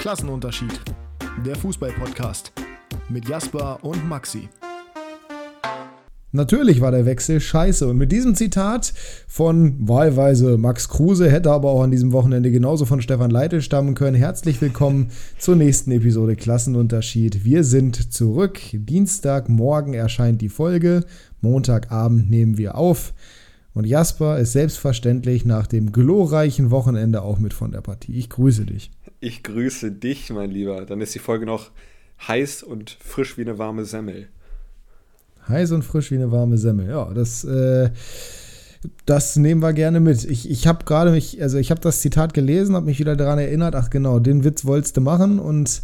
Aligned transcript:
Klassenunterschied. 0.00 0.80
Der 1.44 1.54
Fußball-Podcast 1.56 2.52
mit 3.10 3.28
Jasper 3.28 3.78
und 3.82 4.08
Maxi. 4.08 4.48
Natürlich 6.32 6.80
war 6.80 6.90
der 6.90 7.04
Wechsel 7.04 7.38
scheiße. 7.38 7.86
Und 7.86 7.98
mit 7.98 8.10
diesem 8.10 8.34
Zitat 8.34 8.94
von 9.28 9.76
wahlweise 9.86 10.56
Max 10.56 10.88
Kruse, 10.88 11.30
hätte 11.30 11.50
aber 11.50 11.68
auch 11.68 11.82
an 11.82 11.90
diesem 11.90 12.12
Wochenende 12.12 12.50
genauso 12.50 12.86
von 12.86 13.02
Stefan 13.02 13.30
Leitl 13.30 13.60
stammen 13.60 13.94
können. 13.94 14.16
Herzlich 14.16 14.62
willkommen 14.62 15.10
zur 15.38 15.56
nächsten 15.56 15.90
Episode 15.90 16.34
Klassenunterschied. 16.34 17.44
Wir 17.44 17.62
sind 17.62 18.10
zurück. 18.10 18.58
Dienstagmorgen 18.72 19.92
erscheint 19.92 20.40
die 20.40 20.48
Folge. 20.48 21.04
Montagabend 21.42 22.30
nehmen 22.30 22.56
wir 22.56 22.76
auf. 22.76 23.12
Und 23.74 23.86
Jasper 23.86 24.38
ist 24.38 24.52
selbstverständlich 24.52 25.44
nach 25.44 25.66
dem 25.66 25.92
glorreichen 25.92 26.70
Wochenende 26.70 27.20
auch 27.20 27.38
mit 27.38 27.52
von 27.52 27.70
der 27.70 27.82
Partie. 27.82 28.14
Ich 28.14 28.30
grüße 28.30 28.64
dich. 28.64 28.90
Ich 29.20 29.42
grüße 29.42 29.92
dich, 29.92 30.30
mein 30.30 30.50
Lieber. 30.50 30.86
Dann 30.86 31.02
ist 31.02 31.14
die 31.14 31.18
Folge 31.18 31.44
noch 31.44 31.70
heiß 32.26 32.62
und 32.62 32.96
frisch 33.00 33.36
wie 33.36 33.42
eine 33.42 33.58
warme 33.58 33.84
Semmel. 33.84 34.28
Heiß 35.46 35.72
und 35.72 35.84
frisch 35.84 36.10
wie 36.10 36.16
eine 36.16 36.32
warme 36.32 36.56
Semmel. 36.56 36.88
Ja, 36.88 37.12
das, 37.12 37.44
äh, 37.44 37.90
das 39.04 39.36
nehmen 39.36 39.60
wir 39.60 39.74
gerne 39.74 40.00
mit. 40.00 40.24
Ich, 40.24 40.50
ich 40.50 40.66
habe 40.66 40.86
gerade 40.86 41.10
mich, 41.10 41.40
also 41.42 41.58
ich 41.58 41.70
habe 41.70 41.82
das 41.82 42.00
Zitat 42.00 42.32
gelesen, 42.32 42.74
habe 42.74 42.86
mich 42.86 42.98
wieder 42.98 43.14
daran 43.14 43.38
erinnert, 43.38 43.74
ach 43.74 43.90
genau, 43.90 44.20
den 44.20 44.42
Witz 44.42 44.64
wolltest 44.64 44.96
du 44.96 45.02
machen 45.02 45.38
und 45.38 45.82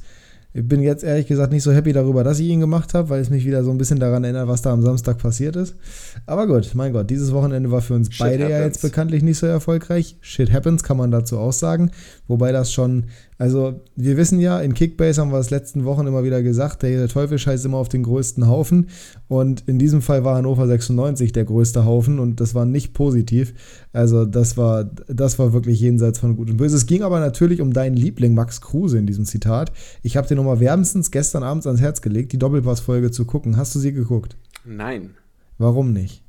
ich 0.57 0.67
bin 0.67 0.81
jetzt 0.81 1.05
ehrlich 1.05 1.27
gesagt 1.27 1.53
nicht 1.53 1.65
so 1.65 1.71
happy 1.71 1.93
darüber, 1.93 2.25
dass 2.25 2.39
ich 2.39 2.47
ihn 2.47 2.61
gemacht 2.61 2.95
habe, 2.95 3.11
weil 3.11 3.21
es 3.21 3.29
mich 3.29 3.45
wieder 3.45 3.63
so 3.63 3.71
ein 3.71 3.77
bisschen 3.77 4.01
daran 4.01 4.25
erinnert, 4.25 4.49
was 4.49 4.63
da 4.63 4.73
am 4.73 4.81
Samstag 4.81 5.19
passiert 5.19 5.55
ist. 5.55 5.77
Aber 6.25 6.47
gut, 6.47 6.71
mein 6.75 6.95
Gott, 6.95 7.11
dieses 7.11 7.33
Wochenende 7.33 7.71
war 7.71 7.83
für 7.83 7.93
uns 7.93 8.09
Shit 8.11 8.21
beide 8.21 8.45
happens. 8.45 8.59
ja 8.59 8.65
jetzt 8.65 8.81
bekanntlich 8.81 9.23
nicht 9.23 9.37
so 9.37 9.47
erfolgreich. 9.47 10.17
Shit 10.23 10.51
happens, 10.51 10.83
kann 10.83 10.97
man 10.97 11.11
dazu 11.11 11.39
auch 11.39 11.53
sagen. 11.53 11.91
Wobei 12.27 12.53
das 12.53 12.73
schon 12.73 13.05
also, 13.39 13.83
wir 13.97 14.17
wissen 14.17 14.41
ja, 14.41 14.61
in 14.61 14.73
Kickbase 14.73 15.21
haben 15.21 15.31
wir 15.31 15.39
es 15.39 15.51
letzten 15.51 15.85
Wochen 15.85 16.07
immer 16.07 16.25
wieder 16.25 16.43
gesagt, 16.43 16.83
der 16.83 17.07
Teufel 17.09 17.39
scheißt 17.39 17.67
immer 17.67 17.77
auf 17.77 17.91
den 17.91 18.03
größten 18.03 18.47
Haufen. 18.47 18.89
Und 19.29 19.69
in 19.69 19.79
diesem 19.79 20.01
Fall 20.01 20.25
war 20.25 20.37
Hannover 20.37 20.67
96 20.67 21.33
der 21.33 21.45
größte 21.45 21.85
Haufen 21.85 22.19
und 22.19 22.41
das 22.41 22.55
war 22.55 22.65
nicht 22.65 22.95
positiv. 22.95 23.53
Also, 23.93 24.25
das 24.25 24.57
war, 24.57 24.85
das 24.85 25.39
war 25.39 25.53
wirklich 25.53 25.81
jenseits 25.81 26.19
von 26.19 26.37
Gut 26.37 26.49
und 26.49 26.57
Böse. 26.57 26.77
Es 26.77 26.87
ging 26.87 27.03
aber 27.03 27.21
natürlich 27.21 27.61
um 27.61 27.75
deinen 27.75 27.97
Liebling 27.97 28.33
Max 28.33 28.63
Kruse 28.63 28.99
in 28.99 29.07
diesem 29.07 29.27
Zitat. 29.27 29.71
Ich 30.03 30.17
habe 30.17 30.27
dir 30.27 30.37
nochmal 30.37 30.61
wärmstens 30.61 31.11
gestern 31.11 31.43
Abends 31.43 31.67
ans 31.67 31.81
Herz 31.83 32.01
gelegt, 32.01 32.33
die 32.33 32.39
Doppelpass-Folge 32.39 33.11
zu 33.11 33.27
gucken. 33.27 33.59
Hast 33.59 33.75
du 33.75 33.79
sie 33.79 33.93
geguckt? 33.93 34.37
Nein. 34.65 35.11
Warum 35.59 35.93
nicht? 35.93 36.23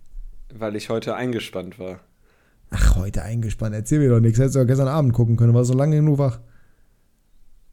Weil 0.54 0.76
ich 0.76 0.90
heute 0.90 1.16
eingespannt 1.16 1.80
war. 1.80 2.02
Ach, 2.70 2.98
heute 2.98 3.22
eingespannt. 3.22 3.76
Erzähl 3.76 4.00
mir 4.00 4.10
doch 4.10 4.20
nichts. 4.20 4.40
Hättest 4.40 4.56
du 4.56 4.60
doch 4.60 4.68
gestern 4.68 4.90
Abend 4.90 5.14
gucken 5.14 5.38
können. 5.38 5.54
War 5.54 5.64
so 5.64 5.74
lange 5.74 5.96
genug 5.96 6.18
wach. 6.18 6.40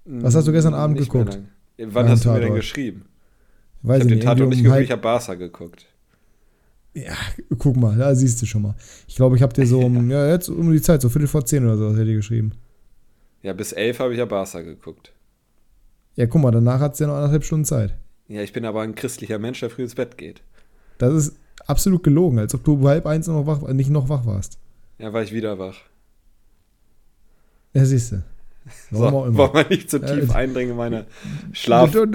Was 0.05 0.35
hast 0.35 0.47
du 0.47 0.53
gestern 0.53 0.75
Abend 0.75 0.99
nicht 0.99 1.11
geguckt? 1.11 1.39
Wann 1.79 2.09
hast 2.09 2.25
du 2.25 2.31
mir 2.31 2.41
denn 2.41 2.55
geschrieben? 2.55 3.07
Weiß 3.83 3.99
ich 3.99 4.03
habe 4.05 4.15
den 4.15 4.21
Tatort 4.21 4.49
nicht 4.51 4.63
geguckt, 4.63 4.81
ich 4.81 4.91
habe 4.91 5.03
Barca 5.03 5.35
geguckt. 5.35 5.87
Ja, 6.95 7.17
guck 7.59 7.77
mal, 7.77 7.97
da 7.97 8.15
siehst 8.15 8.41
du 8.41 8.47
schon 8.47 8.63
mal. 8.63 8.75
Ich 9.09 9.17
glaube, 9.17 9.37
ich 9.37 9.43
habe 9.43 9.53
dir 9.53 9.67
so 9.67 9.81
um, 9.81 10.11
ja, 10.11 10.31
jetzt 10.31 10.49
um 10.49 10.71
die 10.73 10.81
Zeit, 10.81 11.03
so 11.03 11.09
Viertel 11.09 11.27
vor 11.27 11.45
zehn 11.45 11.65
oder 11.65 11.77
so, 11.77 11.91
hätte 11.91 12.11
ich 12.11 12.17
geschrieben. 12.17 12.53
Ja, 13.43 13.53
bis 13.53 13.73
elf 13.73 13.99
habe 13.99 14.13
ich 14.13 14.19
ja 14.19 14.25
Barca 14.25 14.61
geguckt. 14.63 15.13
Ja, 16.15 16.27
guck 16.27 16.41
mal, 16.41 16.53
danach 16.53 16.81
hat 16.81 16.95
es 16.95 17.01
ja 17.01 17.09
noch 17.09 17.17
anderthalb 17.17 17.45
Stunden 17.45 17.65
Zeit. 17.65 17.95
Ja, 18.29 18.43
ich 18.43 18.53
bin 18.53 18.65
aber 18.65 18.83
ein 18.83 18.95
christlicher 18.95 19.39
Mensch, 19.39 19.61
der 19.61 19.71
früh 19.71 19.83
ins 19.83 19.97
Bett 19.97 20.17
geht. 20.17 20.41
Das 20.99 21.13
ist 21.13 21.37
absolut 21.67 22.03
gelogen, 22.03 22.39
als 22.39 22.55
ob 22.55 22.65
du 22.65 22.87
halb 22.89 23.07
eins 23.07 23.27
noch 23.27 23.47
wach, 23.47 23.61
nicht 23.73 23.91
noch 23.91 24.09
wach 24.09 24.25
warst. 24.25 24.59
Ja, 24.99 25.13
war 25.13 25.23
ich 25.23 25.33
wieder 25.33 25.59
wach. 25.59 25.77
Ja, 27.75 27.85
siehst 27.85 28.13
du. 28.13 28.23
Warum 28.91 29.33
so, 29.33 29.39
wollen 29.39 29.55
wir 29.55 29.69
nicht 29.69 29.91
zu 29.91 30.01
tief 30.01 30.31
äh, 30.31 30.35
eindringen 30.35 30.71
in 30.73 30.77
meine 30.77 31.07
Schlaf. 31.53 31.95
Äh, 31.95 32.07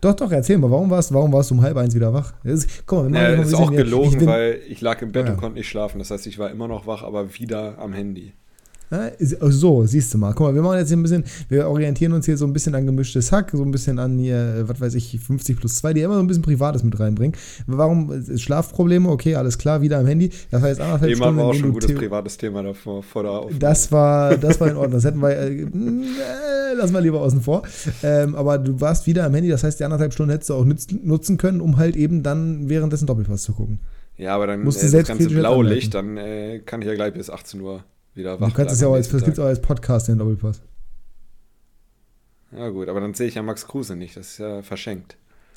doch, 0.00 0.14
doch, 0.14 0.30
erzähl 0.30 0.58
mal, 0.58 0.70
warum 0.70 0.90
warst, 0.90 1.12
warum 1.12 1.32
warst 1.32 1.50
du 1.50 1.54
um 1.54 1.62
halb 1.62 1.76
eins 1.76 1.94
wieder 1.94 2.12
wach? 2.12 2.34
Das, 2.44 2.66
komm, 2.84 3.14
ja, 3.14 3.28
ist 3.28 3.54
auch 3.54 3.70
gelogen, 3.70 4.12
ich 4.12 4.18
bin, 4.18 4.28
weil 4.28 4.60
ich 4.68 4.80
lag 4.80 5.00
im 5.02 5.12
Bett 5.12 5.26
ja. 5.26 5.32
und 5.32 5.38
konnte 5.38 5.58
nicht 5.58 5.68
schlafen. 5.68 5.98
Das 5.98 6.10
heißt, 6.10 6.26
ich 6.26 6.38
war 6.38 6.50
immer 6.50 6.68
noch 6.68 6.86
wach, 6.86 7.02
aber 7.02 7.34
wieder 7.34 7.78
am 7.78 7.92
Handy. 7.92 8.32
So, 9.18 9.84
siehst 9.84 10.14
du 10.14 10.18
mal. 10.18 10.32
Guck 10.32 10.46
mal, 10.46 10.54
wir 10.54 10.62
machen 10.62 10.78
jetzt 10.78 10.88
hier 10.88 10.96
ein 10.96 11.02
bisschen, 11.02 11.24
wir 11.48 11.68
orientieren 11.68 12.12
uns 12.12 12.26
hier 12.26 12.36
so 12.36 12.46
ein 12.46 12.52
bisschen 12.52 12.74
an 12.74 12.86
gemischtes 12.86 13.32
Hack, 13.32 13.50
so 13.52 13.62
ein 13.62 13.72
bisschen 13.72 13.98
an 13.98 14.18
hier, 14.18 14.36
äh, 14.36 14.68
was 14.68 14.80
weiß 14.80 14.94
ich, 14.94 15.18
50 15.18 15.58
plus 15.58 15.76
2, 15.76 15.94
die 15.94 16.02
immer 16.02 16.14
so 16.14 16.20
ein 16.20 16.26
bisschen 16.26 16.42
Privates 16.42 16.84
mit 16.84 16.98
reinbringen. 16.98 17.36
Warum? 17.66 18.12
Äh, 18.12 18.38
Schlafprobleme, 18.38 19.08
okay, 19.08 19.34
alles 19.34 19.58
klar, 19.58 19.82
wieder 19.82 19.98
am 19.98 20.06
Handy. 20.06 20.30
Das 20.50 20.62
heißt 20.62 20.80
anderthalb 20.80 21.16
Stunden. 21.16 21.36
war 21.36 21.46
auch 21.46 21.54
schon 21.54 21.70
ein 21.70 21.72
gutes 21.72 21.94
privates 21.94 22.36
Thema 22.36 22.62
davor, 22.62 23.02
vor 23.02 23.22
der 23.24 23.32
Aufnahme. 23.32 23.58
Das 23.58 23.90
war, 23.90 24.36
das 24.36 24.60
war 24.60 24.68
in 24.68 24.76
Ordnung. 24.76 24.92
Das 24.92 25.04
hätten 25.04 25.20
wir, 25.20 25.30
äh, 25.30 25.62
äh, 25.62 25.66
lass 26.76 26.92
mal 26.92 27.02
lieber 27.02 27.20
außen 27.20 27.40
vor. 27.40 27.62
Ähm, 28.04 28.36
aber 28.36 28.58
du 28.58 28.80
warst 28.80 29.06
wieder 29.06 29.24
am 29.24 29.34
Handy, 29.34 29.48
das 29.48 29.64
heißt, 29.64 29.80
die 29.80 29.84
anderthalb 29.84 30.12
Stunden 30.12 30.30
hättest 30.30 30.50
du 30.50 30.54
auch 30.54 30.64
nutzen 30.64 31.38
können, 31.38 31.60
um 31.60 31.76
halt 31.76 31.96
eben 31.96 32.22
dann 32.22 32.68
währenddessen 32.68 33.06
Doppelpass 33.06 33.42
zu 33.42 33.52
gucken. 33.52 33.80
Ja, 34.16 34.34
aber 34.34 34.46
dann 34.46 34.62
Musst 34.62 34.82
äh, 34.82 34.90
das 34.90 35.08
ganze 35.08 35.28
Blaulicht, 35.28 35.92
dann 35.92 36.16
äh, 36.16 36.60
kann 36.64 36.80
ich 36.80 36.88
ja 36.88 36.94
gleich 36.94 37.12
bis 37.12 37.28
18 37.28 37.60
Uhr 37.60 37.82
wieder 38.16 38.40
wach. 38.40 38.48
Du 38.48 38.54
kannst 38.54 38.74
es 38.74 38.80
ja 38.80 38.88
auch 38.88 38.94
als, 38.94 39.08
das 39.08 39.24
gibt's 39.24 39.38
auch 39.38 39.44
als 39.44 39.60
Podcast, 39.60 40.08
den 40.08 40.18
Doppelpass. 40.18 40.60
Ja, 42.52 42.68
gut, 42.70 42.88
aber 42.88 43.00
dann 43.00 43.14
sehe 43.14 43.28
ich 43.28 43.34
ja 43.34 43.42
Max 43.42 43.66
Kruse 43.66 43.96
nicht. 43.96 44.16
Das 44.16 44.32
ist 44.32 44.38
ja 44.38 44.62
verschenkt. 44.62 45.16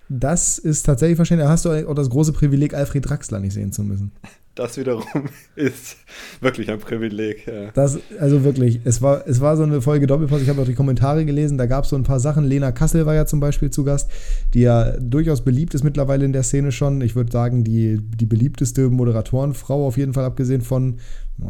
Das 0.10 0.58
ist 0.58 0.84
tatsächlich 0.84 1.16
verschenkt. 1.16 1.44
Da 1.44 1.50
hast 1.50 1.66
du 1.66 1.88
auch 1.88 1.94
das 1.94 2.10
große 2.10 2.34
Privileg, 2.34 2.74
Alfred 2.74 3.08
Draxler 3.08 3.40
nicht 3.40 3.54
sehen 3.54 3.72
zu 3.72 3.84
müssen. 3.84 4.12
Das 4.60 4.76
wiederum 4.76 5.06
ist 5.56 5.96
wirklich 6.42 6.70
ein 6.70 6.80
Privileg. 6.80 7.48
Ja. 7.48 7.72
Das, 7.74 7.98
also 8.20 8.44
wirklich, 8.44 8.82
es 8.84 9.02
war, 9.02 9.26
es 9.26 9.40
war 9.40 9.56
so 9.56 9.64
eine 9.64 9.82
Folge 9.82 10.06
Doppelpass. 10.06 10.42
Ich 10.42 10.50
habe 10.50 10.62
auch 10.62 10.66
die 10.66 10.74
Kommentare 10.74 11.24
gelesen. 11.24 11.58
Da 11.58 11.66
gab 11.66 11.86
es 11.86 11.92
so 11.92 11.96
ein 11.96 12.04
paar 12.04 12.20
Sachen. 12.20 12.44
Lena 12.44 12.74
Kassel 12.74 13.06
war 13.06 13.16
ja 13.16 13.26
zum 13.26 13.40
Beispiel 13.40 13.70
zu 13.70 13.86
Gast, 13.86 14.12
die 14.54 14.60
ja 14.60 14.98
durchaus 15.00 15.46
beliebt 15.46 15.76
ist 15.76 15.86
mittlerweile 15.86 16.26
in 16.26 16.34
der 16.34 16.44
Szene 16.44 16.74
schon. 16.74 17.00
Ich 17.00 17.16
würde 17.16 17.32
sagen, 17.32 17.64
die, 17.64 18.02
die 18.02 18.26
beliebteste 18.26 18.90
Moderatorenfrau, 18.90 19.88
auf 19.88 19.96
jeden 19.96 20.12
Fall 20.12 20.26
abgesehen 20.26 20.60
von 20.60 20.98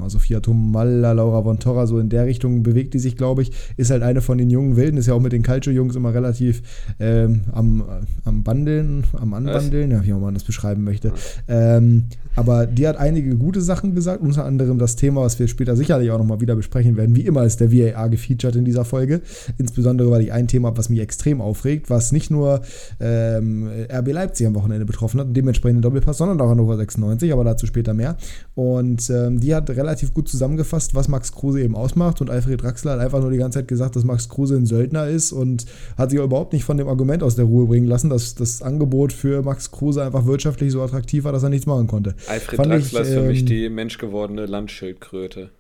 Sophia 0.08 0.40
Tomalla, 0.40 1.12
Laura 1.14 1.42
von 1.42 1.59
Torra, 1.59 1.88
so 1.88 2.00
in 2.00 2.09
der 2.09 2.25
Richtung 2.25 2.64
bewegt 2.64 2.94
die 2.94 3.00
sich, 3.00 3.18
glaube 3.18 3.42
ich. 3.42 3.52
Ist 3.78 3.92
halt 3.92 4.03
eine 4.03 4.22
von 4.22 4.38
den 4.38 4.50
jungen 4.50 4.75
Wilden, 4.75 4.98
ist 4.98 5.08
ja 5.08 5.14
auch 5.14 5.19
mit 5.19 5.34
den 5.34 5.44
Calcio-Jungs 5.44 5.96
immer 5.96 6.14
relativ 6.14 6.62
ähm, 7.00 7.42
am, 7.52 7.84
am 8.24 8.44
Bandeln, 8.44 9.03
am 9.14 9.34
Anbandeln, 9.34 9.92
ja, 9.92 10.03
wie 10.03 10.14
man 10.14 10.34
das 10.34 10.44
beschreiben 10.44 10.84
möchte. 10.84 11.12
Ähm, 11.48 12.06
aber 12.36 12.68
die 12.68 12.88
hat 12.88 12.98
einige 13.00 13.36
gute 13.38 13.62
Sachen 13.62 13.96
gesagt, 13.96 14.22
unter 14.22 14.46
anderem 14.46 14.78
das 14.78 14.96
Thema, 14.96 15.22
was 15.22 15.40
wir 15.40 15.48
später 15.48 15.76
sicherlich 15.76 16.12
auch 16.12 16.18
nochmal 16.18 16.42
wieder 16.42 16.56
besprechen 16.56 16.98
werden. 16.98 17.16
Wie 17.16 17.26
immer 17.26 17.44
ist 17.44 17.60
der 17.60 17.72
VAR 17.72 18.10
gefeatured 18.10 18.56
in 18.56 18.66
dieser 18.66 18.86
Folge. 18.86 19.22
Insbesondere, 19.58 20.12
weil 20.12 20.22
ich 20.22 20.32
ein 20.32 20.48
Thema 20.48 20.76
was 20.78 20.90
mich 20.90 21.00
extrem 21.00 21.42
aufregt, 21.42 21.90
was 21.90 22.12
nicht 22.12 22.30
nur 22.32 22.62
ähm, 23.00 23.70
RB 23.92 24.12
Leipzig 24.12 24.48
am 24.48 24.56
Wochenende 24.56 24.86
betroffen 24.86 25.20
hat 25.20 25.28
und 25.28 25.34
dementsprechend 25.34 25.78
den 25.78 25.82
Doppelpass, 25.82 26.18
sondern 26.18 26.40
auch 26.42 26.50
Hannover 26.50 26.78
96, 26.78 27.32
aber 27.34 27.44
dazu 27.44 27.66
später 27.66 27.94
mehr. 27.94 28.18
Und 28.56 29.10
ähm, 29.10 29.40
die 29.40 29.56
hat 29.56 29.70
relativ 29.70 30.14
gut 30.14 30.28
zusammengefasst, 30.28 30.96
was 30.96 31.08
Max 31.08 31.31
Kruse 31.31 31.62
eben 31.62 31.76
ausmacht. 31.76 32.22
Und 32.22 32.30
Alfred 32.30 32.62
Draxler 32.62 32.94
hat 32.94 33.00
einfach 33.00 33.22
nur 33.22 33.31
die 33.31 33.38
ganze 33.38 33.60
Zeit 33.60 33.68
gesagt, 33.68 33.96
dass 33.96 34.04
Max 34.04 34.30
Kruse 34.30 34.56
ein 34.56 34.66
Söldner 34.66 35.08
ist 35.08 35.31
und 35.31 35.66
hat 35.98 36.12
sich 36.12 36.20
auch 36.20 36.26
überhaupt 36.26 36.54
nicht 36.54 36.64
von 36.64 36.78
dem 36.78 36.88
Argument 36.88 37.24
aus 37.24 37.36
der 37.36 37.46
Ruhe 37.46 37.68
bringen 37.68 37.88
lassen, 37.88 38.10
dass 38.10 38.36
das 38.36 38.62
Angebot 38.62 39.14
für 39.14 39.42
Max 39.42 39.72
Kruse 39.72 40.04
einfach 40.04 40.26
wirtschaftlich 40.26 40.72
so 40.72 40.81
attraktiv 40.81 41.24
war, 41.24 41.31
dass 41.31 41.44
er 41.44 41.50
nichts 41.50 41.66
machen 41.66 41.88
konnte. 41.88 42.16
Alfred 42.28 42.58
Fand 42.58 42.72
Draxler 42.72 42.88
ich, 42.91 43.00
ist 43.00 43.09
für 43.09 43.19
ähm, 43.19 43.27
mich 43.27 43.45
die 43.45 43.69
menschgewordene 43.69 44.45
Landschildkröte. 44.45 45.51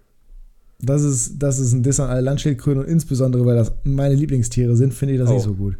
Das 0.81 1.03
ist, 1.03 1.39
das 1.39 1.59
ist 1.59 1.73
ein 1.73 1.83
Diss 1.83 1.99
an 1.99 2.09
alle 2.09 2.21
Landschildkröten 2.21 2.83
und 2.83 2.87
insbesondere, 2.87 3.45
weil 3.45 3.55
das 3.55 3.73
meine 3.83 4.15
Lieblingstiere 4.15 4.75
sind, 4.75 4.93
finde 4.93 5.15
ich 5.15 5.19
das 5.19 5.29
oh. 5.29 5.33
nicht 5.33 5.43
so 5.43 5.53
gut. 5.53 5.75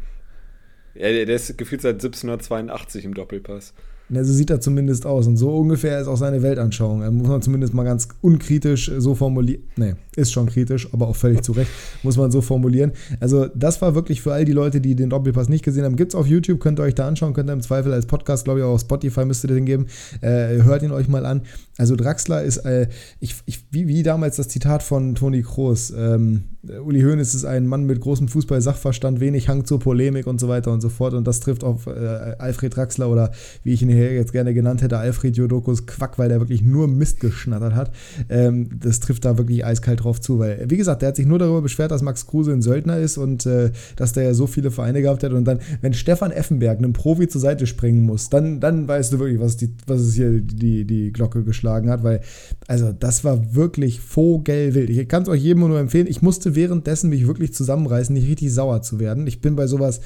Ja, 0.94 1.08
der 1.08 1.28
ist 1.28 1.56
gefühlt 1.56 1.80
seit 1.80 1.94
1782 1.94 3.04
im 3.04 3.14
Doppelpass. 3.14 3.72
Ja, 4.12 4.24
so 4.24 4.32
sieht 4.32 4.50
er 4.50 4.60
zumindest 4.60 5.06
aus. 5.06 5.26
Und 5.28 5.36
so 5.36 5.56
ungefähr 5.56 6.00
ist 6.00 6.08
auch 6.08 6.16
seine 6.16 6.42
Weltanschauung. 6.42 7.02
Er 7.02 7.12
muss 7.12 7.28
man 7.28 7.42
zumindest 7.42 7.74
mal 7.74 7.84
ganz 7.84 8.08
unkritisch 8.20 8.90
so 8.98 9.14
formulieren. 9.14 9.62
Nee, 9.76 9.94
ist 10.16 10.32
schon 10.32 10.46
kritisch, 10.46 10.88
aber 10.92 11.06
auch 11.06 11.14
völlig 11.14 11.42
zu 11.42 11.52
Recht, 11.52 11.70
muss 12.02 12.16
man 12.16 12.32
so 12.32 12.40
formulieren. 12.40 12.92
Also, 13.20 13.46
das 13.54 13.80
war 13.80 13.94
wirklich 13.94 14.20
für 14.20 14.32
all 14.32 14.44
die 14.44 14.52
Leute, 14.52 14.80
die 14.80 14.96
den 14.96 15.10
Doppelpass 15.10 15.48
nicht 15.48 15.64
gesehen 15.64 15.84
haben. 15.84 15.94
Gibt 15.94 16.12
es 16.12 16.14
auf 16.16 16.26
YouTube, 16.26 16.58
könnt 16.60 16.80
ihr 16.80 16.82
euch 16.82 16.96
da 16.96 17.06
anschauen, 17.06 17.34
könnt 17.34 17.48
ihr 17.48 17.52
im 17.52 17.62
Zweifel 17.62 17.92
als 17.92 18.06
Podcast, 18.06 18.44
glaube 18.44 18.60
ich, 18.60 18.64
auch 18.64 18.74
auf 18.74 18.80
Spotify 18.80 19.24
müsstet 19.24 19.50
ihr 19.50 19.54
den 19.54 19.66
geben. 19.66 19.86
Äh, 20.20 20.62
hört 20.62 20.82
ihn 20.82 20.90
euch 20.90 21.08
mal 21.08 21.24
an. 21.24 21.42
Also, 21.78 21.94
Draxler 21.94 22.42
ist, 22.42 22.58
äh, 22.58 22.88
ich, 23.20 23.36
ich, 23.46 23.64
wie, 23.70 23.86
wie 23.86 24.02
damals 24.02 24.36
das 24.36 24.48
Zitat 24.48 24.82
von 24.82 25.14
Toni 25.14 25.42
Kroos. 25.42 25.92
Ähm, 25.96 26.44
Uli 26.84 27.00
Hoeneß 27.00 27.34
ist 27.34 27.44
ein 27.44 27.66
Mann 27.66 27.84
mit 27.84 28.00
großem 28.00 28.28
Fußball-Sachverstand, 28.28 29.20
wenig 29.20 29.48
Hang 29.48 29.64
zur 29.64 29.78
Polemik 29.78 30.26
und 30.26 30.38
so 30.38 30.48
weiter 30.48 30.72
und 30.72 30.80
so 30.82 30.90
fort. 30.90 31.14
Und 31.14 31.26
das 31.26 31.40
trifft 31.40 31.64
auf 31.64 31.86
äh, 31.86 31.90
Alfred 32.38 32.76
Draxler 32.76 33.08
oder 33.08 33.30
wie 33.64 33.72
ich 33.72 33.82
ihn 33.82 33.88
hier 34.00 34.14
jetzt 34.14 34.32
gerne 34.32 34.54
genannt 34.54 34.82
hätte, 34.82 34.98
Alfred 34.98 35.36
Jodokus 35.36 35.86
Quack, 35.86 36.18
weil 36.18 36.28
der 36.28 36.40
wirklich 36.40 36.62
nur 36.62 36.88
Mist 36.88 37.20
geschnattert 37.20 37.74
hat. 37.74 37.90
Ähm, 38.28 38.68
das 38.80 39.00
trifft 39.00 39.24
da 39.24 39.38
wirklich 39.38 39.64
eiskalt 39.64 40.04
drauf 40.04 40.20
zu, 40.20 40.38
weil, 40.38 40.66
wie 40.68 40.76
gesagt, 40.76 41.02
der 41.02 41.08
hat 41.08 41.16
sich 41.16 41.26
nur 41.26 41.38
darüber 41.38 41.62
beschwert, 41.62 41.90
dass 41.90 42.02
Max 42.02 42.26
Kruse 42.26 42.52
ein 42.52 42.62
Söldner 42.62 42.98
ist 42.98 43.18
und 43.18 43.46
äh, 43.46 43.70
dass 43.96 44.12
der 44.12 44.24
ja 44.24 44.34
so 44.34 44.46
viele 44.46 44.70
Vereine 44.70 45.02
gehabt 45.02 45.22
hat. 45.22 45.32
Und 45.32 45.44
dann, 45.44 45.60
wenn 45.80 45.94
Stefan 45.94 46.30
Effenberg 46.30 46.78
einem 46.78 46.92
Profi 46.92 47.28
zur 47.28 47.40
Seite 47.40 47.66
springen 47.66 48.02
muss, 48.02 48.30
dann, 48.30 48.60
dann 48.60 48.88
weißt 48.88 49.12
du 49.12 49.18
wirklich, 49.18 49.40
was, 49.40 49.56
die, 49.56 49.74
was 49.86 50.00
es 50.00 50.14
hier 50.14 50.40
die, 50.40 50.84
die 50.84 51.12
Glocke 51.12 51.44
geschlagen 51.44 51.90
hat, 51.90 52.02
weil, 52.02 52.20
also, 52.66 52.92
das 52.92 53.24
war 53.24 53.54
wirklich 53.54 54.00
vogelwild. 54.00 54.90
Ich 54.90 55.08
kann 55.08 55.22
es 55.22 55.28
euch 55.28 55.42
jedem 55.42 55.60
nur 55.60 55.78
empfehlen. 55.78 56.06
Ich 56.06 56.22
musste 56.22 56.54
währenddessen 56.54 57.10
mich 57.10 57.26
wirklich 57.26 57.52
zusammenreißen, 57.54 58.14
nicht 58.14 58.28
richtig 58.28 58.52
sauer 58.52 58.82
zu 58.82 58.98
werden. 58.98 59.26
Ich 59.26 59.40
bin 59.40 59.56
bei 59.56 59.66
sowas 59.66 60.00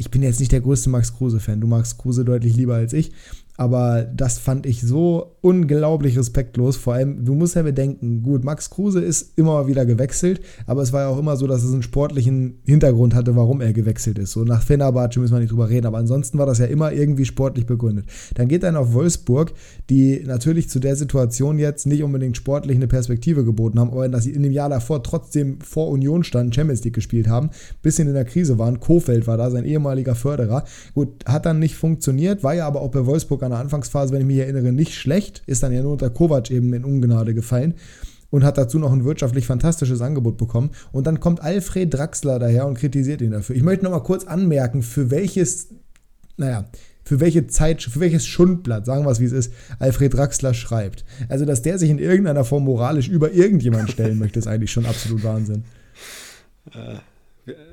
ich 0.00 0.10
bin 0.10 0.22
jetzt 0.22 0.40
nicht 0.40 0.50
der 0.50 0.62
größte 0.62 0.88
Max 0.88 1.14
Kruse-Fan. 1.14 1.60
Du 1.60 1.66
magst 1.66 1.98
Kruse 1.98 2.24
deutlich 2.24 2.56
lieber 2.56 2.74
als 2.74 2.94
ich. 2.94 3.12
Aber 3.60 4.04
das 4.04 4.38
fand 4.38 4.64
ich 4.64 4.80
so 4.80 5.36
unglaublich 5.42 6.16
respektlos. 6.16 6.78
Vor 6.78 6.94
allem, 6.94 7.26
du 7.26 7.34
musst 7.34 7.56
ja 7.56 7.62
bedenken, 7.62 8.22
gut, 8.22 8.42
Max 8.42 8.70
Kruse 8.70 9.00
ist 9.00 9.36
immer 9.36 9.66
wieder 9.66 9.84
gewechselt, 9.84 10.40
aber 10.64 10.80
es 10.80 10.94
war 10.94 11.02
ja 11.02 11.08
auch 11.08 11.18
immer 11.18 11.36
so, 11.36 11.46
dass 11.46 11.62
es 11.62 11.70
einen 11.70 11.82
sportlichen 11.82 12.60
Hintergrund 12.64 13.14
hatte, 13.14 13.36
warum 13.36 13.60
er 13.60 13.74
gewechselt 13.74 14.18
ist. 14.18 14.32
So 14.32 14.44
nach 14.44 14.62
Fenerbahce 14.62 15.20
müssen 15.20 15.34
wir 15.34 15.40
nicht 15.40 15.52
drüber 15.52 15.68
reden, 15.68 15.86
aber 15.86 15.98
ansonsten 15.98 16.38
war 16.38 16.46
das 16.46 16.56
ja 16.56 16.64
immer 16.64 16.92
irgendwie 16.92 17.26
sportlich 17.26 17.66
begründet. 17.66 18.06
Dann 18.32 18.48
geht 18.48 18.62
er 18.62 18.80
auf 18.80 18.94
Wolfsburg, 18.94 19.52
die 19.90 20.22
natürlich 20.24 20.70
zu 20.70 20.78
der 20.78 20.96
Situation 20.96 21.58
jetzt 21.58 21.86
nicht 21.86 22.02
unbedingt 22.02 22.38
sportlich 22.38 22.78
eine 22.78 22.88
Perspektive 22.88 23.44
geboten 23.44 23.78
haben, 23.78 23.90
aber 23.90 24.08
dass 24.08 24.24
sie 24.24 24.32
in 24.32 24.42
dem 24.42 24.52
Jahr 24.52 24.70
davor 24.70 25.02
trotzdem 25.02 25.60
vor 25.60 25.88
Union 25.88 26.24
standen, 26.24 26.54
Champions 26.54 26.82
League 26.84 26.94
gespielt 26.94 27.28
haben, 27.28 27.50
bisschen 27.82 28.08
in 28.08 28.14
der 28.14 28.24
Krise 28.24 28.58
waren. 28.58 28.80
Kofeld 28.80 29.26
war 29.26 29.36
da, 29.36 29.50
sein 29.50 29.66
ehemaliger 29.66 30.14
Förderer. 30.14 30.64
Gut, 30.94 31.26
hat 31.26 31.44
dann 31.44 31.58
nicht 31.58 31.76
funktioniert, 31.76 32.42
war 32.42 32.54
ja 32.54 32.66
aber 32.66 32.80
auch 32.80 32.90
bei 32.90 33.04
Wolfsburg 33.04 33.42
an 33.42 33.49
der 33.50 33.58
Anfangsphase, 33.58 34.12
wenn 34.12 34.20
ich 34.20 34.26
mich 34.26 34.38
erinnere, 34.38 34.72
nicht 34.72 34.94
schlecht, 34.94 35.42
ist 35.46 35.62
dann 35.62 35.72
ja 35.72 35.82
nur 35.82 35.92
unter 35.92 36.10
Kovac 36.10 36.50
eben 36.50 36.72
in 36.72 36.84
Ungnade 36.84 37.34
gefallen 37.34 37.74
und 38.30 38.44
hat 38.44 38.58
dazu 38.58 38.78
noch 38.78 38.92
ein 38.92 39.04
wirtschaftlich 39.04 39.46
fantastisches 39.46 40.00
Angebot 40.00 40.36
bekommen. 40.36 40.70
Und 40.92 41.06
dann 41.06 41.20
kommt 41.20 41.42
Alfred 41.42 41.92
Draxler 41.92 42.38
daher 42.38 42.66
und 42.66 42.78
kritisiert 42.78 43.20
ihn 43.20 43.32
dafür. 43.32 43.56
Ich 43.56 43.62
möchte 43.62 43.84
noch 43.84 43.92
mal 43.92 44.00
kurz 44.00 44.24
anmerken, 44.24 44.82
für 44.82 45.10
welches, 45.10 45.68
naja, 46.36 46.70
für 47.04 47.18
welche 47.18 47.48
Zeit, 47.48 47.82
für 47.82 48.00
welches 48.00 48.26
Schundblatt, 48.26 48.86
sagen 48.86 49.04
wir 49.04 49.10
es 49.10 49.20
wie 49.20 49.24
es 49.24 49.32
ist, 49.32 49.52
Alfred 49.78 50.14
Draxler 50.14 50.54
schreibt. 50.54 51.04
Also, 51.28 51.44
dass 51.44 51.62
der 51.62 51.78
sich 51.78 51.90
in 51.90 51.98
irgendeiner 51.98 52.44
Form 52.44 52.64
moralisch 52.64 53.08
über 53.08 53.32
irgendjemanden 53.32 53.88
stellen 53.88 54.18
möchte, 54.18 54.38
ist 54.38 54.46
eigentlich 54.46 54.70
schon 54.70 54.86
absolut 54.86 55.24
Wahnsinn. 55.24 55.64
Äh, 56.72 56.98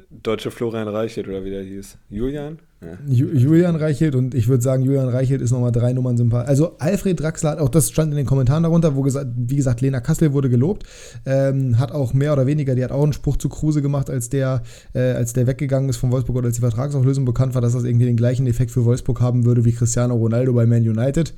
Deutsche 0.09 0.51
Florian 0.51 0.87
Reichelt 0.87 1.27
oder 1.27 1.43
wie 1.43 1.49
der 1.49 1.63
hieß. 1.63 1.97
Julian? 2.09 2.59
Ja. 2.81 2.97
Julian 3.07 3.75
Reichelt 3.75 4.15
und 4.15 4.35
ich 4.35 4.47
würde 4.47 4.63
sagen, 4.63 4.83
Julian 4.83 5.09
Reichelt 5.09 5.41
ist 5.41 5.51
nochmal 5.51 5.71
drei 5.71 5.91
Nummern 5.93 6.15
sympathisch. 6.15 6.47
Also 6.47 6.77
Alfred 6.77 7.19
Draxler 7.19 7.51
hat 7.51 7.59
auch, 7.59 7.69
das 7.69 7.89
stand 7.89 8.11
in 8.11 8.17
den 8.17 8.25
Kommentaren 8.25 8.63
darunter, 8.63 8.95
wo 8.95 9.01
gesagt, 9.01 9.31
wie 9.35 9.55
gesagt, 9.55 9.81
Lena 9.81 9.99
Kassel 9.99 10.31
wurde 10.31 10.49
gelobt, 10.49 10.83
ähm, 11.25 11.77
hat 11.79 11.91
auch 11.91 12.13
mehr 12.13 12.33
oder 12.33 12.45
weniger, 12.45 12.75
die 12.75 12.83
hat 12.83 12.91
auch 12.91 13.03
einen 13.03 13.13
Spruch 13.13 13.37
zu 13.37 13.49
Kruse 13.49 13.81
gemacht, 13.81 14.09
als 14.09 14.29
der, 14.29 14.61
äh, 14.93 14.99
als 14.99 15.33
der 15.33 15.47
weggegangen 15.47 15.89
ist 15.89 15.97
von 15.97 16.11
Wolfsburg 16.11 16.37
oder 16.37 16.47
als 16.47 16.55
die 16.55 16.61
Vertragsauflösung 16.61 17.25
bekannt 17.25 17.55
war, 17.55 17.61
dass 17.61 17.73
das 17.73 17.83
irgendwie 17.83 18.05
den 18.05 18.17
gleichen 18.17 18.47
Effekt 18.47 18.71
für 18.71 18.85
Wolfsburg 18.85 19.19
haben 19.19 19.45
würde 19.45 19.65
wie 19.65 19.73
Cristiano 19.73 20.15
Ronaldo 20.15 20.53
bei 20.53 20.65
Man 20.65 20.87
United. 20.87 21.33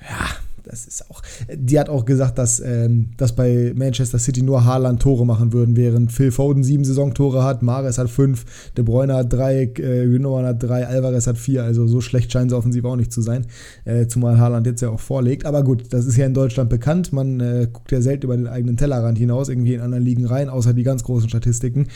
Ja, 0.00 0.28
das 0.68 0.86
ist 0.86 1.10
auch. 1.10 1.22
Die 1.52 1.78
hat 1.78 1.88
auch 1.88 2.04
gesagt, 2.04 2.38
dass, 2.38 2.60
ähm, 2.60 3.10
dass 3.16 3.34
bei 3.34 3.72
Manchester 3.74 4.18
City 4.18 4.42
nur 4.42 4.64
Haaland 4.64 5.00
Tore 5.00 5.24
machen 5.24 5.52
würden, 5.52 5.76
während 5.76 6.12
Phil 6.12 6.30
Foden 6.30 6.62
sieben 6.62 6.84
Saisontore 6.84 7.42
hat, 7.42 7.62
Mares 7.62 7.98
hat 7.98 8.10
fünf, 8.10 8.44
De 8.76 8.84
Bruyne 8.84 9.14
hat 9.14 9.32
drei, 9.32 9.62
äh, 9.62 10.06
Gündogan 10.06 10.44
hat 10.44 10.62
drei, 10.62 10.86
Alvarez 10.86 11.26
hat 11.26 11.38
vier. 11.38 11.64
Also 11.64 11.86
so 11.86 12.00
schlecht 12.00 12.32
scheinen 12.32 12.50
sie 12.50 12.56
offensiv 12.56 12.84
auch 12.84 12.96
nicht 12.96 13.12
zu 13.12 13.22
sein. 13.22 13.46
Äh, 13.84 14.06
zumal 14.06 14.38
Haaland 14.38 14.66
jetzt 14.66 14.82
ja 14.82 14.90
auch 14.90 15.00
vorlegt. 15.00 15.46
Aber 15.46 15.64
gut, 15.64 15.84
das 15.90 16.06
ist 16.06 16.16
ja 16.16 16.26
in 16.26 16.34
Deutschland 16.34 16.70
bekannt. 16.70 17.12
Man 17.12 17.40
äh, 17.40 17.68
guckt 17.72 17.90
ja 17.90 18.00
selten 18.00 18.24
über 18.24 18.36
den 18.36 18.46
eigenen 18.46 18.76
Tellerrand 18.76 19.18
hinaus, 19.18 19.48
irgendwie 19.48 19.74
in 19.74 19.80
anderen 19.80 20.04
Ligen 20.04 20.26
rein, 20.26 20.48
außer 20.48 20.74
die 20.74 20.82
ganz 20.82 21.02
großen 21.02 21.28
Statistiken. 21.28 21.86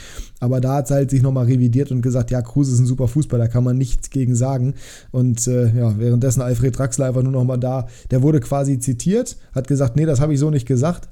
Aber 0.42 0.60
da 0.60 0.74
hat 0.74 0.86
es 0.86 0.90
halt 0.90 1.10
sich 1.10 1.22
nochmal 1.22 1.46
revidiert 1.46 1.92
und 1.92 2.02
gesagt, 2.02 2.32
ja, 2.32 2.42
Kruse 2.42 2.72
ist 2.72 2.80
ein 2.80 2.86
super 2.86 3.06
Fußballer, 3.06 3.44
da 3.44 3.48
kann 3.48 3.62
man 3.62 3.78
nichts 3.78 4.10
gegen 4.10 4.34
sagen. 4.34 4.74
Und 5.12 5.46
äh, 5.46 5.72
ja, 5.72 5.96
währenddessen 6.00 6.42
Alfred 6.42 6.76
Draxler 6.76 7.06
einfach 7.06 7.22
nur 7.22 7.30
nochmal 7.30 7.60
da, 7.60 7.86
der 8.10 8.22
wurde 8.22 8.40
quasi 8.40 8.80
zitiert, 8.80 9.36
hat 9.54 9.68
gesagt, 9.68 9.94
nee, 9.94 10.04
das 10.04 10.20
habe 10.20 10.34
ich 10.34 10.40
so 10.40 10.50
nicht 10.50 10.66
gesagt. 10.66 11.08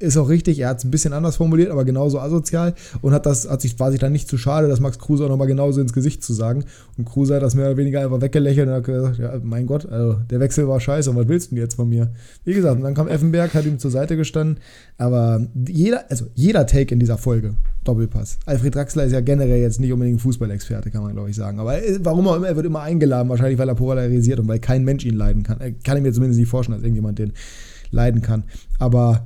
Ist 0.00 0.16
auch 0.16 0.28
richtig, 0.28 0.60
er 0.60 0.68
hat 0.68 0.78
es 0.78 0.84
ein 0.84 0.92
bisschen 0.92 1.12
anders 1.12 1.36
formuliert, 1.36 1.70
aber 1.70 1.84
genauso 1.84 2.20
asozial 2.20 2.74
und 3.02 3.12
hat 3.12 3.26
das, 3.26 3.50
hat 3.50 3.60
sich, 3.60 3.80
war 3.80 3.90
sich 3.90 3.98
dann 3.98 4.12
nicht 4.12 4.28
zu 4.28 4.38
schade, 4.38 4.68
das 4.68 4.78
Max 4.78 5.00
Kruse 5.00 5.24
auch 5.24 5.28
nochmal 5.28 5.48
genauso 5.48 5.80
ins 5.80 5.92
Gesicht 5.92 6.22
zu 6.22 6.32
sagen. 6.32 6.64
Und 6.96 7.04
Kruse 7.04 7.34
hat 7.34 7.42
das 7.42 7.56
mehr 7.56 7.66
oder 7.66 7.76
weniger 7.76 8.00
einfach 8.00 8.20
weggelächelt 8.20 8.68
und 8.68 8.74
hat 8.74 8.84
gesagt, 8.84 9.18
ja, 9.18 9.32
mein 9.42 9.66
Gott, 9.66 9.86
also 9.86 10.20
der 10.30 10.38
Wechsel 10.38 10.68
war 10.68 10.78
scheiße, 10.78 11.14
was 11.16 11.26
willst 11.26 11.50
du 11.50 11.56
denn 11.56 11.64
jetzt 11.64 11.74
von 11.74 11.88
mir? 11.88 12.12
Wie 12.44 12.54
gesagt, 12.54 12.76
und 12.76 12.82
dann 12.82 12.94
kam 12.94 13.08
Effenberg, 13.08 13.52
hat 13.54 13.64
ihm 13.64 13.80
zur 13.80 13.90
Seite 13.90 14.16
gestanden, 14.16 14.58
aber 14.98 15.44
jeder, 15.66 16.08
also 16.08 16.26
jeder 16.34 16.64
Take 16.66 16.94
in 16.94 17.00
dieser 17.00 17.18
Folge, 17.18 17.54
Doppelpass. 17.82 18.38
Alfred 18.46 18.76
Draxler 18.76 19.04
ist 19.04 19.12
ja 19.12 19.20
generell 19.20 19.60
jetzt 19.60 19.80
nicht 19.80 19.92
unbedingt 19.92 20.20
Fußballexperte, 20.20 20.92
kann 20.92 21.02
man 21.02 21.14
glaube 21.14 21.30
ich 21.30 21.36
sagen. 21.36 21.58
Aber 21.58 21.76
warum 22.00 22.28
auch 22.28 22.36
immer, 22.36 22.46
er 22.46 22.54
wird 22.54 22.66
immer 22.66 22.82
eingeladen, 22.82 23.28
wahrscheinlich 23.28 23.58
weil 23.58 23.68
er 23.68 23.74
polarisiert 23.74 24.38
und 24.38 24.46
weil 24.46 24.60
kein 24.60 24.84
Mensch 24.84 25.04
ihn 25.04 25.16
leiden 25.16 25.42
kann. 25.42 25.60
Äh, 25.60 25.72
kann 25.72 25.96
ich 25.96 26.04
mir 26.04 26.12
zumindest 26.12 26.38
nicht 26.38 26.50
vorstellen, 26.50 26.78
dass 26.78 26.84
irgendjemand 26.84 27.18
den 27.18 27.32
leiden 27.90 28.22
kann. 28.22 28.44
Aber 28.78 29.24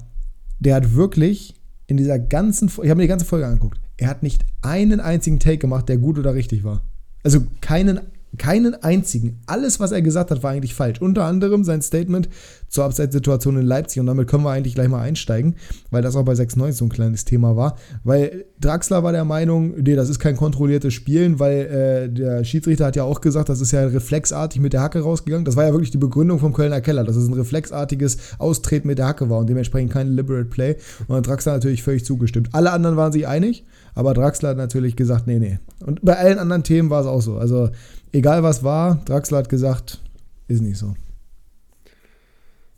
der 0.65 0.77
hat 0.77 0.95
wirklich 0.95 1.55
in 1.87 1.97
dieser 1.97 2.19
ganzen, 2.19 2.69
ich 2.69 2.91
habe 2.91 2.97
mir 2.97 3.03
die 3.03 3.09
ganze 3.09 3.25
Folge 3.25 3.47
angeguckt, 3.47 3.81
er 3.97 4.09
hat 4.09 4.23
nicht 4.23 4.45
einen 4.63 5.01
einzigen 5.01 5.39
Take 5.39 5.59
gemacht, 5.59 5.89
der 5.89 5.99
gut 5.99 6.19
oder 6.19 6.35
richtig 6.35 6.65
war. 6.65 6.83
Also 7.23 7.45
keinen 7.61 8.01
keinen 8.39 8.75
einzigen. 8.83 9.41
Alles, 9.47 9.79
was 9.79 9.93
er 9.93 10.01
gesagt 10.01 10.31
hat, 10.31 10.43
war 10.43 10.53
eigentlich 10.53 10.75
falsch. 10.75 11.01
Unter 11.01 11.25
anderem 11.25 11.65
sein 11.65 11.83
Statement 11.83 12.29
zur 12.69 12.85
Abseitssituation 12.85 13.59
in 13.59 13.67
Leipzig. 13.67 14.01
Und 14.01 14.07
damit 14.07 14.29
können 14.29 14.45
wir 14.45 14.51
eigentlich 14.51 14.75
gleich 14.75 14.89
mal 14.89 15.03
einsteigen, 15.03 15.57
weil 15.91 16.03
das 16.03 16.17
auch 16.17 16.25
bei 16.25 16.35
96 16.35 16.79
so 16.79 16.87
ein 16.87 16.89
kleines 16.89 17.27
Thema 17.27 17.57
war. 17.57 17.77
Weil 18.05 18.47
Draxler 18.61 19.03
war 19.03 19.13
der 19.13 19.27
Meinung, 19.27 19.75
nee, 19.77 19.95
das 19.95 20.09
ist 20.09 20.19
kein 20.19 20.37
kontrolliertes 20.37 20.95
Spielen, 20.95 21.39
weil 21.39 21.59
äh, 21.61 22.09
der 22.09 22.45
Schiedsrichter 22.45 22.87
hat 22.87 22.97
ja 22.97 23.05
auch 23.05 23.21
gesagt, 23.21 23.51
das 23.51 23.61
ist 23.61 23.73
ja 23.73 23.85
reflexartig 23.85 24.61
mit 24.63 24.73
der 24.73 24.81
Hacke 24.81 25.01
rausgegangen. 25.01 25.45
Das 25.45 25.57
war 25.57 25.67
ja 25.67 25.73
wirklich 25.73 25.91
die 25.91 25.99
Begründung 25.99 26.39
vom 26.39 26.55
Kölner 26.55 26.81
Keller, 26.81 27.05
dass 27.05 27.17
es 27.17 27.29
ein 27.29 27.35
reflexartiges 27.35 28.17
Austreten 28.39 28.89
mit 28.89 28.99
der 28.99 29.07
Hacke 29.07 29.29
war 29.29 29.41
und 29.41 29.51
dementsprechend 29.51 29.93
kein 29.93 30.09
Liberate 30.09 30.47
Play. 30.47 30.77
Und 31.07 31.17
hat 31.17 31.27
Draxler 31.27 31.53
natürlich 31.53 31.83
völlig 31.83 32.07
zugestimmt. 32.07 32.49
Alle 32.53 32.73
anderen 32.73 32.97
waren 32.97 33.13
sich 33.13 33.29
einig, 33.29 33.67
aber 33.95 34.15
Draxler 34.15 34.51
hat 34.51 34.57
natürlich 34.57 34.97
gesagt, 34.97 35.27
nee, 35.27 35.39
nee. 35.39 35.59
Und 35.85 36.03
bei 36.03 36.17
allen 36.17 36.39
anderen 36.39 36.63
Themen 36.63 36.89
war 36.89 37.03
es 37.03 37.07
auch 37.07 37.21
so. 37.21 37.37
Also 37.37 37.69
egal 38.13 38.43
was 38.43 38.63
war, 38.63 38.97
Draxler 39.05 39.39
hat 39.39 39.49
gesagt, 39.49 40.01
ist 40.49 40.61
nicht 40.61 40.79
so. 40.79 40.95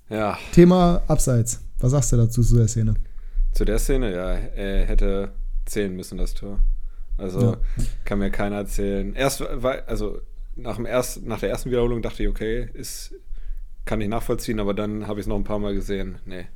Ja. 0.09 0.39
Thema 0.53 1.03
Abseits. 1.09 1.61
Was 1.79 1.91
sagst 1.91 2.13
du 2.13 2.17
dazu 2.17 2.43
zu 2.43 2.57
der 2.57 2.69
Szene? 2.69 2.95
Zu 3.53 3.65
der 3.65 3.79
Szene, 3.79 4.13
ja, 4.13 4.33
er 4.33 4.85
hätte 4.87 5.33
zählen 5.67 5.95
müssen, 5.95 6.19
das 6.19 6.35
Tor. 6.35 6.61
Also 7.17 7.53
ja. 7.53 7.57
kann 8.05 8.19
mir 8.19 8.31
keiner 8.31 8.57
erzählen. 8.57 9.15
Erst, 9.15 9.43
also 9.43 10.21
nach, 10.57 10.77
dem 10.77 10.87
erst, 10.87 11.25
nach 11.25 11.41
der 11.41 11.51
ersten 11.51 11.71
Wiederholung 11.71 12.03
dachte 12.03 12.23
ich, 12.23 12.29
okay, 12.29 12.69
ist, 12.75 13.15
kann 13.85 14.01
ich 14.01 14.09
nachvollziehen, 14.09 14.61
aber 14.61 14.75
dann 14.75 15.07
habe 15.07 15.21
ich 15.21 15.25
es 15.25 15.29
noch 15.29 15.37
ein 15.37 15.45
paar 15.45 15.59
Mal 15.59 15.75
gesehen. 15.75 16.19
Nee. 16.25 16.47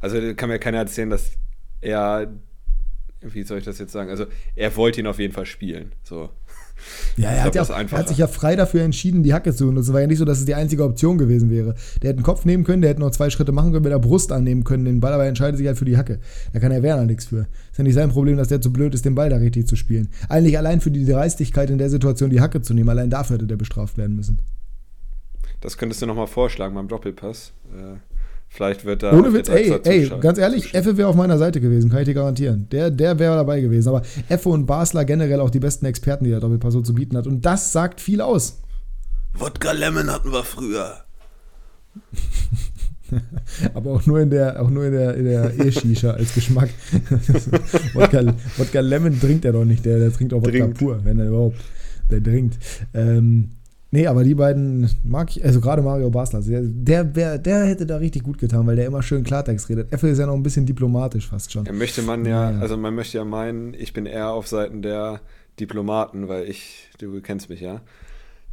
Also 0.00 0.18
kann 0.34 0.48
mir 0.48 0.58
keiner 0.58 0.78
erzählen, 0.78 1.10
dass 1.10 1.32
er, 1.80 2.32
wie 3.20 3.42
soll 3.44 3.58
ich 3.58 3.64
das 3.64 3.78
jetzt 3.78 3.92
sagen? 3.92 4.10
Also 4.10 4.26
er 4.56 4.76
wollte 4.76 5.00
ihn 5.00 5.06
auf 5.06 5.18
jeden 5.18 5.32
Fall 5.32 5.46
spielen. 5.46 5.92
So. 6.02 6.30
Ja, 7.16 7.30
er, 7.30 7.44
hat, 7.44 7.54
ja 7.54 7.62
auch, 7.62 7.70
er 7.70 7.90
hat, 7.90 8.08
sich 8.08 8.18
ja 8.18 8.26
frei 8.26 8.56
dafür 8.56 8.82
entschieden, 8.82 9.22
die 9.22 9.32
Hacke 9.32 9.54
zu 9.54 9.66
benutzen. 9.66 9.90
Es 9.90 9.92
war 9.92 10.00
ja 10.00 10.06
nicht 10.06 10.18
so, 10.18 10.24
dass 10.24 10.38
es 10.38 10.44
die 10.44 10.54
einzige 10.54 10.84
Option 10.84 11.18
gewesen 11.18 11.50
wäre. 11.50 11.74
Der 12.02 12.10
hätte 12.10 12.18
einen 12.18 12.24
Kopf 12.24 12.44
nehmen 12.44 12.64
können, 12.64 12.82
der 12.82 12.90
hätte 12.90 13.00
noch 13.00 13.10
zwei 13.10 13.30
Schritte 13.30 13.52
machen 13.52 13.72
können, 13.72 13.84
mit 13.84 13.92
der 13.92 13.98
Brust 13.98 14.32
annehmen 14.32 14.64
können, 14.64 14.84
den 14.84 15.00
Ball, 15.00 15.12
aber 15.12 15.24
er 15.24 15.28
entscheidet 15.28 15.58
sich 15.58 15.66
halt 15.66 15.78
für 15.78 15.84
die 15.84 15.96
Hacke. 15.96 16.18
Da 16.52 16.60
kann 16.60 16.70
der 16.70 16.82
Werner 16.82 17.04
nichts 17.04 17.26
für. 17.26 17.46
Ist 17.70 17.78
ja 17.78 17.84
nicht 17.84 17.94
sein 17.94 18.10
Problem, 18.10 18.36
dass 18.36 18.48
der 18.48 18.60
zu 18.60 18.72
blöd 18.72 18.94
ist, 18.94 19.04
den 19.04 19.14
Ball 19.14 19.30
da 19.30 19.36
richtig 19.36 19.66
zu 19.66 19.76
spielen. 19.76 20.08
Eigentlich 20.28 20.58
allein 20.58 20.80
für 20.80 20.90
die 20.90 21.04
Dreistigkeit 21.04 21.70
in 21.70 21.78
der 21.78 21.90
Situation 21.90 22.30
die 22.30 22.40
Hacke 22.40 22.62
zu 22.62 22.74
nehmen, 22.74 22.88
allein 22.88 23.10
dafür 23.10 23.36
hätte 23.36 23.46
der 23.46 23.56
bestraft 23.56 23.98
werden 23.98 24.16
müssen. 24.16 24.40
Das 25.60 25.78
könntest 25.78 26.02
du 26.02 26.06
nochmal 26.06 26.26
vorschlagen 26.26 26.74
beim 26.74 26.88
Doppelpass. 26.88 27.52
Äh 27.72 28.11
Vielleicht 28.54 28.84
wird 28.84 29.02
da. 29.02 29.12
Ohne 29.18 29.32
Witz, 29.32 29.48
ey, 29.48 29.80
ey, 29.82 30.12
ganz 30.20 30.36
ehrlich, 30.36 30.74
Effe 30.74 30.98
wäre 30.98 31.08
auf 31.08 31.16
meiner 31.16 31.38
Seite 31.38 31.58
gewesen, 31.58 31.90
kann 31.90 32.00
ich 32.00 32.04
dir 32.04 32.12
garantieren. 32.12 32.68
Der, 32.70 32.90
der 32.90 33.18
wäre 33.18 33.34
dabei 33.36 33.62
gewesen. 33.62 33.88
Aber 33.88 34.02
Effe 34.28 34.50
und 34.50 34.66
Basler 34.66 35.06
generell 35.06 35.40
auch 35.40 35.48
die 35.48 35.58
besten 35.58 35.86
Experten, 35.86 36.24
die 36.24 36.30
der 36.30 36.40
Doppelpass 36.40 36.74
so 36.74 36.82
zu 36.82 36.92
bieten 36.92 37.16
hat. 37.16 37.26
Und 37.26 37.46
das 37.46 37.72
sagt 37.72 37.98
viel 37.98 38.20
aus. 38.20 38.60
Wodka 39.32 39.72
Lemon 39.72 40.10
hatten 40.10 40.32
wir 40.32 40.44
früher. 40.44 40.96
Aber 43.74 43.92
auch 43.92 44.04
nur 44.04 44.20
in 44.20 44.28
der, 44.28 44.60
auch 44.60 44.68
nur 44.68 44.84
in 44.84 44.92
der, 44.92 45.14
in 45.16 45.24
der 45.24 45.58
E-Shisha 45.58 46.10
als 46.10 46.34
Geschmack. 46.34 46.68
Wodka, 47.94 48.34
Wodka 48.58 48.80
Lemon 48.80 49.18
trinkt 49.18 49.46
er 49.46 49.52
doch 49.52 49.64
nicht, 49.64 49.86
der, 49.86 49.98
der 49.98 50.12
trinkt 50.12 50.34
auch 50.34 50.42
Wodka 50.42 50.50
trinkt. 50.50 50.78
pur, 50.78 51.00
wenn 51.04 51.18
er 51.18 51.28
überhaupt. 51.28 51.56
Der 52.10 52.22
trinkt. 52.22 52.58
Ähm, 52.92 53.52
Nee, 53.94 54.06
aber 54.06 54.24
die 54.24 54.34
beiden 54.34 54.88
mag 55.04 55.36
ich, 55.36 55.44
also 55.44 55.60
gerade 55.60 55.82
Mario 55.82 56.08
Basler, 56.08 56.40
der, 56.42 57.14
wär, 57.14 57.36
der 57.36 57.66
hätte 57.66 57.84
da 57.84 57.98
richtig 57.98 58.22
gut 58.22 58.38
getan, 58.38 58.66
weil 58.66 58.74
der 58.74 58.86
immer 58.86 59.02
schön 59.02 59.22
Klartext 59.22 59.68
redet. 59.68 59.92
Effe 59.92 60.08
ist 60.08 60.18
ja 60.18 60.24
noch 60.24 60.34
ein 60.34 60.42
bisschen 60.42 60.64
diplomatisch 60.64 61.28
fast 61.28 61.52
schon. 61.52 61.66
Ja, 61.66 61.72
möchte 61.72 62.00
man 62.00 62.24
ja, 62.24 62.52
ja, 62.52 62.58
also 62.58 62.78
man 62.78 62.94
möchte 62.94 63.18
ja 63.18 63.26
meinen, 63.26 63.74
ich 63.74 63.92
bin 63.92 64.06
eher 64.06 64.30
auf 64.30 64.48
Seiten 64.48 64.80
der 64.80 65.20
Diplomaten, 65.60 66.26
weil 66.26 66.48
ich, 66.48 66.88
du 66.96 67.20
kennst 67.20 67.50
mich 67.50 67.60
ja. 67.60 67.82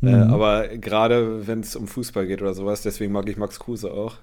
Mhm. 0.02 0.10
Äh, 0.10 0.16
aber 0.16 0.68
gerade 0.78 1.48
wenn 1.48 1.62
es 1.62 1.74
um 1.78 1.88
Fußball 1.88 2.28
geht 2.28 2.42
oder 2.42 2.54
sowas, 2.54 2.82
deswegen 2.82 3.14
mag 3.14 3.30
ich 3.30 3.38
Max 3.38 3.60
Kruse 3.62 3.94
auch. 3.94 4.18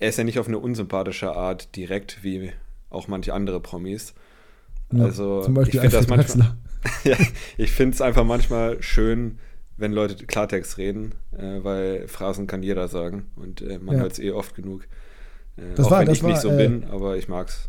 Er 0.00 0.10
ist 0.10 0.18
ja 0.18 0.24
nicht 0.24 0.38
auf 0.38 0.48
eine 0.48 0.58
unsympathische 0.58 1.34
Art 1.34 1.74
direkt, 1.76 2.22
wie 2.22 2.52
auch 2.90 3.08
manche 3.08 3.32
andere 3.32 3.60
Promis. 3.60 4.12
Ja, 4.92 5.04
also 5.04 5.40
zum 5.40 5.54
Beispiel 5.54 5.76
ich 5.76 5.80
finde 5.80 5.96
das 5.96 6.08
manchmal. 6.08 6.56
ja, 7.04 7.16
ich 7.56 7.72
finde 7.72 7.94
es 7.94 8.02
einfach 8.02 8.24
manchmal 8.24 8.82
schön, 8.82 9.38
wenn 9.80 9.92
Leute 9.92 10.26
Klartext 10.26 10.78
reden, 10.78 11.14
äh, 11.36 11.64
weil 11.64 12.06
Phrasen 12.06 12.46
kann 12.46 12.62
jeder 12.62 12.88
sagen 12.88 13.26
und 13.36 13.62
äh, 13.62 13.78
man 13.78 13.96
ja. 13.96 14.02
hört 14.02 14.12
es 14.12 14.18
eh 14.18 14.30
oft 14.30 14.54
genug. 14.54 14.84
Äh, 15.56 15.74
das 15.74 15.86
auch 15.86 15.90
war, 15.90 16.00
wenn 16.06 16.12
ich 16.12 16.22
war, 16.22 16.30
nicht 16.30 16.42
so 16.42 16.50
bin, 16.50 16.82
äh, 16.82 16.86
aber 16.86 17.16
ich 17.16 17.28
mag's. 17.28 17.68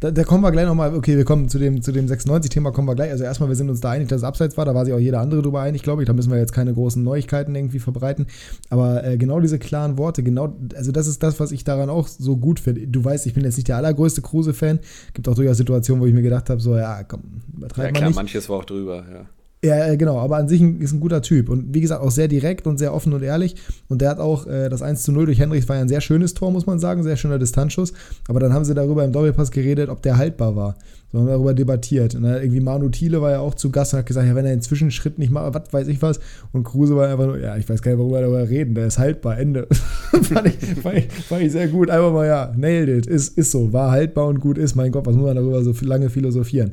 Da, 0.00 0.10
da, 0.10 0.24
kommen 0.24 0.42
wir 0.42 0.52
gleich 0.52 0.66
nochmal, 0.66 0.94
okay, 0.94 1.16
wir 1.16 1.24
kommen 1.24 1.48
zu 1.48 1.58
dem, 1.58 1.80
zu 1.80 1.90
dem 1.90 2.04
96-Thema, 2.06 2.70
kommen 2.70 2.86
wir 2.86 2.94
gleich. 2.94 3.10
Also 3.10 3.24
erstmal, 3.24 3.48
wir 3.48 3.56
sind 3.56 3.70
uns 3.70 3.80
da 3.80 3.92
einig, 3.92 4.08
dass 4.08 4.18
es 4.18 4.24
abseits 4.24 4.54
war, 4.58 4.66
da 4.66 4.74
war 4.74 4.84
sich 4.84 4.92
auch 4.92 4.98
jeder 4.98 5.20
andere 5.20 5.40
drüber 5.40 5.62
einig, 5.62 5.82
glaube 5.82 6.02
ich. 6.02 6.06
Da 6.06 6.12
müssen 6.12 6.30
wir 6.30 6.38
jetzt 6.38 6.52
keine 6.52 6.74
großen 6.74 7.02
Neuigkeiten 7.02 7.54
irgendwie 7.54 7.78
verbreiten. 7.78 8.26
Aber 8.68 9.02
äh, 9.04 9.16
genau 9.16 9.40
diese 9.40 9.58
klaren 9.58 9.96
Worte, 9.96 10.22
genau, 10.22 10.54
also 10.74 10.92
das 10.92 11.06
ist 11.06 11.22
das, 11.22 11.40
was 11.40 11.50
ich 11.50 11.64
daran 11.64 11.88
auch 11.88 12.08
so 12.08 12.36
gut 12.36 12.60
finde. 12.60 12.86
Du 12.86 13.02
weißt, 13.02 13.26
ich 13.26 13.32
bin 13.32 13.44
jetzt 13.44 13.56
nicht 13.56 13.68
der 13.68 13.78
allergrößte 13.78 14.20
Kruse-Fan. 14.20 14.80
Gibt 15.14 15.28
auch 15.28 15.34
durchaus 15.34 15.56
Situationen, 15.56 16.02
wo 16.02 16.06
ich 16.06 16.12
mir 16.12 16.22
gedacht 16.22 16.50
habe, 16.50 16.60
so, 16.60 16.76
ja, 16.76 17.02
komm, 17.04 17.22
übertreib 17.56 17.86
ja, 17.86 17.92
klar, 17.92 18.08
nicht. 18.08 18.16
manches 18.16 18.50
war 18.50 18.58
auch 18.58 18.64
drüber, 18.66 19.02
ja. 19.10 19.24
Ja, 19.64 19.86
äh, 19.86 19.96
genau, 19.96 20.18
aber 20.18 20.36
an 20.36 20.48
sich 20.48 20.60
ist 20.60 20.92
ein 20.92 21.00
guter 21.00 21.22
Typ 21.22 21.48
und 21.48 21.74
wie 21.74 21.80
gesagt 21.80 22.02
auch 22.02 22.10
sehr 22.10 22.28
direkt 22.28 22.66
und 22.66 22.78
sehr 22.78 22.92
offen 22.92 23.12
und 23.14 23.22
ehrlich. 23.22 23.56
Und 23.88 24.02
der 24.02 24.10
hat 24.10 24.18
auch 24.18 24.46
äh, 24.46 24.68
das 24.68 24.82
1 24.82 25.02
zu 25.02 25.12
0 25.12 25.26
durch 25.26 25.38
Henrichs 25.38 25.68
war 25.68 25.76
ja 25.76 25.82
ein 25.82 25.88
sehr 25.88 26.02
schönes 26.02 26.34
Tor, 26.34 26.50
muss 26.50 26.66
man 26.66 26.78
sagen, 26.78 27.02
sehr 27.02 27.16
schöner 27.16 27.38
Distanzschuss. 27.38 27.92
Aber 28.28 28.38
dann 28.38 28.52
haben 28.52 28.64
sie 28.64 28.74
darüber 28.74 29.04
im 29.04 29.12
Doppelpass 29.12 29.50
geredet, 29.50 29.88
ob 29.88 30.02
der 30.02 30.18
haltbar 30.18 30.56
war. 30.56 30.76
So 31.12 31.20
haben 31.20 31.28
darüber 31.28 31.54
debattiert. 31.54 32.14
Und 32.14 32.24
dann 32.24 32.42
irgendwie 32.42 32.60
Manu 32.60 32.88
Thiele 32.90 33.22
war 33.22 33.30
ja 33.30 33.38
auch 33.38 33.54
zu 33.54 33.70
Gast 33.70 33.94
und 33.94 34.00
hat 34.00 34.06
gesagt, 34.06 34.26
ja, 34.26 34.34
wenn 34.34 34.44
er 34.44 34.54
den 34.54 34.60
Zwischenschritt 34.60 35.18
nicht 35.18 35.30
macht, 35.30 35.54
was 35.54 35.72
weiß 35.72 35.88
ich 35.88 36.02
was. 36.02 36.20
Und 36.52 36.64
Kruse 36.64 36.94
war 36.96 37.08
einfach 37.08 37.26
nur, 37.26 37.38
ja, 37.38 37.56
ich 37.56 37.68
weiß 37.68 37.80
gar 37.80 37.92
nicht, 37.92 38.00
worüber 38.00 38.16
wir 38.16 38.22
darüber 38.22 38.48
reden, 38.48 38.74
der 38.74 38.86
ist 38.86 38.98
haltbar, 38.98 39.38
Ende. 39.38 39.66
fand, 39.70 40.48
ich, 40.48 40.56
fand, 40.82 40.98
ich, 40.98 41.12
fand, 41.12 41.42
ich, 41.42 41.52
sehr 41.52 41.68
gut. 41.68 41.90
Einfach 41.90 42.12
mal, 42.12 42.26
ja, 42.26 42.52
nailed 42.56 42.88
it, 42.88 43.06
ist, 43.06 43.38
ist 43.38 43.52
so, 43.52 43.72
war 43.72 43.92
haltbar 43.92 44.26
und 44.26 44.40
gut 44.40 44.58
ist. 44.58 44.74
Mein 44.74 44.92
Gott, 44.92 45.06
was 45.06 45.14
muss 45.14 45.24
man 45.24 45.36
darüber 45.36 45.62
so 45.62 45.72
lange 45.82 46.10
philosophieren? 46.10 46.72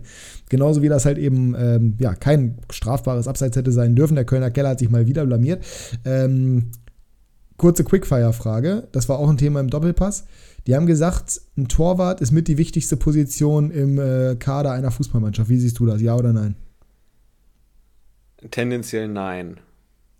Genauso 0.53 0.83
wie 0.83 0.87
das 0.87 1.05
halt 1.05 1.17
eben 1.17 1.55
ähm, 1.57 1.95
ja, 1.97 2.13
kein 2.13 2.59
strafbares 2.69 3.27
Abseits 3.27 3.57
hätte 3.57 3.71
sein 3.71 3.95
dürfen. 3.95 4.13
Der 4.13 4.23
Kölner 4.23 4.51
Keller 4.51 4.69
hat 4.69 4.77
sich 4.77 4.91
mal 4.91 5.07
wieder 5.07 5.25
blamiert. 5.25 5.65
Ähm, 6.05 6.69
kurze 7.57 7.83
Quickfire-Frage. 7.83 8.87
Das 8.91 9.09
war 9.09 9.17
auch 9.17 9.31
ein 9.31 9.37
Thema 9.37 9.61
im 9.61 9.71
Doppelpass. 9.71 10.25
Die 10.67 10.75
haben 10.75 10.85
gesagt, 10.85 11.41
ein 11.57 11.69
Torwart 11.69 12.21
ist 12.21 12.31
mit 12.31 12.47
die 12.47 12.59
wichtigste 12.59 12.97
Position 12.97 13.71
im 13.71 13.97
äh, 13.97 14.35
Kader 14.35 14.73
einer 14.73 14.91
Fußballmannschaft. 14.91 15.49
Wie 15.49 15.57
siehst 15.57 15.79
du 15.79 15.87
das? 15.87 16.03
Ja 16.03 16.15
oder 16.15 16.33
nein? 16.33 16.53
Tendenziell 18.51 19.07
nein. 19.07 19.57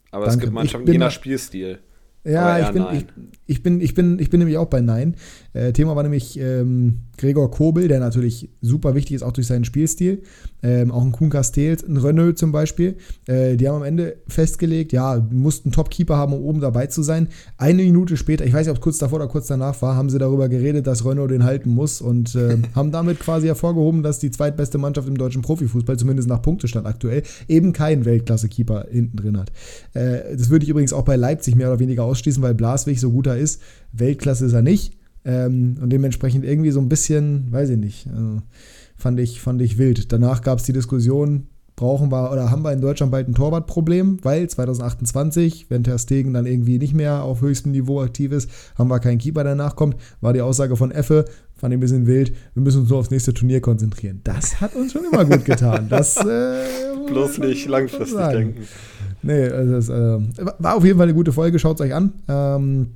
Aber 0.09 0.25
Danke. 0.25 0.37
es 0.37 0.41
gibt 0.41 0.53
Mannschaften 0.53 0.91
je 0.91 0.97
nach 0.97 1.11
Spielstil. 1.11 1.77
Ja, 2.23 2.59
ich 2.59 2.71
bin, 2.71 2.85
ich, 2.91 3.05
ich, 3.45 3.61
bin, 3.61 3.81
ich, 3.81 3.93
bin, 3.93 4.17
ich 4.17 4.31
bin 4.31 4.39
nämlich 4.39 4.57
auch 4.57 4.67
bei 4.67 4.81
Nein. 4.81 5.15
Äh, 5.53 5.71
Thema 5.71 5.95
war 5.95 6.03
nämlich 6.03 6.39
ähm, 6.39 6.99
Gregor 7.17 7.51
Kobel, 7.51 7.87
der 7.87 7.99
natürlich 7.99 8.49
super 8.61 8.95
wichtig 8.95 9.15
ist, 9.15 9.23
auch 9.23 9.31
durch 9.31 9.47
seinen 9.47 9.65
Spielstil. 9.65 10.23
Ähm, 10.63 10.91
auch 10.91 11.03
ein 11.03 11.11
Kuhn 11.11 11.29
Castells, 11.29 11.83
ein 11.83 11.97
Renault 11.97 12.37
zum 12.37 12.51
Beispiel. 12.51 12.95
Äh, 13.27 13.55
die 13.57 13.67
haben 13.67 13.75
am 13.75 13.83
Ende 13.83 14.17
festgelegt, 14.27 14.93
ja, 14.93 15.25
mussten 15.29 15.71
Top-Keeper 15.71 16.17
haben, 16.17 16.33
um 16.33 16.41
oben 16.41 16.61
dabei 16.61 16.87
zu 16.87 17.03
sein. 17.03 17.27
Eine 17.57 17.83
Minute 17.83 18.17
später, 18.17 18.45
ich 18.45 18.53
weiß 18.53 18.65
nicht, 18.65 18.71
ob 18.71 18.77
es 18.77 18.81
kurz 18.81 18.97
davor 18.97 19.19
oder 19.19 19.27
kurz 19.27 19.47
danach 19.47 19.81
war, 19.81 19.95
haben 19.95 20.09
sie 20.09 20.17
darüber 20.17 20.49
geredet, 20.49 20.87
dass 20.87 21.05
Renault 21.05 21.31
den 21.31 21.43
halten 21.43 21.69
muss 21.69 22.01
und 22.01 22.33
äh, 22.35 22.57
haben 22.75 22.91
damit 22.91 23.19
quasi 23.19 23.47
hervorgehoben, 23.47 24.01
dass 24.01 24.19
die 24.19 24.31
zweitbeste 24.31 24.77
Mannschaft 24.77 25.07
im 25.07 25.17
deutschen 25.17 25.43
Profifußball, 25.43 25.97
zumindest 25.97 26.27
nach 26.27 26.41
Punktestand 26.41 26.87
aktuell, 26.87 27.23
eben 27.47 27.73
keinen 27.73 28.05
Weltklasse-Keeper 28.05 28.87
hinten 28.89 29.17
drin 29.17 29.37
hat. 29.37 29.51
Äh, 29.93 30.35
das 30.35 30.49
würde 30.49 30.63
ich 30.63 30.69
übrigens 30.69 30.93
auch 30.93 31.03
bei 31.03 31.15
Leipzig 31.15 31.55
mehr 31.55 31.67
oder 31.67 31.79
weniger 31.79 32.05
ausschließen, 32.05 32.41
weil 32.41 32.55
Blaswig 32.55 32.99
so 32.99 33.11
gut 33.11 33.27
er 33.27 33.37
ist. 33.37 33.61
Weltklasse 33.91 34.45
ist 34.45 34.53
er 34.53 34.61
nicht. 34.61 34.93
Ähm, 35.25 35.75
und 35.81 35.89
dementsprechend 35.91 36.45
irgendwie 36.45 36.71
so 36.71 36.79
ein 36.79 36.89
bisschen, 36.89 37.51
weiß 37.51 37.69
ich 37.69 37.77
nicht, 37.77 38.07
also 38.07 38.41
fand, 38.97 39.19
ich, 39.19 39.41
fand 39.41 39.61
ich 39.61 39.77
wild. 39.77 40.11
Danach 40.11 40.41
gab 40.41 40.59
es 40.59 40.65
die 40.65 40.73
Diskussion, 40.73 41.47
brauchen 41.75 42.11
wir 42.11 42.31
oder 42.31 42.51
haben 42.51 42.63
wir 42.63 42.71
in 42.71 42.81
Deutschland 42.81 43.11
bald 43.11 43.27
ein 43.27 43.35
Torwartproblem, 43.35 44.19
weil 44.21 44.47
2028, 44.47 45.67
wenn 45.69 45.83
Ter 45.83 45.97
Stegen 45.97 46.33
dann 46.33 46.45
irgendwie 46.45 46.77
nicht 46.77 46.93
mehr 46.93 47.23
auf 47.23 47.41
höchstem 47.41 47.71
Niveau 47.71 48.01
aktiv 48.01 48.31
ist, 48.31 48.49
haben 48.77 48.89
wir 48.89 48.99
keinen 48.99 49.17
Keeper, 49.17 49.43
der 49.43 49.55
nachkommt, 49.55 49.95
war 50.21 50.33
die 50.33 50.41
Aussage 50.41 50.75
von 50.75 50.91
Effe, 50.91 51.25
fand 51.55 51.73
ich 51.73 51.77
ein 51.77 51.81
bisschen 51.81 52.05
wild, 52.05 52.33
wir 52.53 52.61
müssen 52.61 52.81
uns 52.81 52.89
nur 52.89 52.99
aufs 52.99 53.11
nächste 53.11 53.33
Turnier 53.33 53.61
konzentrieren. 53.61 54.21
Das 54.23 54.61
hat 54.61 54.75
uns 54.75 54.91
schon 54.91 55.05
immer 55.11 55.25
gut 55.25 55.45
getan. 55.45 55.87
Das, 55.89 56.17
äh, 56.17 56.63
Bloß 57.07 57.39
nicht 57.39 57.67
langfristig 57.67 58.17
denken. 58.17 58.63
Nee, 59.23 59.47
also 59.47 59.71
das, 59.73 59.89
äh, 59.89 60.45
war 60.59 60.75
auf 60.75 60.83
jeden 60.85 60.97
Fall 60.97 61.07
eine 61.07 61.13
gute 61.13 61.33
Folge, 61.33 61.59
schaut 61.59 61.79
es 61.79 61.85
euch 61.85 61.93
an. 61.93 62.13
Ähm, 62.27 62.87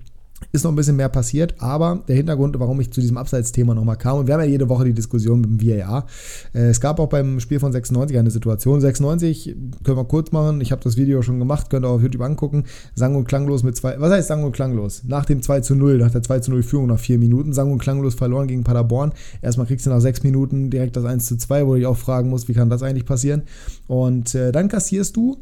ist 0.52 0.64
noch 0.64 0.72
ein 0.72 0.76
bisschen 0.76 0.96
mehr 0.96 1.10
passiert, 1.10 1.56
aber 1.60 2.04
der 2.08 2.16
Hintergrund, 2.16 2.60
warum 2.60 2.80
ich 2.80 2.92
zu 2.92 3.02
diesem 3.02 3.18
Abseitsthema 3.18 3.74
nochmal 3.74 3.98
kam, 3.98 4.20
und 4.20 4.28
wir 4.28 4.36
haben 4.36 4.42
ja 4.42 4.48
jede 4.48 4.70
Woche 4.70 4.86
die 4.86 4.94
Diskussion 4.94 5.42
mit 5.42 5.50
dem 5.50 5.62
VAR. 5.62 6.06
Äh, 6.54 6.70
es 6.70 6.80
gab 6.80 7.00
auch 7.00 7.10
beim 7.10 7.40
Spiel 7.40 7.60
von 7.60 7.72
96 7.72 8.18
eine 8.18 8.30
Situation. 8.30 8.80
96, 8.80 9.56
können 9.84 9.98
wir 9.98 10.06
kurz 10.06 10.32
machen, 10.32 10.62
ich 10.62 10.72
habe 10.72 10.84
das 10.84 10.96
Video 10.96 11.22
schon 11.22 11.40
gemacht, 11.40 11.70
könnt 11.70 11.86
ihr 11.86 11.90
auf 11.90 12.02
YouTube 12.02 12.22
angucken. 12.22 12.66
Sang 12.96 13.16
und 13.16 13.28
klanglos 13.28 13.64
mit 13.64 13.76
zwei, 13.76 14.00
was 14.00 14.12
heißt 14.12 14.28
sang 14.28 14.44
und 14.44 14.52
klanglos? 14.52 15.04
Nach 15.06 15.26
dem 15.26 15.42
2 15.42 15.62
zu 15.62 15.76
0, 15.76 15.98
nach 15.98 16.12
der 16.12 16.22
2 16.24 16.40
zu 16.40 16.52
0 16.52 16.64
Führung 16.64 16.88
nach 16.88 17.00
vier 17.00 17.18
Minuten, 17.18 17.54
sang 17.54 17.72
und 17.72 17.80
klanglos 17.80 18.16
verloren 18.16 18.48
gegen 18.48 18.64
Paderborn. 18.64 19.14
Erstmal 19.42 19.66
kriegst 19.68 19.86
du 19.86 19.90
nach 19.90 20.02
sechs 20.02 20.24
Minuten 20.24 20.70
direkt 20.70 20.96
das 20.96 21.06
1 21.06 21.26
zu 21.26 21.38
2, 21.38 21.66
wo 21.66 21.76
ich 21.76 21.86
auch 21.86 21.98
fragen 21.98 22.30
muss, 22.30 22.48
wie 22.48 22.54
kann 22.54 22.70
das 22.70 22.84
eigentlich 22.84 23.06
passieren? 23.06 23.44
Und 23.88 24.36
äh, 24.36 24.52
dann 24.52 24.68
kassierst 24.68 25.16
du 25.16 25.38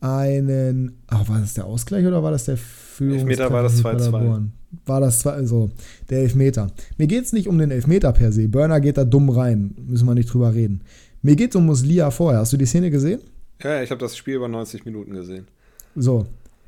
einen, 0.00 0.98
ach, 1.06 1.28
war 1.28 1.40
das 1.40 1.54
der 1.54 1.66
Ausgleich 1.66 2.06
oder 2.06 2.22
war 2.22 2.30
das 2.30 2.44
der 2.44 2.58
Elfmeter 3.00 3.50
war 3.52 3.62
das 3.62 3.82
2-2. 3.82 4.48
War 4.86 5.00
das 5.00 5.20
zwei, 5.20 5.32
also 5.32 5.70
der 6.08 6.20
Elfmeter. 6.20 6.70
Mir 6.96 7.06
geht 7.06 7.24
es 7.24 7.32
nicht 7.32 7.48
um 7.48 7.58
den 7.58 7.70
Elfmeter 7.70 8.12
per 8.12 8.30
se. 8.30 8.48
Burner 8.48 8.80
geht 8.80 8.96
da 8.96 9.04
dumm 9.04 9.28
rein. 9.30 9.74
Müssen 9.86 10.06
wir 10.06 10.14
nicht 10.14 10.32
drüber 10.32 10.54
reden. 10.54 10.82
Mir 11.22 11.34
geht 11.34 11.50
es 11.50 11.56
um 11.56 11.66
Muslia 11.66 12.10
vorher. 12.10 12.40
Hast 12.40 12.52
du 12.52 12.56
die 12.56 12.66
Szene 12.66 12.90
gesehen? 12.90 13.20
Ja, 13.62 13.82
ich 13.82 13.90
habe 13.90 14.00
das 14.00 14.16
Spiel 14.16 14.36
über 14.36 14.48
90 14.48 14.84
Minuten 14.84 15.12
gesehen. 15.12 15.46
So. 15.96 16.26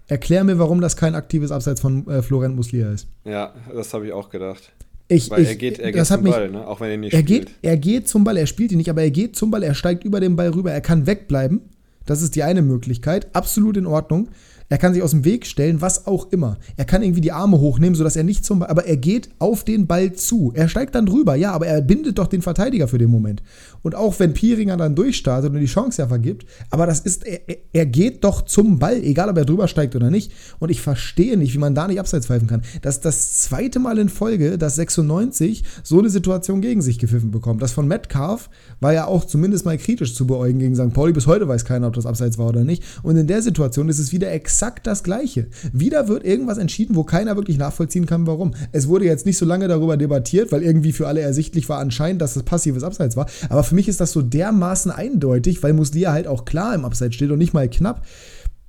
Erklär 0.08 0.42
mir, 0.42 0.58
warum 0.58 0.80
das 0.80 0.96
kein 0.96 1.14
aktives 1.14 1.52
Abseits 1.52 1.80
von 1.80 2.06
äh, 2.08 2.22
Florent 2.22 2.56
Muslia 2.56 2.90
ist. 2.90 3.06
Ja, 3.24 3.54
das 3.72 3.94
habe 3.94 4.06
ich 4.06 4.12
auch 4.12 4.30
gedacht. 4.30 4.72
Ich, 5.08 5.30
Weil 5.30 5.42
ich, 5.42 5.48
er 5.48 5.56
geht, 5.56 5.78
er 5.78 5.92
geht 5.92 6.06
zum 6.06 6.22
mich, 6.22 6.32
Ball, 6.32 6.50
ne? 6.50 6.66
auch 6.66 6.80
wenn 6.80 6.90
er 6.90 6.96
nicht 6.96 7.12
er 7.12 7.20
spielt. 7.20 7.46
Geht, 7.46 7.56
er 7.62 7.76
geht 7.76 8.08
zum 8.08 8.24
Ball, 8.24 8.36
er 8.36 8.46
spielt 8.46 8.72
ihn 8.72 8.78
nicht, 8.78 8.90
aber 8.90 9.02
er 9.02 9.10
geht 9.10 9.36
zum 9.36 9.50
Ball, 9.50 9.62
er 9.62 9.74
steigt 9.74 10.04
über 10.04 10.20
den 10.20 10.36
Ball 10.36 10.48
rüber, 10.48 10.72
er 10.72 10.80
kann 10.80 11.06
wegbleiben. 11.06 11.60
Das 12.06 12.22
ist 12.22 12.34
die 12.34 12.42
eine 12.42 12.62
Möglichkeit. 12.62 13.34
Absolut 13.34 13.76
in 13.76 13.86
Ordnung. 13.86 14.28
Er 14.72 14.78
kann 14.78 14.94
sich 14.94 15.02
aus 15.02 15.10
dem 15.10 15.26
Weg 15.26 15.44
stellen, 15.44 15.82
was 15.82 16.06
auch 16.06 16.32
immer. 16.32 16.56
Er 16.78 16.86
kann 16.86 17.02
irgendwie 17.02 17.20
die 17.20 17.30
Arme 17.30 17.60
hochnehmen, 17.60 17.94
sodass 17.94 18.16
er 18.16 18.24
nicht 18.24 18.42
zum 18.42 18.60
Ball, 18.60 18.70
aber 18.70 18.86
er 18.86 18.96
geht 18.96 19.28
auf 19.38 19.64
den 19.64 19.86
Ball 19.86 20.14
zu. 20.14 20.50
Er 20.54 20.66
steigt 20.66 20.94
dann 20.94 21.04
drüber, 21.04 21.34
ja, 21.34 21.52
aber 21.52 21.66
er 21.66 21.82
bindet 21.82 22.16
doch 22.16 22.26
den 22.26 22.40
Verteidiger 22.40 22.88
für 22.88 22.96
den 22.96 23.10
Moment. 23.10 23.42
Und 23.82 23.94
auch 23.94 24.18
wenn 24.18 24.32
Pieringer 24.32 24.78
dann 24.78 24.94
durchstartet 24.94 25.52
und 25.52 25.60
die 25.60 25.66
Chance 25.66 26.00
ja 26.00 26.08
vergibt, 26.08 26.46
aber 26.70 26.86
das 26.86 27.00
ist, 27.00 27.26
er, 27.26 27.40
er 27.70 27.84
geht 27.84 28.24
doch 28.24 28.46
zum 28.46 28.78
Ball, 28.78 28.96
egal 29.04 29.28
ob 29.28 29.36
er 29.36 29.44
drüber 29.44 29.68
steigt 29.68 29.94
oder 29.94 30.10
nicht. 30.10 30.32
Und 30.58 30.70
ich 30.70 30.80
verstehe 30.80 31.36
nicht, 31.36 31.52
wie 31.52 31.58
man 31.58 31.74
da 31.74 31.86
nicht 31.86 32.00
abseits 32.00 32.24
pfeifen 32.24 32.48
kann. 32.48 32.62
Das 32.80 32.94
ist 32.94 33.04
das 33.04 33.40
zweite 33.42 33.78
Mal 33.78 33.98
in 33.98 34.08
Folge, 34.08 34.56
dass 34.56 34.76
96 34.76 35.64
so 35.82 35.98
eine 35.98 36.08
Situation 36.08 36.62
gegen 36.62 36.80
sich 36.80 36.98
gepfiffen 36.98 37.30
bekommt. 37.30 37.60
Das 37.60 37.72
von 37.72 37.86
Metcalf 37.86 38.48
war 38.80 38.94
ja 38.94 39.04
auch 39.04 39.26
zumindest 39.26 39.66
mal 39.66 39.76
kritisch 39.76 40.14
zu 40.14 40.26
beäugen 40.26 40.60
gegen 40.60 40.74
St. 40.76 40.94
Pauli. 40.94 41.12
Bis 41.12 41.26
heute 41.26 41.46
weiß 41.46 41.66
keiner, 41.66 41.88
ob 41.88 41.92
das 41.92 42.06
abseits 42.06 42.38
war 42.38 42.48
oder 42.48 42.64
nicht. 42.64 42.82
Und 43.02 43.16
in 43.18 43.26
der 43.26 43.42
Situation 43.42 43.90
ist 43.90 43.98
es 43.98 44.12
wieder 44.12 44.32
exakt 44.32 44.61
exakt 44.62 44.86
das 44.86 45.02
Gleiche. 45.02 45.48
Wieder 45.72 46.06
wird 46.06 46.24
irgendwas 46.24 46.56
entschieden, 46.56 46.94
wo 46.94 47.02
keiner 47.02 47.34
wirklich 47.34 47.58
nachvollziehen 47.58 48.06
kann, 48.06 48.28
warum. 48.28 48.54
Es 48.70 48.86
wurde 48.86 49.04
jetzt 49.04 49.26
nicht 49.26 49.36
so 49.36 49.44
lange 49.44 49.66
darüber 49.66 49.96
debattiert, 49.96 50.52
weil 50.52 50.62
irgendwie 50.62 50.92
für 50.92 51.08
alle 51.08 51.20
ersichtlich 51.20 51.68
war 51.68 51.80
anscheinend, 51.80 52.22
dass 52.22 52.34
das 52.34 52.44
passives 52.44 52.84
Abseits 52.84 53.16
war. 53.16 53.26
Aber 53.48 53.64
für 53.64 53.74
mich 53.74 53.88
ist 53.88 54.00
das 54.00 54.12
so 54.12 54.22
dermaßen 54.22 54.92
eindeutig, 54.92 55.64
weil 55.64 55.72
Muslia 55.72 56.12
halt 56.12 56.28
auch 56.28 56.44
klar 56.44 56.76
im 56.76 56.84
Abseits 56.84 57.16
steht 57.16 57.32
und 57.32 57.38
nicht 57.38 57.54
mal 57.54 57.68
knapp. 57.68 58.06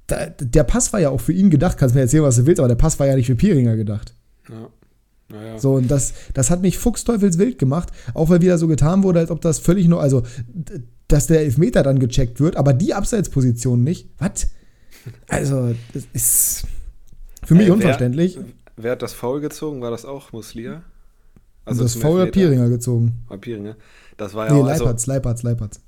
Da, 0.08 0.26
der 0.40 0.64
Pass 0.64 0.92
war 0.94 1.00
ja 1.00 1.12
auch 1.12 1.22
für 1.22 1.32
ihn 1.32 1.52
gedacht, 1.52 1.78
kannst 1.78 1.94
mir 1.94 2.02
erzählen, 2.02 2.24
was 2.24 2.38
du 2.38 2.48
willst, 2.48 2.60
aber 2.60 2.70
der 2.70 2.76
Pass 2.76 3.00
war 3.00 3.06
ja 3.06 3.16
nicht 3.16 3.28
für 3.28 3.36
Pieringer 3.36 3.76
gedacht. 3.76 4.16
Ja. 4.50 4.70
Naja. 5.30 5.60
So, 5.60 5.76
und 5.76 5.92
das, 5.92 6.14
das 6.34 6.50
hat 6.50 6.62
mich 6.62 6.80
fuchsteufelswild 6.80 7.60
gemacht, 7.60 7.90
auch 8.16 8.30
weil 8.30 8.42
wieder 8.42 8.58
so 8.58 8.68
getan 8.68 9.04
wurde, 9.04 9.20
als 9.20 9.32
ob 9.32 9.42
das 9.42 9.60
völlig 9.60 9.88
nur, 9.88 10.02
also, 10.02 10.24
dass 11.08 11.28
der 11.28 11.42
Elfmeter 11.42 11.84
dann 11.84 12.00
gecheckt 12.00 12.40
wird, 12.40 12.56
aber 12.56 12.74
die 12.74 12.94
Abseitsposition 12.94 13.84
nicht. 13.84 14.10
Was? 14.18 14.48
Also, 15.28 15.76
das 15.94 16.08
ist 16.14 16.68
für 17.44 17.56
mich 17.56 17.68
äh, 17.68 17.72
unverständlich. 17.72 18.40
Wer 18.76 18.94
hat 18.94 19.02
das 19.02 19.14
Foul 19.14 19.42
gezogen? 19.42 19.82
War 19.82 19.92
das 19.92 20.06
auch 20.06 20.32
Muslia? 20.32 20.84
Also 21.66 21.84
das 21.84 21.96
Foul 21.96 22.22
hat 22.22 22.32
Pieringer 22.32 22.70
gezogen. 22.70 23.24
War 23.28 23.38
Pieringer. 23.38 23.76
Das 24.18 24.34
war 24.34 24.48
ja 24.48 24.54
nee, 24.54 24.62
auch. 24.62 24.66
Leipertz, 24.66 24.88
also, 25.02 25.12
Leipertz, 25.12 25.44
Leipertz. 25.44 25.80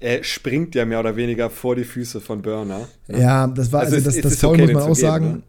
Er 0.00 0.22
springt 0.24 0.74
ja 0.74 0.84
mehr 0.84 1.00
oder 1.00 1.16
weniger 1.16 1.50
vor 1.50 1.76
die 1.76 1.84
Füße 1.84 2.20
von 2.20 2.42
Burner. 2.42 2.88
Ja, 3.08 3.46
das 3.46 3.72
war, 3.72 3.80
also, 3.80 3.96
also 3.96 4.10
das, 4.10 4.20
das 4.20 4.36
Foul 4.36 4.54
okay, 4.54 4.62
muss 4.62 4.72
man 4.72 4.82
auch 4.82 4.96
sagen. 4.96 5.42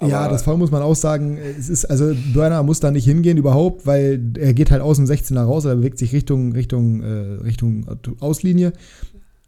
Ne? 0.00 0.08
ja, 0.08 0.28
das 0.28 0.42
Foul 0.42 0.56
muss 0.56 0.70
man 0.70 0.82
auch 0.82 0.94
sagen. 0.94 1.36
Es 1.36 1.68
ist, 1.68 1.84
also 1.84 2.14
Burner 2.32 2.62
muss 2.62 2.80
da 2.80 2.90
nicht 2.90 3.04
hingehen 3.04 3.36
überhaupt, 3.36 3.86
weil 3.86 4.32
er 4.38 4.54
geht 4.54 4.70
halt 4.70 4.82
aus 4.82 4.96
dem 4.96 5.06
16er 5.06 5.42
raus, 5.42 5.64
er 5.64 5.76
bewegt 5.76 5.98
sich 5.98 6.12
Richtung, 6.12 6.52
Richtung, 6.52 7.02
äh, 7.02 7.42
Richtung 7.44 7.86
Auslinie. 8.20 8.72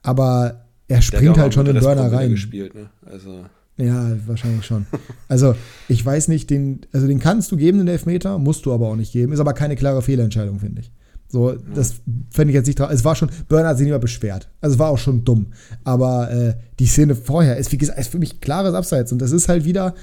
Aber 0.02 0.64
er 0.90 1.02
springt 1.02 1.38
halt 1.38 1.54
schon 1.54 1.66
in 1.66 1.75
den 1.75 1.82
Burner 1.82 2.12
rein. 2.12 2.30
Gespielt, 2.30 2.75
ne? 2.75 2.90
Also. 3.06 3.44
Ja, 3.76 4.12
wahrscheinlich 4.26 4.66
schon. 4.66 4.87
Also, 5.28 5.54
ich 5.88 6.04
weiß 6.04 6.28
nicht, 6.28 6.50
den, 6.50 6.80
also 6.92 7.06
den 7.06 7.18
kannst 7.18 7.50
du 7.50 7.56
geben, 7.56 7.78
den 7.78 7.88
Elfmeter, 7.88 8.38
musst 8.38 8.66
du 8.66 8.73
aber 8.73 8.88
auch 8.88 8.97
nicht 8.97 9.12
geben. 9.12 9.32
Ist 9.32 9.40
aber 9.40 9.54
keine 9.54 9.76
klare 9.76 10.02
Fehlentscheidung, 10.02 10.59
finde 10.59 10.82
ich. 10.82 10.92
So, 11.28 11.54
das 11.75 11.94
fände 12.30 12.50
ich 12.50 12.56
jetzt 12.56 12.66
nicht 12.66 12.78
drauf. 12.78 12.90
Es 12.90 13.04
war 13.04 13.14
schon, 13.14 13.30
Burner 13.49 13.68
hat 13.68 13.78
sich 13.78 13.85
nicht 13.85 13.92
mehr 13.92 14.00
beschwert. 14.00 14.50
Also, 14.61 14.75
es 14.75 14.78
war 14.78 14.90
auch 14.90 14.99
schon 14.99 15.25
dumm. 15.25 15.52
Aber 15.85 16.30
äh, 16.30 16.54
die 16.78 16.87
Szene 16.87 17.14
vorher 17.14 17.56
ist, 17.56 17.70
wie 17.73 17.78
gesagt, 17.78 17.99
ist 17.99 18.11
für 18.11 18.18
mich 18.18 18.40
klares 18.40 18.75
Abseits. 18.75 19.12
Und 19.12 19.23
das 19.23 19.30
ist 19.30 19.49
halt 19.49 19.64
wieder, 19.64 19.94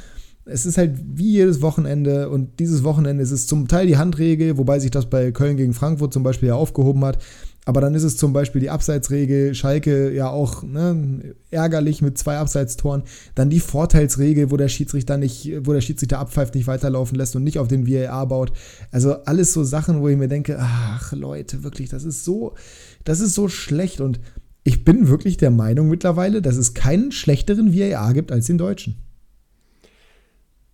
es 0.45 0.65
ist 0.65 0.77
halt 0.77 0.97
wie 1.03 1.33
jedes 1.33 1.61
Wochenende. 1.61 2.29
Und 2.29 2.59
dieses 2.59 2.83
Wochenende 2.83 3.21
ist 3.21 3.31
es 3.31 3.45
zum 3.45 3.67
Teil 3.67 3.87
die 3.87 3.97
Handregel, 3.97 4.57
wobei 4.57 4.79
sich 4.79 4.91
das 4.91 5.09
bei 5.09 5.31
Köln 5.31 5.57
gegen 5.57 5.73
Frankfurt 5.73 6.13
zum 6.13 6.23
Beispiel 6.23 6.49
ja 6.49 6.55
aufgehoben 6.55 7.03
hat. 7.03 7.19
Aber 7.67 7.81
dann 7.81 7.95
ist 7.95 8.03
es 8.03 8.15
zum 8.15 8.31
Beispiel 8.31 8.61
die 8.61 8.69
Abseitsregel, 8.69 9.53
Schalke 9.53 10.13
ja 10.13 10.29
auch 10.29 10.63
ne, 10.63 11.35
ärgerlich 11.51 12.01
mit 12.01 12.17
zwei 12.17 12.37
Abseitstoren. 12.37 13.03
Dann 13.35 13.49
die 13.49 13.59
Vorteilsregel, 13.59 14.51
wo 14.51 14.55
der 14.55 14.69
Schiedsrichter 14.69 15.17
nicht, 15.17 15.51
wo 15.63 15.73
der 15.73 15.81
Schiedsrichter 15.81 16.17
abpfeift, 16.19 16.55
nicht 16.55 16.67
weiterlaufen 16.67 17.17
lässt 17.17 17.35
und 17.35 17.43
nicht 17.43 17.59
auf 17.59 17.67
den 17.67 17.85
VAR 17.85 18.25
baut. 18.25 18.53
Also 18.89 19.21
alles 19.25 19.51
so 19.51 19.65
Sachen, 19.65 19.99
wo 19.99 20.07
ich 20.07 20.15
mir 20.15 20.29
denke, 20.29 20.57
ach 20.61 21.11
Leute, 21.11 21.63
wirklich, 21.63 21.89
das 21.89 22.05
ist 22.05 22.23
so, 22.23 22.55
das 23.03 23.19
ist 23.19 23.33
so 23.33 23.49
schlecht. 23.49 23.99
Und 23.99 24.21
ich 24.63 24.85
bin 24.85 25.09
wirklich 25.09 25.35
der 25.35 25.51
Meinung 25.51 25.89
mittlerweile, 25.89 26.41
dass 26.41 26.55
es 26.55 26.73
keinen 26.73 27.11
schlechteren 27.11 27.77
VAR 27.77 28.13
gibt 28.13 28.31
als 28.31 28.45
den 28.45 28.57
deutschen. 28.57 28.95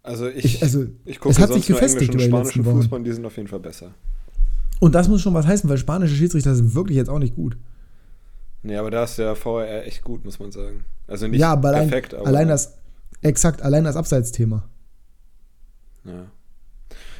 Also 0.03 0.27
ich, 0.27 0.45
ich 0.45 0.61
also 0.61 0.85
ich 1.05 1.19
gucke 1.19 1.33
es 1.33 1.39
hat 1.39 1.53
sich 1.53 1.65
gefestigt 1.65 2.13
über 2.13 2.23
die 2.23 2.29
letzten 2.29 2.63
Fußball, 2.63 3.01
die 3.01 3.13
sind 3.13 3.25
auf 3.25 3.35
jeden 3.35 3.47
Fall 3.47 3.61
besser. 3.61 3.95
Und 4.83 4.93
das 4.95 5.07
muss 5.07 5.21
schon 5.21 5.33
was 5.33 5.47
heißen, 5.47 5.69
weil 5.69 5.77
spanische 5.77 6.13
Schiedsrichter 6.13 6.53
sind 6.55 6.75
wirklich 6.75 6.97
jetzt 6.97 7.07
auch 7.09 7.17
nicht 7.17 7.37
gut. 7.37 7.55
Nee, 8.63 8.75
aber 8.75 8.91
da 8.91 9.05
ist 9.05 9.17
der 9.17 9.33
VR 9.33 9.85
echt 9.85 10.03
gut, 10.03 10.25
muss 10.25 10.39
man 10.39 10.51
sagen. 10.51 10.83
Also 11.07 11.25
nicht 11.25 11.39
ja, 11.39 11.53
aber 11.53 11.69
allein, 11.69 11.87
perfekt, 11.87 12.13
aber. 12.13 12.27
Allein 12.27 12.49
das, 12.49 12.73
exakt, 13.21 13.61
allein 13.61 13.85
das 13.85 13.95
Abseitsthema. 13.95 14.67
Ja. 16.03 16.25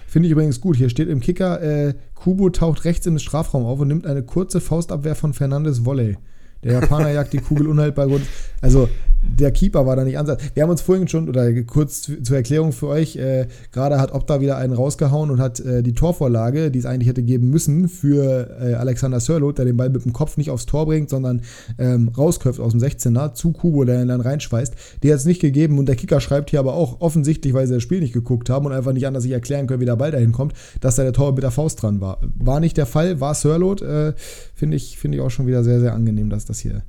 Finde 0.08 0.28
ich 0.28 0.34
übrigens 0.34 0.60
gut. 0.60 0.76
Hier 0.76 0.90
steht 0.90 1.08
im 1.08 1.22
Kicker, 1.22 1.62
äh, 1.62 1.94
Kubo 2.16 2.50
taucht 2.50 2.84
rechts 2.84 3.06
im 3.06 3.18
Strafraum 3.18 3.64
auf 3.64 3.80
und 3.80 3.88
nimmt 3.88 4.06
eine 4.06 4.24
kurze 4.24 4.60
Faustabwehr 4.60 5.16
von 5.16 5.34
Fernandes 5.34 5.86
Volley. 5.86 6.18
Der 6.66 6.74
Japaner 6.74 7.12
jagt 7.14 7.32
die 7.32 7.38
Kugel 7.38 7.68
unhaltbar 7.68 8.10
gut. 8.10 8.24
Also, 8.60 8.90
der 9.24 9.52
Keeper 9.52 9.86
war 9.86 9.96
da 9.96 10.04
nicht 10.04 10.18
ansatz. 10.18 10.42
Wir 10.54 10.64
haben 10.64 10.70
uns 10.70 10.82
vorhin 10.82 11.08
schon, 11.08 11.30
oder 11.30 11.52
kurz 11.64 12.02
zur 12.02 12.36
Erklärung 12.36 12.72
für 12.72 12.88
euch, 12.88 13.16
äh, 13.16 13.48
gerade 13.72 14.00
hat 14.00 14.14
Opta 14.14 14.42
wieder 14.42 14.58
einen 14.58 14.74
rausgehauen 14.74 15.32
und 15.32 15.40
hat 15.40 15.60
äh, 15.60 15.82
die 15.82 15.94
Torvorlage, 15.94 16.72
die 16.72 16.80
es 16.80 16.86
eigentlich 16.86 17.08
hätte 17.08 17.24
geben 17.24 17.50
müssen, 17.50 17.88
für 17.88 18.58
äh, 18.62 18.74
Alexander 18.74 19.20
Sörlot, 19.20 19.58
der 19.58 19.66
den 19.66 19.78
Ball 19.78 19.90
mit 19.90 20.06
dem 20.06 20.14
Kopf 20.14 20.38
nicht 20.38 20.50
aufs 20.50 20.66
Tor 20.66 20.86
bringt, 20.86 21.10
sondern 21.10 21.42
ähm, 21.78 22.10
rausköpft 22.10 22.60
aus 22.60 22.72
dem 22.72 22.82
16er 22.82 23.34
zu 23.34 23.52
Kubo, 23.52 23.84
der 23.86 24.02
ihn 24.02 24.08
dann 24.08 24.22
reinschweißt. 24.22 24.74
Die 25.04 25.12
hat 25.12 25.20
es 25.20 25.26
nicht 25.26 25.42
gegeben 25.42 25.80
und 25.80 25.88
der 25.88 25.96
Kicker 25.96 26.20
schreibt 26.20 26.50
hier 26.50 26.60
aber 26.60 26.74
auch 26.74 27.02
offensichtlich, 27.02 27.54
weil 27.54 27.68
sie 27.68 27.76
das 27.76 27.84
Spiel 27.84 28.02
nicht 28.02 28.14
geguckt 28.14 28.50
haben 28.50 28.66
und 28.66 28.74
einfach 28.74 28.94
nicht 28.94 29.08
anders 29.08 29.24
sich 29.24 29.32
erklären 29.32 29.68
können, 29.68 29.82
wie 29.82 29.86
der 29.86 29.96
Ball 29.96 30.12
dahin 30.12 30.32
kommt, 30.32 30.54
dass 30.82 30.96
da 30.96 31.04
der 31.04 31.14
Tor 31.14 31.34
mit 31.34 31.44
der 31.44 31.52
Faust 31.52 31.82
dran 31.82 32.02
war. 32.02 32.20
War 32.36 32.60
nicht 32.60 32.78
der 32.78 32.86
Fall, 32.86 33.20
war 33.20 33.34
Sörlot. 33.34 33.82
Äh, 33.82 34.14
Finde 34.56 34.78
ich, 34.78 34.98
find 34.98 35.16
ich 35.16 35.22
auch 35.22 35.30
schon 35.30 35.48
wieder 35.48 35.64
sehr, 35.64 35.80
sehr 35.80 35.94
angenehm, 35.94 36.30
dass 36.30 36.46
das 36.46 36.60
hier 36.60 36.84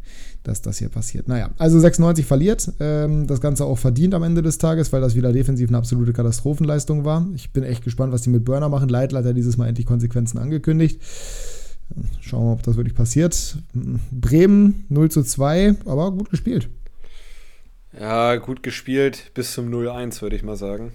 dass 0.44 0.62
das 0.62 0.78
hier 0.78 0.88
passiert. 0.88 1.26
Naja, 1.26 1.50
also 1.58 1.78
96 1.78 2.24
verliert. 2.24 2.70
Ähm, 2.78 3.26
das 3.26 3.40
Ganze 3.40 3.64
auch 3.64 3.78
verdient 3.78 4.14
am 4.14 4.22
Ende 4.22 4.42
des 4.42 4.58
Tages, 4.58 4.92
weil 4.92 5.00
das 5.00 5.16
wieder 5.16 5.32
defensiv 5.32 5.68
eine 5.68 5.78
absolute 5.78 6.12
Katastrophenleistung 6.12 7.04
war. 7.04 7.26
Ich 7.34 7.50
bin 7.50 7.64
echt 7.64 7.82
gespannt, 7.82 8.12
was 8.12 8.22
die 8.22 8.30
mit 8.30 8.44
Burner 8.44 8.68
machen. 8.68 8.88
Leitl 8.88 9.16
hat 9.16 9.24
ja 9.24 9.32
dieses 9.32 9.56
Mal 9.56 9.68
endlich 9.68 9.86
Konsequenzen 9.86 10.38
angekündigt. 10.38 11.00
Schauen 12.20 12.42
wir 12.42 12.46
mal, 12.46 12.52
ob 12.52 12.62
das 12.62 12.76
wirklich 12.76 12.94
passiert. 12.94 13.56
Bremen 14.12 14.84
0 14.88 15.10
zu 15.10 15.22
2, 15.22 15.76
aber 15.84 16.12
gut 16.12 16.30
gespielt. 16.30 16.68
Ja, 17.98 18.36
gut 18.36 18.62
gespielt 18.62 19.30
bis 19.34 19.52
zum 19.52 19.70
0-1, 19.70 20.20
würde 20.22 20.36
ich 20.36 20.42
mal 20.42 20.56
sagen. 20.56 20.92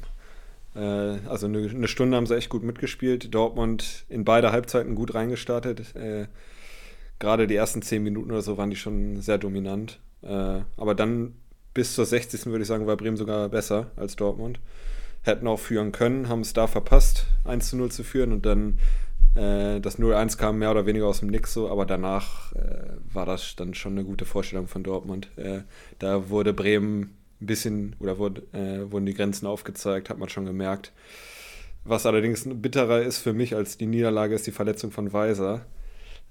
Äh, 0.76 0.80
also 1.28 1.48
eine, 1.48 1.88
Stunde 1.88 2.18
haben 2.18 2.26
sie 2.26 2.36
echt 2.36 2.50
gut 2.50 2.64
mitgespielt. 2.64 3.34
Dortmund 3.34 4.06
in 4.10 4.26
beide 4.26 4.52
Halbzeiten 4.52 4.96
gut 4.96 5.14
reingestartet. 5.14 5.96
Äh, 5.96 6.28
gerade 7.20 7.48
die 7.48 7.56
ersten 7.56 7.82
zehn 7.82 8.04
Minuten 8.04 8.32
oder 8.32 8.42
so 8.42 8.58
waren 8.58 8.70
die 8.70 8.76
schon 8.76 9.22
sehr 9.22 9.38
dominant. 9.38 10.00
Äh, 10.22 10.62
aber 10.78 10.96
dann 10.96 11.36
bis 11.74 11.94
zur 11.94 12.06
60. 12.06 12.48
würde 12.48 12.64
ich 12.64 12.68
sagen, 12.68 12.88
war 12.88 12.98
Bremen 12.98 13.18
sogar 13.18 13.50
besser 13.50 13.92
als 13.96 14.16
Dortmund. 14.16 14.60
Hätten 15.22 15.48
auch 15.48 15.60
führen 15.60 15.92
können, 15.92 16.30
haben 16.30 16.42
es 16.42 16.54
da 16.54 16.68
verpasst, 16.68 17.26
1 17.44 17.70
zu 17.70 17.78
0 17.78 17.92
zu 17.92 18.04
führen 18.04 18.32
und 18.32 18.46
dann 18.46 18.80
äh, 19.36 19.80
das 19.80 20.00
0-1 20.00 20.38
kam 20.38 20.60
mehr 20.60 20.72
oder 20.72 20.86
weniger 20.86 21.08
aus 21.08 21.20
dem 21.20 21.30
Nix 21.30 21.54
so, 21.54 21.70
aber 21.70 21.86
danach 21.86 22.54
äh, 22.54 22.94
war 23.14 23.26
das 23.26 23.56
dann 23.56 23.74
schon 23.74 23.94
eine 23.94 24.06
gute 24.06 24.26
Vorstellung 24.26 24.68
von 24.68 24.84
Dortmund. 24.84 25.30
Äh, 25.38 25.62
da 26.00 26.30
wurde 26.30 26.54
Bremen 26.54 27.16
ein 27.42 27.46
bisschen, 27.46 27.96
oder 28.00 28.18
wurde, 28.18 28.42
äh, 28.54 28.92
wurden 28.92 29.06
die 29.06 29.14
Grenzen 29.14 29.46
aufgezeigt, 29.46 30.10
hat 30.10 30.18
man 30.18 30.30
schon 30.30 30.46
gemerkt. 30.46 30.92
Was 31.84 32.06
allerdings 32.06 32.44
bitterer 32.46 33.02
ist 33.02 33.20
für 33.20 33.34
mich 33.34 33.56
als 33.56 33.78
die 33.78 33.86
Niederlage, 33.86 34.36
ist 34.36 34.48
die 34.48 34.52
Verletzung 34.52 34.92
von 34.92 35.14
Weiser. 35.14 35.66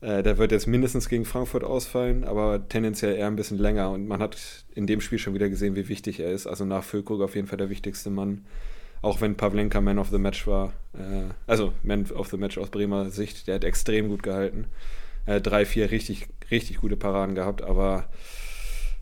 Äh, 0.01 0.23
der 0.23 0.39
wird 0.39 0.53
jetzt 0.53 0.67
mindestens 0.67 1.09
gegen 1.09 1.25
Frankfurt 1.25 1.65
ausfallen, 1.65 2.25
aber 2.25 2.69
tendenziell 2.69 3.17
eher 3.17 3.27
ein 3.27 3.37
bisschen 3.37 3.59
länger. 3.59 3.91
Und 3.91 4.07
man 4.07 4.21
hat 4.21 4.37
in 4.75 4.87
dem 4.87 5.01
Spiel 5.01 5.19
schon 5.19 5.35
wieder 5.35 5.49
gesehen, 5.49 5.75
wie 5.75 5.89
wichtig 5.89 6.21
er 6.21 6.31
ist. 6.31 6.47
Also 6.47 6.65
nach 6.65 6.85
Füllkrug 6.85 7.21
auf 7.21 7.35
jeden 7.35 7.49
Fall 7.49 7.59
der 7.59 7.71
wichtigste 7.71 8.11
Mann. 8.11 8.45
Auch 9.01 9.21
wenn 9.21 9.37
Pavlenka 9.37 9.81
Man 9.81 9.99
of 9.99 10.11
the 10.11 10.19
Match 10.19 10.47
war. 10.47 10.73
Äh, 10.95 11.33
also 11.47 11.73
Man 11.83 12.11
of 12.13 12.29
the 12.29 12.37
Match 12.37 12.59
aus 12.59 12.71
Bremer 12.71 13.11
Sicht. 13.11 13.49
Der 13.49 13.57
hat 13.57 13.65
extrem 13.65 14.09
gut 14.09 14.23
gehalten. 14.23 14.67
Äh, 15.27 15.41
drei, 15.41 15.65
vier 15.65 15.91
richtig, 15.91 16.29
richtig 16.51 16.79
gute 16.79 16.97
Paraden 16.97 17.35
gehabt. 17.35 17.63
Aber 17.63 18.05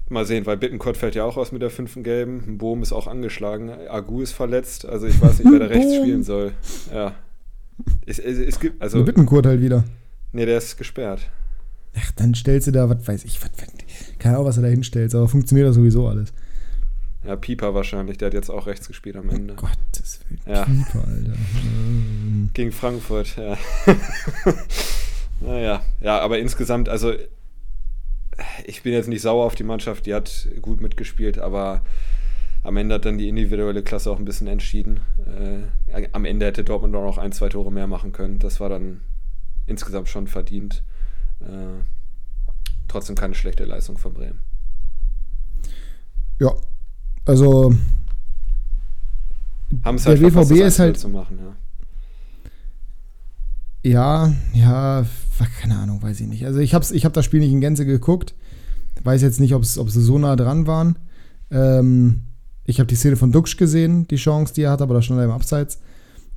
mal 0.09 0.25
sehen, 0.25 0.47
weil 0.47 0.57
Bittenkurt 0.57 0.97
fällt 0.97 1.15
ja 1.15 1.25
auch 1.25 1.37
aus 1.37 1.53
mit 1.53 1.61
der 1.61 1.71
fünften 1.71 2.05
Gelben. 2.05 2.57
Bohm 2.57 2.83
ist 2.83 2.93
auch 2.93 3.07
angeschlagen. 3.07 3.71
Agu 3.89 4.23
ist 4.23 4.33
verletzt. 4.33 4.87
Also 4.87 5.07
ich 5.07 5.21
weiß 5.21 5.41
nicht, 5.41 5.53
wer 5.53 5.61
da 5.61 5.67
rechts 5.67 5.95
spielen 5.95 6.23
soll. 6.23 6.53
Ja. 6.93 7.15
Es, 8.07 8.19
es, 8.19 8.39
es 8.39 8.59
gibt, 8.59 8.81
also, 8.81 9.05
Bittenkurt 9.05 9.45
halt 9.45 9.61
wieder. 9.61 9.85
Nee, 10.37 10.45
der 10.45 10.59
ist 10.59 10.77
gesperrt. 10.77 11.31
Ach, 11.99 12.13
dann 12.13 12.35
stellst 12.35 12.67
du 12.67 12.71
da, 12.71 12.91
was 12.91 13.09
weiß 13.09 13.25
ich, 13.25 13.41
was, 13.41 13.51
keine 14.19 14.35
Ahnung, 14.35 14.47
was 14.47 14.57
du 14.57 14.61
da 14.61 14.69
hinstellst, 14.69 15.15
aber 15.15 15.29
funktioniert 15.29 15.67
das 15.67 15.77
sowieso 15.77 16.09
alles. 16.09 16.35
Ja, 17.25 17.37
Pieper 17.37 17.73
wahrscheinlich, 17.73 18.19
der 18.19 18.27
hat 18.27 18.35
jetzt 18.35 18.51
auch 18.51 18.67
rechts 18.67 18.87
gespielt 18.87 19.17
am 19.17 19.31
Ende. 19.31 19.55
Oh 19.57 19.63
Gottes 19.63 20.21
Willen, 20.29 20.43
ja. 20.47 20.67
Pieper, 20.67 21.09
Alter. 21.09 21.33
Gegen 22.53 22.71
Frankfurt, 22.71 23.35
ja. 23.39 23.57
naja, 25.41 25.83
ja, 26.03 26.19
aber 26.21 26.39
insgesamt, 26.39 26.91
also 26.91 27.15
ich 28.67 28.83
bin 28.83 28.93
jetzt 28.93 29.09
nicht 29.09 29.23
sauer 29.23 29.47
auf 29.47 29.55
die 29.55 29.65
Mannschaft, 29.65 30.05
die 30.05 30.13
hat 30.13 30.49
gut 30.61 30.83
mitgespielt, 30.83 31.39
aber 31.39 31.81
am 32.63 32.77
Ende 32.77 32.97
hat 32.97 33.07
dann 33.07 33.17
die 33.17 33.31
individuelle 33.31 33.83
Klasse 33.83 34.11
auch 34.11 34.19
ein 34.19 34.27
bisschen 34.27 34.49
entschieden. 34.49 35.01
Äh, 35.25 36.09
am 36.13 36.27
Ende 36.27 36.45
hätte 36.45 36.63
Dortmund 36.63 36.95
auch 36.95 37.05
noch 37.05 37.17
ein, 37.17 37.33
zwei 37.33 37.49
Tore 37.49 37.73
mehr 37.73 37.87
machen 37.87 38.13
können. 38.13 38.39
Das 38.39 38.61
war 38.61 38.69
dann 38.69 39.01
insgesamt 39.67 40.09
schon 40.09 40.27
verdient. 40.27 40.83
Äh, 41.41 41.83
trotzdem 42.89 43.17
keine 43.17 43.35
schlechte 43.35 43.65
Leistung 43.65 43.99
von 43.99 44.15
Bremen. 44.15 44.41
Ja, 46.39 46.55
also 47.25 47.75
Haben 49.85 49.97
es 49.97 50.05
der 50.05 50.19
halt 50.19 50.35
BVB 50.35 50.51
ist 50.63 50.79
halt 50.79 50.99
zu 50.99 51.09
machen, 51.09 51.39
ja. 51.39 51.57
Ja, 53.83 54.35
ja, 54.53 55.07
keine 55.61 55.79
Ahnung, 55.79 56.03
weiß 56.03 56.21
ich 56.21 56.27
nicht. 56.27 56.45
Also 56.45 56.59
ich 56.59 56.75
habe 56.75 56.85
ich 56.93 57.05
hab 57.05 57.13
das 57.13 57.25
Spiel 57.25 57.41
nicht 57.41 57.53
in 57.53 57.61
Gänze 57.61 57.87
geguckt. 57.87 58.35
Weiß 59.05 59.23
jetzt 59.23 59.39
nicht, 59.39 59.55
ob 59.55 59.65
sie 59.65 60.03
so 60.03 60.19
nah 60.19 60.35
dran 60.35 60.67
waren. 60.67 60.99
Ähm, 61.51 62.23
ich 62.65 62.81
habe 62.81 62.89
die 62.89 62.97
Szene 62.97 63.17
von 63.17 63.31
Duxch 63.31 63.57
gesehen, 63.57 64.09
die 64.09 64.17
Chance, 64.17 64.55
die 64.55 64.63
er 64.63 64.73
hat, 64.73 64.83
aber 64.83 64.95
da 64.95 65.03
stand 65.03 65.21
er 65.21 65.27
im 65.27 65.31
Abseits, 65.31 65.81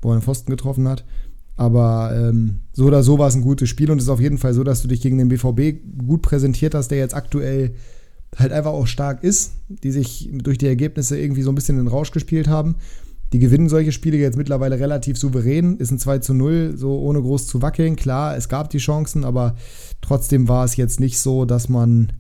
wo 0.01 0.11
er 0.11 0.17
den 0.17 0.21
Pfosten 0.21 0.51
getroffen 0.51 0.87
hat. 0.87 1.03
Aber 1.59 2.13
ähm, 2.15 2.61
so 2.71 2.85
oder 2.85 3.03
so 3.03 3.19
war 3.19 3.27
es 3.27 3.35
ein 3.35 3.41
gutes 3.41 3.67
Spiel 3.67 3.91
und 3.91 3.97
es 3.97 4.05
ist 4.05 4.09
auf 4.09 4.21
jeden 4.21 4.37
Fall 4.37 4.53
so, 4.53 4.63
dass 4.63 4.81
du 4.81 4.87
dich 4.87 5.01
gegen 5.01 5.17
den 5.17 5.27
BVB 5.27 6.07
gut 6.07 6.21
präsentiert 6.21 6.73
hast, 6.73 6.87
der 6.87 6.99
jetzt 6.99 7.13
aktuell 7.13 7.73
halt 8.37 8.53
einfach 8.53 8.71
auch 8.71 8.87
stark 8.87 9.25
ist, 9.25 9.55
die 9.67 9.91
sich 9.91 10.29
durch 10.31 10.57
die 10.57 10.67
Ergebnisse 10.67 11.19
irgendwie 11.19 11.41
so 11.41 11.51
ein 11.51 11.55
bisschen 11.55 11.77
in 11.77 11.83
den 11.83 11.91
Rausch 11.91 12.11
gespielt 12.11 12.47
haben. 12.47 12.77
Die 13.33 13.39
gewinnen 13.39 13.67
solche 13.67 13.91
Spiele 13.91 14.15
jetzt 14.15 14.37
mittlerweile 14.37 14.79
relativ 14.79 15.17
souverän, 15.17 15.75
ist 15.75 15.91
ein 15.91 15.99
2 15.99 16.19
zu 16.19 16.33
0, 16.33 16.77
so 16.77 16.97
ohne 16.97 17.21
groß 17.21 17.47
zu 17.47 17.61
wackeln. 17.61 17.97
Klar, 17.97 18.37
es 18.37 18.47
gab 18.47 18.69
die 18.69 18.77
Chancen, 18.77 19.25
aber 19.25 19.57
trotzdem 19.99 20.47
war 20.47 20.63
es 20.63 20.77
jetzt 20.77 21.01
nicht 21.01 21.19
so, 21.19 21.43
dass 21.43 21.67
man, 21.67 22.13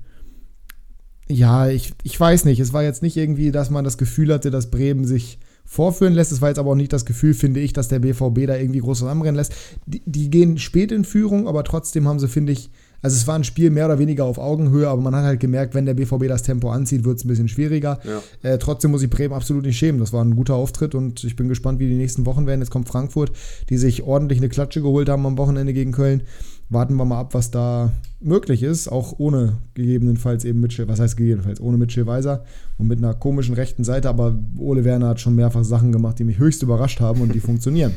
ja, 1.29 1.69
ich, 1.69 1.93
ich 2.03 2.19
weiß 2.19 2.43
nicht, 2.43 2.59
es 2.59 2.73
war 2.73 2.83
jetzt 2.83 3.03
nicht 3.03 3.15
irgendwie, 3.15 3.53
dass 3.53 3.69
man 3.69 3.85
das 3.85 3.97
Gefühl 3.97 4.33
hatte, 4.33 4.51
dass 4.51 4.69
Bremen 4.69 5.05
sich 5.05 5.39
vorführen 5.69 6.13
lässt. 6.13 6.31
Es 6.31 6.41
war 6.41 6.49
jetzt 6.49 6.57
aber 6.57 6.71
auch 6.71 6.75
nicht 6.75 6.91
das 6.91 7.05
Gefühl, 7.05 7.35
finde 7.35 7.59
ich, 7.59 7.73
dass 7.73 7.87
der 7.87 7.99
BVB 7.99 8.47
da 8.47 8.57
irgendwie 8.57 8.79
groß 8.79 8.99
zusammenrennen 8.99 9.35
lässt. 9.35 9.53
Die, 9.85 10.01
die, 10.03 10.31
gehen 10.31 10.57
spät 10.57 10.91
in 10.91 11.05
Führung, 11.05 11.47
aber 11.47 11.63
trotzdem 11.63 12.07
haben 12.07 12.19
sie, 12.19 12.27
finde 12.27 12.53
ich, 12.53 12.71
also 13.03 13.15
es 13.15 13.27
war 13.27 13.35
ein 13.35 13.43
Spiel 13.43 13.69
mehr 13.69 13.85
oder 13.85 13.99
weniger 13.99 14.25
auf 14.25 14.39
Augenhöhe, 14.39 14.89
aber 14.89 14.99
man 14.99 15.15
hat 15.15 15.23
halt 15.23 15.39
gemerkt, 15.39 15.75
wenn 15.75 15.85
der 15.85 15.93
BVB 15.93 16.27
das 16.27 16.41
Tempo 16.41 16.71
anzieht, 16.71 17.05
wird 17.05 17.19
es 17.19 17.23
ein 17.23 17.27
bisschen 17.27 17.47
schwieriger. 17.47 17.99
Ja. 18.03 18.49
Äh, 18.49 18.57
trotzdem 18.57 18.89
muss 18.89 19.03
ich 19.03 19.11
Bremen 19.11 19.33
absolut 19.33 19.63
nicht 19.63 19.77
schämen. 19.77 19.99
Das 19.99 20.11
war 20.11 20.25
ein 20.25 20.35
guter 20.35 20.55
Auftritt 20.55 20.95
und 20.95 21.23
ich 21.23 21.35
bin 21.35 21.47
gespannt, 21.47 21.79
wie 21.79 21.87
die 21.87 21.95
nächsten 21.95 22.25
Wochen 22.25 22.47
werden. 22.47 22.61
Jetzt 22.61 22.71
kommt 22.71 22.89
Frankfurt, 22.89 23.31
die 23.69 23.77
sich 23.77 24.01
ordentlich 24.01 24.39
eine 24.39 24.49
Klatsche 24.49 24.81
geholt 24.81 25.07
haben 25.07 25.25
am 25.27 25.37
Wochenende 25.37 25.73
gegen 25.73 25.91
Köln. 25.91 26.23
Warten 26.69 26.95
wir 26.95 27.05
mal 27.05 27.19
ab, 27.19 27.33
was 27.33 27.51
da 27.51 27.91
möglich 28.19 28.63
ist, 28.63 28.87
auch 28.87 29.15
ohne 29.17 29.57
gegebenenfalls 29.73 30.45
eben 30.45 30.59
Mitchell, 30.59 30.87
was 30.87 30.99
heißt 30.99 31.17
gegebenenfalls, 31.17 31.59
ohne 31.59 31.77
Mitchell 31.77 32.05
Weiser 32.05 32.43
und 32.77 32.87
mit 32.87 32.99
einer 32.99 33.13
komischen 33.13 33.55
rechten 33.55 33.83
Seite, 33.83 34.09
aber 34.09 34.37
Ole 34.57 34.83
Werner 34.83 35.09
hat 35.09 35.19
schon 35.19 35.35
mehrfach 35.35 35.63
Sachen 35.63 35.91
gemacht, 35.91 36.19
die 36.19 36.23
mich 36.23 36.37
höchst 36.37 36.61
überrascht 36.61 36.99
haben 36.99 37.21
und 37.21 37.33
die 37.33 37.39
funktionieren. 37.39 37.93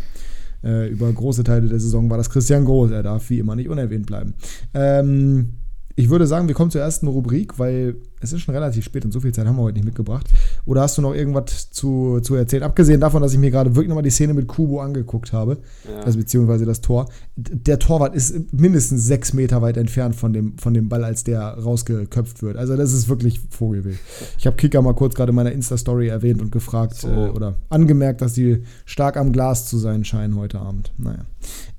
Äh, 0.65 0.89
über 0.91 1.13
große 1.13 1.45
Teile 1.45 1.69
der 1.69 1.81
Saison 1.81 2.09
war 2.09 2.17
das 2.17 2.31
Christian 2.31 2.65
Groß, 2.65 2.93
er 2.93 3.03
darf 3.03 3.29
wie 3.31 3.41
immer 3.41 3.57
nicht 3.57 3.69
unerwähnt 3.69 4.07
bleiben. 4.07 4.35
Ähm, 4.75 5.55
ich 5.97 6.09
würde 6.09 6.27
sagen, 6.27 6.49
wir 6.49 6.55
kommen 6.55 6.71
zur 6.71 6.81
ersten 6.81 7.09
Rubrik, 7.09 7.59
weil 7.59 7.97
es 8.23 8.33
ist 8.33 8.41
schon 8.41 8.55
relativ 8.55 8.85
spät 8.85 9.05
und 9.05 9.13
so 9.13 9.21
viel 9.21 9.33
Zeit 9.33 9.47
haben 9.47 9.57
wir 9.57 9.63
heute 9.63 9.77
nicht 9.77 9.85
mitgebracht. 9.85 10.27
Oder 10.65 10.83
hast 10.83 10.99
du 10.99 11.03
noch 11.03 11.15
irgendwas 11.15 11.71
zu, 11.71 12.21
zu 12.21 12.35
erzählen? 12.35 12.63
Abgesehen 12.63 13.01
davon, 13.01 13.23
dass 13.23 13.33
ich 13.33 13.39
mir 13.39 13.51
gerade 13.51 13.75
wirklich 13.75 13.89
nochmal 13.89 14.03
die 14.03 14.11
Szene 14.11 14.35
mit 14.35 14.49
Kubo 14.49 14.81
angeguckt 14.81 15.33
habe, 15.33 15.59
ja. 15.89 16.01
also 16.01 16.19
beziehungsweise 16.19 16.65
das 16.65 16.81
Tor. 16.81 17.09
Der 17.37 17.79
Torwart 17.79 18.15
ist 18.15 18.53
mindestens 18.53 19.05
sechs 19.05 19.33
Meter 19.33 19.63
weit 19.63 19.77
entfernt 19.77 20.15
von 20.15 20.33
dem, 20.33 20.59
von 20.59 20.75
dem 20.75 20.89
Ball, 20.89 21.05
als 21.05 21.25
der 21.25 21.43
rausgeköpft 21.43 22.43
wird. 22.43 22.57
Also 22.57 22.77
das 22.77 22.93
ist 22.93 23.09
wirklich 23.09 23.41
Vogelwild. 23.51 23.99
Ich 24.39 24.47
habe 24.47 24.57
Kicker 24.57 24.83
mal 24.83 24.95
kurz 24.95 25.15
gerade 25.15 25.31
in 25.31 25.37
meiner 25.37 25.53
Insta-Story 25.53 26.09
erwähnt 26.09 26.41
und 26.41 26.53
gefragt 26.53 26.97
so. 26.97 27.09
äh, 27.09 27.31
oder 27.31 27.55
angemerkt, 27.69 28.21
dass 28.21 28.35
die 28.35 28.63
stark 28.85 29.17
am 29.17 29.33
Glas 29.33 29.67
zu 29.67 29.79
sein 29.79 30.05
scheinen 30.05 30.37
heute 30.37 30.61
Abend. 30.61 30.93
Naja. 30.99 31.25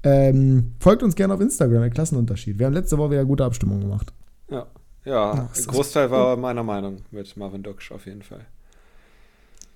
Ähm, 0.04 0.74
folgt 0.80 1.04
uns 1.04 1.16
gerne 1.16 1.34
auf 1.34 1.42
Instagram, 1.42 1.82
der 1.82 1.90
Klassenunterschied. 1.90 2.60
Wir 2.60 2.66
haben 2.66 2.74
letzte 2.74 2.98
Woche 2.98 3.12
wieder 3.12 3.26
gute 3.26 3.46
Abstimmung 3.46 3.80
gemacht. 3.80 4.14
Ja. 4.50 4.68
Ja, 5.06 5.50
Ach, 5.52 5.68
Großteil 5.68 6.10
war 6.12 6.38
meiner 6.38 6.64
Meinung 6.64 7.02
mit 7.12 7.36
Marvin 7.36 7.64
Duksch 7.64 7.92
auf 7.92 8.06
jeden 8.06 8.22
Fall. 8.22 8.46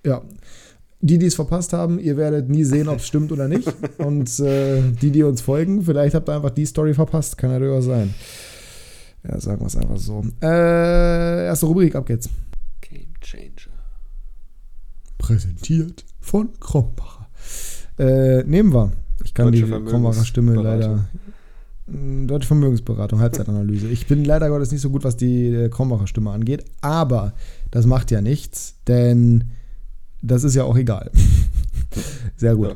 Ja. 0.06 0.22
Die, 1.00 1.20
die 1.20 1.28
es 1.28 1.36
verpasst 1.36 1.74
haben, 1.74 2.00
ihr 2.00 2.18
werdet 2.18 2.50
nie 2.50 2.64
sehen, 2.64 2.88
ob 2.88 2.98
es 2.98 3.08
stimmt 3.08 3.32
oder 3.32 3.48
nicht. 3.48 3.72
Und 4.00 4.40
äh, 4.40 4.82
die, 4.82 5.12
die 5.12 5.24
uns 5.24 5.42
folgen, 5.42 5.84
vielleicht 5.84 6.16
habt 6.16 6.28
ihr 6.28 6.36
einfach 6.36 6.50
die 6.50 6.66
Story 6.66 6.94
verpasst. 6.94 7.38
Kann 7.38 7.52
ja 7.52 7.60
durchaus 7.60 7.86
sein. 7.86 8.14
Ja, 9.28 9.40
sagen 9.40 9.62
wir 9.62 9.68
es 9.68 9.76
einfach 9.76 9.98
so. 9.98 10.24
Äh, 10.42 11.46
erste 11.46 11.66
Rubrik, 11.68 11.94
ab 11.96 12.06
geht's. 12.06 12.30
Game 12.82 13.14
Changer. 13.22 13.76
Präsentiert 15.18 16.06
von 16.20 16.58
Krombacher. 16.60 17.28
Äh, 18.00 18.44
nehmen 18.44 18.74
wir. 18.74 18.94
Ich 19.24 19.34
kann 19.34 19.52
Deutsche 19.52 19.66
die 19.66 19.86
Krombacher 19.86 20.26
Stimme 20.26 20.56
leider 20.56 21.06
Deutsche 21.88 22.48
Vermögensberatung, 22.48 23.22
Halbzeitanalyse. 23.22 23.88
Ich 23.88 24.08
bin 24.08 24.26
leider 24.26 24.50
Gottes 24.50 24.72
nicht 24.72 24.82
so 24.82 24.90
gut, 24.90 25.06
was 25.06 25.16
die 25.16 25.48
äh, 25.48 25.70
Krombacher 25.70 26.08
Stimme 26.08 26.32
angeht, 26.32 26.66
aber 26.82 27.34
das 27.72 27.86
macht 27.86 28.12
ja 28.12 28.20
nichts, 28.20 28.76
denn 28.88 29.46
das 30.22 30.44
ist 30.44 30.56
ja 30.56 30.66
auch 30.66 30.76
egal. 30.76 31.12
Sehr 32.36 32.56
gut. 32.56 32.76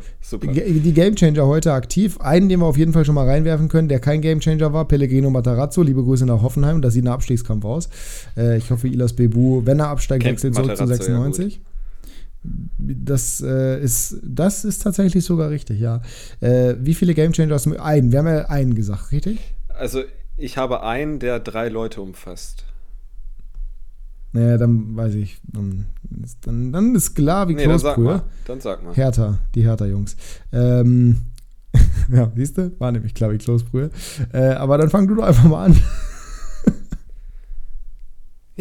Ja, 0.54 0.64
die 0.64 0.94
Gamechanger 0.94 1.46
heute 1.46 1.74
aktiv. 1.74 2.20
Einen, 2.22 2.50
den 2.50 2.60
wir 2.60 2.66
auf 2.66 2.78
jeden 2.78 2.94
Fall 2.94 3.04
schon 3.04 3.16
mal 3.16 3.28
reinwerfen 3.28 3.68
können, 3.68 3.90
der 3.90 4.00
kein 4.00 4.22
Gamechanger 4.22 4.72
war, 4.74 4.88
Pellegrino 4.88 5.30
Matarazzo. 5.30 5.84
Liebe 5.84 6.04
Grüße 6.04 6.26
nach 6.26 6.42
Hoffenheim. 6.42 6.82
Das 6.82 6.94
sieht 6.94 7.04
ein 7.04 7.10
Abstiegskampf 7.10 7.66
aus. 7.66 7.90
Äh, 8.38 8.58
ich 8.58 8.72
hoffe, 8.72 8.88
Ilas 8.88 9.14
Bebu, 9.14 9.66
wenn 9.66 9.80
er 9.80 9.90
absteigt, 9.90 10.24
wechselt 10.24 10.56
zurück 10.56 10.78
zu 10.78 10.88
96. 10.88 11.56
Ja, 11.56 11.62
das, 12.44 13.42
äh, 13.42 13.82
ist, 13.82 14.18
das 14.24 14.66
ist 14.66 14.82
tatsächlich 14.82 15.24
sogar 15.24 15.50
richtig, 15.50 15.80
ja. 15.80 16.02
Äh, 16.40 16.76
wie 16.80 16.96
viele 16.96 17.14
Game 17.14 17.34
Changer 17.34 17.54
hast 17.54 17.68
du? 17.68 17.80
Einen. 17.80 18.12
Wir 18.12 18.20
haben 18.20 18.28
ja 18.28 18.46
einen 18.50 18.76
gesagt, 18.76 19.12
richtig? 19.12 19.40
Also, 19.70 20.04
ich 20.38 20.58
habe 20.58 20.84
einen, 20.84 21.20
der 21.20 21.40
drei 21.40 21.70
Leute 21.70 22.02
umfasst. 22.02 22.66
Naja, 24.34 24.58
dann 24.58 24.96
weiß 24.96 25.16
ich. 25.16 25.42
Dann, 25.44 25.86
dann 26.72 26.96
ist 26.96 27.16
klar, 27.16 27.50
wie 27.50 27.56
nee, 27.56 27.64
Kloßbrühe. 27.64 28.24
Dann 28.46 28.62
sag 28.62 28.84
mal. 28.84 28.94
Hertha, 28.96 29.40
die 29.56 29.64
Hertha-Jungs. 29.64 30.16
Ähm, 30.54 31.18
ja, 32.12 32.32
siehst 32.36 32.58
du? 32.58 32.72
War 32.80 32.92
nämlich 32.92 33.14
klar 33.14 33.32
wie 33.32 33.38
Kloßbrühe. 33.38 33.90
Äh, 34.34 34.54
aber 34.54 34.78
dann 34.78 34.90
fang 34.90 35.08
du 35.08 35.16
doch 35.16 35.24
einfach 35.24 35.44
mal 35.44 35.66
an. 35.66 35.78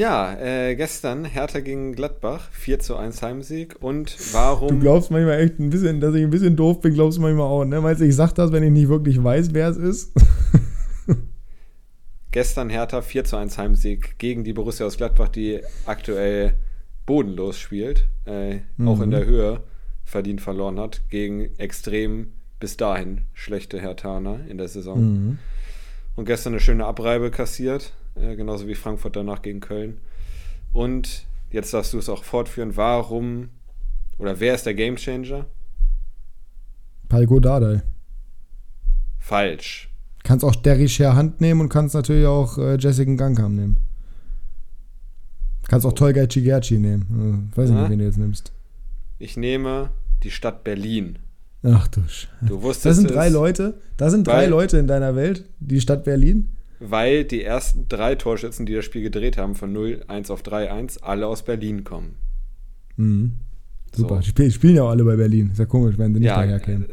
Ja, 0.00 0.32
äh, 0.40 0.76
gestern 0.76 1.26
Hertha 1.26 1.60
gegen 1.60 1.92
Gladbach, 1.92 2.48
4 2.52 2.78
zu 2.78 2.96
1 2.96 3.20
Heimsieg. 3.20 3.76
Und 3.82 4.16
warum. 4.32 4.68
Du 4.68 4.78
glaubst 4.78 5.10
manchmal 5.10 5.40
echt 5.40 5.58
ein 5.58 5.68
bisschen, 5.68 6.00
dass 6.00 6.14
ich 6.14 6.22
ein 6.22 6.30
bisschen 6.30 6.56
doof 6.56 6.80
bin, 6.80 6.94
glaubst 6.94 7.18
du 7.18 7.22
manchmal 7.22 7.44
auch, 7.44 7.66
ne? 7.66 7.82
Meinst 7.82 8.00
du, 8.00 8.06
ich 8.06 8.16
sag 8.16 8.32
das, 8.32 8.50
wenn 8.50 8.62
ich 8.62 8.70
nicht 8.70 8.88
wirklich 8.88 9.22
weiß, 9.22 9.52
wer 9.52 9.68
es 9.68 9.76
ist? 9.76 10.12
gestern 12.30 12.70
Hertha 12.70 13.02
4 13.02 13.24
zu 13.24 13.36
1 13.36 13.58
Heimsieg 13.58 14.18
gegen 14.18 14.42
die 14.42 14.54
Borussia 14.54 14.86
aus 14.86 14.96
Gladbach, 14.96 15.28
die 15.28 15.60
aktuell 15.84 16.54
bodenlos 17.04 17.58
spielt, 17.58 18.06
äh, 18.24 18.60
mhm. 18.78 18.88
auch 18.88 19.02
in 19.02 19.08
mhm. 19.08 19.12
der 19.12 19.26
Höhe 19.26 19.60
verdient 20.06 20.40
verloren 20.40 20.80
hat, 20.80 21.02
gegen 21.10 21.54
extrem 21.58 22.32
bis 22.58 22.78
dahin 22.78 23.26
schlechte 23.34 23.78
Hertaner 23.78 24.40
in 24.48 24.56
der 24.56 24.68
Saison. 24.68 24.98
Mhm. 24.98 25.38
Und 26.16 26.24
gestern 26.24 26.54
eine 26.54 26.60
schöne 26.60 26.86
Abreibe 26.86 27.30
kassiert 27.30 27.92
äh, 28.14 28.36
genauso 28.36 28.66
wie 28.66 28.74
Frankfurt 28.74 29.16
danach 29.16 29.42
gegen 29.42 29.60
Köln. 29.60 29.98
Und 30.72 31.26
jetzt 31.50 31.74
darfst 31.74 31.92
du 31.92 31.98
es 31.98 32.08
auch 32.08 32.24
fortführen. 32.24 32.76
Warum 32.76 33.50
oder 34.18 34.38
wer 34.38 34.54
ist 34.54 34.66
der 34.66 34.74
Gamechanger? 34.74 35.46
Palgo 37.08 37.40
Dardai. 37.40 37.82
Falsch. 39.18 39.90
Kannst 40.22 40.44
auch 40.44 40.54
Derricher 40.54 41.16
Hand 41.16 41.40
nehmen 41.40 41.62
und 41.62 41.68
kannst 41.70 41.94
natürlich 41.94 42.26
auch 42.26 42.58
äh, 42.58 42.76
Jessica 42.76 43.14
Gangkam 43.14 43.54
nehmen. 43.56 43.78
Kannst 45.66 45.86
auch 45.86 45.92
oh. 45.92 45.94
Tolga 45.94 46.28
Cigerci 46.28 46.78
nehmen. 46.78 47.50
Äh, 47.54 47.56
weiß 47.56 47.70
ich 47.70 47.76
nicht, 47.76 47.90
wen 47.90 47.98
du 47.98 48.04
jetzt 48.04 48.18
nimmst. 48.18 48.52
Ich 49.18 49.36
nehme 49.36 49.90
die 50.22 50.30
Stadt 50.30 50.64
Berlin. 50.64 51.18
Ach 51.62 51.88
du 51.88 52.02
Scheiße. 52.02 52.28
Du 52.42 52.62
wusstest 52.62 52.86
Das 52.86 52.96
sind 52.96 53.10
drei 53.10 53.28
Leute. 53.28 53.80
Da 53.96 54.10
sind 54.10 54.26
drei 54.26 54.46
Leute 54.46 54.78
in 54.78 54.86
deiner 54.86 55.16
Welt. 55.16 55.44
Die 55.60 55.80
Stadt 55.80 56.04
Berlin 56.04 56.48
weil 56.80 57.24
die 57.24 57.44
ersten 57.44 57.86
drei 57.88 58.14
Torschützen, 58.14 58.66
die 58.66 58.74
das 58.74 58.84
Spiel 58.84 59.02
gedreht 59.02 59.36
haben, 59.36 59.54
von 59.54 59.76
0-1 59.76 60.32
auf 60.32 60.42
3-1, 60.42 61.02
alle 61.02 61.26
aus 61.26 61.44
Berlin 61.44 61.84
kommen. 61.84 62.16
Mhm. 62.96 63.32
Super. 63.94 64.22
So. 64.22 64.32
Die 64.32 64.50
spielen 64.50 64.76
ja 64.76 64.84
auch 64.84 64.90
alle 64.90 65.04
bei 65.04 65.16
Berlin. 65.16 65.50
Ist 65.52 65.58
ja 65.58 65.66
komisch, 65.66 65.98
wenn 65.98 66.14
sie 66.14 66.20
nicht 66.20 66.28
ja, 66.28 66.36
daher 66.36 66.58
kämen. 66.58 66.88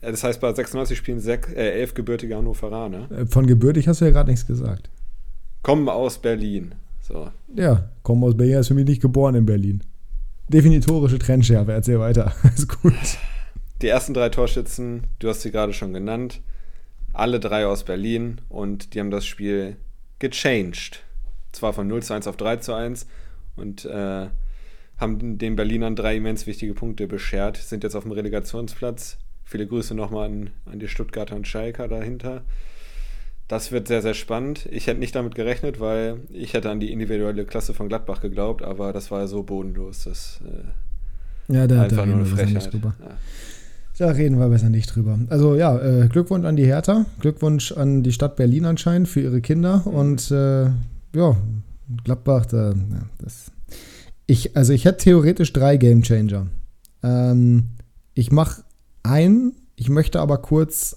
Äh, 0.00 0.10
das 0.10 0.24
heißt, 0.24 0.40
bei 0.40 0.52
96 0.52 0.98
spielen 0.98 1.20
sechs, 1.20 1.52
äh, 1.52 1.80
elf 1.80 1.94
gebürtige 1.94 2.36
Hannoveraner. 2.36 3.10
Äh, 3.10 3.26
von 3.26 3.46
gebürtig 3.46 3.86
hast 3.86 4.00
du 4.00 4.06
ja 4.06 4.10
gerade 4.10 4.30
nichts 4.30 4.46
gesagt. 4.46 4.90
Kommen 5.62 5.88
aus 5.88 6.18
Berlin. 6.18 6.74
So. 7.00 7.28
Ja, 7.54 7.90
kommen 8.02 8.24
aus 8.24 8.36
Berlin. 8.36 8.54
Er 8.54 8.60
ist 8.60 8.68
für 8.68 8.74
mich 8.74 8.86
nicht 8.86 9.02
geboren 9.02 9.34
in 9.34 9.46
Berlin. 9.46 9.82
Definitorische 10.48 11.18
Trendschärfe. 11.18 11.72
Erzähl 11.72 12.00
weiter. 12.00 12.32
Ist 12.56 12.68
gut. 12.68 12.94
Die 13.82 13.88
ersten 13.88 14.14
drei 14.14 14.28
Torschützen, 14.28 15.04
du 15.20 15.28
hast 15.28 15.42
sie 15.42 15.50
gerade 15.50 15.72
schon 15.72 15.92
genannt 15.92 16.40
alle 17.20 17.38
drei 17.38 17.66
aus 17.66 17.84
Berlin 17.84 18.40
und 18.48 18.94
die 18.94 19.00
haben 19.00 19.10
das 19.10 19.26
Spiel 19.26 19.76
gechanged. 20.18 21.02
Zwar 21.52 21.72
von 21.72 21.86
0 21.86 22.02
zu 22.02 22.14
1 22.14 22.26
auf 22.26 22.36
3 22.36 22.56
zu 22.56 22.72
1 22.72 23.06
und 23.56 23.84
äh, 23.84 24.28
haben 24.98 25.38
den 25.38 25.54
Berlinern 25.54 25.96
drei 25.96 26.16
immens 26.16 26.46
wichtige 26.46 26.74
Punkte 26.74 27.06
beschert, 27.06 27.56
sind 27.58 27.84
jetzt 27.84 27.94
auf 27.94 28.04
dem 28.04 28.12
Relegationsplatz. 28.12 29.18
Viele 29.44 29.66
Grüße 29.66 29.94
nochmal 29.94 30.26
an, 30.26 30.50
an 30.64 30.78
die 30.78 30.88
Stuttgarter 30.88 31.36
und 31.36 31.46
Schalker 31.46 31.88
dahinter. 31.88 32.42
Das 33.48 33.72
wird 33.72 33.88
sehr, 33.88 34.00
sehr 34.00 34.14
spannend. 34.14 34.66
Ich 34.70 34.86
hätte 34.86 35.00
nicht 35.00 35.14
damit 35.14 35.34
gerechnet, 35.34 35.80
weil 35.80 36.20
ich 36.30 36.54
hätte 36.54 36.70
an 36.70 36.80
die 36.80 36.92
individuelle 36.92 37.44
Klasse 37.44 37.74
von 37.74 37.88
Gladbach 37.88 38.20
geglaubt, 38.20 38.62
aber 38.62 38.92
das 38.92 39.10
war 39.10 39.20
ja 39.20 39.26
so 39.26 39.42
bodenlos. 39.42 40.04
Das 40.04 40.40
äh, 40.46 41.52
ja, 41.52 41.66
da, 41.66 41.82
einfach 41.82 41.96
da 41.96 42.06
nur 42.06 42.16
eine 42.16 42.26
Frechheit. 42.26 42.72
Ja. 42.72 43.18
Da 44.00 44.12
reden 44.12 44.38
wir 44.38 44.48
besser 44.48 44.70
nicht 44.70 44.96
drüber. 44.96 45.18
Also 45.28 45.56
ja, 45.56 45.78
äh, 45.78 46.08
Glückwunsch 46.08 46.46
an 46.46 46.56
die 46.56 46.64
Hertha, 46.64 47.04
Glückwunsch 47.20 47.72
an 47.72 48.02
die 48.02 48.12
Stadt 48.12 48.34
Berlin 48.34 48.64
anscheinend 48.64 49.08
für 49.08 49.20
ihre 49.20 49.42
Kinder 49.42 49.86
und 49.86 50.30
äh, 50.30 50.70
ja, 51.14 51.36
Gladbach, 52.04 52.46
da, 52.46 52.70
ja, 52.70 53.02
das. 53.18 53.52
Ich, 54.24 54.56
also 54.56 54.72
ich 54.72 54.86
hätte 54.86 55.04
theoretisch 55.04 55.52
drei 55.52 55.76
Game 55.76 56.00
Changer. 56.00 56.46
Ähm, 57.02 57.72
ich 58.14 58.32
mache 58.32 58.62
einen, 59.02 59.52
ich 59.76 59.90
möchte 59.90 60.18
aber 60.20 60.38
kurz 60.38 60.96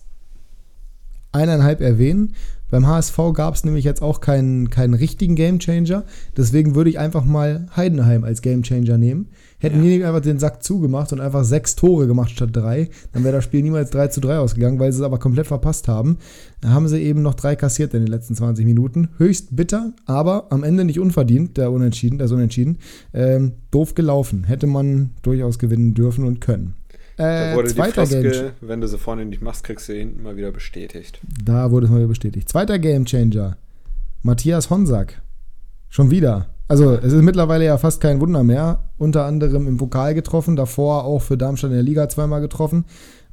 eineinhalb 1.33 1.81
erwähnen. 1.81 2.35
Beim 2.69 2.87
HSV 2.87 3.17
gab 3.33 3.55
es 3.55 3.65
nämlich 3.65 3.83
jetzt 3.83 4.01
auch 4.01 4.21
keinen, 4.21 4.69
keinen 4.69 4.93
richtigen 4.93 5.35
Gamechanger. 5.35 6.05
Deswegen 6.37 6.73
würde 6.73 6.89
ich 6.89 6.99
einfach 6.99 7.25
mal 7.25 7.67
Heidenheim 7.75 8.23
als 8.23 8.41
Gamechanger 8.41 8.97
nehmen. 8.97 9.27
Hätten 9.63 9.81
ja. 9.81 9.97
die 9.97 10.03
einfach 10.03 10.19
den 10.19 10.39
Sack 10.39 10.61
zugemacht 10.61 11.13
und 11.13 11.21
einfach 11.21 11.45
sechs 11.45 11.77
Tore 11.77 12.05
gemacht 12.05 12.31
statt 12.31 12.49
drei, 12.51 12.89
dann 13.13 13.23
wäre 13.23 13.37
das 13.37 13.45
Spiel 13.45 13.61
niemals 13.61 13.91
3 13.91 14.09
zu 14.09 14.19
3 14.19 14.39
ausgegangen, 14.39 14.77
weil 14.77 14.91
sie 14.91 14.99
es 14.99 15.05
aber 15.05 15.19
komplett 15.19 15.47
verpasst 15.47 15.87
haben. 15.87 16.17
Da 16.59 16.71
haben 16.71 16.89
sie 16.89 17.01
eben 17.01 17.21
noch 17.21 17.33
drei 17.33 17.55
kassiert 17.55 17.93
in 17.93 18.01
den 18.01 18.11
letzten 18.11 18.35
20 18.35 18.65
Minuten. 18.65 19.07
Höchst 19.17 19.55
bitter, 19.55 19.93
aber 20.05 20.47
am 20.49 20.65
Ende 20.65 20.83
nicht 20.83 20.99
unverdient, 20.99 21.55
der 21.55 21.71
Unentschieden, 21.71 22.17
das 22.17 22.33
Unentschieden. 22.33 22.79
Ähm, 23.13 23.53
doof 23.71 23.95
gelaufen. 23.95 24.43
Hätte 24.43 24.67
man 24.67 25.11
durchaus 25.21 25.59
gewinnen 25.59 25.93
dürfen 25.93 26.25
und 26.25 26.41
können. 26.41 26.73
Äh, 27.15 27.51
da 27.51 27.55
wurde 27.55 27.73
zweiter 27.73 28.05
die 28.05 28.19
Floskel, 28.19 28.51
wenn 28.59 28.81
du 28.81 28.87
sie 28.89 28.97
vorne 28.97 29.23
nicht 29.23 29.41
machst, 29.41 29.63
kriegst 29.63 29.87
du 29.87 29.93
hinten 29.93 30.23
mal 30.23 30.35
wieder 30.35 30.51
bestätigt. 30.51 31.21
Da 31.41 31.71
wurde 31.71 31.85
es 31.85 31.89
mal 31.89 31.99
wieder 31.99 32.09
bestätigt. 32.09 32.49
Zweiter 32.49 32.79
Gamechanger. 32.79 33.55
Matthias 34.23 34.69
Honsack. 34.69 35.21
Schon 35.87 36.11
wieder. 36.11 36.52
Also 36.67 36.93
es 36.93 37.13
ist 37.13 37.21
mittlerweile 37.21 37.65
ja 37.65 37.77
fast 37.77 38.01
kein 38.01 38.21
Wunder 38.21 38.43
mehr. 38.43 38.89
Unter 38.97 39.25
anderem 39.25 39.67
im 39.67 39.77
Pokal 39.77 40.13
getroffen, 40.13 40.55
davor 40.55 41.03
auch 41.03 41.21
für 41.21 41.37
Darmstadt 41.37 41.71
in 41.71 41.75
der 41.75 41.83
Liga 41.83 42.09
zweimal 42.09 42.41
getroffen. 42.41 42.85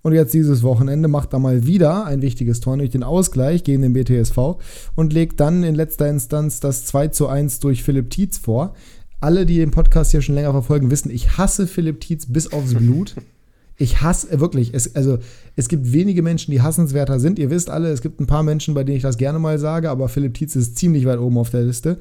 Und 0.03 0.15
jetzt 0.15 0.33
dieses 0.33 0.63
Wochenende 0.63 1.09
macht 1.09 1.33
er 1.33 1.39
mal 1.39 1.67
wieder 1.67 2.07
ein 2.07 2.23
wichtiges 2.23 2.61
Tor, 2.61 2.77
nämlich 2.77 2.93
den 2.93 3.03
Ausgleich 3.03 3.65
gegen 3.65 3.83
den 3.83 3.93
BTSV 3.93 4.57
und 4.95 5.13
legt 5.13 5.41
dann 5.41 5.63
in 5.63 5.75
letzter 5.75 6.09
Instanz 6.09 6.61
das 6.61 6.87
2 6.87 7.09
zu 7.09 7.29
1 7.29 7.61
durch 7.61 7.83
Philipp 7.83 8.11
Tietz 8.11 8.39
vor. 8.39 8.75
Alle, 9.21 9.45
die 9.45 9.59
den 9.59 9.71
Podcast 9.71 10.13
hier 10.13 10.23
schon 10.23 10.35
länger 10.35 10.53
verfolgen, 10.53 10.91
wissen, 10.91 11.11
ich 11.11 11.37
hasse 11.37 11.67
Philipp 11.67 12.01
Tietz 12.01 12.27
bis 12.27 12.51
aufs 12.53 12.75
Blut. 12.75 13.15
Ich 13.81 14.03
hasse 14.03 14.31
äh, 14.31 14.41
wirklich, 14.41 14.75
es, 14.75 14.95
also 14.95 15.19
es 15.57 15.69
gibt 15.69 15.91
wenige 15.93 16.23
Menschen, 16.23 16.51
die 16.51 16.61
hassenswerter 16.61 17.19
sind. 17.19 17.39
Ihr 17.39 17.49
wisst 17.49 17.71
alle, 17.71 17.89
es 17.89 18.03
gibt 18.03 18.21
ein 18.21 18.27
paar 18.27 18.43
Menschen, 18.43 18.75
bei 18.75 18.85
denen 18.85 18.99
ich 18.99 19.03
das 19.03 19.17
gerne 19.17 19.39
mal 19.39 19.59
sage, 19.59 19.89
aber 19.89 20.11
Philipp 20.11 20.35
Tietz 20.35 20.55
ist 20.55 20.77
ziemlich 20.77 21.07
weit 21.07 21.19
oben 21.19 21.39
auf 21.39 21.49
der 21.49 21.63
Liste. 21.63 21.97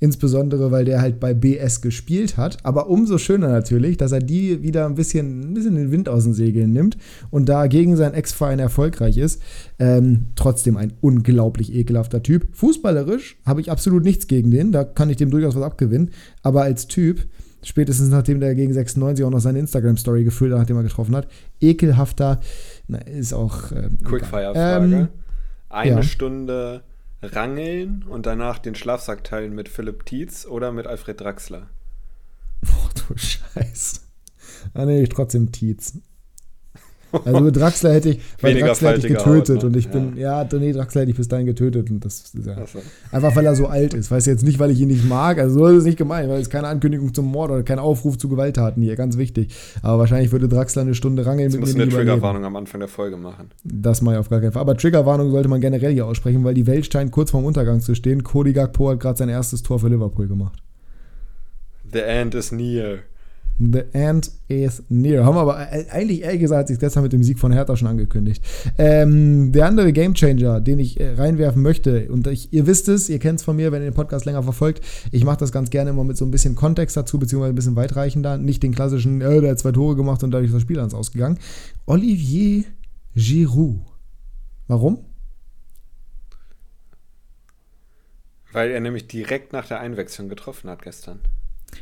Insbesondere, 0.00 0.72
weil 0.72 0.84
der 0.84 1.00
halt 1.00 1.20
bei 1.20 1.32
BS 1.32 1.82
gespielt 1.82 2.36
hat. 2.36 2.58
Aber 2.64 2.90
umso 2.90 3.16
schöner 3.16 3.48
natürlich, 3.48 3.96
dass 3.96 4.10
er 4.10 4.18
die 4.18 4.64
wieder 4.64 4.86
ein 4.86 4.96
bisschen, 4.96 5.52
ein 5.52 5.54
bisschen 5.54 5.76
den 5.76 5.92
Wind 5.92 6.08
aus 6.08 6.24
den 6.24 6.34
Segeln 6.34 6.72
nimmt 6.72 6.96
und 7.30 7.48
da 7.48 7.68
gegen 7.68 7.94
seinen 7.94 8.14
Ex-Verein 8.14 8.58
erfolgreich 8.58 9.16
ist. 9.16 9.40
Ähm, 9.78 10.26
trotzdem 10.34 10.76
ein 10.76 10.94
unglaublich 11.00 11.72
ekelhafter 11.72 12.24
Typ. 12.24 12.48
Fußballerisch 12.52 13.36
habe 13.46 13.60
ich 13.60 13.70
absolut 13.70 14.02
nichts 14.02 14.26
gegen 14.26 14.50
den, 14.50 14.72
da 14.72 14.82
kann 14.82 15.10
ich 15.10 15.16
dem 15.16 15.30
durchaus 15.30 15.54
was 15.54 15.62
abgewinnen. 15.62 16.10
Aber 16.42 16.62
als 16.62 16.88
Typ 16.88 17.20
Spätestens 17.62 18.08
nachdem 18.08 18.40
der 18.40 18.54
gegen 18.54 18.72
96 18.72 19.24
auch 19.24 19.30
noch 19.30 19.40
seine 19.40 19.58
Instagram-Story 19.58 20.24
gefüllt 20.24 20.52
hat, 20.52 20.60
nachdem 20.60 20.76
er 20.76 20.82
getroffen 20.82 21.14
hat. 21.14 21.28
Ekelhafter, 21.60 22.40
na, 22.88 22.98
ist 22.98 23.32
auch. 23.32 23.70
Äh, 23.72 23.90
Quickfire-Frage. 24.04 24.96
Ähm, 24.96 25.08
Eine 25.68 25.90
ja. 25.90 26.02
Stunde 26.02 26.82
rangeln 27.22 28.04
und 28.08 28.26
danach 28.26 28.58
den 28.58 28.74
Schlafsack 28.74 29.24
teilen 29.24 29.54
mit 29.54 29.68
Philipp 29.68 30.06
Tietz 30.06 30.46
oder 30.46 30.72
mit 30.72 30.86
Alfred 30.86 31.20
Draxler? 31.20 31.68
Oh 32.66 32.88
du 33.08 33.16
Scheiße. 33.16 34.00
Ah 34.74 34.84
nee, 34.84 35.02
ich 35.02 35.08
trotzdem 35.08 35.50
Tietz. 35.50 35.94
Also 37.24 37.40
mit 37.40 37.56
Draxler 37.56 37.92
hätte 37.92 38.10
ich, 38.10 38.20
bei 38.40 38.54
Draxler 38.54 38.90
hätte 38.90 39.06
ich 39.06 39.14
getötet 39.14 39.56
Haut, 39.56 39.62
ne? 39.62 39.68
und 39.68 39.76
ich 39.76 39.88
bin, 39.88 40.16
ja, 40.16 40.42
ja 40.42 40.58
nee, 40.58 40.72
Draxler 40.72 41.02
hätte 41.02 41.10
ich 41.10 41.16
bis 41.16 41.28
dahin 41.28 41.46
getötet 41.46 41.90
und 41.90 42.04
das 42.04 42.32
ist 42.34 42.46
ja 42.46 42.66
so. 42.66 42.80
einfach, 43.10 43.34
weil 43.34 43.46
er 43.46 43.54
so 43.54 43.66
alt 43.66 43.94
ist. 43.94 44.10
Weiß 44.10 44.26
jetzt 44.26 44.44
nicht, 44.44 44.58
weil 44.58 44.70
ich 44.70 44.80
ihn 44.80 44.88
nicht 44.88 45.08
mag, 45.08 45.38
also 45.38 45.58
so 45.58 45.66
ist 45.66 45.78
es 45.78 45.84
nicht 45.84 45.98
gemeint, 45.98 46.28
weil 46.28 46.40
es 46.40 46.50
keine 46.50 46.68
Ankündigung 46.68 47.12
zum 47.14 47.26
Mord 47.26 47.50
oder 47.50 47.62
kein 47.62 47.78
Aufruf 47.78 48.18
zu 48.18 48.28
Gewalttaten 48.28 48.82
hier, 48.82 48.96
ganz 48.96 49.16
wichtig. 49.18 49.54
Aber 49.82 49.98
wahrscheinlich 49.98 50.32
würde 50.32 50.48
Draxler 50.48 50.82
eine 50.82 50.94
Stunde 50.94 51.26
rangeln 51.26 51.50
mit 51.50 51.60
mir. 51.60 51.82
eine 51.82 51.88
Triggerwarnung 51.90 52.44
am 52.44 52.56
Anfang 52.56 52.80
der 52.80 52.88
Folge 52.88 53.16
machen. 53.16 53.50
Das 53.64 54.02
mache 54.02 54.14
ich 54.14 54.20
auf 54.20 54.30
gar 54.30 54.40
keinen 54.40 54.52
Fall. 54.52 54.62
Aber 54.62 54.76
Triggerwarnung 54.76 55.30
sollte 55.30 55.48
man 55.48 55.60
generell 55.60 55.92
hier 55.92 56.06
aussprechen, 56.06 56.44
weil 56.44 56.54
die 56.54 56.66
Welt 56.66 56.90
scheint 56.92 57.10
kurz 57.10 57.30
vorm 57.30 57.44
Untergang 57.44 57.80
zu 57.80 57.94
stehen. 57.94 58.22
Cody 58.22 58.52
Gagpo 58.52 58.90
hat 58.90 59.00
gerade 59.00 59.18
sein 59.18 59.28
erstes 59.28 59.62
Tor 59.62 59.78
für 59.80 59.88
Liverpool 59.88 60.28
gemacht. 60.28 60.62
The 61.92 62.00
end 62.00 62.34
is 62.34 62.52
near. 62.52 63.00
The 63.62 63.82
end 63.92 64.32
is 64.48 64.82
near. 64.88 65.26
Haben 65.26 65.34
wir 65.34 65.40
aber 65.42 65.58
eigentlich 65.58 66.22
ehrlich 66.22 66.40
gesagt 66.40 66.68
sich 66.68 66.78
gestern 66.78 67.02
mit 67.02 67.12
dem 67.12 67.22
Sieg 67.22 67.38
von 67.38 67.52
Hertha 67.52 67.76
schon 67.76 67.88
angekündigt. 67.88 68.42
Ähm, 68.78 69.52
der 69.52 69.66
andere 69.66 69.92
Gamechanger, 69.92 70.62
den 70.62 70.78
ich 70.78 70.98
äh, 70.98 71.12
reinwerfen 71.12 71.60
möchte, 71.60 72.10
und 72.10 72.26
ich, 72.26 72.54
ihr 72.54 72.66
wisst 72.66 72.88
es, 72.88 73.10
ihr 73.10 73.18
kennt 73.18 73.40
es 73.40 73.44
von 73.44 73.56
mir, 73.56 73.70
wenn 73.70 73.82
ihr 73.82 73.90
den 73.90 73.94
Podcast 73.94 74.24
länger 74.24 74.42
verfolgt, 74.42 74.82
ich 75.12 75.24
mache 75.24 75.36
das 75.36 75.52
ganz 75.52 75.68
gerne 75.68 75.90
immer 75.90 76.04
mit 76.04 76.16
so 76.16 76.24
ein 76.24 76.30
bisschen 76.30 76.54
Kontext 76.54 76.96
dazu, 76.96 77.18
beziehungsweise 77.18 77.52
ein 77.52 77.54
bisschen 77.54 77.76
weitreichender. 77.76 78.38
Nicht 78.38 78.62
den 78.62 78.74
klassischen, 78.74 79.20
äh, 79.20 79.42
der 79.42 79.50
hat 79.50 79.58
zwei 79.58 79.72
Tore 79.72 79.94
gemacht 79.94 80.24
und 80.24 80.30
dadurch 80.30 80.48
ist 80.48 80.54
das 80.54 80.62
Spiel 80.62 80.78
ans 80.78 80.94
Ausgegangen. 80.94 81.38
Olivier 81.84 82.64
Giroud. 83.14 83.80
Warum? 84.68 85.04
Weil 88.52 88.70
er 88.70 88.80
nämlich 88.80 89.06
direkt 89.06 89.52
nach 89.52 89.68
der 89.68 89.80
Einwechslung 89.80 90.30
getroffen 90.30 90.70
hat 90.70 90.80
gestern. 90.80 91.20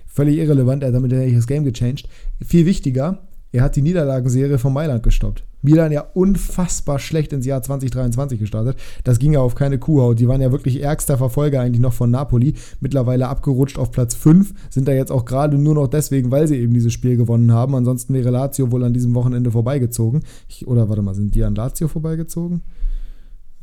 Völlig 0.07 0.38
irrelevant, 0.38 0.83
er 0.83 0.88
hat 0.88 0.94
damit 0.94 1.12
das 1.12 1.46
Game 1.46 1.64
gechanged. 1.64 2.09
Viel 2.44 2.66
wichtiger, 2.66 3.18
er 3.51 3.62
hat 3.62 3.77
die 3.77 3.83
Niederlagenserie 3.83 4.59
von 4.59 4.74
Mailand 4.74 5.03
gestoppt. 5.03 5.44
Milan 5.62 5.90
ja 5.90 6.03
unfassbar 6.14 6.98
schlecht 6.98 7.33
ins 7.33 7.46
Jahr 7.46 7.62
2023 7.62 8.38
gestartet. 8.38 8.77
Das 9.05 9.18
ging 9.18 9.33
ja 9.33 9.40
auf 9.40 9.55
keine 9.55 9.79
Kuhhaut. 9.79 10.20
Die 10.20 10.29
waren 10.29 10.40
ja 10.40 10.53
wirklich 10.53 10.83
ärgster 10.83 11.18
Verfolger 11.18 11.61
eigentlich 11.61 11.81
noch 11.81 11.94
von 11.94 12.11
Napoli. 12.11 12.55
Mittlerweile 12.81 13.29
abgerutscht 13.29 13.79
auf 13.79 13.90
Platz 13.90 14.14
5. 14.14 14.53
Sind 14.70 14.87
da 14.87 14.92
jetzt 14.92 15.11
auch 15.11 15.24
gerade 15.24 15.59
nur 15.59 15.74
noch 15.74 15.88
deswegen, 15.88 16.31
weil 16.31 16.46
sie 16.46 16.57
eben 16.57 16.74
dieses 16.74 16.92
Spiel 16.92 17.16
gewonnen 17.16 17.53
haben. 17.53 17.74
Ansonsten 17.74 18.14
wäre 18.14 18.31
Lazio 18.31 18.70
wohl 18.70 18.85
an 18.85 18.92
diesem 18.92 19.14
Wochenende 19.14 19.51
vorbeigezogen. 19.51 20.22
Ich, 20.48 20.68
oder 20.68 20.88
warte 20.88 21.03
mal, 21.03 21.14
sind 21.14 21.35
die 21.35 21.42
an 21.42 21.55
Lazio 21.55 21.88
vorbeigezogen? 21.88 22.62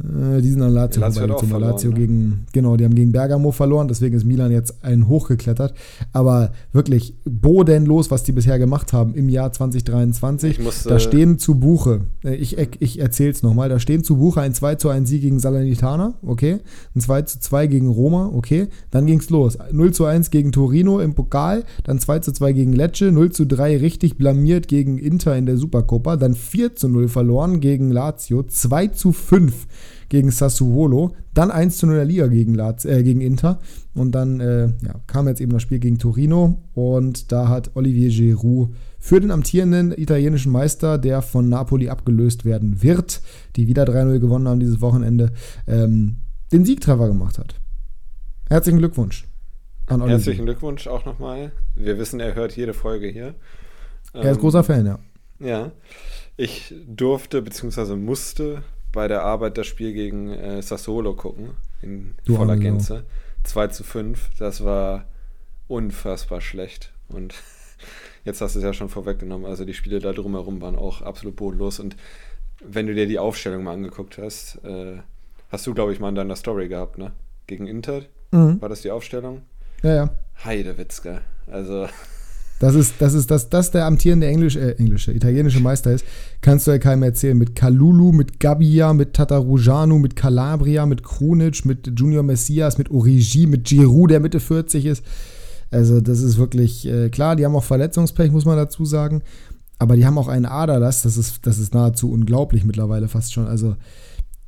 Äh, 0.04 0.42
die 0.42 0.50
sind 0.50 0.62
an 0.62 0.74
Lazio, 0.74 1.02
Lazio 1.02 1.22
vorbeigezogen. 1.22 1.60
Lazio 1.62 1.90
ne? 1.92 1.96
gegen, 1.96 2.46
genau, 2.52 2.76
die 2.76 2.84
haben 2.84 2.96
gegen 2.96 3.12
Bergamo 3.14 3.52
verloren, 3.52 3.88
deswegen 3.88 4.16
ist 4.16 4.26
Milan 4.26 4.52
jetzt 4.52 4.84
ein 4.84 5.08
hochgeklettert. 5.08 5.74
Aber 6.12 6.52
wirklich 6.74 7.16
bodenlos, 7.24 8.12
was 8.12 8.24
die 8.24 8.34
bisher 8.34 8.60
gemacht 8.60 8.92
haben 8.92 9.14
im 9.14 9.30
Jahr 9.30 9.54
2023. 9.54 10.60
Muss, 10.60 10.84
da 10.84 10.96
äh, 10.96 11.00
stehen 11.00 11.40
zu 11.40 11.56
Buche, 11.56 12.02
äh, 12.26 12.36
ich, 12.36 12.58
ich 12.58 13.00
erzähle 13.00 13.32
es 13.32 13.42
nochmal, 13.42 13.70
da 13.70 13.80
stehen 13.80 14.04
zu 14.04 14.18
Buche 14.18 14.42
ein 14.42 14.54
2 14.54 14.76
zu 14.76 14.90
1 14.90 15.08
Sieg 15.08 15.22
gegen 15.22 15.40
Salernitana, 15.40 16.16
okay. 16.24 16.60
Ein 16.94 17.02
2 17.02 17.22
zu 17.22 17.40
2 17.40 17.68
gegen 17.68 17.88
Roma, 17.88 18.32
okay. 18.34 18.68
Dann 18.92 19.06
ging 19.06 19.20
es 19.20 19.30
los. 19.30 19.58
0 19.72 19.94
zu 19.94 20.04
1 20.04 20.30
gegen 20.30 20.52
Torino 20.52 21.00
im 21.00 21.14
Pokal, 21.14 21.64
dann 21.86 22.00
2 22.00 22.20
zu 22.20 22.34
2 22.34 22.52
gegen 22.52 22.74
Lecce, 22.74 23.14
0 23.14 23.32
zu 23.32 23.46
3 23.46 23.78
richtig 23.78 24.18
blamiert 24.18 24.68
gegen 24.68 24.98
Inter 24.98 25.38
in 25.38 25.46
der 25.46 25.56
Supercoppa, 25.56 26.18
dann 26.18 26.36
4 26.36 26.76
zu 26.76 26.90
0 26.90 27.08
verloren 27.08 27.62
gegen 27.62 27.92
Lazio, 27.92 28.44
2 28.44 28.88
zu 28.88 29.14
5 29.14 29.68
gegen 30.10 30.32
Sassuolo, 30.32 31.16
dann 31.34 31.52
1 31.52 31.78
zu 31.78 31.88
0 31.88 31.96
der 31.96 32.06
Liga 32.06 32.28
gegen, 32.28 32.54
Laz, 32.54 32.86
äh, 32.86 33.04
gegen 33.04 33.22
Inter 33.22 33.60
und 33.94 34.14
dann 34.14 34.40
äh, 34.40 34.68
ja, 34.68 35.02
kam 35.08 35.28
jetzt 35.28 35.42
eben 35.42 35.52
das 35.52 35.62
Spiel 35.62 35.80
gegen 35.80 35.98
Torino 35.98 36.62
und 36.74 37.32
da 37.32 37.48
hat 37.48 37.72
Olivier 37.76 38.10
Giroud 38.10 38.70
für 39.00 39.20
den 39.20 39.32
amtierenden 39.32 39.92
italienischen 39.92 40.52
Meister, 40.52 40.98
der 40.98 41.22
von 41.22 41.48
Napoli 41.48 41.90
abgelöst 41.90 42.44
werden 42.44 42.82
wird, 42.82 43.22
die 43.56 43.68
wieder 43.68 43.84
3-0 43.84 44.20
gewonnen 44.20 44.48
haben 44.48 44.60
dieses 44.60 44.82
Wochenende, 44.82 45.32
ähm, 45.68 46.18
den 46.52 46.66
Siegtreffer 46.66 47.08
gemacht 47.08 47.38
hat. 47.38 47.56
Herzlichen 48.50 48.80
Glückwunsch 48.80 49.28
an 49.88 50.02
Olivier. 50.02 50.18
Herzlichen 50.18 50.46
Glückwunsch 50.46 50.88
auch 50.88 51.06
nochmal. 51.06 51.52
Wir 51.76 51.98
wissen, 51.98 52.20
er 52.20 52.36
hört 52.36 52.56
jede 52.56 52.74
Folge 52.74 53.08
hier. 53.08 53.36
Er 54.14 54.32
ist 54.32 54.38
ähm, 54.38 54.42
großer 54.42 54.64
Fan, 54.64 54.86
ja. 54.86 55.00
Ja. 55.40 55.72
Ich 56.38 56.74
durfte 56.88 57.42
bzw. 57.42 57.96
musste 57.96 58.64
bei 58.96 59.08
der 59.08 59.22
Arbeit 59.22 59.60
das 59.60 59.68
Spiel 59.68 59.94
gegen 59.94 60.32
äh, 60.32 60.62
Sassuolo 60.64 61.14
gucken, 61.14 61.52
in 61.84 62.16
du 62.26 62.38
voller 62.38 62.58
Gänze. 62.58 63.04
2 63.44 63.68
zu 63.68 63.84
5, 63.84 64.32
das 64.40 64.64
war 64.64 65.06
unfassbar 65.68 66.42
schlecht. 66.42 66.92
Und 67.10 67.36
jetzt 68.26 68.42
hast 68.42 68.56
du 68.56 68.60
es 68.60 68.66
ja 68.66 68.74
schon 68.74 68.90
vorweggenommen, 68.90 69.46
also 69.46 69.66
die 69.66 69.76
Spiele 69.76 70.00
da 70.00 70.14
drumherum 70.14 70.62
waren 70.62 70.76
auch 70.76 71.04
absolut 71.04 71.36
bodenlos. 71.36 71.80
Und 71.80 71.96
wenn 72.64 72.88
du 72.88 72.96
dir 72.96 73.06
die 73.06 73.20
Aufstellung 73.20 73.64
mal 73.64 73.74
angeguckt 73.74 74.18
hast, 74.18 74.64
äh, 74.64 74.98
hast 75.50 75.68
du, 75.68 75.76
glaube 75.76 75.94
ich, 75.94 76.00
mal 76.00 76.10
in 76.10 76.16
deiner 76.16 76.36
Story 76.36 76.68
gehabt, 76.68 76.98
ne? 76.98 77.12
Gegen 77.46 77.68
Inter, 77.68 78.02
mhm. 78.32 78.60
war 78.60 78.70
das 78.70 78.82
die 78.82 78.90
Aufstellung? 78.90 79.44
Ja, 79.84 79.94
ja. 79.94 80.10
Heidewitzka. 80.44 81.22
Also 81.46 81.88
das 82.60 82.74
ist, 82.76 82.96
das 83.00 83.14
ist, 83.14 83.30
dass 83.32 83.50
das 83.50 83.72
der 83.72 83.86
amtierende 83.86 84.28
Englisch, 84.28 84.56
äh, 84.56 84.72
englische, 84.74 85.12
italienische 85.12 85.60
Meister 85.60 85.92
ist, 85.92 86.06
kannst 86.42 86.68
du 86.68 86.72
ja 86.72 86.78
keinem 86.78 87.04
erzählen. 87.04 87.38
Mit 87.38 87.56
Kalulu, 87.56 88.12
mit 88.12 88.40
Gabbia, 88.40 88.94
mit 88.94 89.14
Tatarujanu, 89.14 90.00
mit 90.00 90.16
Calabria, 90.16 90.86
mit 90.86 91.04
Krunic, 91.04 91.66
mit 91.66 91.92
Junior 92.00 92.24
Messias, 92.24 92.78
mit 92.78 92.92
Origi, 92.92 93.46
mit 93.46 93.66
Giroud, 93.66 94.12
der 94.12 94.22
Mitte 94.22 94.40
40 94.40 94.86
ist. 94.86 95.04
Also, 95.70 96.00
das 96.00 96.22
ist 96.22 96.38
wirklich, 96.38 96.88
äh, 96.88 97.10
klar, 97.10 97.36
die 97.36 97.44
haben 97.46 97.56
auch 97.56 97.64
Verletzungspech, 97.64 98.32
muss 98.32 98.46
man 98.46 98.56
dazu 98.56 98.86
sagen. 98.86 99.22
Aber 99.78 99.98
die 99.98 100.06
haben 100.06 100.18
auch 100.18 100.30
einen 100.30 100.46
Aderlass, 100.46 101.02
das 101.02 101.18
ist, 101.18 101.46
das 101.46 101.58
ist 101.58 101.74
nahezu 101.74 102.10
unglaublich 102.10 102.64
mittlerweile 102.64 103.10
fast 103.10 103.34
schon. 103.34 103.48
Also, 103.48 103.76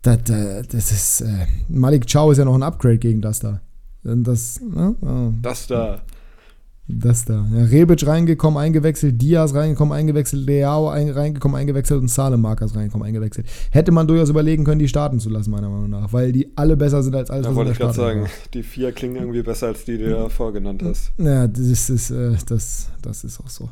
das, 0.02 0.20
das 0.24 0.92
ist, 0.92 1.22
äh, 1.22 1.48
Malik 1.68 2.06
Chow 2.10 2.32
ist 2.32 2.38
ja 2.38 2.46
noch 2.46 2.56
ein 2.56 2.64
Upgrade 2.64 3.00
gegen 3.00 3.22
das 3.22 3.40
da. 3.40 3.60
Das, 4.04 4.62
ne? 4.62 4.96
oh. 5.02 5.34
Das 5.42 5.68
da. 5.68 6.02
Das 6.90 7.26
da. 7.26 7.46
Ja, 7.54 7.66
Rebic 7.66 8.08
reingekommen, 8.08 8.58
eingewechselt, 8.58 9.22
Diaz 9.22 9.54
reingekommen, 9.54 9.94
eingewechselt, 9.94 10.46
Leao 10.46 10.88
ein, 10.88 11.10
reingekommen, 11.10 11.58
eingewechselt 11.58 12.00
und 12.00 12.08
Salemakas 12.08 12.76
reingekommen, 12.76 13.06
eingewechselt. 13.06 13.46
Hätte 13.72 13.92
man 13.92 14.08
durchaus 14.08 14.30
überlegen 14.30 14.64
können, 14.64 14.80
die 14.80 14.88
starten 14.88 15.20
zu 15.20 15.30
lassen, 15.30 15.52
meiner 15.52 15.70
Meinung 15.70 15.90
nach, 15.90 16.14
weil 16.14 16.32
die 16.32 16.50
alle 16.56 16.78
besser 16.78 17.04
sind 17.04 17.14
als 17.16 17.30
alles, 17.30 17.44
da 17.44 17.50
was 17.50 17.56
wollte 17.58 17.72
ich 17.72 17.78
gerade 17.78 17.94
sagen. 17.94 18.22
War. 18.22 18.30
Die 18.54 18.64
vier 18.64 18.94
klingen 18.94 19.18
irgendwie 19.18 19.42
besser, 19.42 19.68
als 19.68 19.84
die, 19.84 19.98
die 19.98 20.06
du 20.06 20.12
ja 20.12 20.30
vorgenannt 20.30 20.82
hast. 20.82 21.12
Ja, 21.18 21.48
das 21.48 21.90
ist, 21.90 22.10
äh, 22.10 22.36
das, 22.48 22.88
das 23.02 23.24
ist 23.26 23.42
auch 23.42 23.50
so. 23.50 23.70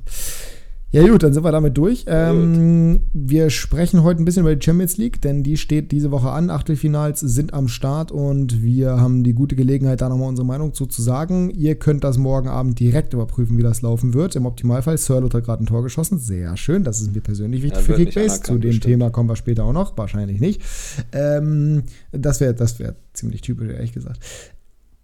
Ja 0.96 1.06
gut, 1.06 1.24
dann 1.24 1.34
sind 1.34 1.44
wir 1.44 1.52
damit 1.52 1.78
durch. 1.78 2.06
Ähm, 2.08 3.02
wir 3.12 3.50
sprechen 3.50 4.04
heute 4.04 4.22
ein 4.22 4.26
bisschen 4.26 4.44
über 4.44 4.56
die 4.56 4.64
Champions 4.64 4.96
League, 4.96 5.20
denn 5.20 5.44
die 5.44 5.58
steht 5.58 5.92
diese 5.92 6.10
Woche 6.10 6.30
an. 6.30 6.50
Achtelfinals 6.50 7.20
sind 7.20 7.54
am 7.54 7.68
Start 7.68 8.14
und 8.14 8.64
wir 8.64 8.92
haben 8.92 9.26
die 9.26 9.34
gute 9.34 9.58
Gelegenheit, 9.58 10.00
da 10.00 10.08
nochmal 10.08 10.30
unsere 10.30 10.46
Meinung 10.46 10.74
zu, 10.74 10.86
zu 10.86 11.02
sagen. 11.02 11.50
Ihr 11.50 11.76
könnt 11.76 12.06
das 12.06 12.18
morgen 12.18 12.48
Abend 12.48 12.80
direkt 12.80 13.14
überprüfen, 13.14 13.58
wie 13.58 13.62
das 13.62 13.82
laufen 13.82 14.14
wird. 14.14 14.38
Im 14.38 14.46
Optimalfall, 14.46 14.98
Sirlot 14.98 15.34
hat 15.34 15.44
gerade 15.44 15.66
ein 15.66 15.68
Tor 15.68 15.84
geschossen. 15.84 16.18
Sehr 16.18 16.56
schön, 16.56 16.86
das 16.86 17.02
ist 17.02 17.14
mir 17.14 17.20
persönlich 17.20 17.62
wichtig 17.62 17.86
ja, 17.86 17.94
für 17.94 17.96
Kickbase. 17.96 18.42
Zu 18.44 18.54
dem 18.54 18.62
bestimmt. 18.62 18.86
Thema 18.86 19.10
kommen 19.10 19.28
wir 19.28 19.36
später 19.36 19.66
auch 19.66 19.74
noch, 19.74 19.98
wahrscheinlich 19.98 20.40
nicht. 20.40 20.62
Ähm, 21.12 21.84
das 22.14 22.40
wäre 22.40 22.54
das 22.54 22.80
wär 22.80 22.96
ziemlich 23.12 23.42
typisch, 23.42 23.70
ehrlich 23.70 23.92
gesagt. 23.92 24.22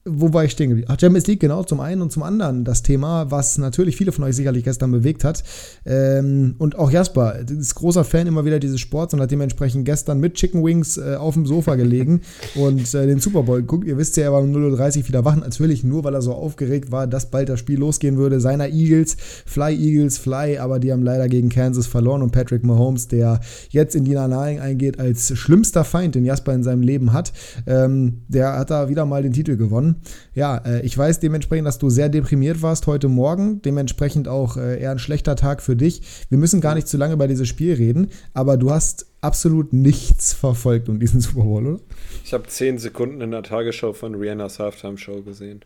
Wo 0.04 0.34
war 0.34 0.44
ich 0.44 0.52
stehen 0.52 0.70
geblieben? 0.70 0.90
Ach, 0.92 1.00
Champions 1.00 1.28
League, 1.28 1.40
genau, 1.40 1.64
zum 1.64 1.80
einen 1.80 2.02
und 2.02 2.12
zum 2.12 2.24
anderen 2.24 2.64
das 2.64 2.82
Thema, 2.82 3.30
was 3.30 3.60
natürlich 3.60 3.96
viele 3.96 4.12
von 4.12 4.24
euch 4.24 4.36
sicherlich 4.36 4.64
gestern 4.64 4.92
bewegt 4.92 5.24
hat. 5.24 5.44
Ähm, 5.86 6.56
und 6.58 6.76
auch 6.76 6.90
Jasper 6.90 7.36
ist 7.48 7.76
großer 7.76 8.04
Fan 8.04 8.26
immer 8.26 8.44
wieder 8.44 8.60
dieses 8.60 8.80
Sports 8.80 9.14
und 9.14 9.22
hat 9.22 9.30
dementsprechend 9.30 9.86
gestern 9.86 10.20
mit 10.20 10.34
Chicken 10.34 10.64
Wings 10.64 10.98
äh, 10.98 11.16
auf 11.16 11.36
dem 11.36 11.46
Sofa 11.46 11.76
gelegen 11.76 12.22
und 12.56 12.94
äh, 12.96 13.06
den 13.06 13.20
Super 13.20 13.44
Bowl 13.44 13.62
guckt. 13.62 13.86
Ihr 13.86 13.98
wisst 13.98 14.18
ja, 14.18 14.24
er 14.24 14.34
war 14.34 14.42
um 14.42 14.52
0.30 14.52 15.02
Uhr 15.02 15.08
wieder 15.08 15.24
wach, 15.24 15.36
natürlich 15.36 15.84
nur, 15.84 16.04
weil 16.04 16.16
er 16.16 16.24
so 16.24 16.34
aufgeregt 16.34 16.92
war, 16.92 17.06
dass 17.06 17.30
bald 17.30 17.50
das 17.50 17.60
Spiel 17.60 17.78
losgehen 17.78 18.18
würde. 18.18 18.40
Seiner 18.40 18.70
Eagles, 18.70 19.18
Fly 19.46 19.76
Eagles, 19.76 20.18
Fly, 20.18 20.58
aber 20.58 20.80
die 20.80 20.92
haben 20.92 21.04
leider 21.04 21.28
gegen 21.28 21.50
Kansas 21.50 21.86
verloren 21.86 22.24
und 22.24 22.32
Patrick 22.32 22.64
Mahomes, 22.64 23.08
der 23.08 23.40
jetzt 23.70 23.96
in 23.96 24.06
die 24.06 24.18
Annalen 24.18 24.60
eingeht 24.60 25.00
als 25.00 25.38
schlimmster 25.38 25.84
Feind, 25.84 26.16
den 26.16 26.26
Jasper 26.26 26.54
in 26.54 26.64
seinem 26.64 26.82
Leben 26.82 27.14
hat, 27.14 27.34
ähm, 27.68 28.24
der 28.28 28.58
hat 28.58 28.72
da 28.72 28.90
wieder 28.90 29.06
mal 29.06 29.22
den 29.22 29.34
Titel 29.34 29.58
gewonnen. 29.58 29.90
Ja, 30.34 30.58
äh, 30.58 30.82
ich 30.86 30.97
weiß 30.97 31.19
dementsprechend, 31.19 31.67
dass 31.67 31.77
du 31.77 31.89
sehr 31.89 32.10
deprimiert 32.10 32.62
warst 32.62 32.88
heute 32.88 33.08
Morgen. 33.08 33.62
Dementsprechend 33.62 34.27
auch 34.27 34.58
äh, 34.58 34.82
eher 34.82 34.91
ein 34.91 34.99
schlechter 34.99 35.36
Tag 35.36 35.62
für 35.62 35.75
dich. 35.75 36.01
Wir 36.30 36.38
müssen 36.38 36.62
gar 36.62 36.75
nicht 36.75 36.88
zu 36.88 36.97
lange 36.97 37.13
über 37.13 37.27
dieses 37.27 37.47
Spiel 37.47 37.73
reden, 37.73 38.10
aber 38.34 38.58
du 38.58 38.71
hast 38.71 39.08
absolut 39.21 39.73
nichts 39.73 40.34
verfolgt 40.34 40.89
um 40.89 40.99
diesen 40.99 41.21
Super 41.21 41.43
Bowl, 41.43 41.65
oder? 41.65 41.80
Ich 42.23 42.34
habe 42.34 42.47
zehn 42.47 42.77
Sekunden 42.77 43.21
in 43.21 43.32
der 43.32 43.43
Tagesschau 43.43 43.93
von 43.93 44.15
Rihannas 44.15 44.60
Halftime-Show 44.60 45.21
gesehen. 45.23 45.62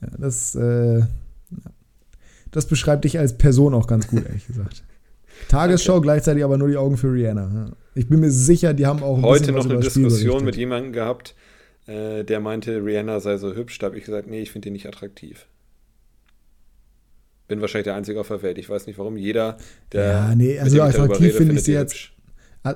Ja, 0.00 0.08
das, 0.18 0.54
äh, 0.54 1.02
das 2.50 2.66
beschreibt 2.66 3.04
dich 3.04 3.18
als 3.18 3.36
Person 3.36 3.74
auch 3.74 3.86
ganz 3.86 4.06
gut, 4.06 4.24
ehrlich 4.26 4.46
gesagt. 4.46 4.84
Tagesschau, 5.48 5.94
okay. 5.94 6.02
gleichzeitig 6.02 6.44
aber 6.44 6.58
nur 6.58 6.68
die 6.68 6.76
Augen 6.76 6.96
für 6.96 7.12
Rihanna. 7.12 7.72
Ich 7.94 8.08
bin 8.08 8.20
mir 8.20 8.30
sicher, 8.30 8.74
die 8.74 8.86
haben 8.86 9.02
auch 9.02 9.22
heute 9.22 9.52
noch 9.52 9.64
eine 9.64 9.78
Diskussion 9.78 10.44
mit 10.44 10.56
jemandem 10.56 10.92
gehabt, 10.92 11.34
äh, 11.88 12.22
der 12.22 12.40
meinte, 12.40 12.84
Rihanna 12.84 13.20
sei 13.20 13.38
so 13.38 13.54
hübsch. 13.54 13.78
Da 13.78 13.86
habe 13.86 13.98
ich 13.98 14.04
gesagt, 14.04 14.28
nee, 14.28 14.40
ich 14.40 14.52
finde 14.52 14.66
die 14.66 14.72
nicht 14.72 14.86
attraktiv. 14.86 15.46
Bin 17.48 17.62
wahrscheinlich 17.62 17.84
der 17.84 17.94
Einzige 17.94 18.20
auf 18.20 18.28
der 18.28 18.42
Welt. 18.42 18.58
Ich 18.58 18.68
weiß 18.68 18.86
nicht 18.86 18.98
warum. 18.98 19.16
Jeder, 19.16 19.56
der. 19.92 20.04
Ja, 20.04 20.34
nee, 20.34 20.58
also 20.58 20.82
attraktiv 20.82 21.34
finde 21.34 21.54
ich 21.54 21.62
sie 21.62 21.72
jetzt. 21.72 21.94
Hübsch. 21.94 22.14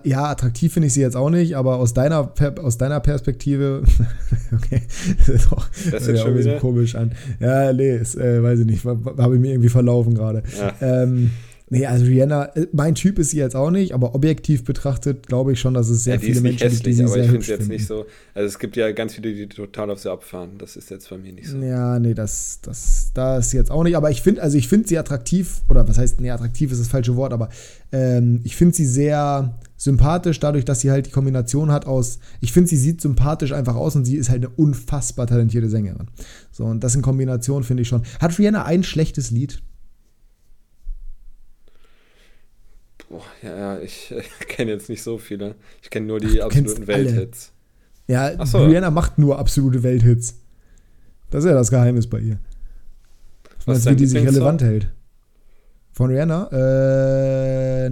Ja, 0.04 0.30
attraktiv 0.30 0.72
finde 0.72 0.86
ich 0.86 0.94
sie 0.94 1.02
jetzt 1.02 1.16
auch 1.16 1.28
nicht, 1.28 1.56
aber 1.56 1.76
aus 1.76 1.92
deiner, 1.92 2.32
aus 2.62 2.78
deiner 2.78 3.00
Perspektive, 3.00 3.82
okay, 4.54 4.82
das 5.18 5.28
ist 5.28 5.52
auch, 5.52 5.66
das 5.90 6.06
ja, 6.06 6.16
schon 6.16 6.38
wieder? 6.38 6.58
komisch 6.58 6.94
an. 6.94 7.12
Ja, 7.40 7.74
nee, 7.74 7.96
ist, 7.96 8.14
äh, 8.14 8.42
weiß 8.42 8.60
ich 8.60 8.66
nicht, 8.66 8.84
habe 8.84 9.34
ich 9.34 9.40
mir 9.40 9.50
irgendwie 9.50 9.68
verlaufen 9.68 10.14
gerade. 10.14 10.44
Ja. 10.58 11.02
Ähm, 11.02 11.32
Nee, 11.72 11.86
also 11.86 12.04
Rihanna, 12.04 12.54
äh, 12.54 12.66
mein 12.72 12.94
Typ 12.94 13.18
ist 13.18 13.30
sie 13.30 13.38
jetzt 13.38 13.56
auch 13.56 13.70
nicht, 13.70 13.94
aber 13.94 14.14
objektiv 14.14 14.62
betrachtet 14.62 15.26
glaube 15.26 15.54
ich 15.54 15.60
schon, 15.60 15.72
dass 15.72 15.88
es 15.88 16.04
sehr 16.04 16.16
ja, 16.16 16.20
viele 16.20 16.42
Menschen 16.42 16.68
gibt, 16.68 16.84
die 16.84 16.92
sie 16.92 17.02
aber 17.02 17.14
sehr 17.14 17.24
ich 17.24 17.30
finde 17.30 17.46
jetzt 17.46 17.68
nicht 17.70 17.86
so. 17.86 18.04
Also 18.34 18.46
es 18.46 18.58
gibt 18.58 18.76
ja 18.76 18.92
ganz 18.92 19.14
viele, 19.14 19.32
die 19.32 19.46
total 19.46 19.90
auf 19.90 19.98
sie 19.98 20.12
abfahren. 20.12 20.58
Das 20.58 20.76
ist 20.76 20.90
jetzt 20.90 21.08
bei 21.08 21.16
mir 21.16 21.32
nicht 21.32 21.48
so. 21.48 21.56
Ja, 21.56 21.98
nee, 21.98 22.12
das, 22.12 22.58
das, 22.60 23.12
das 23.14 23.46
ist 23.46 23.52
jetzt 23.54 23.70
auch 23.70 23.84
nicht. 23.84 23.96
Aber 23.96 24.10
ich 24.10 24.20
finde, 24.20 24.42
also 24.42 24.58
ich 24.58 24.68
finde 24.68 24.86
sie 24.86 24.98
attraktiv, 24.98 25.62
oder 25.70 25.88
was 25.88 25.96
heißt, 25.96 26.20
nee, 26.20 26.30
attraktiv 26.30 26.72
ist 26.72 26.78
das 26.78 26.88
falsche 26.88 27.16
Wort, 27.16 27.32
aber 27.32 27.48
ähm, 27.90 28.42
ich 28.44 28.54
finde 28.54 28.74
sie 28.74 28.84
sehr 28.84 29.58
sympathisch, 29.78 30.40
dadurch, 30.40 30.66
dass 30.66 30.80
sie 30.80 30.90
halt 30.90 31.06
die 31.06 31.10
Kombination 31.10 31.72
hat 31.72 31.86
aus, 31.86 32.18
ich 32.42 32.52
finde, 32.52 32.68
sie 32.68 32.76
sieht 32.76 33.00
sympathisch 33.00 33.52
einfach 33.52 33.76
aus 33.76 33.96
und 33.96 34.04
sie 34.04 34.16
ist 34.16 34.28
halt 34.28 34.44
eine 34.44 34.54
unfassbar 34.56 35.26
talentierte 35.26 35.70
Sängerin. 35.70 36.08
So, 36.50 36.64
und 36.64 36.84
das 36.84 36.94
in 36.94 37.00
Kombination 37.00 37.64
finde 37.64 37.82
ich 37.82 37.88
schon. 37.88 38.02
Hat 38.20 38.38
Rihanna 38.38 38.66
ein 38.66 38.82
schlechtes 38.82 39.30
Lied? 39.30 39.62
Boah, 43.12 43.22
ja, 43.42 43.56
ja, 43.58 43.78
ich 43.80 44.10
äh, 44.10 44.22
kenne 44.48 44.70
jetzt 44.70 44.88
nicht 44.88 45.02
so 45.02 45.18
viele. 45.18 45.54
Ich 45.82 45.90
kenne 45.90 46.06
nur 46.06 46.18
die 46.18 46.40
Ach, 46.40 46.46
absoluten 46.46 46.86
Welthits. 46.86 47.52
Ja, 48.06 48.46
so. 48.46 48.64
Rihanna 48.64 48.90
macht 48.90 49.18
nur 49.18 49.38
absolute 49.38 49.82
Welthits. 49.82 50.38
Das 51.28 51.44
ist 51.44 51.50
ja 51.50 51.54
das 51.54 51.70
Geheimnis 51.70 52.06
bei 52.06 52.20
ihr. 52.20 52.38
Was 53.66 53.84
wie 53.84 53.96
die 53.96 54.06
sich 54.06 54.26
relevant 54.26 54.62
hält. 54.62 54.88
Von 55.92 56.10
Rihanna? 56.10 56.48
Äh, 56.52 57.86
äh, 57.88 57.90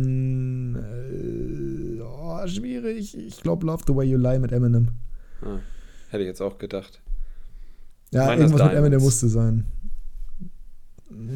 oh, 2.01 2.47
schwierig. 2.47 3.15
Ich 3.15 3.43
glaube 3.43 3.67
Love 3.67 3.85
the 3.87 3.95
Way 3.95 4.09
You 4.09 4.17
Lie 4.17 4.39
mit 4.39 4.53
Eminem. 4.53 4.89
Ah, 5.43 5.59
hätte 6.09 6.23
ich 6.23 6.29
jetzt 6.29 6.41
auch 6.41 6.57
gedacht. 6.57 6.99
Ja, 8.11 8.33
irgendwas 8.35 8.63
mit 8.63 8.73
Eminem 8.73 9.03
musste 9.03 9.29
sein. 9.29 9.67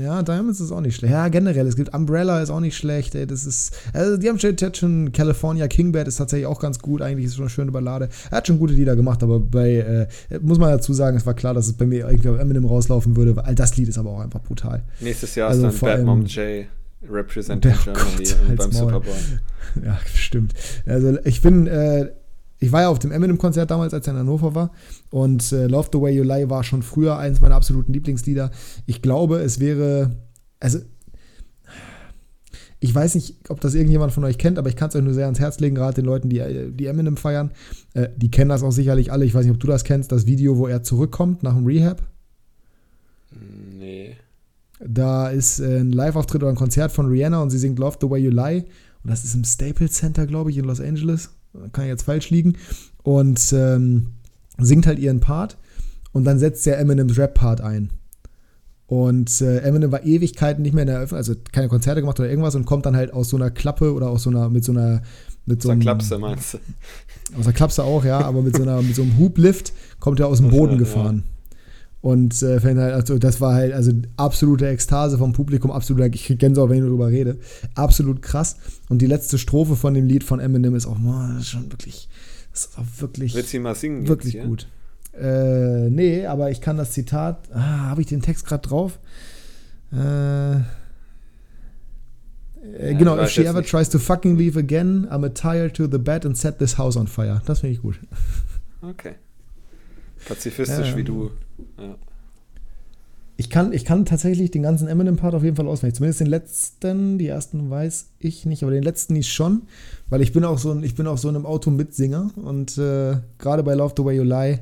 Ja, 0.00 0.22
Diamonds 0.22 0.60
ist 0.60 0.70
auch 0.70 0.80
nicht 0.80 0.96
schlecht. 0.96 1.12
Ja, 1.12 1.28
generell, 1.28 1.66
es 1.66 1.76
gibt 1.76 1.92
Umbrella, 1.94 2.40
ist 2.40 2.50
auch 2.50 2.60
nicht 2.60 2.76
schlecht. 2.76 3.14
Ey, 3.14 3.26
das 3.26 3.44
ist, 3.44 3.74
also 3.92 4.16
die 4.16 4.28
haben 4.28 4.38
schon 4.38 5.12
California 5.12 5.66
Kingbird 5.66 6.06
ist 6.06 6.16
tatsächlich 6.16 6.46
auch 6.46 6.60
ganz 6.60 6.78
gut. 6.78 7.02
Eigentlich 7.02 7.26
ist 7.26 7.32
es 7.32 7.36
schon 7.36 7.44
eine 7.44 7.50
schöne 7.50 7.72
Ballade. 7.72 8.08
Er 8.30 8.38
hat 8.38 8.46
schon 8.46 8.58
gute 8.58 8.72
Lieder 8.72 8.94
gemacht, 8.94 9.22
aber 9.22 9.40
bei, 9.40 10.08
äh, 10.30 10.38
muss 10.40 10.58
man 10.58 10.70
dazu 10.70 10.92
sagen, 10.92 11.16
es 11.16 11.26
war 11.26 11.34
klar, 11.34 11.54
dass 11.54 11.66
es 11.66 11.72
bei 11.72 11.86
mir 11.86 12.08
irgendwie 12.08 12.28
auf 12.28 12.38
Eminem 12.38 12.64
rauslaufen 12.64 13.16
würde, 13.16 13.36
weil 13.36 13.54
das 13.54 13.76
Lied 13.76 13.88
ist 13.88 13.98
aber 13.98 14.10
auch 14.10 14.20
einfach 14.20 14.42
brutal. 14.42 14.82
Nächstes 15.00 15.34
Jahr 15.34 15.50
also 15.50 15.66
ist 15.66 15.82
dann 15.82 15.90
Bad 15.90 16.04
Mom 16.04 16.24
J 16.24 16.66
representing 17.10 17.72
Germany 17.84 18.24
Gott, 18.46 18.56
beim 18.56 18.72
Super 18.72 19.00
Bowl. 19.00 19.14
Ja, 19.84 19.98
stimmt. 20.14 20.54
Also 20.86 21.18
ich 21.24 21.42
bin, 21.42 21.66
äh, 21.66 22.10
ich 22.64 22.72
war 22.72 22.80
ja 22.80 22.88
auf 22.88 22.98
dem 22.98 23.12
Eminem-Konzert 23.12 23.70
damals, 23.70 23.92
als 23.92 24.06
er 24.06 24.14
in 24.14 24.20
Hannover 24.20 24.54
war. 24.54 24.70
Und 25.10 25.52
äh, 25.52 25.66
Love 25.66 25.90
the 25.92 26.00
Way 26.00 26.16
You 26.16 26.22
Lie 26.22 26.48
war 26.48 26.64
schon 26.64 26.82
früher 26.82 27.18
eines 27.18 27.42
meiner 27.42 27.56
absoluten 27.56 27.92
Lieblingslieder. 27.92 28.50
Ich 28.86 29.02
glaube, 29.02 29.36
es 29.38 29.60
wäre. 29.60 30.16
Also. 30.60 30.78
Ich 32.80 32.94
weiß 32.94 33.14
nicht, 33.14 33.36
ob 33.50 33.60
das 33.60 33.74
irgendjemand 33.74 34.12
von 34.12 34.24
euch 34.24 34.36
kennt, 34.36 34.58
aber 34.58 34.68
ich 34.68 34.76
kann 34.76 34.88
es 34.88 34.96
euch 34.96 35.02
nur 35.02 35.14
sehr 35.14 35.24
ans 35.24 35.40
Herz 35.40 35.58
legen, 35.60 35.74
gerade 35.74 35.94
den 35.94 36.04
Leuten, 36.04 36.28
die, 36.28 36.70
die 36.70 36.86
Eminem 36.86 37.16
feiern. 37.16 37.50
Äh, 37.92 38.08
die 38.16 38.30
kennen 38.30 38.50
das 38.50 38.62
auch 38.62 38.72
sicherlich 38.72 39.12
alle. 39.12 39.24
Ich 39.24 39.34
weiß 39.34 39.44
nicht, 39.44 39.54
ob 39.54 39.60
du 39.60 39.66
das 39.66 39.84
kennst, 39.84 40.12
das 40.12 40.26
Video, 40.26 40.56
wo 40.56 40.66
er 40.66 40.82
zurückkommt 40.82 41.42
nach 41.42 41.54
dem 41.54 41.66
Rehab. 41.66 42.02
Nee. 43.78 44.16
Da 44.80 45.28
ist 45.28 45.60
äh, 45.60 45.80
ein 45.80 45.92
Live-Auftritt 45.92 46.42
oder 46.42 46.50
ein 46.52 46.56
Konzert 46.56 46.92
von 46.92 47.06
Rihanna 47.06 47.42
und 47.42 47.50
sie 47.50 47.58
singt 47.58 47.78
Love 47.78 47.98
the 48.00 48.08
Way 48.08 48.22
You 48.22 48.30
Lie. 48.30 48.64
Und 49.02 49.10
das 49.10 49.24
ist 49.24 49.34
im 49.34 49.44
Staples 49.44 49.92
Center, 49.92 50.26
glaube 50.26 50.50
ich, 50.50 50.58
in 50.58 50.64
Los 50.64 50.80
Angeles 50.80 51.30
kann 51.72 51.86
jetzt 51.86 52.02
falsch 52.02 52.30
liegen, 52.30 52.54
und 53.02 53.52
ähm, 53.52 54.06
singt 54.58 54.86
halt 54.86 54.98
ihren 54.98 55.20
Part 55.20 55.58
und 56.12 56.24
dann 56.24 56.38
setzt 56.38 56.66
der 56.66 56.78
Eminems 56.78 57.18
Rap-Part 57.18 57.60
ein. 57.60 57.90
Und 58.86 59.40
äh, 59.40 59.58
Eminem 59.58 59.92
war 59.92 60.04
Ewigkeiten 60.04 60.62
nicht 60.62 60.74
mehr 60.74 60.82
in 60.82 60.88
der 60.88 60.96
Eröffnung, 60.96 61.16
also 61.16 61.34
keine 61.52 61.68
Konzerte 61.68 62.00
gemacht 62.00 62.20
oder 62.20 62.28
irgendwas 62.28 62.54
und 62.54 62.66
kommt 62.66 62.84
dann 62.84 62.96
halt 62.96 63.12
aus 63.12 63.30
so 63.30 63.36
einer 63.36 63.50
Klappe 63.50 63.94
oder 63.94 64.10
aus 64.10 64.24
so 64.24 64.30
einer, 64.30 64.50
mit 64.50 64.64
so 64.64 64.72
einer, 64.72 65.02
mit 65.46 65.62
so 65.62 65.70
einer 65.70 65.80
Klapse 65.80 66.18
meinst 66.18 66.54
du? 66.54 66.58
Aus 67.38 67.44
der 67.44 67.54
Klapse 67.54 67.82
auch, 67.82 68.04
ja, 68.04 68.20
aber 68.20 68.42
mit 68.42 68.56
so, 68.56 68.62
einer, 68.62 68.82
mit 68.82 68.94
so 68.94 69.02
einem 69.02 69.16
Hublift 69.18 69.72
kommt 70.00 70.20
er 70.20 70.28
aus 70.28 70.38
dem 70.38 70.50
Boden 70.50 70.78
gefahren. 70.78 71.24
Ja. 71.26 71.33
Und 72.04 72.42
äh, 72.42 72.60
halt, 72.60 72.78
also 72.78 73.18
das 73.18 73.40
war 73.40 73.54
halt 73.54 73.72
also 73.72 73.90
absolute 74.18 74.68
Ekstase 74.68 75.16
vom 75.16 75.32
Publikum, 75.32 75.70
absolut, 75.70 76.14
ich 76.14 76.26
krieg 76.26 76.38
Gänsehaut, 76.38 76.68
wenn 76.68 76.76
ich 76.76 76.84
darüber 76.84 77.08
rede. 77.08 77.38
Absolut 77.76 78.20
krass. 78.20 78.56
Und 78.90 78.98
die 79.00 79.06
letzte 79.06 79.38
Strophe 79.38 79.74
von 79.74 79.94
dem 79.94 80.04
Lied 80.04 80.22
von 80.22 80.38
Eminem 80.38 80.74
ist 80.74 80.84
auch, 80.84 80.98
ist 81.38 81.48
schon 81.48 81.72
wirklich, 81.72 82.10
das 82.52 82.66
ist 82.66 82.78
auch 82.78 82.84
wirklich, 82.98 83.34
Willst 83.34 83.54
du 83.54 83.60
mal 83.60 83.74
singen 83.74 84.06
wirklich 84.06 84.34
jetzt, 84.34 84.46
gut. 84.46 84.68
Äh, 85.18 85.88
nee, 85.88 86.26
aber 86.26 86.50
ich 86.50 86.60
kann 86.60 86.76
das 86.76 86.90
Zitat, 86.90 87.48
ah, 87.54 87.88
habe 87.88 88.02
ich 88.02 88.06
den 88.06 88.20
Text 88.20 88.44
gerade 88.44 88.68
drauf? 88.68 88.98
Äh, 89.90 90.56
äh, 90.56 90.60
ja, 92.82 92.98
genau, 92.98 93.18
if 93.18 93.30
she 93.30 93.46
ever 93.46 93.60
nicht. 93.60 93.70
tries 93.70 93.88
to 93.88 93.98
fucking 93.98 94.36
leave 94.36 94.58
again, 94.58 95.08
I'm 95.10 95.24
a 95.24 95.30
tire 95.30 95.72
to 95.72 95.86
the 95.90 95.96
bed 95.96 96.26
and 96.26 96.36
set 96.36 96.58
this 96.58 96.76
house 96.76 96.98
on 96.98 97.06
fire. 97.06 97.40
Das 97.46 97.60
finde 97.60 97.76
ich 97.76 97.80
gut. 97.80 97.98
Okay. 98.82 99.14
Pazifistisch 100.28 100.90
ja, 100.90 100.96
wie 100.98 101.04
du. 101.04 101.30
Ja. 101.78 101.96
Ich 103.36 103.50
kann, 103.50 103.72
ich 103.72 103.84
kann 103.84 104.04
tatsächlich 104.04 104.52
den 104.52 104.62
ganzen 104.62 104.86
Eminem-Part 104.86 105.34
auf 105.34 105.42
jeden 105.42 105.56
Fall 105.56 105.66
auswendig. 105.66 105.96
Zumindest 105.96 106.20
den 106.20 106.28
letzten, 106.28 107.18
die 107.18 107.26
ersten 107.26 107.68
weiß 107.68 108.10
ich 108.20 108.46
nicht, 108.46 108.62
aber 108.62 108.70
den 108.70 108.84
letzten 108.84 109.14
nicht 109.14 109.32
schon, 109.32 109.62
weil 110.08 110.22
ich 110.22 110.32
bin 110.32 110.44
auch 110.44 110.58
so 110.58 110.70
ein, 110.70 110.84
ich 110.84 110.94
bin 110.94 111.08
auch 111.08 111.18
so 111.18 111.28
in 111.28 111.34
einem 111.34 111.46
Auto 111.46 111.70
Mitsinger 111.70 112.30
und 112.36 112.78
äh, 112.78 113.16
gerade 113.38 113.64
bei 113.64 113.74
Love 113.74 113.94
the 113.96 114.04
Way 114.04 114.16
You 114.18 114.22
Lie, 114.22 114.60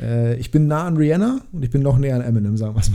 äh, 0.00 0.34
ich 0.36 0.50
bin 0.50 0.66
nah 0.66 0.86
an 0.86 0.96
Rihanna 0.96 1.40
und 1.52 1.62
ich 1.62 1.70
bin 1.70 1.82
noch 1.82 1.98
näher 1.98 2.16
an 2.16 2.22
Eminem, 2.22 2.56
sagen 2.56 2.74
wir 2.74 2.80
es 2.80 2.90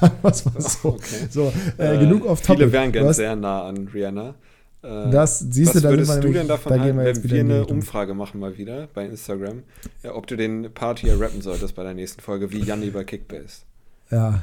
mal, 0.00 0.10
mal 0.22 0.60
so. 0.60 0.88
Okay. 0.90 1.26
so 1.30 1.52
äh, 1.76 1.98
genug 1.98 2.24
auf 2.26 2.40
Topic. 2.40 2.58
Viele 2.58 2.72
wären 2.72 2.92
ganz 2.92 3.16
sehr 3.16 3.34
nah 3.34 3.64
an 3.64 3.88
Rihanna. 3.88 4.34
Äh, 4.82 5.10
das 5.10 5.40
siehst 5.40 5.74
was 5.74 5.82
du, 5.82 5.88
würdest 5.88 6.24
du 6.24 6.32
denn 6.32 6.48
davon 6.48 6.72
da 6.72 6.80
halten, 6.80 6.98
wir 6.98 7.04
wenn 7.04 7.30
wir 7.30 7.40
eine 7.40 7.66
Umfrage 7.66 8.14
machen 8.14 8.40
mal 8.40 8.56
wieder 8.56 8.88
bei 8.94 9.04
Instagram, 9.04 9.62
ja, 10.02 10.14
ob 10.14 10.26
du 10.26 10.36
den 10.36 10.72
Part 10.72 11.00
hier 11.00 11.20
rappen 11.20 11.42
solltest 11.42 11.74
bei 11.74 11.82
der 11.82 11.94
nächsten 11.94 12.20
Folge, 12.20 12.50
wie 12.50 12.60
Janni 12.60 12.90
bei 12.90 13.04
Kickbase? 13.04 13.62
Ja, 14.10 14.42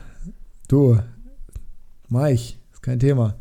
du, 0.67 0.99
mach 2.09 2.27
ich, 2.27 2.59
ist 2.73 2.83
kein 2.83 2.99
Thema. 2.99 3.35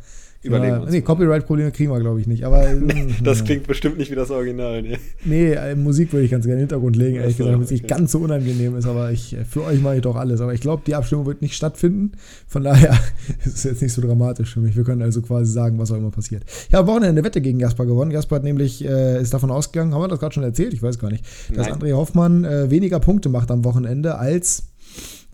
Überlegen 0.47 0.81
ja, 0.83 0.89
Nee, 0.89 1.01
Copyright-Probleme 1.01 1.71
kriegen 1.71 1.91
wir, 1.91 1.99
glaube 1.99 2.19
ich, 2.19 2.27
nicht. 2.27 2.43
Aber 2.43 2.65
das 3.23 3.43
klingt 3.43 3.67
bestimmt 3.67 3.97
nicht 3.97 4.11
wie 4.11 4.15
das 4.15 4.31
Original. 4.31 4.81
Nee, 4.81 4.97
nee 5.25 5.51
äh, 5.51 5.75
Musik 5.75 6.11
würde 6.13 6.25
ich 6.25 6.31
ganz 6.31 6.45
gerne 6.45 6.61
in 6.61 6.67
den 6.67 6.69
Hintergrund 6.69 6.95
legen, 6.95 7.17
ehrlich 7.17 7.37
gesagt, 7.37 7.53
damit 7.53 7.65
es 7.65 7.71
nicht 7.71 7.87
ganz 7.87 8.11
so 8.11 8.19
unangenehm 8.19 8.75
ist. 8.77 8.87
Aber 8.87 9.11
ich, 9.11 9.33
äh, 9.33 9.45
für 9.45 9.63
euch 9.63 9.81
mache 9.81 9.97
ich 9.97 10.01
doch 10.01 10.15
alles. 10.15 10.41
Aber 10.41 10.53
ich 10.53 10.61
glaube, 10.61 10.83
die 10.85 10.95
Abstimmung 10.95 11.25
wird 11.25 11.41
nicht 11.41 11.55
stattfinden. 11.55 12.13
Von 12.47 12.63
daher 12.63 12.97
ist 13.45 13.57
es 13.57 13.63
jetzt 13.63 13.81
nicht 13.81 13.93
so 13.93 14.01
dramatisch 14.01 14.53
für 14.53 14.59
mich. 14.59 14.75
Wir 14.75 14.83
können 14.83 15.01
also 15.01 15.21
quasi 15.21 15.51
sagen, 15.51 15.77
was 15.79 15.91
auch 15.91 15.97
immer 15.97 16.11
passiert. 16.11 16.43
Ja, 16.71 16.79
am 16.79 16.87
Wochenende 16.87 17.09
eine 17.09 17.23
Wette 17.23 17.41
gegen 17.41 17.59
Jasper 17.59 17.85
gewonnen. 17.85 18.11
Jasper 18.11 18.37
hat 18.37 18.43
nämlich, 18.43 18.83
äh, 18.83 19.21
ist 19.21 19.33
davon 19.33 19.51
ausgegangen, 19.51 19.93
haben 19.93 20.01
wir 20.01 20.07
das 20.07 20.19
gerade 20.19 20.33
schon 20.33 20.43
erzählt? 20.43 20.73
Ich 20.73 20.81
weiß 20.81 20.99
gar 20.99 21.11
nicht, 21.11 21.25
dass 21.53 21.67
Nein. 21.67 21.79
André 21.79 21.93
Hoffmann 21.93 22.45
äh, 22.45 22.69
weniger 22.69 22.99
Punkte 22.99 23.29
macht 23.29 23.51
am 23.51 23.63
Wochenende 23.65 24.17
als, 24.17 24.69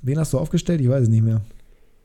wen 0.01 0.18
hast 0.18 0.34
du 0.34 0.39
aufgestellt? 0.39 0.82
Ich 0.82 0.89
weiß 0.89 1.03
es 1.03 1.09
nicht 1.09 1.24
mehr. 1.24 1.41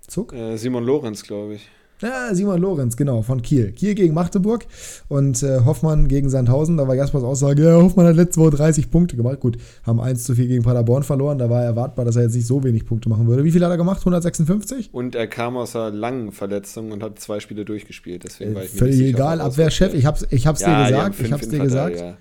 Zuck? 0.07 0.33
Äh, 0.33 0.57
Simon 0.57 0.85
Lorenz, 0.85 1.23
glaube 1.23 1.55
ich. 1.55 1.69
Ja, 2.01 2.33
Simon 2.33 2.61
Lorenz, 2.61 2.97
genau, 2.97 3.23
von 3.23 3.43
Kiel. 3.43 3.73
Kiel 3.73 3.97
gegen 3.97 4.15
Magdeburg 4.15 4.67
und 5.09 5.43
äh, 5.43 5.65
Hoffmann 5.65 6.07
gegen 6.07 6.31
Sandhausen. 6.31 6.77
Da 6.77 6.87
war 6.87 6.95
Jaspers 6.95 7.25
Aussage, 7.25 7.65
ja, 7.65 7.75
Hoffmann 7.75 8.07
hat 8.07 8.15
letzte 8.15 8.41
Woche 8.41 8.51
30 8.51 8.89
Punkte 8.91 9.17
gemacht. 9.17 9.41
Gut, 9.41 9.59
haben 9.85 10.01
1 10.01 10.23
zu 10.23 10.37
4 10.37 10.47
gegen 10.47 10.63
Paderborn 10.63 11.03
verloren. 11.03 11.39
Da 11.39 11.51
war 11.51 11.65
erwartbar, 11.65 12.05
dass 12.05 12.15
er 12.15 12.23
jetzt 12.23 12.37
nicht 12.37 12.47
so 12.47 12.63
wenig 12.63 12.87
Punkte 12.87 13.09
machen 13.09 13.27
würde. 13.27 13.43
Wie 13.43 13.51
viel 13.51 13.65
hat 13.65 13.71
er 13.71 13.77
gemacht? 13.77 13.99
156? 13.99 14.91
Und 14.93 15.17
er 15.17 15.27
kam 15.27 15.57
aus 15.57 15.75
einer 15.75 15.91
langen 15.91 16.31
Verletzung 16.31 16.93
und 16.93 17.03
hat 17.03 17.19
zwei 17.19 17.41
Spiele 17.41 17.65
durchgespielt. 17.65 18.23
Deswegen 18.23 18.55
war 18.55 18.63
ich 18.63 18.73
mir 18.73 18.79
Völlig 18.79 19.01
egal, 19.01 19.41
Abwehrchef. 19.41 19.93
Ich 19.95 20.07
hab's, 20.07 20.25
ich 20.31 20.47
hab's 20.47 20.61
ja, 20.61 20.85
dir 20.85 20.91
gesagt. 20.91 21.21
ich 21.21 21.33
hab's 21.33 21.49
dir 21.49 21.59
gesagt. 21.59 21.99
Ja. 21.99 22.17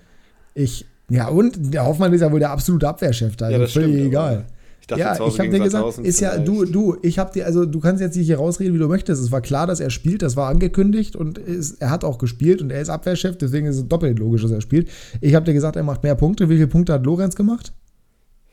Ich, 0.54 0.86
ja, 1.08 1.28
und 1.28 1.72
der 1.72 1.86
Hoffmann 1.86 2.12
ist 2.12 2.20
ja 2.20 2.32
wohl 2.32 2.40
der 2.40 2.50
absolute 2.50 2.88
Abwehrchef 2.88 3.36
da. 3.36 3.46
Also 3.46 3.60
ja, 3.60 3.66
völlig 3.68 3.94
stimmt, 3.94 4.08
egal 4.08 4.46
dachte, 4.88 5.00
ja, 5.00 5.26
ich 5.26 5.38
habe 5.38 5.50
dir 5.50 5.60
gesagt, 5.60 5.98
ist 5.98 6.20
ja 6.20 6.38
du, 6.38 6.64
du, 6.64 6.96
ich 7.02 7.18
habe 7.18 7.32
dir, 7.32 7.46
also 7.46 7.64
du 7.64 7.78
kannst 7.80 8.00
jetzt 8.00 8.16
nicht 8.16 8.26
hier 8.26 8.38
rausreden, 8.38 8.74
wie 8.74 8.78
du 8.78 8.88
möchtest. 8.88 9.22
Es 9.22 9.30
war 9.30 9.40
klar, 9.40 9.66
dass 9.66 9.80
er 9.80 9.90
spielt, 9.90 10.22
das 10.22 10.36
war 10.36 10.48
angekündigt 10.48 11.14
und 11.14 11.38
ist, 11.38 11.80
er 11.80 11.90
hat 11.90 12.04
auch 12.04 12.18
gespielt 12.18 12.60
und 12.60 12.70
er 12.70 12.80
ist 12.80 12.88
Abwehrchef, 12.88 13.36
deswegen 13.38 13.66
ist 13.66 13.76
es 13.76 13.88
doppelt 13.88 14.18
logisch, 14.18 14.42
dass 14.42 14.50
er 14.50 14.60
spielt. 14.60 14.88
Ich 15.20 15.34
habe 15.34 15.44
dir 15.44 15.54
gesagt, 15.54 15.76
er 15.76 15.82
macht 15.82 16.02
mehr 16.02 16.14
Punkte. 16.14 16.48
Wie 16.48 16.54
viele 16.54 16.66
Punkte 16.66 16.92
hat 16.92 17.04
Lorenz 17.04 17.36
gemacht? 17.36 17.72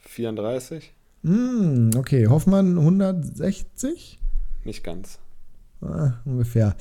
34. 0.02 0.94
Mm, 1.24 1.90
okay, 1.98 2.28
Hoffmann 2.28 2.78
160? 2.78 4.20
Nicht 4.64 4.84
ganz. 4.84 5.20
Ah, 5.82 6.14
ungefähr. 6.26 6.76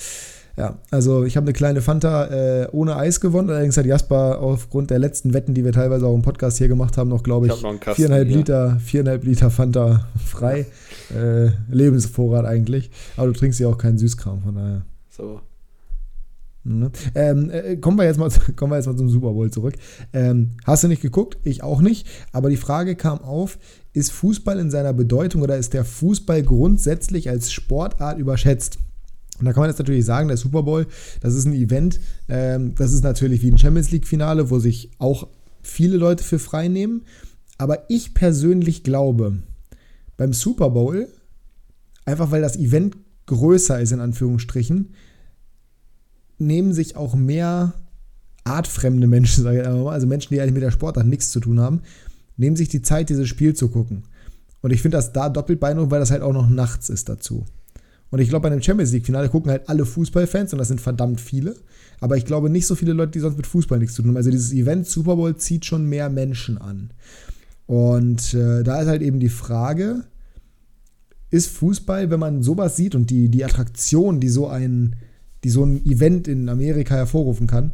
Ja, 0.56 0.78
also 0.90 1.24
ich 1.24 1.36
habe 1.36 1.44
eine 1.44 1.52
kleine 1.52 1.80
Fanta 1.80 2.26
äh, 2.26 2.68
ohne 2.70 2.96
Eis 2.96 3.20
gewonnen. 3.20 3.50
Allerdings 3.50 3.76
hat 3.76 3.86
Jasper 3.86 4.40
aufgrund 4.40 4.90
der 4.90 5.00
letzten 5.00 5.34
Wetten, 5.34 5.52
die 5.54 5.64
wir 5.64 5.72
teilweise 5.72 6.06
auch 6.06 6.14
im 6.14 6.22
Podcast 6.22 6.58
hier 6.58 6.68
gemacht 6.68 6.96
haben, 6.96 7.10
noch, 7.10 7.24
glaube 7.24 7.48
ich, 7.48 7.52
viereinhalb 7.94 8.28
Liter, 8.28 8.78
viereinhalb 8.78 9.24
Liter 9.24 9.50
Fanta 9.50 10.06
frei. 10.24 10.66
äh, 11.14 11.50
Lebensvorrat 11.68 12.44
eigentlich. 12.44 12.90
Aber 13.16 13.26
du 13.26 13.32
trinkst 13.32 13.58
ja 13.58 13.68
auch 13.68 13.78
keinen 13.78 13.98
Süßkram, 13.98 14.42
von 14.42 14.54
daher. 14.54 14.82
So. 15.10 15.40
Ne? 16.62 16.90
Ähm, 17.14 17.50
äh, 17.50 17.76
kommen, 17.76 17.98
wir 17.98 18.04
jetzt 18.04 18.18
mal, 18.18 18.30
kommen 18.56 18.72
wir 18.72 18.76
jetzt 18.76 18.86
mal 18.86 18.96
zum 18.96 19.08
Super 19.08 19.32
Bowl 19.32 19.50
zurück. 19.50 19.74
Ähm, 20.12 20.52
hast 20.64 20.84
du 20.84 20.88
nicht 20.88 21.02
geguckt? 21.02 21.36
Ich 21.42 21.62
auch 21.62 21.80
nicht. 21.80 22.06
Aber 22.32 22.48
die 22.48 22.56
Frage 22.56 22.94
kam 22.94 23.20
auf, 23.20 23.58
ist 23.92 24.12
Fußball 24.12 24.58
in 24.58 24.70
seiner 24.70 24.92
Bedeutung 24.92 25.42
oder 25.42 25.56
ist 25.58 25.74
der 25.74 25.84
Fußball 25.84 26.42
grundsätzlich 26.42 27.28
als 27.28 27.52
Sportart 27.52 28.18
überschätzt? 28.18 28.78
Und 29.38 29.46
da 29.46 29.52
kann 29.52 29.62
man 29.62 29.70
jetzt 29.70 29.78
natürlich 29.78 30.04
sagen, 30.04 30.28
der 30.28 30.36
Super 30.36 30.62
Bowl, 30.62 30.86
das 31.20 31.34
ist 31.34 31.44
ein 31.44 31.54
Event, 31.54 32.00
ähm, 32.28 32.74
das 32.76 32.92
ist 32.92 33.02
natürlich 33.02 33.42
wie 33.42 33.50
ein 33.50 33.58
Champions 33.58 33.90
League-Finale, 33.90 34.50
wo 34.50 34.58
sich 34.58 34.90
auch 34.98 35.28
viele 35.62 35.96
Leute 35.96 36.22
für 36.22 36.38
frei 36.38 36.68
nehmen. 36.68 37.02
Aber 37.58 37.90
ich 37.90 38.14
persönlich 38.14 38.84
glaube, 38.84 39.38
beim 40.16 40.32
Super 40.32 40.70
Bowl, 40.70 41.08
einfach 42.04 42.30
weil 42.30 42.42
das 42.42 42.56
Event 42.56 42.96
größer 43.26 43.80
ist, 43.80 43.92
in 43.92 44.00
Anführungsstrichen, 44.00 44.94
nehmen 46.38 46.72
sich 46.72 46.96
auch 46.96 47.14
mehr 47.14 47.74
artfremde 48.44 49.06
Menschen, 49.06 49.42
sage 49.44 49.62
ich 49.62 49.66
mal, 49.66 49.88
also 49.88 50.06
Menschen, 50.06 50.34
die 50.34 50.40
eigentlich 50.40 50.54
mit 50.54 50.62
der 50.62 50.70
Sportart 50.70 51.06
nichts 51.06 51.30
zu 51.30 51.40
tun 51.40 51.60
haben, 51.60 51.82
nehmen 52.36 52.56
sich 52.56 52.68
die 52.68 52.82
Zeit, 52.82 53.08
dieses 53.08 53.28
Spiel 53.28 53.54
zu 53.54 53.68
gucken. 53.68 54.04
Und 54.60 54.72
ich 54.72 54.82
finde 54.82 54.96
das 54.96 55.12
da 55.12 55.28
doppelt 55.28 55.60
beeindruckend, 55.60 55.92
weil 55.92 56.00
das 56.00 56.10
halt 56.10 56.22
auch 56.22 56.32
noch 56.32 56.48
nachts 56.48 56.88
ist 56.88 57.08
dazu. 57.08 57.44
Und 58.14 58.20
ich 58.20 58.28
glaube, 58.28 58.44
bei 58.44 58.52
einem 58.52 58.62
Champions 58.62 58.92
League-Finale 58.92 59.28
gucken 59.28 59.50
halt 59.50 59.68
alle 59.68 59.84
Fußballfans 59.84 60.52
und 60.52 60.60
das 60.60 60.68
sind 60.68 60.80
verdammt 60.80 61.20
viele. 61.20 61.56
Aber 61.98 62.16
ich 62.16 62.24
glaube 62.24 62.48
nicht 62.48 62.64
so 62.64 62.76
viele 62.76 62.92
Leute, 62.92 63.10
die 63.10 63.18
sonst 63.18 63.36
mit 63.36 63.44
Fußball 63.44 63.80
nichts 63.80 63.96
zu 63.96 64.02
tun 64.02 64.10
haben. 64.10 64.16
Also 64.16 64.30
dieses 64.30 64.52
Event 64.52 64.86
Super 64.86 65.16
Bowl 65.16 65.36
zieht 65.36 65.64
schon 65.64 65.88
mehr 65.88 66.08
Menschen 66.10 66.56
an. 66.56 66.92
Und 67.66 68.32
äh, 68.34 68.62
da 68.62 68.80
ist 68.80 68.86
halt 68.86 69.02
eben 69.02 69.18
die 69.18 69.28
Frage, 69.28 70.04
ist 71.30 71.48
Fußball, 71.48 72.08
wenn 72.08 72.20
man 72.20 72.44
sowas 72.44 72.76
sieht 72.76 72.94
und 72.94 73.10
die, 73.10 73.30
die 73.30 73.44
Attraktion, 73.44 74.20
die 74.20 74.28
so 74.28 74.46
ein, 74.46 74.94
die 75.42 75.50
so 75.50 75.64
ein 75.64 75.84
Event 75.84 76.28
in 76.28 76.48
Amerika 76.48 76.94
hervorrufen 76.94 77.48
kann, 77.48 77.72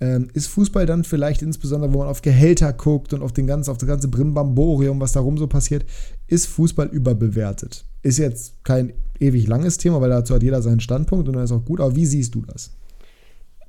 ähm, 0.00 0.28
ist 0.34 0.48
Fußball 0.48 0.86
dann 0.86 1.04
vielleicht 1.04 1.42
insbesondere, 1.42 1.92
wo 1.92 1.98
man 1.98 2.08
auf 2.08 2.22
Gehälter 2.22 2.72
guckt 2.72 3.12
und 3.12 3.22
auf, 3.22 3.32
den 3.32 3.46
ganzen, 3.46 3.70
auf 3.70 3.78
das 3.78 3.88
ganze 3.88 4.08
Brimbamborium, 4.08 5.00
was 5.00 5.12
darum 5.12 5.38
so 5.38 5.46
passiert, 5.46 5.84
ist 6.26 6.46
Fußball 6.46 6.88
überbewertet? 6.88 7.84
Ist 8.02 8.18
jetzt 8.18 8.64
kein 8.64 8.92
ewig 9.20 9.46
langes 9.46 9.78
Thema, 9.78 10.00
weil 10.00 10.10
dazu 10.10 10.34
hat 10.34 10.42
jeder 10.42 10.62
seinen 10.62 10.80
Standpunkt 10.80 11.28
und 11.28 11.34
dann 11.34 11.44
ist 11.44 11.52
auch 11.52 11.64
gut. 11.64 11.80
Aber 11.80 11.94
wie 11.94 12.06
siehst 12.06 12.34
du 12.34 12.42
das? 12.42 12.72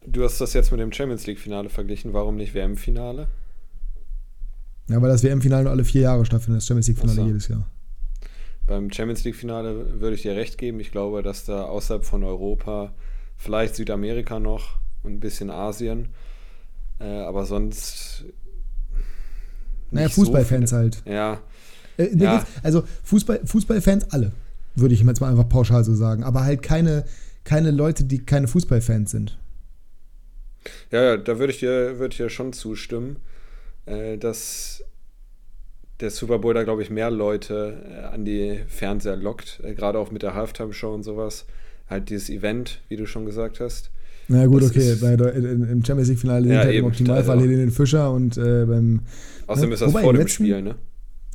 Du 0.08 0.24
hast 0.24 0.40
das 0.40 0.54
jetzt 0.54 0.72
mit 0.72 0.80
dem 0.80 0.92
Champions 0.92 1.26
League-Finale 1.26 1.70
verglichen. 1.70 2.14
Warum 2.14 2.36
nicht 2.36 2.54
WM-Finale? 2.54 3.28
Ja, 4.88 5.02
weil 5.02 5.10
das 5.10 5.24
WM-Finale 5.24 5.64
nur 5.64 5.72
alle 5.72 5.84
vier 5.84 6.02
Jahre 6.02 6.26
stattfindet, 6.26 6.62
das 6.62 6.68
Champions 6.68 6.88
League-Finale 6.88 7.16
so. 7.16 7.26
jedes 7.26 7.48
Jahr. 7.48 7.68
Beim 8.68 8.92
Champions 8.92 9.24
League-Finale 9.24 10.02
würde 10.02 10.16
ich 10.16 10.24
dir 10.24 10.36
recht 10.36 10.58
geben. 10.58 10.80
Ich 10.80 10.92
glaube, 10.92 11.24
dass 11.24 11.46
da 11.46 11.64
außerhalb 11.64 12.04
von 12.04 12.24
Europa, 12.24 12.94
vielleicht 13.38 13.76
Südamerika 13.76 14.40
noch 14.40 14.80
und 15.06 15.14
ein 15.14 15.20
bisschen 15.20 15.50
Asien, 15.50 16.10
äh, 17.00 17.06
aber 17.06 17.46
sonst. 17.46 18.26
Naja, 19.92 20.10
Fußballfans 20.10 20.72
so 20.72 20.76
halt. 20.76 21.04
Ja. 21.06 21.42
Äh, 21.98 22.16
ja. 22.18 22.46
Also 22.64 22.84
Fußball, 23.04 23.42
Fußballfans 23.46 24.12
alle 24.12 24.32
würde 24.76 24.94
ich 24.94 25.04
jetzt 25.04 25.22
mal 25.22 25.32
einfach 25.32 25.50
pauschal 25.50 25.84
so 25.84 25.96
sagen. 25.96 26.24
Aber 26.24 26.44
halt 26.44 26.62
keine, 26.62 27.06
keine 27.44 27.72
Leute, 27.72 28.04
die 28.04 28.24
keine 28.24 28.48
Fußballfans 28.48 29.12
sind. 29.12 29.38
Ja, 30.92 31.04
ja, 31.04 31.18
da 31.18 31.40
würde 31.40 31.54
ich 31.54 31.60
dir, 31.60 32.00
würde 32.00 32.14
ich 32.14 32.18
dir 32.18 32.30
schon 32.30 32.54
zustimmen, 32.54 33.18
äh, 33.86 34.18
dass 34.18 34.84
der 36.00 36.10
Super 36.10 36.40
Bowl 36.40 36.54
da, 36.54 36.64
glaube 36.64 36.82
ich, 36.82 36.90
mehr 36.90 37.12
Leute 37.12 37.84
äh, 37.90 38.06
an 38.06 38.26
die 38.26 38.62
Fernseher 38.68 39.16
lockt, 39.16 39.62
äh, 39.64 39.76
gerade 39.76 40.00
auch 40.00 40.12
mit 40.12 40.24
der 40.24 40.34
Halftime-Show 40.34 40.94
und 40.94 41.04
sowas. 41.04 41.46
Halt 41.88 42.10
dieses 42.10 42.30
Event, 42.30 42.82
wie 42.90 42.96
du 42.96 43.06
schon 43.06 43.26
gesagt 43.26 43.60
hast. 43.60 43.92
Na 44.28 44.46
gut, 44.48 44.64
das 44.64 44.72
okay. 44.72 44.96
Bei, 45.00 45.14
Im 45.14 45.84
Champions 45.86 46.10
League-Finale 46.10 46.48
ja, 46.48 46.60
halt 46.60 46.76
im 46.76 46.86
Optimalfall 46.86 47.38
also. 47.38 47.48
den 47.48 47.72
Fischer 47.72 48.12
und 48.12 48.38
äh, 48.38 48.66
beim. 48.66 49.02
Außerdem 49.48 49.70
ne? 49.70 49.74
ist 49.76 49.82
das 49.82 49.90
Wobei, 49.90 50.02
vor 50.02 50.14
dem 50.14 50.28
Spiel, 50.28 50.62
ne? 50.62 50.76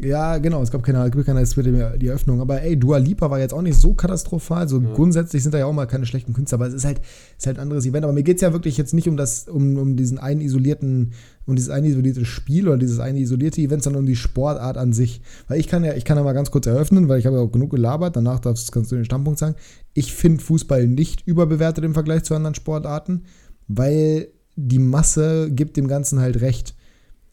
Ja, 0.02 0.38
genau, 0.38 0.62
es 0.62 0.70
gab 0.70 0.82
keine, 0.82 1.04
es 1.04 1.10
gab 1.10 1.26
keine 1.26 1.98
die 1.98 2.06
Eröffnung. 2.06 2.40
Aber 2.40 2.62
ey, 2.62 2.78
Dua 2.78 2.96
Lipa 2.96 3.30
war 3.30 3.38
jetzt 3.38 3.52
auch 3.52 3.60
nicht 3.60 3.76
so 3.76 3.92
katastrophal. 3.92 4.68
So 4.68 4.80
mhm. 4.80 4.94
grundsätzlich 4.94 5.42
sind 5.42 5.52
da 5.52 5.58
ja 5.58 5.66
auch 5.66 5.72
mal 5.72 5.86
keine 5.86 6.06
schlechten 6.06 6.32
Künstler, 6.32 6.56
aber 6.56 6.68
es 6.68 6.74
ist 6.74 6.84
halt, 6.84 7.00
ist 7.36 7.46
halt 7.46 7.58
ein 7.58 7.62
anderes 7.62 7.84
Event. 7.84 8.04
Aber 8.04 8.12
mir 8.12 8.22
geht 8.22 8.36
es 8.36 8.42
ja 8.42 8.52
wirklich 8.52 8.78
jetzt 8.78 8.94
nicht 8.94 9.08
um 9.08 9.16
das, 9.16 9.48
um, 9.48 9.76
um 9.76 9.96
diesen 9.96 10.18
einen 10.18 10.40
isolierten, 10.40 11.12
um 11.46 11.54
dieses 11.54 11.70
eine 11.70 11.88
isolierte 11.88 12.24
Spiel 12.24 12.68
oder 12.68 12.78
dieses 12.78 12.98
eine 12.98 13.18
isolierte 13.18 13.60
Event, 13.60 13.82
sondern 13.82 14.00
um 14.00 14.06
die 14.06 14.16
Sportart 14.16 14.78
an 14.78 14.92
sich. 14.92 15.20
Weil 15.48 15.60
ich 15.60 15.68
kann 15.68 15.84
ja, 15.84 15.94
ich 15.94 16.04
kann 16.04 16.16
ja 16.16 16.24
mal 16.24 16.32
ganz 16.32 16.50
kurz 16.50 16.66
eröffnen, 16.66 17.08
weil 17.08 17.18
ich 17.18 17.26
habe 17.26 17.36
ja 17.36 17.42
auch 17.42 17.52
genug 17.52 17.70
gelabert, 17.70 18.16
danach 18.16 18.40
darfst, 18.40 18.72
kannst 18.72 18.92
du 18.92 18.96
den 18.96 19.04
Standpunkt 19.04 19.38
sagen. 19.38 19.56
Ich 19.92 20.14
finde 20.14 20.42
Fußball 20.42 20.86
nicht 20.86 21.26
überbewertet 21.26 21.84
im 21.84 21.94
Vergleich 21.94 22.22
zu 22.22 22.34
anderen 22.34 22.54
Sportarten, 22.54 23.24
weil 23.68 24.28
die 24.56 24.78
Masse 24.78 25.50
gibt 25.50 25.76
dem 25.76 25.88
Ganzen 25.88 26.20
halt 26.20 26.40
recht. 26.40 26.74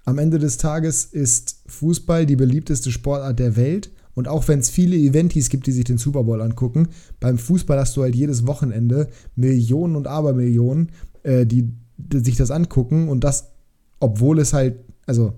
Am 0.07 0.19
Ende 0.19 0.39
des 0.39 0.55
Tages 0.55 1.03
ist 1.03 1.63
Fußball 1.65 2.25
die 2.25 2.37
beliebteste 2.37 2.93
Sportart 2.93 3.39
der 3.39 3.57
Welt. 3.57 3.91
Und 4.15 4.29
auch 4.29 4.47
wenn 4.47 4.59
es 4.59 4.69
viele 4.69 4.95
Eventis 4.95 5.49
gibt, 5.49 5.67
die 5.67 5.73
sich 5.73 5.83
den 5.83 5.97
Super 5.97 6.23
Bowl 6.23 6.41
angucken, 6.41 6.87
beim 7.19 7.37
Fußball 7.37 7.77
hast 7.77 7.97
du 7.97 8.03
halt 8.03 8.15
jedes 8.15 8.47
Wochenende 8.47 9.09
Millionen 9.35 9.97
und 9.97 10.07
Abermillionen, 10.07 10.93
äh, 11.23 11.45
die, 11.45 11.73
die 11.97 12.19
sich 12.19 12.37
das 12.37 12.51
angucken. 12.51 13.09
Und 13.09 13.25
das, 13.25 13.51
obwohl 13.99 14.39
es 14.39 14.53
halt, 14.53 14.79
also 15.07 15.33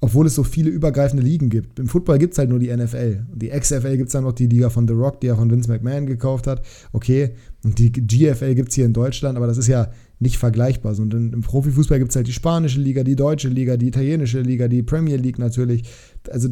obwohl 0.00 0.26
es 0.26 0.34
so 0.34 0.44
viele 0.44 0.70
übergreifende 0.70 1.22
Ligen 1.22 1.48
gibt. 1.48 1.78
Im 1.78 1.88
Football 1.88 2.18
gibt 2.18 2.34
es 2.34 2.38
halt 2.38 2.50
nur 2.50 2.58
die 2.58 2.74
NFL. 2.74 3.26
Die 3.34 3.48
XFL 3.48 3.96
gibt 3.96 4.08
es 4.08 4.12
dann 4.12 4.24
noch 4.24 4.32
die 4.32 4.46
Liga 4.46 4.68
von 4.68 4.86
The 4.86 4.94
Rock, 4.94 5.20
die 5.20 5.28
er 5.28 5.36
von 5.36 5.50
Vince 5.50 5.70
McMahon 5.70 6.06
gekauft 6.06 6.46
hat. 6.46 6.62
Okay, 6.92 7.34
und 7.64 7.78
die 7.78 7.90
GFL 7.90 8.54
gibt 8.54 8.68
es 8.68 8.74
hier 8.74 8.84
in 8.84 8.92
Deutschland, 8.92 9.36
aber 9.36 9.46
das 9.46 9.56
ist 9.56 9.68
ja 9.68 9.90
nicht 10.18 10.38
vergleichbar. 10.38 10.98
Und 10.98 11.14
im 11.14 11.40
Profifußball 11.40 11.98
gibt 11.98 12.10
es 12.10 12.16
halt 12.16 12.26
die 12.26 12.32
spanische 12.32 12.80
Liga, 12.80 13.04
die 13.04 13.16
deutsche 13.16 13.48
Liga, 13.48 13.76
die 13.76 13.88
italienische 13.88 14.40
Liga, 14.40 14.68
die 14.68 14.82
Premier 14.82 15.16
League 15.16 15.38
natürlich. 15.38 15.84
Also 16.30 16.50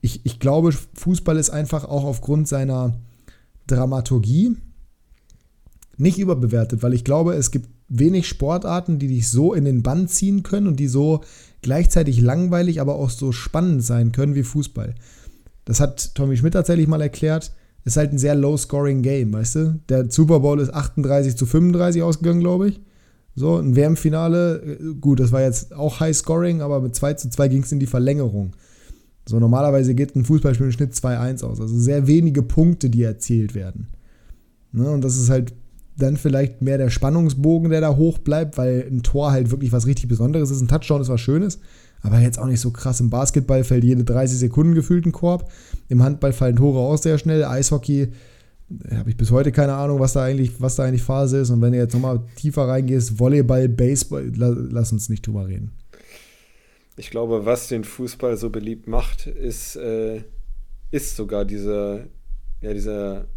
ich, 0.00 0.24
ich 0.24 0.38
glaube, 0.38 0.72
Fußball 0.72 1.36
ist 1.36 1.50
einfach 1.50 1.84
auch 1.84 2.04
aufgrund 2.04 2.48
seiner 2.48 2.98
Dramaturgie 3.66 4.56
nicht 5.98 6.18
überbewertet, 6.18 6.82
weil 6.82 6.94
ich 6.94 7.04
glaube, 7.04 7.34
es 7.34 7.50
gibt 7.50 7.68
wenig 7.88 8.28
Sportarten, 8.28 8.98
die 8.98 9.08
dich 9.08 9.28
so 9.28 9.54
in 9.54 9.64
den 9.64 9.82
Bann 9.82 10.08
ziehen 10.08 10.42
können 10.42 10.66
und 10.66 10.80
die 10.80 10.88
so 10.88 11.22
gleichzeitig 11.62 12.20
langweilig, 12.20 12.80
aber 12.80 12.96
auch 12.96 13.10
so 13.10 13.32
spannend 13.32 13.84
sein 13.84 14.12
können 14.12 14.34
wie 14.34 14.42
Fußball. 14.42 14.94
Das 15.64 15.80
hat 15.80 16.14
Tommy 16.14 16.36
Schmidt 16.36 16.54
tatsächlich 16.54 16.86
mal 16.86 17.00
erklärt. 17.00 17.52
ist 17.84 17.96
halt 17.96 18.12
ein 18.12 18.18
sehr 18.18 18.34
low-scoring-Game, 18.34 19.32
weißt 19.32 19.54
du? 19.56 19.80
Der 19.88 20.10
Super 20.10 20.40
Bowl 20.40 20.60
ist 20.60 20.72
38 20.72 21.36
zu 21.36 21.46
35 21.46 22.02
ausgegangen, 22.02 22.40
glaube 22.40 22.68
ich. 22.68 22.80
So, 23.34 23.56
ein 23.58 23.76
WM-Finale, 23.76 24.62
äh, 24.62 24.94
gut, 25.00 25.20
das 25.20 25.30
war 25.30 25.42
jetzt 25.42 25.74
auch 25.74 26.00
High-Scoring, 26.00 26.62
aber 26.62 26.80
mit 26.80 26.94
2 26.94 27.14
zu 27.14 27.28
2 27.28 27.48
ging 27.48 27.62
es 27.62 27.72
in 27.72 27.80
die 27.80 27.86
Verlängerung. 27.86 28.56
So, 29.28 29.38
normalerweise 29.38 29.94
geht 29.94 30.16
ein 30.16 30.24
Fußballspiel 30.24 30.66
im 30.66 30.72
Schnitt 30.72 30.94
2-1 30.94 31.44
aus. 31.44 31.60
Also 31.60 31.76
sehr 31.76 32.06
wenige 32.06 32.42
Punkte, 32.42 32.88
die 32.88 33.02
erzielt 33.02 33.54
werden. 33.54 33.88
Ne? 34.72 34.88
Und 34.88 35.02
das 35.02 35.18
ist 35.18 35.30
halt 35.30 35.52
dann 35.96 36.16
vielleicht 36.16 36.62
mehr 36.62 36.78
der 36.78 36.90
Spannungsbogen, 36.90 37.70
der 37.70 37.80
da 37.80 37.96
hoch 37.96 38.18
bleibt, 38.18 38.58
weil 38.58 38.86
ein 38.90 39.02
Tor 39.02 39.30
halt 39.30 39.50
wirklich 39.50 39.72
was 39.72 39.86
richtig 39.86 40.08
Besonderes 40.08 40.50
ist. 40.50 40.60
Ein 40.60 40.68
Touchdown 40.68 41.00
ist 41.00 41.08
was 41.08 41.20
Schönes, 41.20 41.58
aber 42.02 42.18
jetzt 42.18 42.38
auch 42.38 42.46
nicht 42.46 42.60
so 42.60 42.70
krass. 42.70 43.00
Im 43.00 43.10
Basketball 43.10 43.64
fällt 43.64 43.84
jede 43.84 44.04
30 44.04 44.38
Sekunden 44.38 44.74
gefühlt 44.74 45.06
ein 45.06 45.12
Korb. 45.12 45.50
Im 45.88 46.02
Handball 46.02 46.32
fallen 46.32 46.56
Tore 46.56 46.80
auch 46.80 46.98
sehr 46.98 47.16
schnell. 47.18 47.44
Eishockey 47.44 48.02
äh, 48.02 48.96
habe 48.96 49.08
ich 49.08 49.16
bis 49.16 49.30
heute 49.30 49.52
keine 49.52 49.74
Ahnung, 49.74 49.98
was 49.98 50.12
da 50.12 50.24
eigentlich, 50.24 50.60
was 50.60 50.76
da 50.76 50.84
eigentlich 50.84 51.02
Phase 51.02 51.38
ist. 51.38 51.50
Und 51.50 51.62
wenn 51.62 51.72
du 51.72 51.78
jetzt 51.78 51.94
nochmal 51.94 52.20
tiefer 52.36 52.68
reingehst, 52.68 53.18
Volleyball, 53.18 53.68
Baseball, 53.68 54.30
lass 54.34 54.92
uns 54.92 55.08
nicht 55.08 55.26
drüber 55.26 55.46
reden. 55.46 55.72
Ich 56.96 57.10
glaube, 57.10 57.46
was 57.46 57.68
den 57.68 57.84
Fußball 57.84 58.36
so 58.36 58.50
beliebt 58.50 58.86
macht, 58.86 59.26
ist, 59.26 59.76
äh, 59.76 60.22
ist 60.90 61.16
sogar 61.16 61.44
diese, 61.44 62.08
ja, 62.60 62.72
diese 62.72 63.28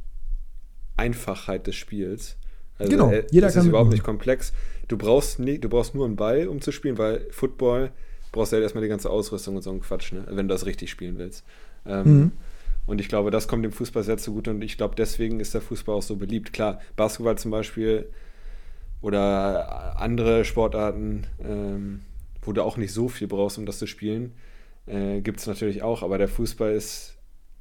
Einfachheit 0.97 1.67
des 1.67 1.75
Spiels. 1.75 2.37
Also, 2.79 2.91
genau, 2.91 3.11
äh, 3.11 3.25
jeder 3.29 3.47
es 3.47 3.53
kann 3.53 3.63
ist 3.63 3.69
überhaupt 3.69 3.91
nicht 3.91 4.03
komplex. 4.03 4.53
Du 4.87 4.97
brauchst, 4.97 5.39
nie, 5.39 5.59
du 5.59 5.69
brauchst 5.69 5.93
nur 5.93 6.05
einen 6.05 6.15
Ball, 6.15 6.47
um 6.47 6.61
zu 6.61 6.71
spielen, 6.71 6.97
weil 6.97 7.27
Football 7.29 7.91
brauchst 8.31 8.51
du 8.51 8.55
halt 8.55 8.63
erstmal 8.63 8.83
die 8.83 8.89
ganze 8.89 9.09
Ausrüstung 9.09 9.55
und 9.55 9.61
so 9.61 9.69
einen 9.69 9.81
Quatsch, 9.81 10.13
ne? 10.13 10.23
wenn 10.29 10.47
du 10.47 10.53
das 10.53 10.65
richtig 10.65 10.89
spielen 10.89 11.17
willst. 11.17 11.43
Ähm, 11.85 12.03
mhm. 12.03 12.31
Und 12.87 12.99
ich 12.99 13.07
glaube, 13.07 13.29
das 13.29 13.47
kommt 13.47 13.63
dem 13.63 13.71
Fußball 13.71 14.03
sehr 14.03 14.17
zugute 14.17 14.49
und 14.49 14.63
ich 14.63 14.77
glaube, 14.77 14.95
deswegen 14.95 15.39
ist 15.39 15.53
der 15.53 15.61
Fußball 15.61 15.95
auch 15.95 16.01
so 16.01 16.15
beliebt. 16.15 16.53
Klar, 16.53 16.79
Basketball 16.95 17.37
zum 17.37 17.51
Beispiel 17.51 18.09
oder 19.01 19.99
andere 19.99 20.43
Sportarten, 20.43 21.27
ähm, 21.43 22.01
wo 22.41 22.51
du 22.51 22.63
auch 22.63 22.77
nicht 22.77 22.93
so 22.93 23.07
viel 23.07 23.27
brauchst, 23.27 23.57
um 23.57 23.65
das 23.65 23.77
zu 23.77 23.85
spielen, 23.85 24.33
äh, 24.87 25.21
gibt 25.21 25.39
es 25.39 25.47
natürlich 25.47 25.83
auch, 25.83 26.01
aber 26.01 26.17
der 26.17 26.27
Fußball 26.27 26.73
ist, 26.73 27.15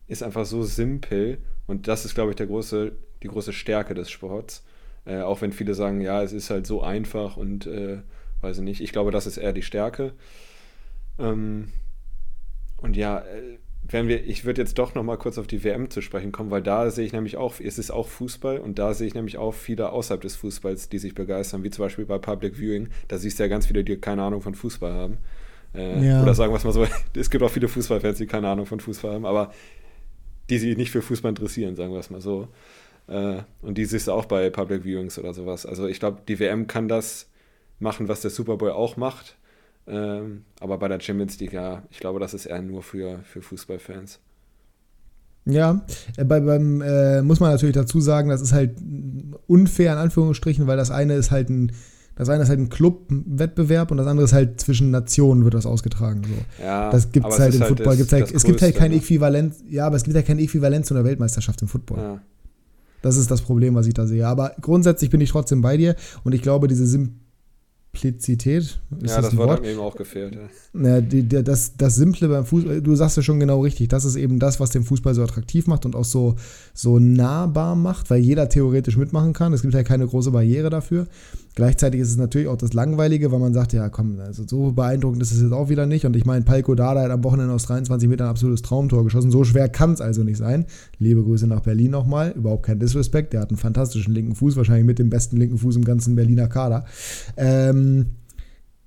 ist 0.06 0.22
einfach 0.22 0.46
so 0.46 0.62
simpel 0.62 1.38
und 1.66 1.88
das 1.88 2.04
ist, 2.04 2.14
glaube 2.14 2.30
ich, 2.30 2.36
der 2.36 2.46
große, 2.46 2.92
die 3.22 3.28
große 3.28 3.52
Stärke 3.52 3.94
des 3.94 4.10
Sports. 4.10 4.64
Äh, 5.08 5.22
auch 5.22 5.40
wenn 5.40 5.52
viele 5.52 5.74
sagen, 5.74 6.02
ja, 6.02 6.22
es 6.22 6.32
ist 6.32 6.50
halt 6.50 6.66
so 6.66 6.82
einfach 6.82 7.38
und 7.38 7.66
äh, 7.66 7.98
weiß 8.42 8.58
ich 8.58 8.64
nicht. 8.64 8.80
Ich 8.82 8.92
glaube, 8.92 9.10
das 9.10 9.26
ist 9.26 9.38
eher 9.38 9.54
die 9.54 9.62
Stärke. 9.62 10.12
Ähm, 11.18 11.72
und 12.76 12.94
ja, 12.94 13.20
äh, 13.20 13.58
wenn 13.90 14.06
wir, 14.06 14.26
ich 14.26 14.44
würde 14.44 14.60
jetzt 14.60 14.78
doch 14.78 14.94
noch 14.94 15.02
mal 15.02 15.16
kurz 15.16 15.38
auf 15.38 15.46
die 15.46 15.64
WM 15.64 15.88
zu 15.88 16.02
sprechen 16.02 16.30
kommen, 16.30 16.50
weil 16.50 16.62
da 16.62 16.90
sehe 16.90 17.06
ich 17.06 17.14
nämlich 17.14 17.38
auch, 17.38 17.54
es 17.58 17.78
ist 17.78 17.90
auch 17.90 18.06
Fußball 18.06 18.58
und 18.58 18.78
da 18.78 18.92
sehe 18.92 19.06
ich 19.06 19.14
nämlich 19.14 19.38
auch 19.38 19.54
viele 19.54 19.92
außerhalb 19.92 20.20
des 20.20 20.36
Fußballs, 20.36 20.90
die 20.90 20.98
sich 20.98 21.14
begeistern, 21.14 21.64
wie 21.64 21.70
zum 21.70 21.86
Beispiel 21.86 22.04
bei 22.04 22.18
Public 22.18 22.58
Viewing. 22.58 22.90
Da 23.08 23.16
siehst 23.16 23.38
du 23.38 23.44
ja 23.44 23.48
ganz 23.48 23.66
viele, 23.66 23.84
die 23.84 23.96
keine 23.96 24.22
Ahnung 24.22 24.42
von 24.42 24.54
Fußball 24.54 24.92
haben. 24.92 25.18
Äh, 25.74 26.06
ja. 26.06 26.22
Oder 26.22 26.34
sagen 26.34 26.52
wir 26.52 26.56
es 26.58 26.64
mal 26.64 26.72
so, 26.72 26.86
es 27.16 27.30
gibt 27.30 27.42
auch 27.42 27.50
viele 27.50 27.68
Fußballfans, 27.68 28.18
die 28.18 28.26
keine 28.26 28.48
Ahnung 28.48 28.66
von 28.66 28.78
Fußball 28.78 29.14
haben, 29.14 29.24
aber 29.24 29.52
die 30.50 30.58
sich 30.58 30.76
nicht 30.76 30.90
für 30.90 31.00
Fußball 31.00 31.30
interessieren, 31.30 31.76
sagen 31.76 31.92
wir 31.92 32.00
es 32.00 32.10
mal 32.10 32.20
so. 32.20 32.48
Äh, 33.08 33.42
und 33.62 33.78
die 33.78 33.84
siehst 33.84 34.06
du 34.08 34.12
auch 34.12 34.26
bei 34.26 34.50
Public 34.50 34.84
Viewings 34.84 35.18
oder 35.18 35.34
sowas. 35.34 35.66
Also 35.66 35.86
ich 35.86 35.98
glaube, 35.98 36.18
die 36.28 36.38
WM 36.38 36.66
kann 36.66 36.88
das 36.88 37.28
machen, 37.80 38.08
was 38.08 38.20
der 38.20 38.30
Super 38.30 38.56
Bowl 38.56 38.70
auch 38.70 38.96
macht 38.96 39.38
ähm, 39.88 40.44
aber 40.60 40.78
bei 40.78 40.88
der 40.88 41.00
Champions 41.00 41.40
League, 41.40 41.52
ja, 41.52 41.82
ich 41.90 41.98
glaube, 41.98 42.20
das 42.20 42.34
ist 42.34 42.46
eher 42.46 42.60
nur 42.60 42.82
für, 42.82 43.20
für 43.24 43.40
Fußballfans. 43.40 44.20
Ja, 45.46 45.82
äh, 46.18 46.24
bei, 46.24 46.40
beim, 46.40 46.82
äh, 46.82 47.22
muss 47.22 47.40
man 47.40 47.50
natürlich 47.50 47.74
dazu 47.74 48.00
sagen, 48.00 48.28
das 48.28 48.42
ist 48.42 48.52
halt 48.52 48.72
unfair 49.46 49.92
in 49.92 49.98
Anführungsstrichen, 49.98 50.66
weil 50.66 50.76
das 50.76 50.90
eine 50.90 51.14
ist 51.14 51.30
halt 51.30 51.48
ein, 51.48 51.72
das 52.16 52.28
eine 52.28 52.42
ist 52.42 52.50
halt 52.50 52.58
ein 52.58 52.68
Clubwettbewerb 52.68 53.90
und 53.90 53.96
das 53.96 54.06
andere 54.06 54.26
ist 54.26 54.34
halt 54.34 54.60
zwischen 54.60 54.90
Nationen 54.90 55.44
wird 55.44 55.54
das 55.54 55.64
ausgetragen. 55.64 56.22
So. 56.24 56.62
Ja, 56.62 56.90
das 56.90 57.10
gibt 57.10 57.26
es 57.26 57.38
halt 57.38 57.54
im 57.54 57.60
halt 57.60 57.68
Football. 57.68 57.96
Halt, 57.96 58.32
es 58.34 58.44
gibt 58.44 58.60
halt 58.60 58.76
kein 58.76 58.90
ne? 58.90 59.52
Ja, 59.70 59.86
aber 59.86 59.96
es 59.96 60.04
gibt 60.04 60.16
halt 60.16 60.26
kein 60.26 60.38
Äquivalent 60.38 60.84
zu 60.84 60.94
einer 60.94 61.04
Weltmeisterschaft 61.04 61.62
im 61.62 61.68
Football. 61.68 61.98
Ja. 61.98 62.20
Das 63.02 63.16
ist 63.16 63.30
das 63.30 63.42
Problem, 63.42 63.74
was 63.74 63.86
ich 63.86 63.94
da 63.94 64.06
sehe. 64.06 64.26
Aber 64.26 64.52
grundsätzlich 64.60 65.10
bin 65.10 65.20
ich 65.20 65.30
trotzdem 65.30 65.60
bei 65.60 65.76
dir 65.76 65.94
und 66.24 66.34
ich 66.34 66.42
glaube, 66.42 66.68
diese 66.68 66.86
Sim 66.86 67.14
Simplizität. 67.98 68.80
ja, 68.90 68.98
das, 69.00 69.30
das 69.30 69.36
Wort 69.36 69.50
hat 69.50 69.62
mir 69.62 69.72
eben 69.72 69.80
auch 69.80 69.96
gefehlt. 69.96 70.34
Ja. 70.34 70.88
ja 70.88 71.00
die, 71.00 71.22
die, 71.22 71.42
das, 71.42 71.76
das 71.76 71.96
Simple 71.96 72.28
beim 72.28 72.44
Fußball, 72.44 72.80
du 72.80 72.94
sagst 72.94 73.16
ja 73.16 73.22
schon 73.22 73.40
genau 73.40 73.62
richtig, 73.62 73.88
das 73.88 74.04
ist 74.04 74.16
eben 74.16 74.38
das, 74.38 74.60
was 74.60 74.70
den 74.70 74.84
Fußball 74.84 75.14
so 75.14 75.22
attraktiv 75.22 75.66
macht 75.66 75.84
und 75.84 75.96
auch 75.96 76.04
so, 76.04 76.36
so 76.74 76.98
nahbar 76.98 77.74
macht, 77.74 78.10
weil 78.10 78.20
jeder 78.20 78.48
theoretisch 78.48 78.96
mitmachen 78.96 79.32
kann. 79.32 79.52
Es 79.52 79.62
gibt 79.62 79.74
ja 79.74 79.82
keine 79.82 80.06
große 80.06 80.30
Barriere 80.30 80.70
dafür. 80.70 81.06
Gleichzeitig 81.58 82.00
ist 82.00 82.10
es 82.10 82.16
natürlich 82.16 82.46
auch 82.46 82.56
das 82.56 82.72
Langweilige, 82.72 83.32
weil 83.32 83.40
man 83.40 83.52
sagt, 83.52 83.72
ja 83.72 83.88
komm, 83.88 84.20
also 84.20 84.44
so 84.46 84.70
beeindruckend 84.70 85.20
ist 85.20 85.32
es 85.32 85.42
jetzt 85.42 85.50
auch 85.50 85.68
wieder 85.68 85.86
nicht. 85.86 86.06
Und 86.06 86.14
ich 86.14 86.24
meine, 86.24 86.44
Palko 86.44 86.76
Dada 86.76 87.02
hat 87.02 87.10
am 87.10 87.24
Wochenende 87.24 87.52
aus 87.52 87.64
23 87.64 88.08
Metern 88.08 88.28
ein 88.28 88.30
absolutes 88.30 88.62
Traumtor 88.62 89.02
geschossen. 89.02 89.32
So 89.32 89.42
schwer 89.42 89.68
kann 89.68 89.92
es 89.92 90.00
also 90.00 90.22
nicht 90.22 90.36
sein. 90.36 90.66
Liebe 91.00 91.20
Grüße 91.20 91.48
nach 91.48 91.58
Berlin 91.58 91.90
nochmal. 91.90 92.30
Überhaupt 92.30 92.62
kein 92.62 92.78
Disrespect. 92.78 93.32
Der 93.32 93.40
hat 93.40 93.50
einen 93.50 93.56
fantastischen 93.56 94.14
linken 94.14 94.36
Fuß, 94.36 94.54
wahrscheinlich 94.54 94.86
mit 94.86 95.00
dem 95.00 95.10
besten 95.10 95.36
linken 95.36 95.58
Fuß 95.58 95.74
im 95.74 95.84
ganzen 95.84 96.14
Berliner 96.14 96.46
Kader. 96.46 96.84
Ähm, 97.36 98.06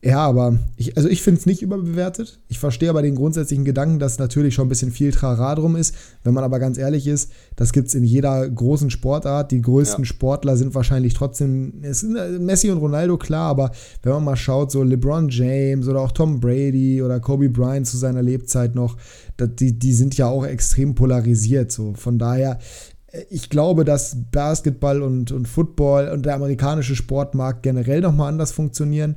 ja, 0.04 0.18
aber 0.18 0.58
ich, 0.78 0.98
also 0.98 1.08
ich 1.08 1.22
finde 1.22 1.40
es 1.40 1.46
nicht 1.46 1.62
überbewertet. 1.62 2.40
Ich 2.48 2.58
verstehe 2.58 2.90
aber 2.90 3.04
den 3.04 3.14
grundsätzlichen 3.14 3.66
Gedanken, 3.66 4.00
dass 4.00 4.18
natürlich 4.18 4.56
schon 4.56 4.66
ein 4.66 4.70
bisschen 4.70 4.92
viel 4.92 5.12
Trara 5.12 5.54
drum 5.54 5.76
ist. 5.76 5.94
Wenn 6.24 6.34
man 6.34 6.44
aber 6.44 6.58
ganz 6.58 6.80
ehrlich 6.80 7.06
ist, 7.06 7.32
das 7.56 7.72
gibt 7.72 7.90
es 7.90 7.94
in 7.94 8.04
jeder 8.04 8.50
großen 8.50 8.90
Sportart. 8.90 9.52
Die 9.52 9.62
größten 9.62 10.04
ja. 10.04 10.08
Sportler 10.08 10.58
sind 10.58 10.74
wahrscheinlich 10.74 11.14
trotzdem, 11.14 11.84
es 11.84 12.00
sind 12.00 12.16
äh, 12.16 12.40
Messi 12.40 12.72
und 12.72 12.80
Ronaldo, 12.80 13.18
klar, 13.18 13.48
aber 13.48 13.72
wenn 14.02 14.14
man 14.14 14.24
mal 14.24 14.36
schaut, 14.36 14.72
so 14.72 14.82
LeBron 14.82 15.30
James 15.30 15.88
oder 15.88 16.00
auch 16.00 16.12
Tom 16.12 16.40
Brady 16.40 17.04
oder 17.04 17.20
Kobe 17.20 17.50
Bryant 17.50 17.86
zu 17.86 17.98
seiner 17.98 18.24
Lebzeit 18.24 18.74
noch, 18.74 18.98
die, 19.40 19.78
die 19.78 19.94
sind 19.94 20.18
ja 20.18 20.28
auch 20.28 20.46
extrem 20.46 20.96
polarisiert. 20.96 21.72
So. 21.72 21.94
Von 21.94 22.18
daher, 22.18 22.58
äh, 23.12 23.22
ich 23.30 23.52
glaube, 23.52 23.86
dass 23.86 24.18
Basketball 24.32 25.04
und, 25.04 25.32
und 25.32 25.48
Football 25.48 26.10
und 26.10 26.26
der 26.26 26.34
amerikanische 26.34 26.96
Sportmarkt 26.96 27.62
generell 27.62 28.02
nochmal 28.02 28.30
anders 28.30 28.52
funktionieren. 28.52 29.16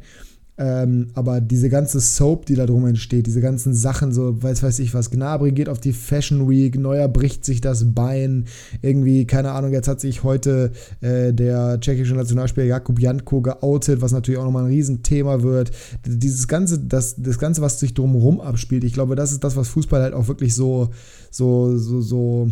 Ähm, 0.57 1.09
aber 1.14 1.40
diese 1.40 1.68
ganze 1.68 1.98
Soap, 1.98 2.46
die 2.46 2.55
da 2.55 2.64
drum 2.64 2.86
entsteht, 2.86 3.26
diese 3.26 3.40
ganzen 3.40 3.74
Sachen, 3.74 4.12
so 4.12 4.40
weiß 4.40 4.62
weiß 4.62 4.78
ich 4.78 4.94
was, 4.94 5.11
Gnabry 5.11 5.50
geht 5.50 5.68
auf 5.68 5.80
die 5.80 5.92
Fashion 5.92 6.48
Week, 6.48 6.78
Neuer 6.78 7.09
bricht 7.09 7.44
sich 7.44 7.61
das 7.61 7.92
Bein, 7.92 8.44
irgendwie, 8.80 9.26
keine 9.26 9.50
Ahnung, 9.50 9.72
jetzt 9.72 9.88
hat 9.88 10.00
sich 10.00 10.22
heute 10.22 10.70
äh, 11.00 11.32
der 11.32 11.80
tschechische 11.80 12.14
Nationalspieler 12.14 12.66
Jakub 12.66 13.00
Janko 13.00 13.40
geoutet, 13.40 14.00
was 14.00 14.12
natürlich 14.12 14.38
auch 14.38 14.44
nochmal 14.44 14.64
ein 14.64 14.70
Riesenthema 14.70 15.42
wird. 15.42 15.72
Dieses 16.07 16.46
ganze, 16.46 16.78
das, 16.78 17.16
das 17.16 17.38
Ganze, 17.38 17.61
was 17.61 17.80
sich 17.80 17.92
drumherum 17.92 18.40
abspielt, 18.40 18.84
ich 18.84 18.92
glaube, 18.92 19.16
das 19.16 19.32
ist 19.32 19.42
das, 19.42 19.57
was 19.57 19.68
Fußball 19.68 20.02
halt 20.02 20.14
auch 20.14 20.28
wirklich 20.28 20.55
so, 20.55 20.90
so, 21.32 21.76
so, 21.76 22.00
so 22.00 22.48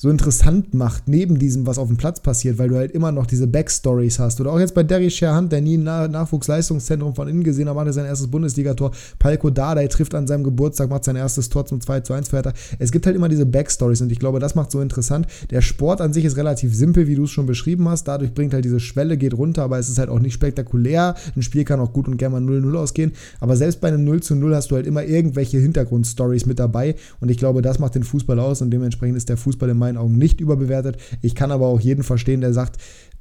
so 0.00 0.10
interessant 0.10 0.74
macht, 0.74 1.08
neben 1.08 1.40
diesem, 1.40 1.66
was 1.66 1.76
auf 1.76 1.88
dem 1.88 1.96
Platz 1.96 2.20
passiert, 2.20 2.56
weil 2.56 2.68
du 2.68 2.76
halt 2.76 2.92
immer 2.92 3.10
noch 3.10 3.26
diese 3.26 3.48
Backstories 3.48 4.20
hast. 4.20 4.40
Oder 4.40 4.52
auch 4.52 4.60
jetzt 4.60 4.72
bei 4.72 4.84
Derry 4.84 5.10
Sherhand, 5.10 5.50
der 5.50 5.60
nie 5.60 5.76
ein 5.76 5.82
Nachwuchsleistungszentrum 5.82 7.16
von 7.16 7.26
innen 7.26 7.42
gesehen 7.42 7.68
hat, 7.68 7.74
macht 7.74 7.88
er 7.88 7.92
sein 7.92 8.06
erstes 8.06 8.28
Bundesligator. 8.28 8.92
Palko 9.18 9.50
Dardai 9.50 9.88
trifft 9.88 10.14
an 10.14 10.28
seinem 10.28 10.44
Geburtstag, 10.44 10.88
macht 10.88 11.02
sein 11.02 11.16
erstes 11.16 11.48
Tor 11.48 11.66
zum 11.66 11.80
2 11.80 12.02
zu 12.02 12.12
1 12.12 12.28
Verhälter. 12.28 12.52
Es 12.78 12.92
gibt 12.92 13.06
halt 13.06 13.16
immer 13.16 13.28
diese 13.28 13.44
Backstories 13.44 14.00
und 14.00 14.12
ich 14.12 14.20
glaube, 14.20 14.38
das 14.38 14.54
macht 14.54 14.70
so 14.70 14.80
interessant. 14.80 15.26
Der 15.50 15.62
Sport 15.62 16.00
an 16.00 16.12
sich 16.12 16.24
ist 16.24 16.36
relativ 16.36 16.76
simpel, 16.76 17.08
wie 17.08 17.16
du 17.16 17.24
es 17.24 17.30
schon 17.30 17.46
beschrieben 17.46 17.88
hast. 17.88 18.04
Dadurch 18.04 18.32
bringt 18.32 18.54
halt 18.54 18.64
diese 18.64 18.78
Schwelle, 18.78 19.16
geht 19.16 19.34
runter, 19.34 19.64
aber 19.64 19.80
es 19.80 19.88
ist 19.88 19.98
halt 19.98 20.10
auch 20.10 20.20
nicht 20.20 20.34
spektakulär. 20.34 21.16
Ein 21.34 21.42
Spiel 21.42 21.64
kann 21.64 21.80
auch 21.80 21.92
gut 21.92 22.06
und 22.06 22.18
gerne 22.18 22.40
mal 22.40 22.48
0-0 22.48 22.72
ausgehen. 22.76 23.14
Aber 23.40 23.56
selbst 23.56 23.80
bei 23.80 23.88
einem 23.88 24.04
0 24.04 24.22
zu 24.22 24.36
0 24.36 24.54
hast 24.54 24.70
du 24.70 24.76
halt 24.76 24.86
immer 24.86 25.02
irgendwelche 25.02 25.58
Hintergrundstories 25.58 26.46
mit 26.46 26.60
dabei 26.60 26.94
und 27.18 27.32
ich 27.32 27.36
glaube, 27.36 27.62
das 27.62 27.80
macht 27.80 27.96
den 27.96 28.04
Fußball 28.04 28.38
aus 28.38 28.62
und 28.62 28.70
dementsprechend 28.70 29.16
ist 29.16 29.28
der 29.28 29.36
Fußball 29.36 29.68
in 29.68 29.87
meinen 29.88 29.98
Augen 29.98 30.18
nicht 30.18 30.40
überbewertet. 30.40 30.98
Ich 31.22 31.34
kann 31.34 31.50
aber 31.50 31.66
auch 31.66 31.80
jeden 31.80 32.02
verstehen, 32.02 32.40
der 32.40 32.52
sagt, 32.52 32.76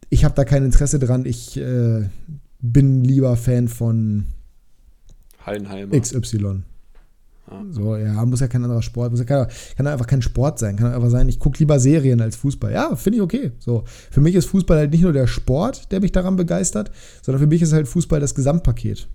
ich 0.10 0.26
habe 0.26 0.36
da 0.36 0.46
kein 0.46 0.64
Interesse 0.64 1.00
dran, 1.00 1.26
ich 1.26 1.58
äh, 1.58 2.06
bin 2.60 3.04
lieber 3.04 3.36
Fan 3.36 3.68
von 3.68 4.26
Hallenheimer. 5.46 6.00
XY. 6.00 6.64
Ah. 7.50 7.64
So, 7.72 7.96
ja, 7.96 8.26
muss 8.26 8.42
ja 8.42 8.48
kein 8.48 8.64
anderer 8.64 8.82
Sport, 8.82 9.12
muss 9.12 9.22
ja 9.22 9.26
kein, 9.26 9.48
kann 9.78 9.88
einfach 9.88 10.08
kein 10.08 10.22
Sport 10.22 10.60
sein, 10.60 10.76
kann 10.76 10.94
einfach 10.94 11.10
sein, 11.10 11.30
ich 11.30 11.40
gucke 11.40 11.60
lieber 11.60 11.80
Serien 11.80 12.20
als 12.20 12.36
Fußball. 12.36 12.74
Ja, 12.74 12.96
finde 12.96 13.18
ich 13.18 13.24
okay. 13.24 13.52
So, 13.60 13.86
für 14.12 14.20
mich 14.20 14.36
ist 14.36 14.48
Fußball 14.48 14.78
halt 14.78 14.92
nicht 14.92 15.04
nur 15.04 15.14
der 15.14 15.28
Sport, 15.28 15.92
der 15.92 16.02
mich 16.02 16.12
daran 16.12 16.36
begeistert, 16.36 16.92
sondern 17.22 17.42
für 17.42 17.48
mich 17.48 17.62
ist 17.62 17.72
halt 17.72 17.88
Fußball 17.88 18.20
das 18.20 18.36
Gesamtpaket. 18.36 19.08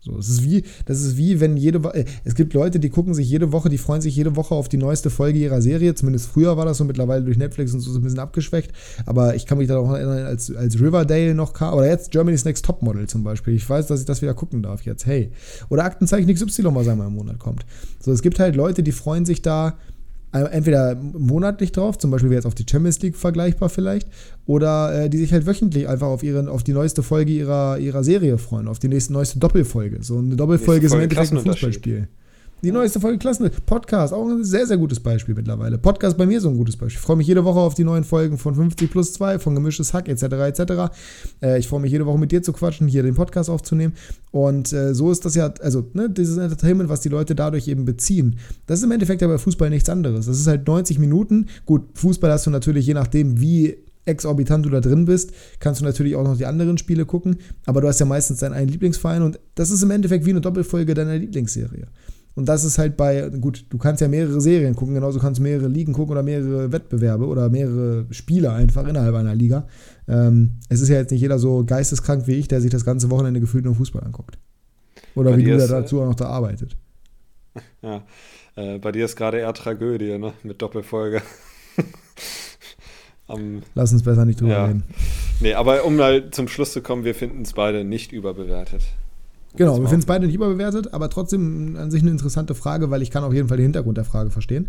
So, 0.00 0.16
es 0.16 0.28
ist 0.28 0.44
wie, 0.44 0.62
das 0.86 1.00
ist 1.00 1.16
wie, 1.16 1.40
wenn 1.40 1.56
jede 1.56 1.82
Woche, 1.82 1.98
äh, 1.98 2.04
es 2.24 2.34
gibt 2.36 2.54
Leute, 2.54 2.78
die 2.78 2.88
gucken 2.88 3.14
sich 3.14 3.28
jede 3.28 3.52
Woche, 3.52 3.68
die 3.68 3.78
freuen 3.78 4.00
sich 4.00 4.14
jede 4.14 4.36
Woche 4.36 4.54
auf 4.54 4.68
die 4.68 4.76
neueste 4.76 5.10
Folge 5.10 5.38
ihrer 5.38 5.60
Serie. 5.60 5.94
Zumindest 5.94 6.28
früher 6.28 6.56
war 6.56 6.64
das 6.64 6.78
so, 6.78 6.84
mittlerweile 6.84 7.24
durch 7.24 7.36
Netflix 7.36 7.74
und 7.74 7.80
so, 7.80 7.98
ein 7.98 8.02
bisschen 8.02 8.20
abgeschwächt. 8.20 8.72
Aber 9.06 9.34
ich 9.34 9.44
kann 9.44 9.58
mich 9.58 9.66
da 9.66 9.78
auch 9.78 9.92
erinnern, 9.92 10.24
als, 10.26 10.54
als 10.54 10.80
Riverdale 10.80 11.34
noch 11.34 11.52
kam, 11.52 11.74
oder 11.74 11.88
jetzt 11.88 12.12
Germany's 12.12 12.44
Next 12.44 12.64
Topmodel 12.64 13.08
zum 13.08 13.24
Beispiel. 13.24 13.54
Ich 13.54 13.68
weiß, 13.68 13.88
dass 13.88 14.00
ich 14.00 14.06
das 14.06 14.22
wieder 14.22 14.34
gucken 14.34 14.62
darf 14.62 14.82
jetzt. 14.82 15.04
Hey. 15.04 15.32
Oder 15.68 15.84
Aktenzeichen 15.84 16.32
XY, 16.32 16.74
was 16.74 16.86
einmal 16.86 17.08
im 17.08 17.14
Monat 17.14 17.38
kommt. 17.38 17.66
So, 18.00 18.12
es 18.12 18.22
gibt 18.22 18.38
halt 18.38 18.54
Leute, 18.54 18.82
die 18.84 18.92
freuen 18.92 19.24
sich 19.24 19.42
da 19.42 19.78
entweder 20.32 20.94
monatlich 20.94 21.72
drauf, 21.72 21.98
zum 21.98 22.10
Beispiel 22.10 22.30
wie 22.30 22.34
jetzt 22.34 22.46
auf 22.46 22.54
die 22.54 22.66
Champions 22.68 23.00
League 23.00 23.16
vergleichbar 23.16 23.68
vielleicht, 23.68 24.08
oder 24.46 25.04
äh, 25.04 25.10
die 25.10 25.18
sich 25.18 25.32
halt 25.32 25.46
wöchentlich 25.46 25.88
einfach 25.88 26.08
auf, 26.08 26.22
ihren, 26.22 26.48
auf 26.48 26.62
die 26.62 26.72
neueste 26.72 27.02
Folge 27.02 27.32
ihrer, 27.32 27.78
ihrer 27.78 28.04
Serie 28.04 28.38
freuen, 28.38 28.68
auf 28.68 28.78
die 28.78 28.88
nächste 28.88 29.12
neueste 29.12 29.38
Doppelfolge. 29.38 30.02
So 30.02 30.18
eine 30.18 30.36
Doppelfolge 30.36 30.86
ist 30.86 30.92
im 30.92 31.00
Endeffekt 31.00 31.32
ein 31.32 31.40
Fußballspiel. 31.40 32.08
Die 32.60 32.72
neueste 32.72 32.98
Folge 32.98 33.18
Klassen. 33.18 33.48
Podcast, 33.66 34.12
auch 34.12 34.28
ein 34.28 34.42
sehr, 34.42 34.66
sehr 34.66 34.78
gutes 34.78 34.98
Beispiel 34.98 35.36
mittlerweile. 35.36 35.78
Podcast 35.78 36.18
bei 36.18 36.26
mir 36.26 36.40
so 36.40 36.48
ein 36.48 36.56
gutes 36.56 36.76
Beispiel. 36.76 36.98
Ich 36.98 37.06
freue 37.06 37.14
mich 37.14 37.28
jede 37.28 37.44
Woche 37.44 37.60
auf 37.60 37.74
die 37.74 37.84
neuen 37.84 38.02
Folgen 38.02 38.36
von 38.36 38.56
50 38.56 38.90
plus 38.90 39.12
2, 39.12 39.38
von 39.38 39.54
Gemischtes 39.54 39.94
Hack 39.94 40.08
etc. 40.08 40.24
etc. 40.24 40.90
Äh, 41.40 41.60
ich 41.60 41.68
freue 41.68 41.78
mich 41.78 41.92
jede 41.92 42.04
Woche 42.04 42.18
mit 42.18 42.32
dir 42.32 42.42
zu 42.42 42.52
quatschen, 42.52 42.88
hier 42.88 43.04
den 43.04 43.14
Podcast 43.14 43.48
aufzunehmen. 43.48 43.94
Und 44.32 44.72
äh, 44.72 44.92
so 44.92 45.12
ist 45.12 45.24
das 45.24 45.36
ja, 45.36 45.54
also 45.60 45.88
ne, 45.92 46.10
dieses 46.10 46.36
Entertainment, 46.36 46.88
was 46.88 47.00
die 47.00 47.10
Leute 47.10 47.36
dadurch 47.36 47.68
eben 47.68 47.84
beziehen. 47.84 48.40
Das 48.66 48.80
ist 48.80 48.84
im 48.84 48.90
Endeffekt 48.90 49.22
ja 49.22 49.28
bei 49.28 49.38
Fußball 49.38 49.70
nichts 49.70 49.88
anderes. 49.88 50.26
Das 50.26 50.36
ist 50.36 50.48
halt 50.48 50.66
90 50.66 50.98
Minuten. 50.98 51.46
Gut, 51.64 51.82
Fußball 51.94 52.32
hast 52.32 52.46
du 52.46 52.50
natürlich 52.50 52.88
je 52.88 52.94
nachdem, 52.94 53.40
wie 53.40 53.76
exorbitant 54.04 54.66
du 54.66 54.70
da 54.70 54.80
drin 54.80 55.04
bist, 55.04 55.32
kannst 55.60 55.80
du 55.80 55.84
natürlich 55.84 56.16
auch 56.16 56.24
noch 56.24 56.36
die 56.36 56.46
anderen 56.46 56.76
Spiele 56.78 57.04
gucken, 57.04 57.36
aber 57.66 57.82
du 57.82 57.88
hast 57.88 58.00
ja 58.00 58.06
meistens 58.06 58.40
deinen 58.40 58.54
einen 58.54 58.68
Lieblingsverein 58.68 59.22
und 59.22 59.38
das 59.54 59.70
ist 59.70 59.82
im 59.82 59.90
Endeffekt 59.90 60.24
wie 60.24 60.30
eine 60.30 60.40
Doppelfolge 60.40 60.94
deiner 60.94 61.18
Lieblingsserie. 61.18 61.86
Und 62.38 62.48
das 62.48 62.62
ist 62.62 62.78
halt 62.78 62.96
bei, 62.96 63.30
gut, 63.30 63.64
du 63.68 63.78
kannst 63.78 64.00
ja 64.00 64.06
mehrere 64.06 64.40
Serien 64.40 64.76
gucken, 64.76 64.94
genauso 64.94 65.18
kannst 65.18 65.40
du 65.40 65.42
mehrere 65.42 65.66
Ligen 65.66 65.92
gucken 65.92 66.12
oder 66.12 66.22
mehrere 66.22 66.70
Wettbewerbe 66.70 67.26
oder 67.26 67.48
mehrere 67.48 68.06
Spiele 68.12 68.52
einfach 68.52 68.86
innerhalb 68.86 69.16
einer 69.16 69.34
Liga. 69.34 69.66
Ähm, 70.06 70.52
es 70.68 70.80
ist 70.80 70.88
ja 70.88 70.98
jetzt 70.98 71.10
nicht 71.10 71.20
jeder 71.20 71.40
so 71.40 71.64
geisteskrank 71.64 72.28
wie 72.28 72.34
ich, 72.34 72.46
der 72.46 72.60
sich 72.60 72.70
das 72.70 72.84
ganze 72.84 73.10
Wochenende 73.10 73.40
gefühlt 73.40 73.64
nur 73.64 73.74
Fußball 73.74 74.04
anguckt. 74.04 74.38
Oder 75.16 75.32
bei 75.32 75.38
wie 75.38 75.44
du 75.46 75.56
ist, 75.56 75.68
dazu 75.68 76.00
auch 76.00 76.06
noch 76.06 76.14
da 76.14 76.26
arbeitet. 76.26 76.76
Ja, 77.82 78.04
äh, 78.54 78.78
bei 78.78 78.92
dir 78.92 79.06
ist 79.06 79.16
gerade 79.16 79.38
eher 79.38 79.52
Tragödie, 79.52 80.16
ne? 80.16 80.32
Mit 80.44 80.62
Doppelfolge. 80.62 81.22
um, 83.26 83.62
Lass 83.74 83.92
uns 83.92 84.04
besser 84.04 84.24
nicht 84.24 84.40
drüber 84.40 84.52
ja. 84.52 84.64
reden. 84.66 84.84
Nee, 85.40 85.54
aber 85.54 85.84
um 85.84 85.96
mal 85.96 86.30
zum 86.30 86.46
Schluss 86.46 86.72
zu 86.72 86.82
kommen, 86.82 87.02
wir 87.02 87.16
finden 87.16 87.42
es 87.42 87.54
beide 87.54 87.82
nicht 87.82 88.12
überbewertet. 88.12 88.82
Genau, 89.58 89.80
wir 89.80 89.88
finden 89.88 90.02
es 90.02 90.06
beide 90.06 90.24
nicht 90.24 90.36
überbewertet, 90.36 90.94
aber 90.94 91.10
trotzdem 91.10 91.74
an 91.76 91.90
sich 91.90 92.02
eine 92.02 92.12
interessante 92.12 92.54
Frage, 92.54 92.92
weil 92.92 93.02
ich 93.02 93.10
kann 93.10 93.24
auf 93.24 93.34
jeden 93.34 93.48
Fall 93.48 93.56
den 93.56 93.64
Hintergrund 93.64 93.96
der 93.96 94.04
Frage 94.04 94.30
verstehen. 94.30 94.68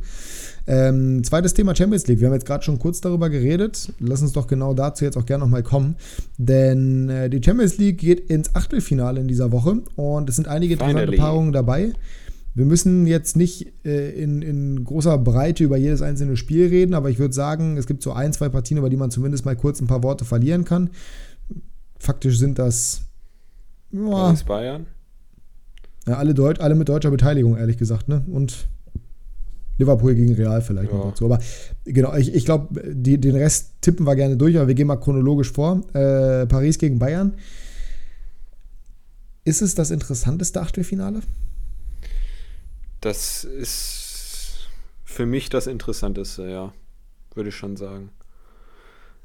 Ähm, 0.66 1.24
zweites 1.24 1.54
Thema 1.54 1.76
Champions 1.76 2.08
League. 2.08 2.20
Wir 2.20 2.26
haben 2.26 2.34
jetzt 2.34 2.48
gerade 2.48 2.64
schon 2.64 2.80
kurz 2.80 3.00
darüber 3.00 3.30
geredet. 3.30 3.94
Lass 4.00 4.24
uns 4.24 4.32
doch 4.32 4.48
genau 4.48 4.74
dazu 4.74 5.06
jetzt 5.06 5.16
auch 5.16 5.28
gerne 5.28 5.44
nochmal 5.44 5.62
kommen. 5.62 5.96
Denn 6.40 7.08
äh, 7.08 7.30
die 7.30 7.40
Champions 7.40 7.78
League 7.78 8.00
geht 8.00 8.32
ins 8.32 8.56
Achtelfinale 8.56 9.22
in 9.22 9.28
dieser 9.28 9.52
Woche 9.52 9.78
und 9.96 10.28
es 10.28 10.38
sind 10.38 10.48
einige 10.48 10.74
interessante 10.74 11.18
Paarungen 11.18 11.52
dabei. 11.52 11.94
Wir 12.56 12.66
müssen 12.66 13.06
jetzt 13.06 13.38
nicht 13.38 13.72
äh, 13.86 14.10
in, 14.20 14.42
in, 14.42 14.84
großer 14.86 15.20
Breite 15.20 15.64
über 15.64 15.78
jedes 15.78 16.02
einzelne 16.02 16.36
Spiel 16.36 16.66
reden, 16.66 16.96
aber 16.96 17.12
ich 17.12 17.20
würde 17.20 17.36
sagen, 17.36 17.78
es 17.78 17.86
gibt 17.86 18.02
so 18.02 18.12
ein, 18.12 18.34
zwei 18.34 18.50
Partien, 18.50 18.80
über 18.80 18.90
die 18.90 18.98
man 18.98 19.12
zumindest 19.12 19.46
mal 19.46 19.56
kurz 19.56 19.82
ein 19.82 19.88
paar 19.88 20.02
Worte 20.02 20.26
verlieren 20.26 20.66
kann. 20.66 20.90
Faktisch 22.00 22.40
sind 22.40 22.58
das 22.58 23.02
ja. 23.92 24.36
Bayern? 24.46 24.88
Ja, 26.08 26.18
alle, 26.18 26.34
Deut 26.34 26.60
alle 26.60 26.76
mit 26.76 26.90
deutscher 26.90 27.12
Beteiligung, 27.12 27.58
ehrlich 27.58 27.78
gesagt, 27.78 28.08
ne? 28.08 28.24
Und 28.32 28.68
Liverpool 29.78 30.14
gegen 30.14 30.34
Real 30.34 30.62
vielleicht 30.62 30.92
ja. 30.92 30.98
noch 30.98 31.10
dazu. 31.10 31.26
Aber 31.26 31.40
genau, 31.86 32.16
ich, 32.16 32.34
ich 32.34 32.46
glaube, 32.46 32.82
den 32.84 33.36
Rest 33.36 33.74
tippen 33.82 34.06
wir 34.06 34.16
gerne 34.16 34.38
durch, 34.38 34.58
aber 34.58 34.68
wir 34.68 34.76
gehen 34.76 34.88
mal 34.88 34.98
chronologisch 34.98 35.52
vor. 35.52 35.82
Äh, 35.94 36.46
Paris 36.48 36.78
gegen 36.78 37.00
Bayern. 37.00 37.34
Ist 39.46 39.62
es 39.62 39.74
das 39.74 39.90
interessanteste 39.90 40.62
Achtelfinale? 40.62 41.22
Das 43.02 43.46
ist 43.46 44.68
für 45.06 45.26
mich 45.26 45.50
das 45.50 45.66
Interessanteste, 45.66 46.50
ja. 46.50 46.74
Würde 47.34 47.50
ich 47.50 47.56
schon 47.56 47.78
sagen. 47.78 48.10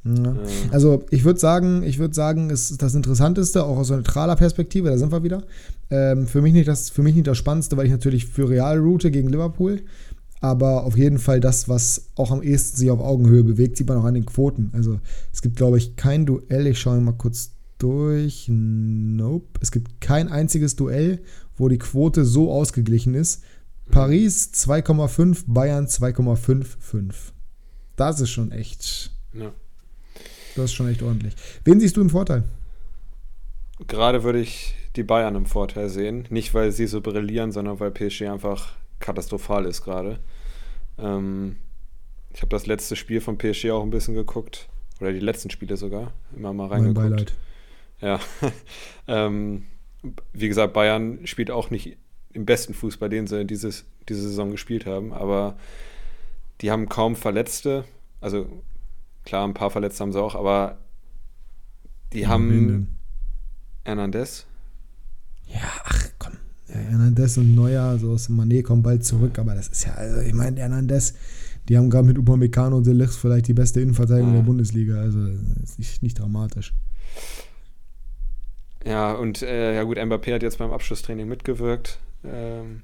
Ja. 0.04 0.36
Also 0.70 1.04
ich 1.10 1.24
würde 1.24 1.40
sagen, 1.40 1.82
ich 1.82 1.98
würde 1.98 2.14
sagen, 2.14 2.50
es 2.50 2.70
ist 2.70 2.82
das 2.82 2.94
Interessanteste, 2.94 3.64
auch 3.64 3.78
aus 3.78 3.90
neutraler 3.90 4.36
Perspektive, 4.36 4.90
da 4.90 4.98
sind 4.98 5.12
wir 5.12 5.22
wieder. 5.22 5.44
Ähm, 5.90 6.26
für, 6.26 6.42
mich 6.42 6.52
nicht 6.52 6.68
das, 6.68 6.90
für 6.90 7.02
mich 7.02 7.14
nicht 7.14 7.26
das 7.26 7.38
Spannendste, 7.38 7.76
weil 7.76 7.86
ich 7.86 7.92
natürlich 7.92 8.26
für 8.26 8.48
Real 8.48 8.78
route 8.78 9.10
gegen 9.10 9.28
Liverpool. 9.28 9.82
Aber 10.40 10.84
auf 10.84 10.98
jeden 10.98 11.18
Fall 11.18 11.40
das, 11.40 11.70
was 11.70 12.10
auch 12.16 12.30
am 12.30 12.42
ehesten 12.42 12.76
sich 12.76 12.90
auf 12.90 13.00
Augenhöhe 13.00 13.42
bewegt, 13.42 13.78
sieht 13.78 13.88
man 13.88 13.96
auch 13.96 14.04
an 14.04 14.12
den 14.12 14.26
Quoten. 14.26 14.70
Also 14.74 15.00
es 15.32 15.40
gibt, 15.40 15.56
glaube 15.56 15.78
ich, 15.78 15.96
kein 15.96 16.26
Duell. 16.26 16.66
Ich 16.66 16.78
schaue 16.78 17.00
mal 17.00 17.12
kurz 17.12 17.52
durch. 17.78 18.46
Nope. 18.48 19.46
Es 19.60 19.72
gibt 19.72 20.02
kein 20.02 20.28
einziges 20.28 20.76
Duell, 20.76 21.20
wo 21.56 21.68
die 21.70 21.78
Quote 21.78 22.26
so 22.26 22.52
ausgeglichen 22.52 23.14
ist. 23.14 23.42
Paris 23.90 24.50
2,5, 24.54 25.44
Bayern 25.46 25.86
2,55. 25.86 27.14
Das 27.96 28.20
ist 28.20 28.30
schon 28.30 28.52
echt. 28.52 29.12
Ja. 29.32 29.52
Das 30.56 30.66
ist 30.66 30.74
schon 30.74 30.88
echt 30.88 31.02
ordentlich. 31.02 31.34
Wen 31.64 31.80
siehst 31.80 31.96
du 31.96 32.00
im 32.00 32.10
Vorteil? 32.10 32.44
Gerade 33.88 34.22
würde 34.22 34.40
ich 34.40 34.74
die 34.96 35.02
Bayern 35.02 35.34
im 35.34 35.46
Vorteil 35.46 35.88
sehen. 35.88 36.26
Nicht, 36.30 36.54
weil 36.54 36.70
sie 36.70 36.86
so 36.86 37.00
brillieren, 37.00 37.52
sondern 37.52 37.80
weil 37.80 37.90
PSG 37.90 38.22
einfach 38.22 38.72
katastrophal 39.00 39.66
ist 39.66 39.82
gerade. 39.82 40.20
Ähm, 40.98 41.56
ich 42.32 42.40
habe 42.42 42.50
das 42.50 42.66
letzte 42.66 42.96
Spiel 42.96 43.20
von 43.20 43.36
PSG 43.36 43.70
auch 43.70 43.82
ein 43.82 43.90
bisschen 43.90 44.14
geguckt. 44.14 44.68
Oder 45.00 45.12
die 45.12 45.20
letzten 45.20 45.50
Spiele 45.50 45.76
sogar. 45.76 46.12
Immer 46.36 46.52
mal 46.52 46.68
reingeguckt. 46.68 46.98
Mein 46.98 47.10
Beileid. 47.10 47.34
Ja. 48.00 48.20
ähm, 49.08 49.64
wie 50.32 50.48
gesagt, 50.48 50.72
Bayern 50.72 51.26
spielt 51.26 51.50
auch 51.50 51.70
nicht 51.70 51.96
im 52.32 52.44
besten 52.44 52.74
Fußball, 52.74 53.08
den 53.08 53.26
sie 53.26 53.44
dieses, 53.44 53.84
diese 54.08 54.22
Saison 54.22 54.50
gespielt 54.50 54.86
haben. 54.86 55.12
Aber 55.12 55.56
die 56.60 56.70
haben 56.70 56.88
kaum 56.88 57.16
Verletzte. 57.16 57.84
Also 58.20 58.46
Klar, 59.24 59.46
ein 59.46 59.54
paar 59.54 59.70
Verletzte 59.70 60.02
haben 60.02 60.12
sie 60.12 60.22
auch, 60.22 60.34
aber 60.34 60.78
die 62.12 62.20
ja, 62.20 62.28
haben 62.28 62.88
Hernandez. 63.84 64.46
Ja, 65.46 65.60
ach 65.84 66.08
komm. 66.18 66.34
Ja, 66.68 66.76
Hernandez 66.76 67.36
und 67.36 67.54
Neuer, 67.54 67.98
so 67.98 68.14
ist 68.14 68.30
Mané 68.30 68.62
kommen 68.62 68.82
bald 68.82 69.04
zurück, 69.04 69.38
aber 69.38 69.54
das 69.54 69.68
ist 69.68 69.86
ja, 69.86 69.94
also 69.94 70.20
ich 70.20 70.34
meine, 70.34 70.60
Hernandez, 70.60 71.14
die 71.68 71.76
haben 71.76 71.90
gerade 71.90 72.06
mit 72.06 72.18
Upamecano 72.18 72.76
und 72.76 72.86
Delicht 72.86 73.14
vielleicht 73.14 73.48
die 73.48 73.54
beste 73.54 73.80
Innenverteidigung 73.80 74.32
ja. 74.32 74.40
der 74.40 74.46
Bundesliga, 74.46 75.00
also 75.00 75.18
ist 75.62 75.78
nicht, 75.78 76.02
nicht 76.02 76.18
dramatisch. 76.18 76.72
Ja, 78.84 79.12
und 79.12 79.42
äh, 79.42 79.74
ja 79.74 79.82
gut, 79.84 79.98
Mbappé 79.98 80.34
hat 80.34 80.42
jetzt 80.42 80.58
beim 80.58 80.70
Abschlusstraining 80.70 81.26
mitgewirkt. 81.26 81.98
Ähm, 82.22 82.82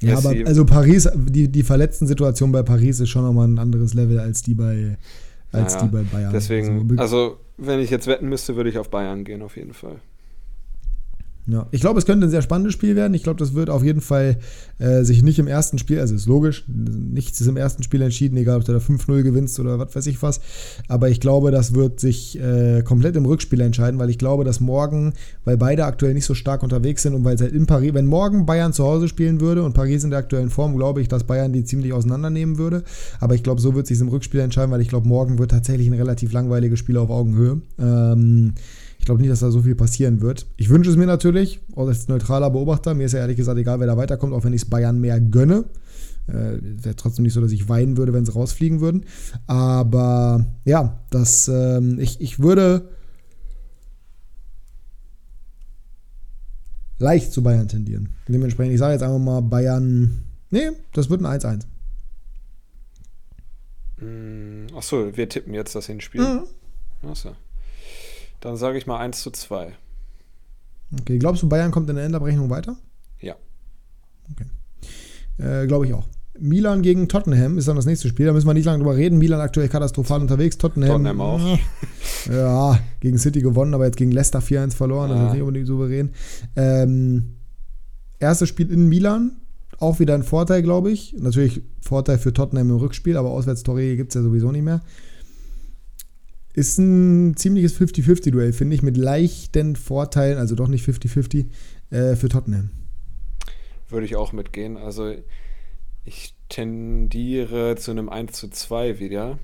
ja, 0.00 0.18
aber 0.18 0.34
also 0.44 0.64
Paris, 0.64 1.08
die, 1.16 1.48
die 1.48 1.62
verletzten 1.62 2.06
Situation 2.06 2.52
bei 2.52 2.62
Paris 2.62 3.00
ist 3.00 3.08
schon 3.08 3.22
nochmal 3.22 3.48
ein 3.48 3.58
anderes 3.58 3.94
Level 3.94 4.20
als 4.20 4.42
die 4.42 4.54
bei, 4.54 4.98
als 5.52 5.74
ja, 5.74 5.82
die 5.82 5.88
bei 5.88 6.02
Bayern. 6.02 6.32
Deswegen, 6.32 6.90
also, 6.98 7.00
also 7.00 7.36
wenn 7.56 7.80
ich 7.80 7.90
jetzt 7.90 8.06
wetten 8.06 8.28
müsste, 8.28 8.56
würde 8.56 8.70
ich 8.70 8.78
auf 8.78 8.90
Bayern 8.90 9.24
gehen, 9.24 9.42
auf 9.42 9.56
jeden 9.56 9.74
Fall. 9.74 10.00
Ja, 11.48 11.68
ich 11.70 11.80
glaube, 11.80 12.00
es 12.00 12.06
könnte 12.06 12.26
ein 12.26 12.30
sehr 12.30 12.42
spannendes 12.42 12.74
Spiel 12.74 12.96
werden. 12.96 13.14
Ich 13.14 13.22
glaube, 13.22 13.38
das 13.38 13.54
wird 13.54 13.70
auf 13.70 13.84
jeden 13.84 14.00
Fall 14.00 14.38
äh, 14.78 15.04
sich 15.04 15.22
nicht 15.22 15.38
im 15.38 15.46
ersten 15.46 15.78
Spiel, 15.78 16.00
also 16.00 16.12
ist 16.12 16.26
logisch, 16.26 16.64
nichts 16.66 17.40
ist 17.40 17.46
im 17.46 17.56
ersten 17.56 17.84
Spiel 17.84 18.02
entschieden, 18.02 18.36
egal 18.36 18.56
ob 18.56 18.64
du 18.64 18.72
da 18.72 18.78
5-0 18.78 19.22
gewinnst 19.22 19.60
oder 19.60 19.78
was 19.78 19.94
weiß 19.94 20.06
ich 20.08 20.20
was. 20.22 20.40
Aber 20.88 21.08
ich 21.08 21.20
glaube, 21.20 21.52
das 21.52 21.72
wird 21.72 22.00
sich 22.00 22.40
äh, 22.40 22.82
komplett 22.82 23.14
im 23.14 23.26
Rückspiel 23.26 23.60
entscheiden, 23.60 24.00
weil 24.00 24.10
ich 24.10 24.18
glaube, 24.18 24.42
dass 24.42 24.58
morgen, 24.58 25.12
weil 25.44 25.56
beide 25.56 25.84
aktuell 25.84 26.14
nicht 26.14 26.24
so 26.24 26.34
stark 26.34 26.64
unterwegs 26.64 27.02
sind 27.02 27.14
und 27.14 27.22
weil 27.22 27.36
es 27.36 27.40
halt 27.40 27.52
in 27.52 27.66
Paris, 27.66 27.94
wenn 27.94 28.06
morgen 28.06 28.44
Bayern 28.44 28.72
zu 28.72 28.82
Hause 28.82 29.06
spielen 29.06 29.40
würde 29.40 29.62
und 29.62 29.72
Paris 29.72 30.02
in 30.02 30.10
der 30.10 30.18
aktuellen 30.18 30.50
Form, 30.50 30.76
glaube 30.76 31.00
ich, 31.00 31.06
dass 31.06 31.24
Bayern 31.24 31.52
die 31.52 31.62
ziemlich 31.62 31.92
auseinandernehmen 31.92 32.58
würde. 32.58 32.82
Aber 33.20 33.36
ich 33.36 33.44
glaube, 33.44 33.60
so 33.60 33.76
wird 33.76 33.86
sich 33.86 34.00
im 34.00 34.08
Rückspiel 34.08 34.40
entscheiden, 34.40 34.72
weil 34.72 34.80
ich 34.80 34.88
glaube, 34.88 35.06
morgen 35.06 35.38
wird 35.38 35.52
tatsächlich 35.52 35.86
ein 35.86 35.94
relativ 35.94 36.32
langweiliges 36.32 36.80
Spiel 36.80 36.96
auf 36.96 37.10
Augenhöhe. 37.10 37.60
Ähm, 37.78 38.54
ich 38.98 39.04
glaube 39.04 39.20
nicht, 39.20 39.30
dass 39.30 39.40
da 39.40 39.50
so 39.50 39.62
viel 39.62 39.74
passieren 39.74 40.20
wird. 40.20 40.46
Ich 40.56 40.68
wünsche 40.68 40.90
es 40.90 40.96
mir 40.96 41.06
natürlich, 41.06 41.60
als 41.74 42.08
neutraler 42.08 42.50
Beobachter. 42.50 42.94
Mir 42.94 43.06
ist 43.06 43.12
ja 43.12 43.20
ehrlich 43.20 43.36
gesagt 43.36 43.58
egal, 43.58 43.80
wer 43.80 43.86
da 43.86 43.96
weiterkommt, 43.96 44.32
auch 44.32 44.44
wenn 44.44 44.52
ich 44.52 44.62
es 44.62 44.70
Bayern 44.70 45.00
mehr 45.00 45.20
gönne. 45.20 45.64
Äh, 46.26 46.58
Wäre 46.60 46.96
trotzdem 46.96 47.22
nicht 47.22 47.34
so, 47.34 47.40
dass 47.40 47.52
ich 47.52 47.68
weinen 47.68 47.96
würde, 47.96 48.12
wenn 48.12 48.26
sie 48.26 48.32
rausfliegen 48.32 48.80
würden. 48.80 49.04
Aber 49.46 50.44
ja, 50.64 51.00
das, 51.10 51.48
ähm, 51.48 51.98
ich, 52.00 52.20
ich 52.20 52.40
würde 52.40 52.88
leicht 56.98 57.32
zu 57.32 57.42
Bayern 57.42 57.68
tendieren. 57.68 58.08
Dementsprechend, 58.28 58.74
ich 58.74 58.80
sage 58.80 58.94
jetzt 58.94 59.02
einfach 59.02 59.18
mal 59.18 59.40
Bayern. 59.40 60.22
Nee, 60.50 60.70
das 60.92 61.10
wird 61.10 61.24
ein 61.24 61.40
1-1. 61.40 61.62
Mm, 63.98 64.74
Achso, 64.74 65.16
wir 65.16 65.28
tippen 65.28 65.54
jetzt 65.54 65.74
das 65.74 65.86
Hinspiel. 65.86 66.20
Mhm. 66.20 67.08
Achso. 67.08 67.34
Dann 68.46 68.56
sage 68.56 68.78
ich 68.78 68.86
mal 68.86 68.98
1 68.98 69.22
zu 69.22 69.32
2. 69.32 69.72
Okay, 71.00 71.18
glaubst 71.18 71.42
du, 71.42 71.48
Bayern 71.48 71.72
kommt 71.72 71.90
in 71.90 71.96
der 71.96 72.04
Endabrechnung 72.04 72.48
weiter? 72.48 72.76
Ja. 73.18 73.34
Okay. 74.30 74.46
Äh, 75.44 75.66
Glaube 75.66 75.86
ich 75.86 75.92
auch. 75.92 76.06
Milan 76.38 76.82
gegen 76.82 77.08
Tottenham 77.08 77.58
ist 77.58 77.66
dann 77.66 77.74
das 77.74 77.86
nächste 77.86 78.06
Spiel. 78.06 78.26
Da 78.26 78.32
müssen 78.32 78.46
wir 78.46 78.54
nicht 78.54 78.66
lange 78.66 78.78
drüber 78.78 78.94
reden. 78.94 79.18
Milan 79.18 79.40
aktuell 79.40 79.68
katastrophal 79.68 80.20
unterwegs. 80.20 80.58
Tottenham, 80.58 80.90
Tottenham 80.90 81.20
auch. 81.20 81.58
Ja, 82.30 82.78
gegen 83.00 83.18
City 83.18 83.40
gewonnen, 83.40 83.74
aber 83.74 83.86
jetzt 83.86 83.96
gegen 83.96 84.12
Leicester 84.12 84.38
4-1 84.38 84.76
verloren. 84.76 85.10
Ja. 85.10 85.16
Also 85.16 85.32
nicht 85.32 85.42
unbedingt 85.42 85.66
souverän. 85.66 86.10
Ähm, 86.54 87.36
erstes 88.20 88.48
Spiel 88.48 88.70
in 88.70 88.88
Milan. 88.88 89.38
Auch 89.80 89.98
wieder 89.98 90.14
ein 90.14 90.22
Vorteil, 90.22 90.62
glaube 90.62 90.92
ich. 90.92 91.16
Natürlich 91.18 91.62
Vorteil 91.80 92.18
für 92.18 92.32
Tottenham 92.32 92.70
im 92.70 92.76
Rückspiel, 92.76 93.16
aber 93.16 93.30
Auswärtstore 93.30 93.96
gibt 93.96 94.10
es 94.10 94.14
ja 94.14 94.22
sowieso 94.22 94.52
nicht 94.52 94.64
mehr. 94.64 94.82
Ist 96.56 96.78
ein 96.78 97.36
ziemliches 97.36 97.78
50-50-Duell, 97.78 98.54
finde 98.54 98.74
ich, 98.74 98.82
mit 98.82 98.96
leichten 98.96 99.76
Vorteilen, 99.76 100.38
also 100.38 100.54
doch 100.54 100.68
nicht 100.68 100.88
50-50, 100.88 101.50
äh, 101.90 102.16
für 102.16 102.30
Tottenham. 102.30 102.70
Würde 103.90 104.06
ich 104.06 104.16
auch 104.16 104.32
mitgehen. 104.32 104.78
Also 104.78 105.14
ich 106.06 106.34
tendiere 106.48 107.76
zu 107.76 107.90
einem 107.90 108.08
1 108.08 108.32
zu 108.32 108.48
2 108.48 108.98
wieder. 108.98 109.38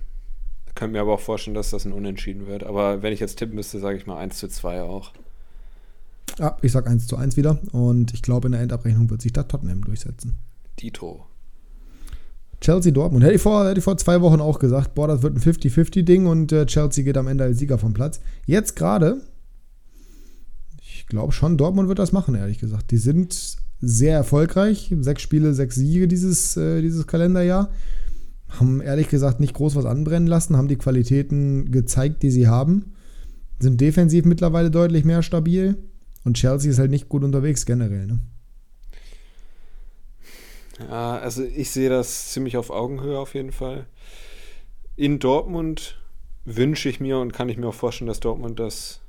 Könnte 0.74 0.92
mir 0.94 1.02
aber 1.02 1.12
auch 1.12 1.20
vorstellen, 1.20 1.54
dass 1.54 1.68
das 1.68 1.84
ein 1.84 1.92
Unentschieden 1.92 2.46
wird. 2.46 2.64
Aber 2.64 3.02
wenn 3.02 3.12
ich 3.12 3.20
jetzt 3.20 3.36
tippen 3.36 3.56
müsste, 3.56 3.78
sage 3.78 3.98
ich 3.98 4.06
mal 4.06 4.16
1 4.16 4.38
zu 4.38 4.48
2 4.48 4.80
auch. 4.80 5.12
Ja, 6.38 6.56
ich 6.62 6.72
sage 6.72 6.88
1 6.88 7.06
zu 7.08 7.18
1 7.18 7.36
wieder. 7.36 7.58
Und 7.72 8.14
ich 8.14 8.22
glaube, 8.22 8.48
in 8.48 8.52
der 8.52 8.62
Endabrechnung 8.62 9.10
wird 9.10 9.20
sich 9.20 9.34
da 9.34 9.42
Tottenham 9.42 9.84
durchsetzen. 9.84 10.38
Dito. 10.80 11.26
Chelsea 12.62 12.92
Dortmund. 12.92 13.24
Hätte 13.24 13.34
ich, 13.34 13.42
vor, 13.42 13.68
hätte 13.68 13.78
ich 13.78 13.84
vor 13.84 13.98
zwei 13.98 14.20
Wochen 14.20 14.40
auch 14.40 14.58
gesagt, 14.58 14.94
boah, 14.94 15.08
das 15.08 15.22
wird 15.22 15.34
ein 15.34 15.42
50-50-Ding 15.42 16.26
und 16.26 16.52
äh, 16.52 16.64
Chelsea 16.64 17.04
geht 17.04 17.18
am 17.18 17.26
Ende 17.26 17.44
als 17.44 17.58
Sieger 17.58 17.76
vom 17.76 17.92
Platz. 17.92 18.20
Jetzt 18.46 18.76
gerade, 18.76 19.20
ich 20.80 21.06
glaube 21.08 21.32
schon, 21.32 21.58
Dortmund 21.58 21.88
wird 21.88 21.98
das 21.98 22.12
machen, 22.12 22.34
ehrlich 22.34 22.58
gesagt. 22.58 22.90
Die 22.92 22.98
sind 22.98 23.58
sehr 23.80 24.14
erfolgreich. 24.14 24.94
Sechs 25.00 25.22
Spiele, 25.22 25.52
sechs 25.54 25.74
Siege 25.74 26.06
dieses, 26.06 26.56
äh, 26.56 26.80
dieses 26.80 27.06
Kalenderjahr. 27.06 27.70
Haben 28.48 28.80
ehrlich 28.80 29.08
gesagt 29.08 29.40
nicht 29.40 29.54
groß 29.54 29.74
was 29.74 29.86
anbrennen 29.86 30.28
lassen, 30.28 30.56
haben 30.56 30.68
die 30.68 30.76
Qualitäten 30.76 31.72
gezeigt, 31.72 32.22
die 32.22 32.30
sie 32.30 32.46
haben. 32.46 32.92
Sind 33.58 33.80
defensiv 33.80 34.24
mittlerweile 34.24 34.70
deutlich 34.70 35.04
mehr 35.04 35.22
stabil. 35.22 35.76
Und 36.24 36.36
Chelsea 36.36 36.70
ist 36.70 36.78
halt 36.78 36.90
nicht 36.90 37.08
gut 37.08 37.24
unterwegs 37.24 37.66
generell. 37.66 38.06
Ne? 38.06 38.20
Ja, 40.88 41.18
also 41.18 41.42
ich 41.42 41.70
sehe 41.70 41.88
das 41.88 42.32
ziemlich 42.32 42.56
auf 42.56 42.70
Augenhöhe 42.70 43.18
auf 43.18 43.34
jeden 43.34 43.52
Fall. 43.52 43.86
In 44.96 45.18
Dortmund 45.18 45.98
wünsche 46.44 46.88
ich 46.88 47.00
mir 47.00 47.18
und 47.18 47.32
kann 47.32 47.48
ich 47.48 47.56
mir 47.56 47.68
auch 47.68 47.74
vorstellen, 47.74 48.08
dass 48.08 48.20
Dortmund 48.20 48.58
das 48.58 49.00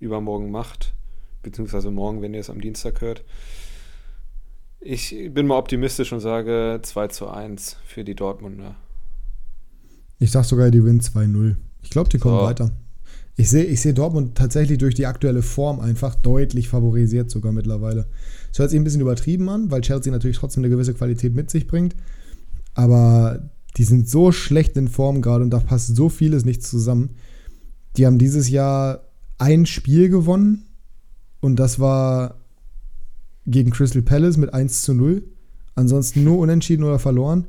übermorgen 0.00 0.50
macht. 0.50 0.94
Beziehungsweise 1.42 1.90
morgen, 1.90 2.22
wenn 2.22 2.34
ihr 2.34 2.40
es 2.40 2.50
am 2.50 2.60
Dienstag 2.60 3.00
hört. 3.00 3.24
Ich 4.80 5.14
bin 5.30 5.46
mal 5.46 5.58
optimistisch 5.58 6.12
und 6.12 6.20
sage 6.20 6.80
2 6.82 7.08
zu 7.08 7.28
1 7.28 7.76
für 7.84 8.04
die 8.04 8.14
Dortmunder. 8.14 8.74
Ich 10.18 10.32
sag 10.32 10.44
sogar, 10.44 10.70
die 10.70 10.78
gewinnen 10.78 11.00
2-0. 11.00 11.56
Ich 11.82 11.90
glaube, 11.90 12.08
die 12.08 12.18
kommen 12.18 12.38
so. 12.38 12.44
weiter. 12.44 12.70
Ich 13.36 13.48
sehe 13.48 13.64
ich 13.64 13.80
seh 13.80 13.92
Dortmund 13.92 14.36
tatsächlich 14.36 14.78
durch 14.78 14.94
die 14.94 15.06
aktuelle 15.06 15.42
Form 15.42 15.80
einfach 15.80 16.14
deutlich 16.14 16.68
favorisiert, 16.68 17.30
sogar 17.30 17.52
mittlerweile. 17.52 18.06
Es 18.52 18.58
hört 18.58 18.70
sich 18.70 18.78
ein 18.78 18.84
bisschen 18.84 19.00
übertrieben 19.00 19.48
an, 19.48 19.70
weil 19.70 19.80
Chelsea 19.80 20.12
natürlich 20.12 20.36
trotzdem 20.36 20.62
eine 20.62 20.70
gewisse 20.70 20.94
Qualität 20.94 21.34
mit 21.34 21.50
sich 21.50 21.66
bringt. 21.66 21.96
Aber 22.74 23.50
die 23.76 23.84
sind 23.84 24.08
so 24.08 24.30
schlecht 24.30 24.76
in 24.76 24.88
Form 24.88 25.22
gerade 25.22 25.42
und 25.42 25.50
da 25.50 25.58
passt 25.58 25.96
so 25.96 26.10
vieles 26.10 26.44
nicht 26.44 26.62
zusammen. 26.62 27.10
Die 27.96 28.06
haben 28.06 28.18
dieses 28.18 28.50
Jahr 28.50 29.00
ein 29.38 29.64
Spiel 29.64 30.10
gewonnen 30.10 30.66
und 31.40 31.56
das 31.56 31.80
war 31.80 32.36
gegen 33.46 33.70
Crystal 33.70 34.02
Palace 34.02 34.36
mit 34.36 34.52
1 34.52 34.82
zu 34.82 34.94
0. 34.94 35.24
Ansonsten 35.74 36.22
nur 36.22 36.38
unentschieden 36.38 36.84
oder 36.84 36.98
verloren. 36.98 37.46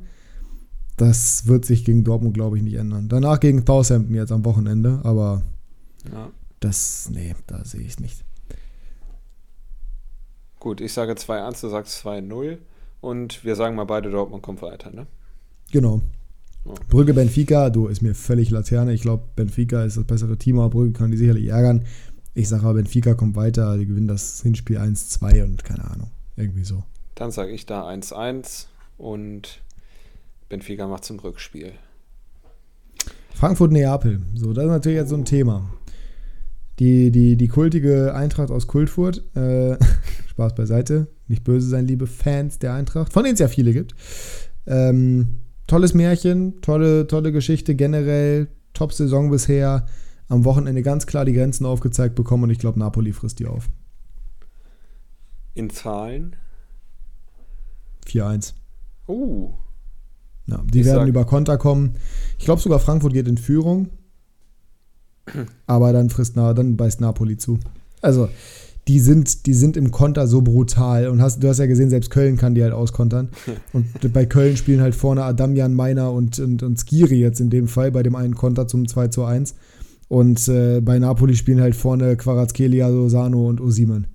Das 0.96 1.46
wird 1.46 1.64
sich 1.64 1.84
gegen 1.84 2.04
Dortmund, 2.04 2.34
glaube 2.34 2.56
ich, 2.56 2.62
nicht 2.62 2.74
ändern. 2.74 3.08
Danach 3.08 3.40
gegen 3.40 3.64
Southampton 3.66 4.14
jetzt 4.14 4.32
am 4.32 4.44
Wochenende, 4.44 5.00
aber 5.02 5.42
ja. 6.10 6.30
das, 6.60 7.10
nee, 7.12 7.34
da 7.46 7.64
sehe 7.64 7.80
ich 7.80 7.88
es 7.88 8.00
nicht. 8.00 8.24
Gut, 10.64 10.80
ich 10.80 10.94
sage 10.94 11.12
2-1, 11.12 11.60
du 11.60 11.68
sagst 11.68 12.06
2-0 12.06 12.56
und 13.02 13.44
wir 13.44 13.54
sagen 13.54 13.76
mal 13.76 13.84
beide, 13.84 14.10
Dortmund 14.10 14.42
kommt 14.42 14.62
weiter, 14.62 14.90
ne? 14.90 15.06
Genau. 15.70 16.00
Oh. 16.64 16.72
Brügge 16.88 17.12
Benfica, 17.12 17.68
du 17.68 17.88
ist 17.88 18.00
mir 18.00 18.14
völlig 18.14 18.48
Laterne. 18.48 18.94
Ich 18.94 19.02
glaube, 19.02 19.24
Benfica 19.36 19.84
ist 19.84 19.98
das 19.98 20.04
bessere 20.04 20.38
Team, 20.38 20.58
aber 20.58 20.70
Brügge 20.70 20.94
kann 20.94 21.10
die 21.10 21.18
sicherlich 21.18 21.48
ärgern. 21.48 21.84
Ich 22.32 22.48
sage 22.48 22.62
aber, 22.62 22.76
Benfica 22.76 23.12
kommt 23.12 23.36
weiter, 23.36 23.76
die 23.76 23.84
gewinnen 23.84 24.08
das 24.08 24.40
Hinspiel 24.40 24.78
1-2 24.78 25.44
und 25.44 25.64
keine 25.64 25.84
Ahnung. 25.84 26.10
Irgendwie 26.34 26.64
so. 26.64 26.82
Dann 27.14 27.30
sage 27.30 27.52
ich 27.52 27.66
da 27.66 27.86
1-1 27.86 28.68
und 28.96 29.60
Benfica 30.48 30.88
macht 30.88 31.04
zum 31.04 31.18
Rückspiel. 31.18 31.72
Frankfurt-Neapel. 33.34 34.22
So, 34.34 34.54
das 34.54 34.64
ist 34.64 34.70
natürlich 34.70 34.96
jetzt 34.96 35.10
so 35.10 35.16
ein 35.16 35.26
Thema. 35.26 35.68
Die, 36.78 37.10
die, 37.10 37.36
die 37.36 37.48
kultige 37.48 38.14
Eintracht 38.14 38.50
aus 38.50 38.66
Kultfurt. 38.66 39.24
Äh, 39.36 39.76
Spaß 40.28 40.54
beiseite. 40.54 41.08
Nicht 41.28 41.44
böse 41.44 41.68
sein, 41.68 41.86
liebe 41.86 42.06
Fans 42.06 42.58
der 42.58 42.74
Eintracht, 42.74 43.12
von 43.12 43.22
denen 43.22 43.34
es 43.34 43.40
ja 43.40 43.48
viele 43.48 43.72
gibt. 43.72 43.94
Ähm, 44.66 45.40
tolles 45.66 45.94
Märchen, 45.94 46.60
tolle, 46.60 47.06
tolle 47.06 47.32
Geschichte 47.32 47.74
generell. 47.74 48.48
Top-Saison 48.72 49.30
bisher. 49.30 49.86
Am 50.28 50.44
Wochenende 50.44 50.82
ganz 50.82 51.06
klar 51.06 51.24
die 51.24 51.32
Grenzen 51.32 51.66
aufgezeigt 51.66 52.14
bekommen 52.14 52.44
und 52.44 52.50
ich 52.50 52.58
glaube, 52.58 52.78
Napoli 52.78 53.12
frisst 53.12 53.38
die 53.38 53.46
auf. 53.46 53.68
In 55.54 55.70
Zahlen? 55.70 56.34
4-1. 58.06 58.54
Uh, 59.06 59.52
ja, 60.46 60.62
die 60.64 60.80
ich 60.80 60.86
werden 60.86 61.00
sag, 61.00 61.08
über 61.08 61.24
Konter 61.24 61.58
kommen. 61.58 61.96
Ich 62.38 62.44
glaube 62.44 62.60
sogar 62.60 62.80
Frankfurt 62.80 63.12
geht 63.12 63.28
in 63.28 63.38
Führung. 63.38 63.90
Aber 65.66 65.92
dann 65.92 66.10
frisst 66.10 66.36
Na, 66.36 66.52
dann 66.54 66.76
beißt 66.76 67.00
Napoli 67.00 67.36
zu. 67.36 67.58
Also, 68.00 68.28
die 68.86 69.00
sind, 69.00 69.46
die 69.46 69.54
sind 69.54 69.76
im 69.76 69.90
Konter 69.90 70.26
so 70.26 70.42
brutal. 70.42 71.08
Und 71.08 71.22
hast, 71.22 71.42
du 71.42 71.48
hast 71.48 71.58
ja 71.58 71.66
gesehen, 71.66 71.90
selbst 71.90 72.10
Köln 72.10 72.36
kann 72.36 72.54
die 72.54 72.62
halt 72.62 72.74
auskontern. 72.74 73.30
Und 73.72 74.12
bei 74.12 74.26
Köln 74.26 74.56
spielen 74.56 74.80
halt 74.80 74.94
vorne 74.94 75.24
Adamian, 75.24 75.74
Meiner 75.74 76.12
und, 76.12 76.38
und, 76.38 76.62
und 76.62 76.78
Skiri 76.78 77.18
jetzt 77.18 77.40
in 77.40 77.50
dem 77.50 77.68
Fall, 77.68 77.90
bei 77.90 78.02
dem 78.02 78.14
einen 78.14 78.34
Konter 78.34 78.68
zum 78.68 78.86
2 78.86 79.08
zu 79.08 79.24
1. 79.24 79.54
Und 80.08 80.46
äh, 80.48 80.80
bei 80.80 80.98
Napoli 80.98 81.34
spielen 81.34 81.62
halt 81.62 81.74
vorne 81.74 82.16
Quarazkelia, 82.16 82.88
Lozano 82.88 83.48
und 83.48 83.60
Osimen 83.60 84.06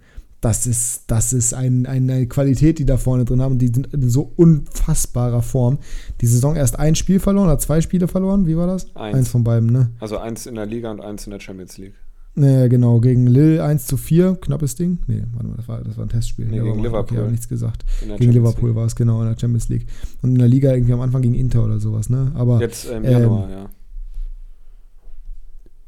das 0.41 0.67
ist, 0.67 1.03
das 1.07 1.33
ist 1.33 1.53
ein, 1.53 1.85
eine 1.85 2.27
Qualität, 2.27 2.79
die 2.79 2.85
da 2.85 2.97
vorne 2.97 3.25
drin 3.25 3.41
haben. 3.41 3.57
Die 3.57 3.67
sind 3.67 3.93
in 3.93 4.09
so 4.09 4.31
unfassbarer 4.35 5.41
Form. 5.41 5.79
Die 6.21 6.27
Saison 6.27 6.55
erst 6.55 6.79
ein 6.79 6.95
Spiel 6.95 7.19
verloren 7.19 7.47
oder 7.47 7.59
zwei 7.59 7.81
Spiele 7.81 8.07
verloren. 8.07 8.47
Wie 8.47 8.55
war 8.55 8.67
das? 8.67 8.95
Eins. 8.95 9.17
eins 9.17 9.29
von 9.29 9.43
beiden, 9.43 9.71
ne? 9.71 9.91
Also 9.99 10.17
eins 10.17 10.45
in 10.45 10.55
der 10.55 10.65
Liga 10.65 10.91
und 10.91 11.01
eins 11.01 11.25
in 11.25 11.31
der 11.31 11.39
Champions 11.39 11.77
League. 11.77 11.95
Ne, 12.35 12.69
genau. 12.69 13.01
Gegen 13.01 13.27
Lille 13.27 13.61
1 13.61 13.85
zu 13.85 13.97
4, 13.97 14.37
knappes 14.39 14.75
Ding. 14.75 14.99
Nee, 15.07 15.23
warte 15.33 15.47
mal, 15.47 15.57
das 15.57 15.67
war, 15.67 15.83
das 15.83 15.97
war 15.97 16.05
ein 16.05 16.09
Testspiel. 16.09 16.45
Nee, 16.45 16.59
gegen 16.59 16.81
Liverpool. 16.81 17.17
Okay, 17.17 17.31
nichts 17.31 17.49
gesagt. 17.49 17.83
Gegen 18.17 18.31
Liverpool 18.31 18.75
war 18.75 18.85
es, 18.85 18.95
genau, 18.95 19.21
in 19.21 19.27
der 19.27 19.37
Champions 19.37 19.67
League. 19.67 19.87
Und 20.21 20.31
in 20.31 20.37
der 20.37 20.47
Liga 20.47 20.71
irgendwie 20.71 20.93
am 20.93 21.01
Anfang 21.01 21.21
gegen 21.21 21.33
Inter 21.33 21.65
oder 21.65 21.79
sowas, 21.79 22.09
ne? 22.09 22.31
Aber. 22.35 22.61
Jetzt 22.61 22.85
im 22.85 23.03
Januar, 23.03 23.49
ähm, 23.49 23.51
ja. 23.51 23.69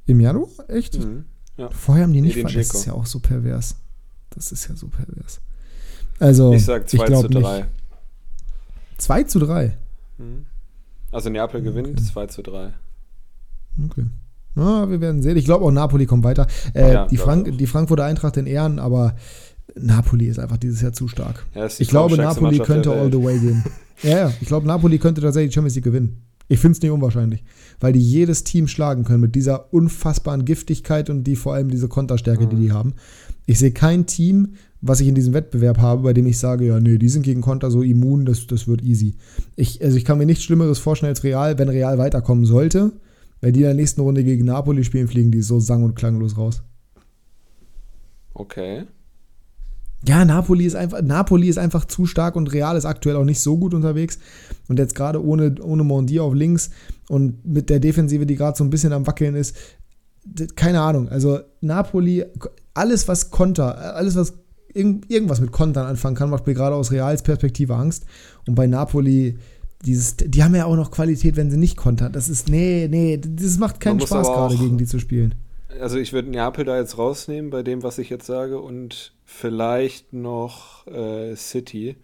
Im 0.07 0.19
Januar? 0.19 0.49
Echt? 0.67 0.99
Mhm, 0.99 1.23
ja. 1.55 1.69
Vorher 1.69 2.03
haben 2.03 2.13
die 2.13 2.21
nicht 2.21 2.39
verletzt. 2.39 2.73
Das 2.73 2.81
ist 2.81 2.85
ja 2.85 2.93
auch 2.93 3.05
so 3.05 3.19
pervers. 3.19 3.77
Das 4.35 4.51
ist 4.51 4.67
ja 4.67 4.75
so 4.75 4.87
pervers. 4.87 5.41
Also, 6.19 6.53
ich 6.53 6.65
sag 6.65 6.89
2 6.89 7.03
ich 7.03 7.19
zu 7.19 7.27
3. 7.27 7.65
2 8.97 9.23
zu 9.23 9.39
3? 9.39 9.77
Mhm. 10.17 10.45
Also 11.11 11.29
Neapel 11.29 11.61
gewinnt 11.61 11.89
okay. 11.89 12.03
2 12.03 12.27
zu 12.27 12.41
3. 12.41 12.73
Okay. 13.85 14.05
Ja, 14.55 14.89
wir 14.89 15.01
werden 15.01 15.21
sehen. 15.21 15.37
Ich 15.37 15.45
glaube 15.45 15.65
auch 15.65 15.71
Napoli 15.71 16.05
kommt 16.05 16.23
weiter. 16.23 16.47
Äh, 16.73 16.93
ja, 16.93 17.07
die, 17.07 17.17
Frank 17.17 17.57
die 17.57 17.67
Frankfurter 17.67 18.05
Eintracht 18.05 18.37
in 18.37 18.45
Ehren, 18.45 18.79
aber 18.79 19.15
Napoli 19.75 20.25
ist 20.27 20.39
einfach 20.39 20.57
dieses 20.57 20.81
Jahr 20.81 20.93
zu 20.93 21.07
stark. 21.07 21.45
Ja, 21.55 21.65
ich 21.65 21.87
glaube, 21.87 22.17
Napoli 22.17 22.59
könnte 22.59 22.91
all 22.91 23.11
the 23.11 23.23
way 23.23 23.39
gehen. 23.39 23.63
ja, 24.03 24.17
ja, 24.17 24.33
ich 24.41 24.47
glaube, 24.47 24.67
Napoli 24.67 24.99
könnte 24.99 25.21
tatsächlich 25.21 25.51
die 25.51 25.55
Champions 25.55 25.75
League 25.75 25.85
gewinnen. 25.85 26.21
Ich 26.47 26.59
finde 26.59 26.75
es 26.75 26.81
nicht 26.81 26.91
unwahrscheinlich, 26.91 27.45
weil 27.79 27.93
die 27.93 28.01
jedes 28.01 28.43
Team 28.43 28.67
schlagen 28.67 29.05
können 29.05 29.21
mit 29.21 29.35
dieser 29.35 29.73
unfassbaren 29.73 30.43
Giftigkeit 30.43 31.09
und 31.09 31.23
die 31.23 31.37
vor 31.37 31.53
allem 31.53 31.69
diese 31.69 31.87
Konterstärke, 31.87 32.43
mhm. 32.45 32.49
die 32.49 32.55
die 32.57 32.71
haben. 32.73 32.93
Ich 33.45 33.59
sehe 33.59 33.71
kein 33.71 34.05
Team, 34.05 34.55
was 34.81 34.99
ich 34.99 35.07
in 35.07 35.15
diesem 35.15 35.33
Wettbewerb 35.33 35.77
habe, 35.77 36.03
bei 36.03 36.13
dem 36.13 36.25
ich 36.25 36.39
sage, 36.39 36.65
ja, 36.65 36.79
nee, 36.79 36.97
die 36.97 37.09
sind 37.09 37.23
gegen 37.23 37.41
Konter 37.41 37.69
so 37.69 37.83
immun, 37.83 38.25
das, 38.25 38.47
das 38.47 38.67
wird 38.67 38.81
easy. 38.81 39.15
Ich, 39.55 39.83
also 39.83 39.95
ich 39.97 40.05
kann 40.05 40.17
mir 40.17 40.25
nichts 40.25 40.43
Schlimmeres 40.43 40.79
vorstellen 40.79 41.11
als 41.11 41.23
Real, 41.23 41.57
wenn 41.59 41.69
Real 41.69 41.97
weiterkommen 41.97 42.45
sollte. 42.45 42.91
Wenn 43.41 43.53
die 43.53 43.61
in 43.61 43.65
der 43.65 43.73
nächsten 43.73 44.01
Runde 44.01 44.23
gegen 44.23 44.45
Napoli 44.45 44.83
spielen, 44.83 45.07
fliegen 45.07 45.31
die 45.31 45.41
so 45.41 45.59
sang- 45.59 45.83
und 45.83 45.95
klanglos 45.95 46.37
raus. 46.37 46.63
Okay. 48.33 48.85
Ja, 50.07 50.25
Napoli 50.25 50.65
ist 50.65 50.75
einfach, 50.75 51.01
Napoli 51.01 51.47
ist 51.47 51.59
einfach 51.59 51.85
zu 51.85 52.07
stark 52.07 52.35
und 52.35 52.51
Real 52.53 52.75
ist 52.75 52.85
aktuell 52.85 53.15
auch 53.15 53.23
nicht 53.23 53.39
so 53.39 53.57
gut 53.57 53.73
unterwegs. 53.73 54.17
Und 54.67 54.79
jetzt 54.79 54.95
gerade 54.95 55.23
ohne, 55.23 55.55
ohne 55.61 55.83
Mondi 55.83 56.19
auf 56.19 56.33
links 56.33 56.71
und 57.07 57.45
mit 57.45 57.69
der 57.69 57.79
Defensive, 57.79 58.25
die 58.25 58.35
gerade 58.35 58.57
so 58.57 58.63
ein 58.63 58.71
bisschen 58.71 58.93
am 58.93 59.05
Wackeln 59.05 59.35
ist, 59.35 59.55
keine 60.55 60.81
Ahnung. 60.81 61.09
Also 61.09 61.39
Napoli, 61.61 62.25
alles 62.73 63.07
was 63.07 63.31
Konter, 63.31 63.95
alles 63.95 64.15
was 64.15 64.33
irgendwas 64.73 65.41
mit 65.41 65.51
Kontern 65.51 65.85
anfangen 65.85 66.15
kann, 66.15 66.29
macht 66.29 66.47
mir 66.47 66.53
gerade 66.53 66.75
aus 66.75 66.91
Reals 66.91 67.23
Perspektive 67.23 67.75
Angst. 67.75 68.05
Und 68.47 68.55
bei 68.55 68.67
Napoli, 68.67 69.37
dieses, 69.85 70.15
die 70.17 70.43
haben 70.43 70.55
ja 70.55 70.65
auch 70.65 70.75
noch 70.75 70.91
Qualität, 70.91 71.35
wenn 71.35 71.51
sie 71.51 71.57
nicht 71.57 71.75
kontern. 71.75 72.13
Das 72.13 72.29
ist, 72.29 72.47
nee, 72.49 72.87
nee, 72.89 73.19
das 73.21 73.57
macht 73.57 73.79
keinen 73.79 73.99
Spaß 73.99 74.27
gerade 74.27 74.55
gegen 74.57 74.77
die 74.77 74.85
zu 74.85 74.99
spielen. 74.99 75.35
Also 75.79 75.97
ich 75.97 76.13
würde 76.13 76.29
Neapel 76.29 76.65
da 76.65 76.77
jetzt 76.77 76.97
rausnehmen 76.97 77.49
bei 77.49 77.63
dem, 77.63 77.81
was 77.83 77.97
ich 77.97 78.09
jetzt 78.09 78.25
sage 78.25 78.59
und 78.59 79.13
vielleicht 79.25 80.13
noch 80.13 80.85
äh, 80.87 81.35
City. 81.35 81.95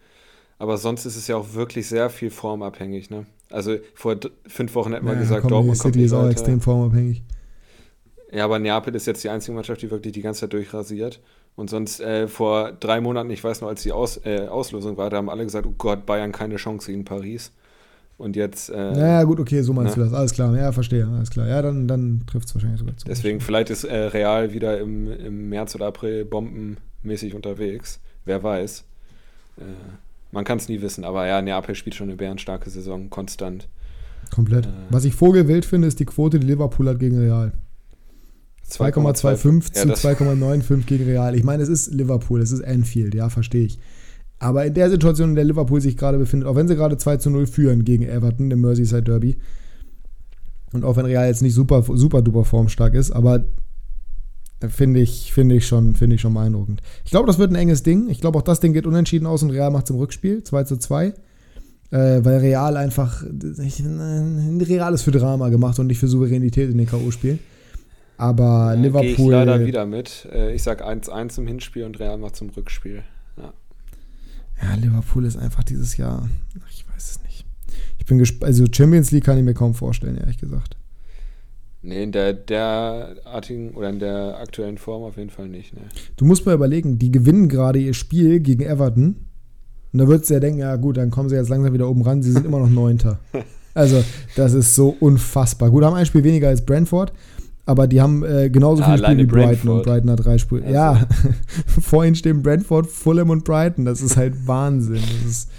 Aber 0.58 0.76
sonst 0.78 1.04
ist 1.06 1.16
es 1.16 1.26
ja 1.28 1.36
auch 1.36 1.54
wirklich 1.54 1.86
sehr 1.86 2.10
viel 2.10 2.30
formabhängig. 2.30 3.10
Ne? 3.10 3.26
Also 3.50 3.76
vor 3.94 4.16
fünf 4.46 4.74
Wochen 4.74 4.92
hätten 4.92 5.06
wir 5.06 5.14
Ja, 5.14 5.20
gesagt, 5.20 5.42
komm, 5.42 5.50
Dortmund 5.50 5.76
City 5.76 5.82
kommt 5.84 5.96
nicht 5.96 6.06
ist 6.06 6.12
auch 6.12 6.18
weiter. 6.20 6.30
extrem 6.32 6.60
formabhängig. 6.60 7.22
Ja, 8.30 8.44
aber 8.44 8.58
Neapel 8.58 8.94
ist 8.94 9.06
jetzt 9.06 9.24
die 9.24 9.30
einzige 9.30 9.54
Mannschaft, 9.54 9.80
die 9.82 9.90
wirklich 9.90 10.12
die 10.12 10.22
ganze 10.22 10.40
Zeit 10.40 10.52
durchrasiert. 10.52 11.20
Und 11.56 11.70
sonst 11.70 12.00
äh, 12.00 12.28
vor 12.28 12.72
drei 12.72 13.00
Monaten, 13.00 13.30
ich 13.30 13.42
weiß 13.42 13.62
noch, 13.62 13.68
als 13.68 13.82
die 13.82 13.92
Aus, 13.92 14.20
äh, 14.24 14.46
Auslosung 14.46 14.96
war, 14.96 15.10
da 15.10 15.16
haben 15.16 15.30
alle 15.30 15.44
gesagt, 15.44 15.66
oh 15.66 15.74
Gott, 15.76 16.06
Bayern 16.06 16.30
keine 16.30 16.56
Chance 16.56 16.90
gegen 16.90 17.04
Paris. 17.04 17.52
Und 18.18 18.36
jetzt, 18.36 18.68
äh, 18.68 18.92
Naja, 18.92 19.22
gut, 19.24 19.40
okay, 19.40 19.62
so 19.62 19.72
meinst 19.72 19.96
ne? 19.96 20.04
du 20.04 20.10
das. 20.10 20.18
Alles 20.18 20.32
klar, 20.32 20.56
ja, 20.56 20.72
verstehe, 20.72 21.06
alles 21.06 21.30
klar. 21.30 21.46
Ja, 21.48 21.62
dann, 21.62 21.88
dann 21.88 22.22
trifft 22.26 22.48
es 22.48 22.54
wahrscheinlich 22.54 22.80
sogar 22.80 22.96
zu. 22.96 23.06
deswegen, 23.06 23.40
vielleicht 23.40 23.70
ist 23.70 23.84
äh, 23.84 23.96
Real 23.96 24.52
wieder 24.52 24.78
im, 24.78 25.10
im 25.10 25.48
März 25.48 25.74
oder 25.74 25.86
April 25.86 26.24
bombenmäßig 26.24 27.34
unterwegs. 27.34 28.00
Wer 28.24 28.42
weiß. 28.42 28.84
Äh, 29.58 29.62
man 30.32 30.44
kann 30.44 30.58
es 30.58 30.68
nie 30.68 30.82
wissen, 30.82 31.04
aber 31.04 31.26
ja, 31.26 31.40
Neapel 31.40 31.74
spielt 31.74 31.94
schon 31.94 32.08
eine 32.08 32.16
bärenstarke 32.16 32.68
Saison, 32.70 33.08
konstant. 33.08 33.68
Komplett. 34.34 34.66
Äh. 34.66 34.70
Was 34.90 35.04
ich 35.04 35.14
vogelwild 35.14 35.64
finde, 35.64 35.88
ist 35.88 36.00
die 36.00 36.04
Quote, 36.04 36.38
die 36.38 36.46
Liverpool 36.46 36.88
hat 36.88 36.98
gegen 36.98 37.18
Real. 37.18 37.52
2,25 38.70 39.74
Ja, 39.76 39.82
zu 39.82 39.88
das- 39.88 40.00
2,95 40.02 40.86
gegen 40.86 41.04
Real. 41.04 41.34
Ich 41.34 41.44
meine, 41.44 41.62
es 41.62 41.68
ist 41.68 41.92
Liverpool, 41.92 42.40
es 42.40 42.52
ist 42.52 42.62
Anfield, 42.64 43.14
ja, 43.14 43.28
verstehe 43.28 43.64
ich. 43.64 43.78
Aber 44.38 44.64
in 44.66 44.74
der 44.74 44.90
Situation, 44.90 45.30
in 45.30 45.34
der 45.34 45.44
Liverpool 45.44 45.80
sich 45.80 45.96
gerade 45.96 46.18
befindet, 46.18 46.48
auch 46.48 46.54
wenn 46.54 46.68
sie 46.68 46.76
gerade 46.76 46.96
2 46.96 47.16
zu 47.16 47.30
0 47.30 47.46
führen 47.46 47.84
gegen 47.84 48.04
Everton 48.04 48.50
im 48.50 48.60
Merseyside 48.60 49.02
Derby, 49.02 49.36
und 50.72 50.84
auch 50.84 50.96
wenn 50.96 51.06
Real 51.06 51.26
jetzt 51.26 51.42
nicht 51.42 51.54
super, 51.54 51.82
super 51.82 52.20
duper 52.22 52.44
formstark 52.44 52.94
ist, 52.94 53.10
aber 53.10 53.44
finde 54.68 55.00
ich, 55.00 55.32
finde 55.32 55.54
ich, 55.54 55.66
schon, 55.66 55.94
finde 55.96 56.16
ich 56.16 56.20
schon 56.20 56.34
beeindruckend. 56.34 56.82
Ich 57.04 57.10
glaube, 57.10 57.26
das 57.26 57.38
wird 57.38 57.50
ein 57.52 57.54
enges 57.56 57.82
Ding. 57.84 58.08
Ich 58.10 58.20
glaube, 58.20 58.38
auch 58.38 58.42
das 58.42 58.60
Ding 58.60 58.72
geht 58.72 58.86
unentschieden 58.86 59.26
aus 59.26 59.42
und 59.42 59.50
Real 59.50 59.70
macht 59.70 59.86
zum 59.86 59.96
Rückspiel, 59.96 60.42
2 60.42 60.64
zu 60.64 60.76
2. 60.76 61.14
Äh, 61.90 62.22
weil 62.22 62.38
Real 62.40 62.76
einfach, 62.76 63.24
ich, 63.64 63.80
äh, 63.82 64.64
Real 64.64 64.92
ist 64.92 65.02
für 65.02 65.10
Drama 65.10 65.48
gemacht 65.48 65.78
und 65.78 65.86
nicht 65.86 65.98
für 65.98 66.08
Souveränität 66.08 66.70
in 66.70 66.76
den 66.76 66.86
K.O.-Spielen. 66.86 67.38
Aber 68.18 68.74
Ja, 68.74 68.74
Gehe 68.74 68.86
ich 69.12 69.16
Liverpool. 69.16 69.32
leider 69.32 69.64
wieder 69.64 69.86
mit. 69.86 70.28
Äh, 70.32 70.52
ich 70.54 70.62
sag 70.62 70.84
1-1 70.84 71.38
im 71.38 71.46
Hinspiel 71.46 71.84
und 71.84 71.98
Real 72.00 72.18
macht 72.18 72.36
zum 72.36 72.50
Rückspiel. 72.50 73.02
Ja. 73.36 73.52
Ja, 74.60 74.74
Liverpool 74.74 75.24
ist 75.24 75.36
einfach 75.36 75.62
dieses 75.64 75.96
Jahr. 75.96 76.28
Ich 76.70 76.84
weiß 76.88 77.10
es 77.12 77.22
nicht. 77.22 77.46
Ich 77.98 78.06
bin 78.06 78.18
gespannt. 78.18 78.44
Also 78.48 78.64
Champions 78.70 79.10
League 79.12 79.24
kann 79.24 79.38
ich 79.38 79.44
mir 79.44 79.54
kaum 79.54 79.72
vorstellen, 79.74 80.18
ehrlich 80.18 80.38
gesagt. 80.38 80.76
Nee, 81.80 82.02
in 82.02 82.10
der 82.12 82.32
derartigen 82.32 83.70
oder 83.70 83.88
in 83.88 84.00
der 84.00 84.36
aktuellen 84.38 84.78
Form 84.78 85.04
auf 85.04 85.16
jeden 85.16 85.30
Fall 85.30 85.48
nicht. 85.48 85.74
Ne. 85.74 85.82
Du 86.16 86.24
musst 86.24 86.44
mal 86.44 86.54
überlegen, 86.54 86.98
die 86.98 87.12
gewinnen 87.12 87.48
gerade 87.48 87.78
ihr 87.78 87.94
Spiel 87.94 88.40
gegen 88.40 88.64
Everton. 88.64 89.14
Und 89.92 89.98
da 90.00 90.08
würdest 90.08 90.28
du 90.28 90.34
ja 90.34 90.40
denken, 90.40 90.58
ja 90.58 90.74
gut, 90.74 90.96
dann 90.96 91.10
kommen 91.12 91.28
sie 91.28 91.36
jetzt 91.36 91.48
langsam 91.48 91.72
wieder 91.72 91.88
oben 91.88 92.02
ran. 92.02 92.22
Sie 92.22 92.32
sind 92.32 92.44
immer 92.44 92.58
noch 92.58 92.68
Neunter. 92.68 93.20
Also, 93.74 94.02
das 94.34 94.54
ist 94.54 94.74
so 94.74 94.96
unfassbar. 94.98 95.70
Gut, 95.70 95.84
haben 95.84 95.94
ein 95.94 96.04
Spiel 96.06 96.24
weniger 96.24 96.48
als 96.48 96.66
Brentford, 96.66 97.12
aber 97.68 97.86
die 97.86 98.00
haben 98.00 98.24
äh, 98.24 98.48
genauso 98.50 98.82
Ja, 98.82 98.94
viele 98.94 99.04
Spiele 99.06 99.22
wie 99.22 99.26
Brighton 99.26 99.46
Brentford. 99.50 99.76
und 99.76 99.82
Brighton 99.84 100.10
hat 100.10 100.24
drei 100.24 100.38
Spiele. 100.38 100.62
Also. 100.62 100.74
Ja, 100.74 101.06
vor 101.80 102.04
ihnen 102.04 102.14
stehen 102.14 102.42
Brentford, 102.42 102.86
Fulham 102.86 103.30
und 103.30 103.44
Brighton. 103.44 103.84
Das 103.84 104.00
ist 104.00 104.16
halt 104.16 104.34
Wahnsinn. 104.46 104.94
Das 105.22 105.30
ist, 105.30 105.50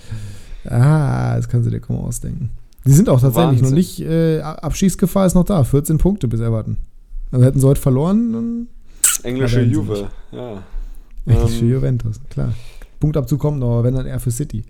ah, 0.65 1.35
das 1.35 1.47
kannst 1.47 1.67
du 1.67 1.71
dir 1.71 1.79
kaum 1.79 1.97
ausdenken. 1.97 2.49
Die 2.85 2.91
sind 2.91 3.09
auch 3.09 3.21
tatsächlich 3.21 3.61
noch 3.61 3.69
Wahnsinn. 3.71 3.75
nicht, 3.75 3.99
äh, 4.01 4.39
Abschießgefahr 4.41 5.25
ist 5.27 5.35
noch 5.35 5.45
da. 5.45 5.63
14 5.63 5.97
Punkte 5.99 6.27
bis 6.27 6.39
Everton. 6.39 6.77
Also 7.31 7.45
hätten 7.45 7.59
sie 7.59 7.67
heute 7.67 7.79
verloren, 7.81 8.33
dann 8.33 8.67
Englische 9.23 9.61
Juve, 9.61 10.07
ja. 10.31 10.63
Für 11.27 11.31
Ähm, 11.63 11.69
Juventus, 11.69 12.19
klar. 12.29 12.53
Punktabzug 12.99 13.39
kommt 13.39 13.59
noch, 13.59 13.71
aber 13.73 13.83
wenn 13.83 13.93
dann 13.95 14.07
eher 14.07 14.19
für 14.19 14.31
City. 14.31 14.63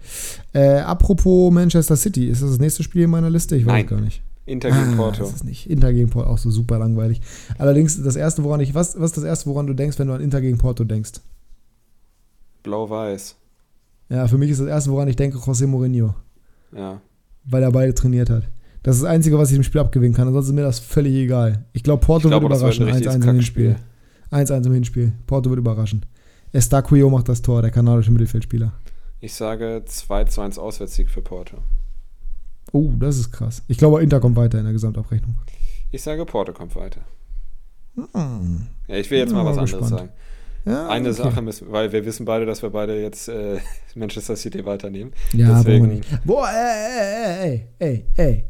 Äh, 0.53 0.79
apropos 0.79 1.51
Manchester 1.53 1.95
City, 1.95 2.27
ist 2.27 2.41
das 2.41 2.49
das 2.51 2.59
nächste 2.59 2.83
Spiel 2.83 3.03
in 3.03 3.09
meiner 3.09 3.29
Liste? 3.29 3.55
Ich 3.55 3.65
weiß 3.65 3.71
Nein. 3.73 3.87
gar 3.87 4.01
nicht. 4.01 4.21
Inter 4.49 4.69
gegen 4.71 4.93
Ah, 4.93 4.97
Porto. 4.97 5.21
Das 5.23 5.33
ist 5.33 5.43
nicht. 5.45 5.69
Inter 5.69 5.93
gegen 5.93 6.09
Porto, 6.09 6.29
auch 6.29 6.37
so 6.37 6.49
super 6.51 6.79
langweilig. 6.79 7.21
Allerdings, 7.57 8.01
das 8.01 8.15
erste, 8.15 8.43
woran 8.43 8.59
ich, 8.59 8.73
was, 8.75 8.99
was 8.99 9.11
ist 9.11 9.17
das 9.17 9.23
erste, 9.23 9.49
woran 9.49 9.67
du 9.67 9.73
denkst, 9.73 9.97
wenn 9.99 10.07
du 10.07 10.13
an 10.13 10.21
Inter 10.21 10.41
gegen 10.41 10.57
Porto 10.57 10.83
denkst? 10.83 11.13
Blau-Weiß. 12.63 13.35
Ja, 14.09 14.27
für 14.27 14.37
mich 14.37 14.49
ist 14.49 14.59
das 14.59 14.67
erste, 14.67 14.91
woran 14.91 15.07
ich 15.07 15.15
denke, 15.15 15.37
José 15.37 15.67
Mourinho, 15.67 16.13
Ja. 16.75 16.99
weil 17.45 17.63
er 17.63 17.71
beide 17.71 17.93
trainiert 17.93 18.29
hat. 18.29 18.43
Das 18.83 18.95
ist 18.95 19.03
das 19.03 19.09
Einzige, 19.11 19.37
was 19.37 19.51
ich 19.51 19.57
im 19.57 19.63
Spiel 19.63 19.81
abgewinnen 19.81 20.13
kann. 20.15 20.27
Ansonsten 20.27 20.51
ist 20.51 20.55
mir 20.55 20.61
das 20.63 20.79
völlig 20.79 21.13
egal. 21.15 21.65
Ich 21.73 21.83
glaube, 21.83 22.03
Porto 22.05 22.27
Ich 22.27 22.31
glaube, 22.31 22.49
wird 22.49 22.57
überraschen. 22.57 22.87
ein 22.87 22.93
1-1 22.93 22.95
richtiges 22.95 23.15
im 23.15 23.23
Hinspiel. 23.33 23.75
Kackspiel. 24.29 24.55
1-1 24.57 24.65
im 24.67 24.73
Hinspiel. 24.73 25.11
Porto 25.27 25.49
wird 25.49 25.59
überraschen. 25.59 26.05
Estaquio 26.53 27.09
macht 27.09 27.29
das 27.29 27.41
Tor, 27.41 27.61
der 27.61 27.71
kanadische 27.71 28.11
Mittelfeldspieler. 28.11 28.71
Ich 29.19 29.33
sage 29.33 29.83
2 29.85 30.23
zu 30.25 30.41
1 30.41 30.57
Auswärtssieg 30.57 31.09
für 31.09 31.21
Porto. 31.21 31.57
Oh, 32.71 32.91
das 32.99 33.17
ist 33.17 33.31
krass. 33.31 33.63
Ich 33.67 33.77
glaube, 33.77 34.01
Inter 34.01 34.19
kommt 34.19 34.35
weiter 34.35 34.57
in 34.59 34.63
der 34.65 34.73
Gesamtabrechnung. 34.73 35.35
Ich 35.91 36.01
sage, 36.03 36.25
Porto 36.25 36.53
kommt 36.53 36.75
weiter. 36.75 37.01
Hm. 37.95 38.67
Ja, 38.87 38.95
ich 38.95 39.09
will 39.11 39.19
jetzt 39.19 39.33
mal 39.33 39.43
was 39.45 39.57
anderes 39.57 39.71
gespannt. 39.71 39.89
sagen. 39.89 40.09
Ja, 40.65 40.87
Eine 40.89 41.09
okay. 41.09 41.17
Sache 41.23 41.41
müssen, 41.41 41.71
weil 41.71 41.91
wir 41.91 42.05
wissen 42.05 42.25
beide, 42.25 42.45
dass 42.45 42.61
wir 42.61 42.69
beide 42.69 43.01
jetzt 43.01 43.27
äh, 43.29 43.57
Manchester 43.95 44.35
City 44.35 44.65
weiternehmen. 44.65 45.13
Ja, 45.33 45.57
Deswegen- 45.57 45.87
nicht. 45.87 46.25
Boah, 46.25 46.47
ey, 46.49 46.99
ey, 46.99 47.49
ey, 47.49 47.65
ey, 47.79 48.05
ey. 48.17 48.43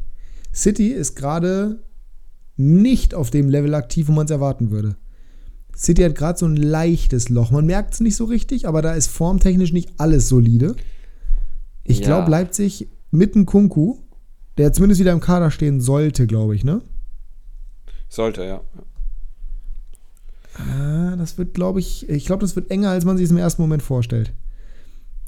City 0.52 0.88
ist 0.88 1.14
gerade 1.14 1.82
nicht 2.56 3.14
auf 3.14 3.30
dem 3.30 3.48
Level 3.48 3.74
aktiv, 3.74 4.08
wo 4.08 4.12
man 4.12 4.24
es 4.26 4.30
erwarten 4.30 4.70
würde. 4.70 4.96
City 5.74 6.02
hat 6.02 6.14
gerade 6.14 6.38
so 6.38 6.46
ein 6.46 6.56
leichtes 6.56 7.28
Loch. 7.30 7.50
Man 7.52 7.64
merkt 7.64 7.94
es 7.94 8.00
nicht 8.00 8.16
so 8.16 8.24
richtig, 8.24 8.68
aber 8.68 8.82
da 8.82 8.92
ist 8.92 9.06
formtechnisch 9.06 9.72
nicht 9.72 9.92
alles 9.98 10.28
solide. 10.28 10.74
Ich 11.84 12.00
Ja. 12.00 12.06
glaube, 12.06 12.30
Leipzig 12.30 12.88
mit 13.10 13.34
einem 13.34 13.46
Kunku, 13.46 13.96
der 14.58 14.72
zumindest 14.72 15.00
wieder 15.00 15.12
im 15.12 15.20
Kader 15.20 15.50
stehen 15.50 15.80
sollte, 15.80 16.26
glaube 16.26 16.54
ich, 16.54 16.64
ne? 16.64 16.82
Sollte, 18.08 18.44
ja. 18.44 18.60
Ah, 20.54 21.16
das 21.16 21.38
wird, 21.38 21.54
glaube 21.54 21.80
ich, 21.80 22.08
ich 22.08 22.26
glaube, 22.26 22.40
das 22.42 22.56
wird 22.56 22.70
enger, 22.70 22.90
als 22.90 23.04
man 23.04 23.16
sich 23.16 23.24
es 23.24 23.30
im 23.30 23.36
ersten 23.38 23.62
Moment 23.62 23.82
vorstellt. 23.82 24.32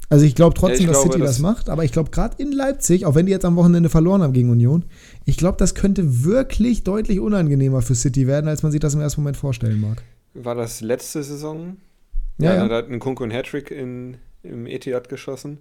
Also 0.09 0.27
ich 0.27 0.35
glaube 0.35 0.55
trotzdem, 0.55 0.75
Ja, 0.75 0.81
ich 0.81 0.87
dass 0.89 0.97
glaube, 1.03 1.13
City 1.15 1.21
das, 1.21 1.31
das- 1.37 1.39
macht, 1.39 1.69
aber 1.71 1.85
ich 1.85 1.93
glaube 1.93 2.11
gerade 2.11 2.37
in 2.43 2.53
Leipzig, 2.53 3.07
auch 3.07 3.15
wenn 3.15 3.25
die 3.27 3.33
jetzt 3.33 3.47
am 3.47 3.57
Wochenende 3.57 3.89
verloren 3.89 4.21
haben 4.23 4.35
gegen 4.35 4.51
Union, 4.51 4.85
ich 5.25 5.39
glaube, 5.39 5.57
das 5.57 5.75
könnte 5.75 6.25
wirklich 6.25 6.85
deutlich 6.85 7.19
unangenehmer 7.21 7.81
für 7.81 7.95
City 7.95 8.27
werden, 8.27 8.47
als 8.49 8.63
man 8.63 8.73
sich 8.73 8.81
das 8.81 8.93
im 8.95 9.01
ersten 9.01 9.23
Moment 9.23 9.39
vorstellen 9.39 9.81
mag. 9.81 10.03
War 10.35 10.55
das 10.55 10.81
letzte 10.83 11.23
Saison? 11.23 11.77
Ja, 12.39 12.55
ja. 12.55 12.69
Da 12.69 12.77
hat 12.77 12.89
ein 12.91 12.99
Kunku 12.99 13.23
einen 13.23 13.33
Hattrick 13.33 13.71
in, 13.71 14.17
im 14.43 14.67
Etihad 14.67 15.09
geschossen. 15.09 15.59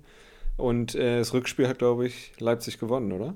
Und 0.57 0.95
äh, 0.95 1.19
das 1.19 1.33
Rückspiel 1.33 1.67
hat, 1.67 1.79
glaube 1.79 2.07
ich, 2.07 2.33
Leipzig 2.39 2.77
gewonnen, 2.77 3.11
oder? 3.13 3.35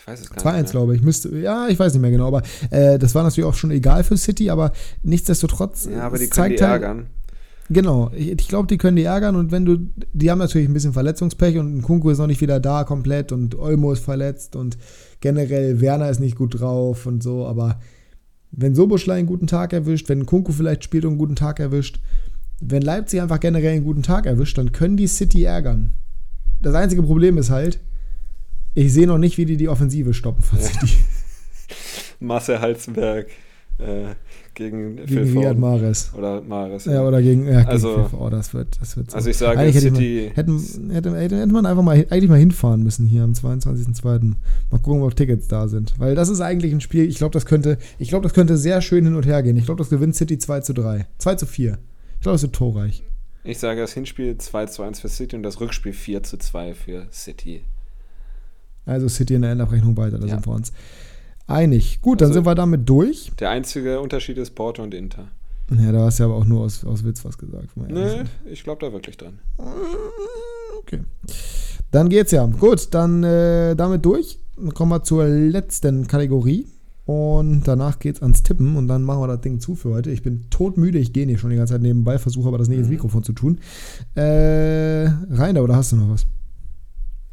Ich 0.00 0.06
weiß 0.06 0.20
es 0.20 0.30
gar 0.30 0.38
2-1, 0.38 0.44
nicht. 0.44 0.62
mehr. 0.62 0.70
glaube 0.72 0.96
ich. 0.96 1.02
Müsste, 1.02 1.36
ja, 1.38 1.68
ich 1.68 1.78
weiß 1.78 1.92
nicht 1.92 2.02
mehr 2.02 2.10
genau, 2.10 2.26
aber 2.28 2.42
äh, 2.70 2.98
das 2.98 3.14
war 3.14 3.22
natürlich 3.22 3.48
auch 3.48 3.54
schon 3.54 3.70
egal 3.70 4.02
für 4.04 4.16
City, 4.16 4.50
aber 4.50 4.72
nichtsdestotrotz. 5.02 5.88
Ja, 5.90 6.02
aber 6.02 6.18
die 6.18 6.28
können 6.28 6.56
die 6.56 6.62
halt- 6.62 6.82
ärgern. 6.82 7.06
Genau, 7.72 8.10
ich, 8.16 8.32
ich 8.32 8.48
glaube, 8.48 8.66
die 8.66 8.78
können 8.78 8.96
die 8.96 9.04
ärgern 9.04 9.36
und 9.36 9.52
wenn 9.52 9.64
du, 9.64 9.76
die 10.12 10.28
haben 10.28 10.38
natürlich 10.40 10.68
ein 10.68 10.72
bisschen 10.74 10.92
Verletzungspech 10.92 11.56
und 11.56 11.82
Kunku 11.82 12.10
ist 12.10 12.18
noch 12.18 12.26
nicht 12.26 12.40
wieder 12.40 12.58
da 12.58 12.82
komplett 12.82 13.30
und 13.30 13.56
Olmo 13.56 13.92
ist 13.92 14.02
verletzt 14.02 14.56
und 14.56 14.76
generell 15.20 15.80
Werner 15.80 16.10
ist 16.10 16.18
nicht 16.18 16.34
gut 16.34 16.58
drauf 16.58 17.06
und 17.06 17.22
so, 17.22 17.46
aber 17.46 17.78
wenn 18.50 18.74
Soboschlei 18.74 19.18
einen 19.18 19.28
guten 19.28 19.46
Tag 19.46 19.72
erwischt, 19.72 20.08
wenn 20.08 20.26
Kunku 20.26 20.50
vielleicht 20.50 20.82
spielt 20.82 21.04
und 21.04 21.10
einen 21.12 21.18
guten 21.18 21.36
Tag 21.36 21.60
erwischt, 21.60 22.00
wenn 22.60 22.82
Leipzig 22.82 23.22
einfach 23.22 23.38
generell 23.38 23.74
einen 23.76 23.84
guten 23.84 24.02
Tag 24.02 24.26
erwischt, 24.26 24.58
dann 24.58 24.72
können 24.72 24.96
die 24.96 25.06
City 25.06 25.44
ärgern. 25.44 25.90
Das 26.60 26.74
einzige 26.74 27.04
Problem 27.04 27.38
ist 27.38 27.50
halt, 27.50 27.78
ich 28.74 28.92
sehe 28.92 29.06
noch 29.06 29.18
nicht, 29.18 29.38
wie 29.38 29.44
die 29.44 29.56
die 29.56 29.68
Offensive 29.68 30.14
stoppen 30.14 30.42
von. 30.42 30.58
City 30.58 30.88
Marcel 32.20 32.60
Halzenberg 32.60 33.28
äh, 33.78 34.14
gegen, 34.54 34.96
gegen 35.06 35.38
Riyad. 35.38 35.58
Mahrez. 35.58 36.12
Oder 36.16 36.42
Mares. 36.42 36.84
Ja, 36.84 37.02
oder 37.06 37.22
gegen, 37.22 37.46
ja, 37.46 37.60
gegen 37.60 37.68
Also- 37.68 38.04
FIFA. 38.04 38.16
Oh, 38.18 38.28
das 38.28 38.52
wird, 38.52 38.78
das 38.80 38.96
wird 38.96 39.10
so. 39.10 39.16
Also 39.16 39.30
ich 39.30 39.38
sage, 39.38 39.58
Eigentlich 39.58 39.76
hätte 39.76 39.86
ich 39.88 39.94
City. 39.94 40.30
Hätten, 40.34 40.90
hätte, 40.90 41.16
hätte, 41.16 41.38
hätte 41.40 41.52
man 41.52 41.64
einfach 41.64 41.82
mal, 41.82 41.94
eigentlich 42.10 42.28
mal 42.28 42.38
hinfahren 42.38 42.82
müssen 42.82 43.06
hier 43.06 43.22
am 43.22 43.32
22.02. 43.32 44.34
Mal 44.70 44.78
gucken, 44.82 45.02
ob 45.02 45.16
Tickets 45.16 45.48
da 45.48 45.66
sind. 45.68 45.94
Weil 45.98 46.14
das 46.14 46.28
ist 46.28 46.40
eigentlich 46.42 46.72
ein 46.74 46.80
Spiel, 46.82 47.08
ich 47.08 47.16
glaube, 47.16 47.32
das 47.32 47.46
könnte, 47.46 47.78
ich 47.98 48.08
glaube, 48.10 48.24
das 48.24 48.34
könnte 48.34 48.58
sehr 48.58 48.82
schön 48.82 49.04
hin 49.04 49.14
und 49.14 49.24
her 49.24 49.42
gehen. 49.42 49.56
Ich 49.56 49.64
glaube, 49.64 49.78
das 49.78 49.88
gewinnt 49.88 50.14
City 50.14 50.36
2 50.36 50.60
zu 50.60 50.74
3. 50.74 51.06
2 51.18 51.34
zu 51.36 51.46
4. 51.46 51.78
Ich 52.16 52.20
glaube, 52.20 52.36
es 52.36 52.42
wird 52.42 52.54
torreich. 52.54 53.02
Ich 53.44 53.58
sage 53.58 53.80
das 53.80 53.94
Hinspiel 53.94 54.36
2 54.36 54.66
zu 54.66 54.82
1 54.82 55.00
für 55.00 55.08
City 55.08 55.36
und 55.36 55.42
das 55.42 55.58
Rückspiel 55.58 55.94
4 55.94 56.22
zu 56.22 56.36
2 56.36 56.74
für 56.74 57.06
City. 57.10 57.62
Also 58.90 59.08
City 59.08 59.34
in 59.34 59.42
der 59.42 59.52
Endabrechnung 59.52 59.96
weiter, 59.96 60.18
da 60.18 60.26
Ja. 60.26 60.34
sind 60.34 60.46
wir 60.46 60.52
uns 60.54 60.72
einig. 61.46 62.00
Gut, 62.02 62.20
dann 62.20 62.28
Also- 62.28 62.38
sind 62.38 62.46
wir 62.46 62.54
damit 62.54 62.88
durch. 62.88 63.30
Der 63.38 63.50
einzige 63.50 64.00
Unterschied 64.00 64.36
ist 64.38 64.54
Porto 64.54 64.82
und 64.82 64.94
Inter. 64.94 65.28
Ja, 65.78 65.92
da 65.92 66.06
hast 66.06 66.18
du 66.18 66.24
ja 66.24 66.28
aber 66.28 66.36
auch 66.36 66.44
nur 66.44 66.62
aus, 66.62 66.84
aus 66.84 67.04
Witz 67.04 67.24
was 67.24 67.38
gesagt. 67.38 67.68
Nee, 67.76 68.24
ich 68.50 68.64
glaube 68.64 68.84
da 68.84 68.92
wirklich 68.92 69.16
dran. 69.16 69.38
Okay. 70.80 71.00
Dann 71.92 72.08
geht's 72.08 72.32
ja. 72.32 72.44
Gut, 72.46 72.88
dann 72.92 73.22
äh, 73.22 73.76
damit 73.76 74.04
durch. 74.04 74.38
Dann 74.56 74.74
kommen 74.74 74.90
wir 74.90 75.02
zur 75.04 75.26
letzten 75.26 76.06
Kategorie. 76.08 76.66
Und 77.06 77.62
danach 77.66 77.98
geht's 77.98 78.22
ans 78.22 78.42
Tippen 78.44 78.76
und 78.76 78.86
dann 78.86 79.02
machen 79.02 79.20
wir 79.20 79.26
das 79.26 79.40
Ding 79.40 79.58
zu 79.58 79.74
für 79.74 79.90
heute. 79.94 80.10
Ich 80.12 80.22
bin 80.22 80.48
todmüde, 80.50 80.98
ich 80.98 81.12
gehe 81.12 81.26
nicht 81.26 81.40
schon 81.40 81.50
die 81.50 81.56
ganze 81.56 81.74
Zeit 81.74 81.82
nebenbei, 81.82 82.18
versuche 82.18 82.46
aber 82.48 82.58
das 82.58 82.68
nicht 82.68 82.78
ins 82.78 82.86
Mhm. 82.86 82.92
Mikrofon 82.94 83.24
zu 83.24 83.32
tun. 83.32 83.58
Äh, 84.14 85.06
Rainer, 85.30 85.62
oder 85.64 85.74
hast 85.74 85.90
du 85.92 85.96
noch 85.96 86.08
was? 86.10 86.26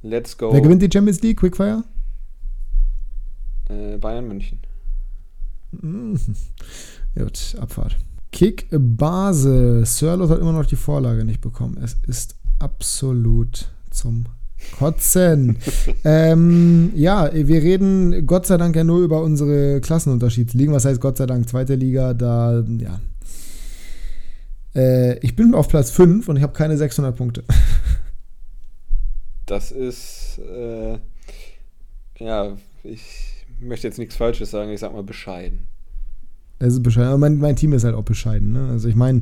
Let's 0.01 0.37
go. 0.37 0.53
Wer 0.53 0.61
gewinnt 0.61 0.81
die 0.81 0.89
Champions 0.91 1.21
League? 1.21 1.39
Quickfire? 1.39 1.83
Äh, 3.69 3.97
Bayern 3.97 4.27
München. 4.27 4.59
Mhm. 5.81 6.17
Gut, 7.13 7.57
Abfahrt. 7.59 7.97
Kick 8.31 8.67
Base. 8.71 9.83
Sirlos 9.85 10.29
hat 10.29 10.39
immer 10.39 10.53
noch 10.53 10.65
die 10.65 10.77
Vorlage 10.77 11.25
nicht 11.25 11.41
bekommen. 11.41 11.77
Es 11.83 11.97
ist 12.07 12.35
absolut 12.59 13.69
zum 13.91 14.27
Kotzen. 14.77 15.57
ähm, 16.03 16.91
ja, 16.95 17.29
wir 17.33 17.61
reden 17.61 18.25
Gott 18.25 18.45
sei 18.45 18.57
Dank 18.57 18.75
ja 18.75 18.83
nur 18.83 18.99
über 18.99 19.21
unsere 19.21 19.81
Klassenunterschiedsligen. 19.81 20.73
Was 20.73 20.85
heißt 20.85 21.01
Gott 21.01 21.17
sei 21.17 21.25
Dank? 21.25 21.49
Zweite 21.49 21.75
Liga, 21.75 22.13
da, 22.13 22.63
ja. 22.79 23.01
Äh, 24.75 25.19
ich 25.19 25.35
bin 25.35 25.53
auf 25.53 25.67
Platz 25.67 25.91
5 25.91 26.27
und 26.29 26.37
ich 26.37 26.43
habe 26.43 26.53
keine 26.53 26.77
600 26.77 27.15
Punkte. 27.15 27.43
Das 29.47 29.71
ist, 29.71 30.39
äh, 30.39 30.99
ja, 32.19 32.57
ich 32.83 33.45
möchte 33.59 33.87
jetzt 33.87 33.97
nichts 33.97 34.15
Falsches 34.15 34.51
sagen, 34.51 34.71
ich 34.71 34.79
sag 34.81 34.93
mal 34.93 35.03
bescheiden. 35.03 35.67
Das 36.59 36.73
ist 36.73 36.83
bescheiden. 36.83 37.09
Aber 37.09 37.17
mein, 37.17 37.37
mein 37.37 37.55
Team 37.55 37.73
ist 37.73 37.83
halt 37.83 37.95
auch 37.95 38.03
bescheiden. 38.03 38.51
Ne? 38.51 38.69
Also 38.69 38.89
ich 38.89 38.95
meine, 38.95 39.21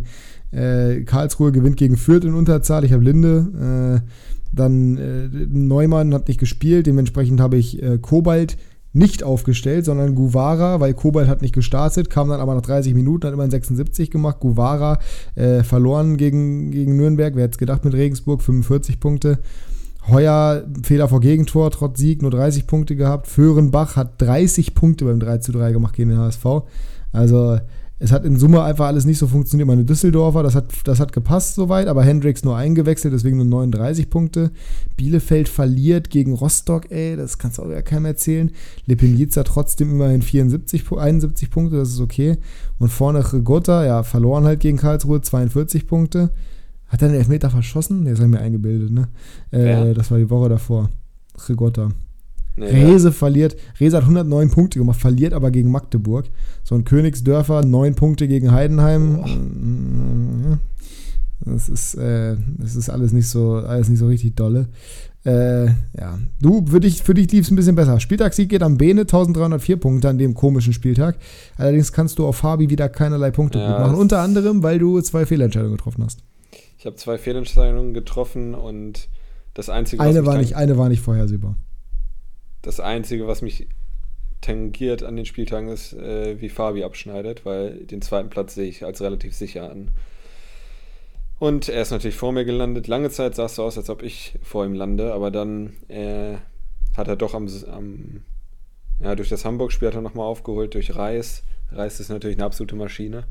äh, 0.51 1.01
Karlsruhe 1.01 1.51
gewinnt 1.51 1.77
gegen 1.77 1.95
Fürth 1.95 2.25
in 2.25 2.33
Unterzahl. 2.33 2.83
Ich 2.83 2.91
habe 2.91 3.03
Linde. 3.03 4.01
Äh, 4.03 4.09
dann 4.51 4.97
äh, 4.97 5.27
Neumann 5.47 6.13
hat 6.13 6.27
nicht 6.27 6.39
gespielt. 6.39 6.87
Dementsprechend 6.87 7.39
habe 7.39 7.57
ich 7.57 7.81
äh, 7.83 7.99
Kobalt 7.99 8.57
nicht 8.93 9.23
aufgestellt, 9.23 9.85
sondern 9.85 10.15
Guvara, 10.15 10.79
weil 10.79 10.93
Kobalt 10.93 11.27
hat 11.27 11.41
nicht 11.41 11.53
gestartet, 11.53 12.09
kam 12.09 12.29
dann 12.29 12.39
aber 12.39 12.55
nach 12.55 12.61
30 12.61 12.93
Minuten, 12.93 13.27
hat 13.27 13.33
immerhin 13.33 13.51
76 13.51 14.09
gemacht. 14.09 14.39
Guvara 14.39 14.99
äh, 15.35 15.63
verloren 15.63 16.15
gegen, 16.15 16.71
gegen 16.71 16.95
Nürnberg. 16.95 17.35
Wer 17.35 17.43
hätte 17.43 17.55
es 17.55 17.57
gedacht 17.57 17.83
mit 17.83 17.93
Regensburg? 17.93 18.41
45 18.41 19.01
Punkte. 19.01 19.39
Heuer 20.07 20.65
Fehler 20.83 21.07
vor 21.07 21.19
Gegentor, 21.19 21.71
trotz 21.71 21.99
Sieg, 21.99 22.21
nur 22.21 22.31
30 22.31 22.67
Punkte 22.67 22.95
gehabt. 22.95 23.27
Föhrenbach 23.27 23.95
hat 23.95 24.21
30 24.21 24.75
Punkte 24.75 25.05
beim 25.05 25.19
3 25.19 25.39
zu 25.39 25.51
3 25.51 25.71
gemacht 25.71 25.95
gegen 25.95 26.09
den 26.09 26.19
HSV. 26.19 26.45
Also 27.11 27.57
es 27.97 28.11
hat 28.11 28.25
in 28.25 28.35
Summe 28.37 28.61
einfach 28.61 28.87
alles 28.87 29.05
nicht 29.05 29.17
so 29.17 29.27
funktioniert. 29.27 29.67
Meine 29.67 29.85
Düsseldorfer, 29.85 30.43
das 30.43 30.53
hat, 30.53 30.73
das 30.83 30.99
hat 30.99 31.13
gepasst 31.13 31.55
soweit, 31.55 31.87
aber 31.87 32.03
Hendricks 32.03 32.43
nur 32.43 32.57
eingewechselt, 32.57 33.13
deswegen 33.13 33.37
nur 33.37 33.45
39 33.45 34.09
Punkte. 34.09 34.51
Bielefeld 34.97 35.47
verliert 35.47 36.09
gegen 36.09 36.33
Rostock, 36.33 36.91
ey, 36.91 37.15
das 37.15 37.37
kannst 37.37 37.57
du 37.57 37.63
auch 37.63 37.69
ja 37.69 37.81
keinem 37.81 38.05
erzählen. 38.05 38.51
Lepeniza 38.85 39.43
trotzdem 39.43 39.91
immerhin 39.91 40.21
74, 40.21 40.91
71 40.91 41.49
Punkte, 41.49 41.77
das 41.77 41.89
ist 41.89 42.01
okay. 42.01 42.37
Und 42.79 42.89
vorne 42.89 43.31
Rigotta, 43.31 43.85
ja, 43.85 44.03
verloren 44.03 44.43
halt 44.43 44.59
gegen 44.59 44.77
Karlsruhe, 44.77 45.21
42 45.21 45.87
Punkte. 45.87 46.31
Hat 46.87 47.01
er 47.01 47.09
einen 47.09 47.17
Elfmeter 47.17 47.49
verschossen? 47.49 48.03
Ne, 48.03 48.11
das 48.11 48.19
habe 48.19 48.29
ich 48.29 48.35
mir 48.35 48.41
eingebildet, 48.41 48.91
ne? 48.91 49.07
Äh, 49.51 49.93
das 49.93 50.11
war 50.11 50.17
die 50.17 50.29
Woche 50.29 50.49
davor. 50.49 50.89
Rigotta. 51.49 51.89
Nee, 52.57 52.67
Rese 52.67 53.09
ja. 53.09 53.13
verliert, 53.13 53.57
Rese 53.79 53.97
hat 53.97 54.03
109 54.03 54.49
Punkte 54.49 54.79
gemacht, 54.79 54.99
verliert 54.99 55.33
aber 55.33 55.51
gegen 55.51 55.71
Magdeburg. 55.71 56.25
So 56.63 56.75
ein 56.75 56.85
Königsdörfer, 56.85 57.65
9 57.65 57.95
Punkte 57.95 58.27
gegen 58.27 58.51
Heidenheim. 58.51 59.19
Oh. 59.19 60.57
Das 61.41 61.67
ist, 61.67 61.95
äh, 61.95 62.37
das 62.57 62.75
ist 62.75 62.89
alles 62.89 63.11
nicht 63.11 63.27
so, 63.27 63.55
alles 63.55 63.89
nicht 63.89 63.99
so 63.99 64.07
richtig 64.07 64.35
dolle. 64.35 64.69
Äh, 65.25 65.65
ja, 65.65 66.19
du, 66.39 66.65
für 66.65 66.79
dich, 66.79 67.03
für 67.03 67.13
dich 67.13 67.31
lief 67.31 67.45
es 67.45 67.51
ein 67.51 67.55
bisschen 67.55 67.75
besser. 67.75 67.99
Spieltagssieg 67.99 68.47
geht 68.47 68.63
am 68.63 68.77
Bene, 68.77 69.01
1304 69.01 69.77
Punkte 69.77 70.09
an 70.09 70.17
dem 70.17 70.33
komischen 70.33 70.71
Spieltag. 70.71 71.17
Allerdings 71.57 71.91
kannst 71.91 72.19
du 72.19 72.25
auf 72.25 72.37
Fabi 72.37 72.69
wieder 72.69 72.89
keinerlei 72.89 73.31
Punkte 73.31 73.59
ja, 73.59 73.79
machen. 73.79 73.95
Unter 73.95 74.21
anderem, 74.21 74.63
weil 74.63 74.79
du 74.79 75.01
zwei 75.01 75.25
Fehlentscheidungen 75.25 75.75
getroffen 75.75 76.03
hast. 76.03 76.21
Ich 76.85 76.87
habe 76.87 76.97
zwei 76.97 77.17
Fehlentscheidungen 77.17 77.95
getroffen 77.95 78.53
und 78.53 79.09
das 79.55 79.69
Einzige, 79.69 80.03
eine 80.03 80.23
war 80.23 80.37
nicht, 80.37 80.55
eine 80.55 80.77
war 80.77 80.87
nicht 80.87 81.01
vorhersehbar. 81.01 81.57
Das 82.61 82.79
Einzige, 82.79 83.25
was 83.25 83.41
mich 83.41 83.67
tangiert 84.39 85.01
an 85.01 85.15
den 85.15 85.25
Spieltagen, 85.25 85.69
ist, 85.69 85.93
äh, 85.93 86.39
wie 86.39 86.47
Fabi 86.47 86.83
abschneidet, 86.83 87.43
weil 87.43 87.85
den 87.85 88.03
zweiten 88.03 88.29
Platz 88.29 88.53
sehe 88.53 88.69
ich 88.69 88.85
als 88.85 89.01
relativ 89.01 89.33
sicher 89.33 89.71
an. 89.71 89.89
Und 91.39 91.69
er 91.69 91.81
ist 91.81 91.89
natürlich 91.89 92.17
vor 92.17 92.31
mir 92.31 92.45
gelandet. 92.45 92.85
Lange 92.85 93.09
Zeit 93.09 93.33
sah 93.33 93.45
es 93.45 93.55
so 93.55 93.63
aus, 93.63 93.79
als 93.79 93.89
ob 93.89 94.03
ich 94.03 94.37
vor 94.43 94.63
ihm 94.63 94.75
lande, 94.75 95.11
aber 95.11 95.31
dann 95.31 95.73
äh, 95.87 96.35
hat 96.95 97.07
er 97.07 97.15
doch 97.15 97.33
am, 97.33 97.47
am 97.67 98.21
ja, 98.99 99.15
durch 99.15 99.29
das 99.29 99.43
Hamburg-Spiel 99.43 99.87
hat 99.87 99.95
er 99.95 100.01
nochmal 100.01 100.27
aufgeholt, 100.27 100.75
durch 100.75 100.95
Reis. 100.95 101.41
Reis 101.71 101.99
ist 101.99 102.09
natürlich 102.09 102.37
eine 102.37 102.45
absolute 102.45 102.75
Maschine. 102.75 103.23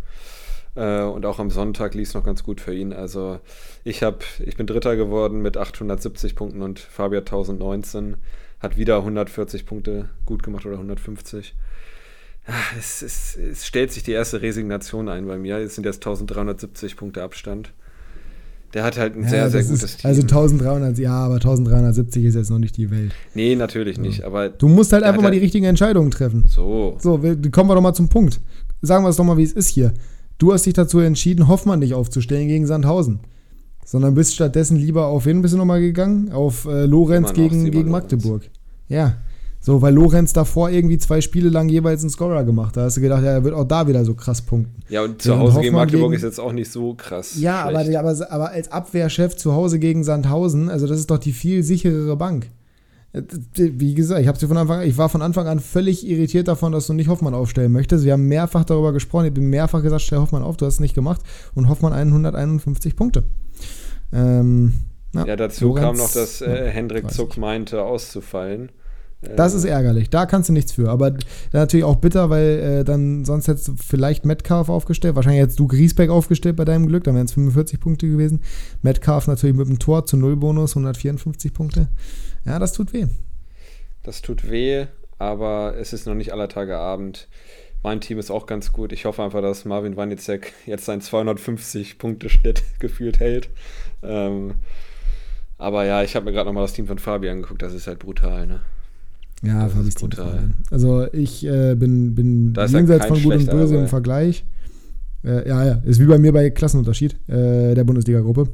Äh, 0.76 1.02
und 1.02 1.24
auch 1.26 1.38
am 1.38 1.50
Sonntag 1.50 1.94
lief 1.94 2.08
es 2.08 2.14
noch 2.14 2.24
ganz 2.24 2.42
gut 2.42 2.60
für 2.60 2.74
ihn. 2.74 2.92
Also 2.92 3.38
ich, 3.84 4.02
hab, 4.02 4.24
ich 4.44 4.56
bin 4.56 4.66
Dritter 4.66 4.96
geworden 4.96 5.40
mit 5.40 5.56
870 5.56 6.34
Punkten 6.34 6.62
und 6.62 6.78
Fabi 6.78 7.16
hat 7.16 7.26
1019 7.26 8.16
hat 8.60 8.76
wieder 8.76 8.98
140 8.98 9.66
Punkte 9.66 10.08
gut 10.26 10.42
gemacht 10.42 10.64
oder 10.66 10.76
150. 10.76 11.54
Es, 12.78 13.02
es, 13.02 13.36
es, 13.36 13.66
stellt 13.66 13.92
sich 13.92 14.02
die 14.02 14.12
erste 14.12 14.42
Resignation 14.42 15.08
ein 15.08 15.26
bei 15.26 15.38
mir. 15.38 15.58
Es 15.58 15.74
sind 15.76 15.84
jetzt 15.84 15.98
1370 15.98 16.96
Punkte 16.96 17.22
Abstand. 17.22 17.72
Der 18.74 18.82
hat 18.82 18.98
halt 18.98 19.16
ein 19.16 19.22
ja, 19.22 19.28
sehr, 19.28 19.50
sehr 19.50 19.62
gutes 19.62 19.82
ist, 19.82 20.00
Team. 20.00 20.08
Also 20.08 20.22
1300, 20.22 20.98
ja, 20.98 21.12
aber 21.12 21.36
1370 21.36 22.24
ist 22.24 22.34
jetzt 22.34 22.50
noch 22.50 22.58
nicht 22.58 22.76
die 22.76 22.90
Welt. 22.90 23.12
Nee, 23.32 23.54
natürlich 23.54 23.98
nicht. 23.98 24.24
Aber 24.24 24.48
du 24.48 24.68
musst 24.68 24.92
halt 24.92 25.04
einfach 25.04 25.22
mal 25.22 25.30
die 25.30 25.38
richtigen 25.38 25.64
Entscheidungen 25.64 26.10
treffen. 26.10 26.44
So. 26.48 26.96
So, 27.00 27.18
kommen 27.18 27.70
wir 27.70 27.74
doch 27.76 27.80
mal 27.80 27.94
zum 27.94 28.08
Punkt. 28.08 28.40
Sagen 28.82 29.04
wir 29.04 29.10
es 29.10 29.16
doch 29.16 29.24
mal, 29.24 29.38
wie 29.38 29.44
es 29.44 29.52
ist 29.52 29.68
hier. 29.68 29.94
Du 30.38 30.52
hast 30.52 30.66
dich 30.66 30.74
dazu 30.74 30.98
entschieden, 30.98 31.48
Hoffmann 31.48 31.78
nicht 31.78 31.94
aufzustellen 31.94 32.48
gegen 32.48 32.66
Sandhausen 32.66 33.20
sondern 33.84 34.14
bist 34.14 34.34
stattdessen 34.34 34.76
lieber 34.76 35.06
auf 35.06 35.26
wen 35.26 35.42
bist 35.42 35.54
du 35.54 35.58
nochmal 35.58 35.80
gegangen? 35.80 36.32
Auf 36.32 36.64
äh, 36.64 36.86
Lorenz 36.86 37.32
gegen, 37.32 37.70
gegen 37.70 37.90
Magdeburg. 37.90 38.42
Lorenz. 38.42 38.58
Ja. 38.88 39.16
So, 39.60 39.80
weil 39.80 39.94
Lorenz 39.94 40.34
davor 40.34 40.68
irgendwie 40.68 40.98
zwei 40.98 41.22
Spiele 41.22 41.48
lang 41.48 41.70
jeweils 41.70 42.02
einen 42.02 42.10
Scorer 42.10 42.44
gemacht 42.44 42.68
hat. 42.68 42.76
Da 42.76 42.82
hast 42.82 42.98
du 42.98 43.00
gedacht, 43.00 43.22
ja, 43.22 43.30
er 43.30 43.44
wird 43.44 43.54
auch 43.54 43.64
da 43.64 43.88
wieder 43.88 44.04
so 44.04 44.12
krass 44.12 44.42
punkten. 44.42 44.82
Ja, 44.90 45.02
und 45.02 45.22
zu 45.22 45.38
Hause 45.38 45.60
gegen 45.60 45.74
Magdeburg 45.74 46.10
gegen, 46.10 46.16
ist 46.16 46.22
jetzt 46.22 46.38
auch 46.38 46.52
nicht 46.52 46.70
so 46.70 46.92
krass. 46.94 47.36
Ja, 47.38 47.62
aber, 47.62 47.80
aber, 47.80 48.30
aber 48.30 48.50
als 48.50 48.70
Abwehrchef 48.70 49.36
zu 49.36 49.54
Hause 49.54 49.78
gegen 49.78 50.04
Sandhausen, 50.04 50.68
also 50.68 50.86
das 50.86 50.98
ist 50.98 51.10
doch 51.10 51.18
die 51.18 51.32
viel 51.32 51.62
sicherere 51.62 52.14
Bank. 52.16 52.50
Äh, 53.14 53.22
wie 53.56 53.94
gesagt, 53.94 54.20
ich, 54.20 54.48
von 54.48 54.56
Anfang, 54.56 54.82
ich 54.82 54.98
war 54.98 55.08
von 55.08 55.22
Anfang 55.22 55.46
an 55.46 55.60
völlig 55.60 56.06
irritiert 56.06 56.48
davon, 56.48 56.72
dass 56.72 56.86
du 56.86 56.92
nicht 56.92 57.08
Hoffmann 57.08 57.34
aufstellen 57.34 57.72
möchtest. 57.72 58.04
Wir 58.04 58.12
haben 58.12 58.26
mehrfach 58.26 58.64
darüber 58.64 58.92
gesprochen. 58.92 59.26
Ich 59.26 59.34
bin 59.34 59.48
mehrfach 59.48 59.82
gesagt, 59.82 60.02
stell 60.02 60.18
Hoffmann 60.18 60.42
auf, 60.42 60.56
du 60.56 60.66
hast 60.66 60.74
es 60.74 60.80
nicht 60.80 60.94
gemacht. 60.94 61.22
Und 61.54 61.68
Hoffmann 61.68 61.92
151 61.92 62.96
Punkte. 62.96 63.24
Ähm, 64.12 64.74
ja, 65.14 65.26
ja, 65.26 65.36
dazu 65.36 65.68
Lorenz, 65.68 65.84
kam 65.84 65.96
noch, 65.96 66.12
dass 66.12 66.40
äh, 66.40 66.70
Hendrik 66.70 67.10
Zuck 67.10 67.36
meinte, 67.36 67.82
auszufallen. 67.82 68.70
Das 69.36 69.54
ist 69.54 69.64
ärgerlich. 69.64 70.10
Da 70.10 70.26
kannst 70.26 70.50
du 70.50 70.52
nichts 70.52 70.72
für. 70.72 70.90
Aber 70.90 71.14
natürlich 71.52 71.84
auch 71.84 71.96
bitter, 71.96 72.28
weil 72.28 72.58
äh, 72.58 72.84
dann 72.84 73.24
sonst 73.24 73.48
hättest 73.48 73.68
du 73.68 73.74
vielleicht 73.76 74.26
Metcalf 74.26 74.68
aufgestellt. 74.68 75.16
Wahrscheinlich 75.16 75.40
hättest 75.40 75.58
du 75.58 75.66
Griesbeck 75.66 76.10
aufgestellt 76.10 76.56
bei 76.56 76.66
deinem 76.66 76.86
Glück. 76.86 77.04
Dann 77.04 77.14
wären 77.14 77.24
es 77.24 77.32
45 77.32 77.80
Punkte 77.80 78.06
gewesen. 78.06 78.42
Metcalf 78.82 79.26
natürlich 79.26 79.56
mit 79.56 79.66
dem 79.66 79.78
Tor 79.78 80.04
zu 80.04 80.18
Null-Bonus, 80.18 80.72
154 80.72 81.54
Punkte. 81.54 81.88
Ja, 82.44 82.58
das 82.58 82.72
tut 82.72 82.92
weh. 82.92 83.06
Das 84.02 84.22
tut 84.22 84.50
weh, 84.50 84.86
aber 85.18 85.74
es 85.78 85.92
ist 85.92 86.06
noch 86.06 86.14
nicht 86.14 86.32
aller 86.32 86.48
Tage 86.48 86.76
Abend. 86.76 87.28
Mein 87.82 88.00
Team 88.00 88.18
ist 88.18 88.30
auch 88.30 88.46
ganz 88.46 88.72
gut. 88.72 88.92
Ich 88.92 89.04
hoffe 89.04 89.22
einfach, 89.22 89.42
dass 89.42 89.64
Marvin 89.64 89.96
Wanizek 89.96 90.52
jetzt 90.66 90.86
seinen 90.86 91.02
250-Punkte-Schnitt 91.02 92.62
gefühlt 92.80 93.20
hält. 93.20 93.50
Ähm, 94.02 94.54
aber 95.58 95.84
ja, 95.84 96.02
ich 96.02 96.16
habe 96.16 96.26
mir 96.26 96.32
gerade 96.32 96.48
nochmal 96.48 96.64
das 96.64 96.72
Team 96.72 96.86
von 96.86 96.98
Fabi 96.98 97.28
angeguckt. 97.28 97.62
Das 97.62 97.74
ist 97.74 97.86
halt 97.86 97.98
brutal, 97.98 98.46
ne? 98.46 98.60
Ja, 99.42 99.68
das 99.68 99.86
ist 99.86 100.00
brutal. 100.00 100.50
Also 100.70 101.06
ich 101.12 101.44
äh, 101.46 101.74
bin, 101.74 102.14
bin 102.14 102.54
jenseits 102.68 103.06
von 103.06 103.22
Gut 103.22 103.34
und 103.34 103.50
Böse 103.50 103.76
im 103.76 103.88
Vergleich. 103.88 104.44
Äh, 105.22 105.48
ja, 105.48 105.64
ja, 105.64 105.72
ist 105.84 106.00
wie 106.00 106.06
bei 106.06 106.18
mir 106.18 106.32
bei 106.32 106.50
Klassenunterschied 106.50 107.14
äh, 107.28 107.74
der 107.74 107.84
Bundesliga-Gruppe. 107.84 108.48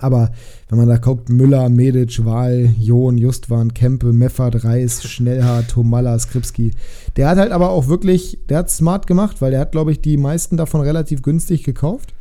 Aber 0.00 0.30
wenn 0.68 0.78
man 0.78 0.88
da 0.88 0.98
guckt, 0.98 1.28
Müller, 1.28 1.68
Medic, 1.68 2.24
Wahl, 2.24 2.74
John, 2.78 3.16
Justwan, 3.16 3.74
Kempe, 3.74 4.12
Meffert, 4.12 4.64
Reis, 4.64 5.02
Schnellhardt, 5.08 5.68
Tomalla, 5.68 6.18
Skripski. 6.18 6.72
Der 7.16 7.28
hat 7.28 7.38
halt 7.38 7.52
aber 7.52 7.70
auch 7.70 7.88
wirklich, 7.88 8.38
der 8.48 8.58
hat 8.58 8.70
smart 8.70 9.06
gemacht, 9.06 9.40
weil 9.40 9.50
der 9.50 9.60
hat, 9.60 9.72
glaube 9.72 9.92
ich, 9.92 10.00
die 10.00 10.16
meisten 10.16 10.56
davon 10.56 10.82
relativ 10.82 11.22
günstig 11.22 11.64
gekauft. 11.64 12.14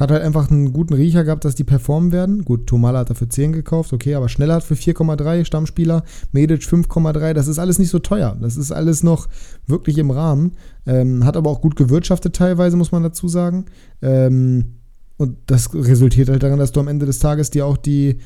Hat 0.00 0.12
halt 0.12 0.22
einfach 0.22 0.48
einen 0.48 0.72
guten 0.72 0.94
Riecher 0.94 1.24
gehabt, 1.24 1.44
dass 1.44 1.56
die 1.56 1.64
performen 1.64 2.12
werden. 2.12 2.44
Gut, 2.44 2.68
Tomala 2.68 3.00
hat 3.00 3.10
dafür 3.10 3.28
10 3.28 3.52
gekauft, 3.52 3.92
okay, 3.92 4.14
aber 4.14 4.28
Schneller 4.28 4.54
hat 4.54 4.62
für 4.62 4.74
4,3 4.74 5.44
Stammspieler, 5.44 6.04
Medic 6.30 6.62
5,3, 6.62 7.32
das 7.32 7.48
ist 7.48 7.58
alles 7.58 7.80
nicht 7.80 7.90
so 7.90 7.98
teuer. 7.98 8.36
Das 8.40 8.56
ist 8.56 8.70
alles 8.70 9.02
noch 9.02 9.28
wirklich 9.66 9.98
im 9.98 10.12
Rahmen. 10.12 10.52
Ähm, 10.86 11.24
hat 11.24 11.36
aber 11.36 11.50
auch 11.50 11.60
gut 11.60 11.74
gewirtschaftet 11.74 12.36
teilweise, 12.36 12.76
muss 12.76 12.92
man 12.92 13.02
dazu 13.02 13.26
sagen. 13.26 13.66
Ähm, 14.00 14.77
und 15.18 15.36
das 15.46 15.74
resultiert 15.74 16.28
halt 16.28 16.42
daran, 16.42 16.58
dass 16.58 16.72
du 16.72 16.80
am 16.80 16.88
Ende 16.88 17.04
des 17.04 17.18
Tages 17.18 17.50
dir 17.50 17.66
auch 17.66 17.76
die, 17.76 18.18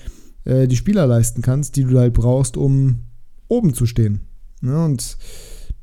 äh, 0.44 0.68
die 0.68 0.76
Spieler 0.76 1.06
leisten 1.06 1.42
kannst, 1.42 1.76
die 1.76 1.84
du 1.84 1.98
halt 1.98 2.12
brauchst, 2.12 2.56
um 2.56 3.00
oben 3.48 3.74
zu 3.74 3.86
stehen. 3.86 4.20
Ja, 4.62 4.68
ne, 4.68 4.84
und 4.84 5.16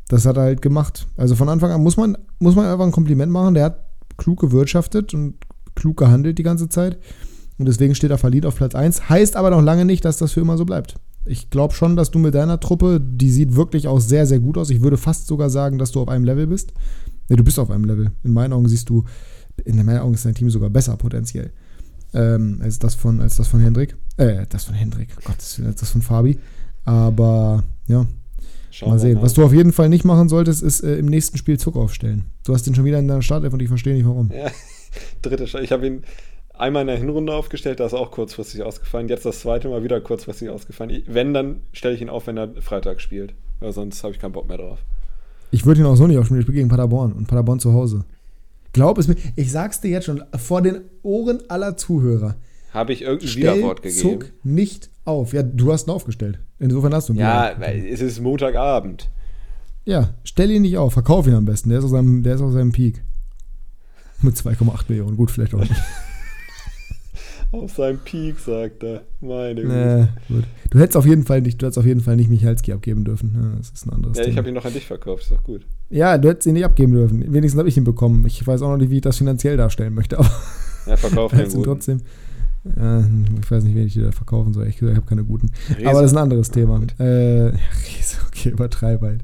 das 0.07 0.25
hat 0.25 0.37
er 0.37 0.43
halt 0.43 0.61
gemacht. 0.61 1.07
Also 1.17 1.35
von 1.35 1.49
Anfang 1.49 1.71
an 1.71 1.81
muss 1.81 1.97
man, 1.97 2.17
muss 2.39 2.55
man 2.55 2.65
einfach 2.65 2.85
ein 2.85 2.91
Kompliment 2.91 3.31
machen. 3.31 3.53
Der 3.53 3.65
hat 3.65 3.85
klug 4.17 4.39
gewirtschaftet 4.39 5.13
und 5.13 5.35
klug 5.75 5.97
gehandelt 5.97 6.37
die 6.37 6.43
ganze 6.43 6.69
Zeit. 6.69 6.99
Und 7.57 7.67
deswegen 7.67 7.95
steht 7.95 8.11
er 8.11 8.17
verliert 8.17 8.45
auf 8.45 8.55
Platz 8.55 8.73
1. 8.73 9.09
Heißt 9.09 9.35
aber 9.35 9.49
noch 9.49 9.61
lange 9.61 9.85
nicht, 9.85 10.05
dass 10.05 10.17
das 10.17 10.31
für 10.31 10.41
immer 10.41 10.57
so 10.57 10.65
bleibt. 10.65 10.95
Ich 11.25 11.49
glaube 11.49 11.73
schon, 11.73 11.95
dass 11.95 12.11
du 12.11 12.17
mit 12.17 12.33
deiner 12.33 12.59
Truppe, 12.59 13.01
die 13.01 13.29
sieht 13.29 13.55
wirklich 13.55 13.87
auch 13.87 13.99
sehr, 13.99 14.25
sehr 14.25 14.39
gut 14.39 14.57
aus. 14.57 14.69
Ich 14.69 14.81
würde 14.81 14.97
fast 14.97 15.27
sogar 15.27 15.49
sagen, 15.49 15.77
dass 15.77 15.91
du 15.91 16.01
auf 16.01 16.07
einem 16.07 16.23
Level 16.23 16.47
bist. 16.47 16.73
Ne, 17.29 17.35
du 17.35 17.43
bist 17.43 17.59
auf 17.59 17.69
einem 17.69 17.85
Level. 17.85 18.11
In 18.23 18.33
meinen 18.33 18.53
Augen 18.53 18.67
siehst 18.67 18.89
du, 18.89 19.03
in 19.65 19.83
meinen 19.85 19.99
Augen 19.99 20.13
ist 20.13 20.25
dein 20.25 20.35
Team 20.35 20.49
sogar 20.49 20.69
besser 20.69 20.97
potenziell. 20.97 21.51
Ähm, 22.13 22.59
als, 22.63 22.79
das 22.79 22.95
von, 22.95 23.21
als 23.21 23.35
das 23.35 23.47
von 23.47 23.59
Hendrik. 23.59 23.95
Äh, 24.17 24.45
das 24.49 24.65
von 24.65 24.75
Hendrik. 24.75 25.15
Gott, 25.23 25.37
als 25.37 25.79
das 25.79 25.91
von 25.91 26.01
Fabi. 26.01 26.39
Aber 26.85 27.63
ja, 27.87 28.07
Schauen 28.71 28.89
mal 28.89 28.99
sehen. 28.99 29.15
Mal. 29.15 29.23
Was 29.23 29.33
du 29.33 29.43
auf 29.43 29.53
jeden 29.53 29.71
Fall 29.71 29.89
nicht 29.89 30.05
machen 30.05 30.29
solltest, 30.29 30.63
ist 30.63 30.81
äh, 30.81 30.95
im 30.97 31.07
nächsten 31.07 31.37
Spiel 31.37 31.59
Zucker 31.59 31.79
aufstellen. 31.79 32.25
Du 32.45 32.53
hast 32.53 32.63
den 32.63 32.75
schon 32.75 32.85
wieder 32.85 32.99
in 32.99 33.07
deiner 33.07 33.21
Startelf 33.21 33.53
und 33.53 33.61
ich 33.61 33.67
verstehe 33.67 33.93
nicht 33.93 34.05
warum. 34.05 34.31
Ja, 34.31 34.51
dritte 35.21 35.47
Start. 35.47 35.63
Ich 35.63 35.71
habe 35.71 35.87
ihn 35.87 36.03
einmal 36.53 36.81
in 36.81 36.87
der 36.87 36.97
Hinrunde 36.97 37.33
aufgestellt, 37.33 37.79
da 37.79 37.85
ist 37.85 37.93
auch 37.93 38.11
kurzfristig 38.11 38.63
ausgefallen. 38.63 39.07
Jetzt 39.07 39.25
das 39.25 39.39
zweite 39.39 39.69
Mal 39.69 39.83
wieder 39.83 39.99
kurzfristig 40.01 40.49
ausgefallen. 40.49 41.03
Wenn, 41.07 41.33
dann 41.33 41.61
stelle 41.73 41.95
ich 41.95 42.01
ihn 42.01 42.09
auf, 42.09 42.27
wenn 42.27 42.37
er 42.37 42.49
Freitag 42.61 43.01
spielt. 43.01 43.33
Weil 43.59 43.73
sonst 43.73 44.03
habe 44.03 44.13
ich 44.13 44.19
keinen 44.19 44.31
Bock 44.31 44.47
mehr 44.47 44.57
drauf. 44.57 44.79
Ich 45.51 45.65
würde 45.65 45.81
ihn 45.81 45.87
auch 45.87 45.95
so 45.95 46.07
nicht 46.07 46.17
aufspielen. 46.17 46.41
Ich 46.41 46.45
spiele 46.45 46.57
gegen 46.57 46.69
Paderborn 46.69 47.11
und 47.13 47.27
Paderborn 47.27 47.59
zu 47.59 47.73
Hause. 47.73 48.05
Glaub 48.73 48.97
es 48.97 49.07
mir, 49.07 49.15
ich 49.35 49.51
sag's 49.51 49.81
dir 49.81 49.89
jetzt 49.89 50.05
schon, 50.05 50.23
vor 50.37 50.61
den 50.61 50.81
Ohren 51.01 51.39
aller 51.49 51.75
Zuhörer. 51.77 52.35
Habe 52.71 52.93
ich 52.93 53.01
irgendein 53.01 53.27
Stell 53.27 53.57
Widerwort 53.57 53.81
gegeben? 53.81 54.01
Zuck 54.01 54.31
nicht 54.43 54.89
auf. 55.05 55.33
Ja, 55.33 55.41
du 55.41 55.73
hast 55.73 55.87
ihn 55.87 55.91
aufgestellt. 55.91 56.39
Insofern 56.59 56.93
hast 56.93 57.09
du 57.09 57.13
ihn. 57.13 57.19
Ja, 57.19 57.51
es 57.51 58.01
ist 58.01 58.19
Montagabend. 58.21 59.09
Ja, 59.85 60.13
stell 60.23 60.51
ihn 60.51 60.61
nicht 60.61 60.77
auf, 60.77 60.93
verkauf 60.93 61.25
ihn 61.25 61.33
am 61.33 61.45
besten. 61.45 61.69
Der 61.69 61.79
ist 61.79 61.85
auf 61.85 61.91
seinem, 61.91 62.21
der 62.21 62.35
ist 62.35 62.41
auf 62.41 62.53
seinem 62.53 62.71
Peak. 62.71 63.01
Mit 64.21 64.35
2,8 64.35 64.83
Millionen. 64.89 65.17
Gut, 65.17 65.31
vielleicht 65.31 65.53
auch 65.55 65.61
nicht. 65.61 65.73
auf 67.51 67.71
seinem 67.75 67.97
Peak, 67.99 68.39
sagt 68.39 68.83
er. 68.83 69.01
Meine 69.21 69.61
Güte. 69.61 70.09
gut. 70.27 70.43
Du 70.69 70.79
hättest 70.79 70.97
auf 70.97 71.05
jeden 71.05 71.23
Fall 71.25 71.41
nicht, 71.41 71.61
du 71.61 71.65
hättest 71.65 71.79
auf 71.79 71.85
jeden 71.85 72.01
Fall 72.01 72.15
nicht 72.15 72.29
Michalski 72.29 72.73
abgeben 72.73 73.03
dürfen. 73.05 73.35
Ja, 73.35 73.57
das 73.57 73.71
ist 73.71 73.85
ein 73.87 73.93
anderes 73.93 74.17
Ja, 74.17 74.23
Thema. 74.23 74.31
ich 74.33 74.37
habe 74.37 74.49
ihn 74.49 74.55
noch 74.55 74.65
an 74.65 74.73
dich 74.73 74.85
verkauft, 74.85 75.23
ist 75.23 75.31
doch 75.31 75.43
gut. 75.43 75.65
Ja, 75.89 76.17
du 76.17 76.29
hättest 76.29 76.45
ihn 76.47 76.53
nicht 76.53 76.65
abgeben 76.65 76.93
dürfen. 76.93 77.33
Wenigstens 77.33 77.57
habe 77.57 77.69
ich 77.69 77.77
ihn 77.77 77.83
bekommen. 77.83 78.25
Ich 78.27 78.45
weiß 78.45 78.61
auch 78.61 78.69
noch 78.69 78.77
nicht, 78.77 78.91
wie 78.91 78.97
ich 78.97 79.01
das 79.01 79.17
finanziell 79.17 79.57
darstellen 79.57 79.93
möchte. 79.95 80.19
Aber 80.19 80.29
ja, 80.85 80.95
verkauf 80.97 81.33
ihn 81.53 81.63
trotzdem. 81.63 82.01
Ja, 82.77 82.99
ich 83.41 83.49
weiß 83.49 83.63
nicht, 83.63 83.73
wen 83.73 83.87
ich 83.87 83.93
dir 83.93 84.03
da 84.03 84.11
verkaufen 84.11 84.53
soll. 84.53 84.67
Ich, 84.67 84.81
ich 84.81 84.95
habe 84.95 85.05
keine 85.07 85.23
guten. 85.23 85.49
Riese. 85.77 85.89
Aber 85.89 86.01
das 86.01 86.11
ist 86.11 86.17
ein 86.17 86.21
anderes 86.23 86.51
Thema. 86.51 86.81
Äh, 86.99 87.03
Riese, 87.53 88.17
okay, 88.27 88.49
übertreib 88.49 89.01
halt. 89.01 89.21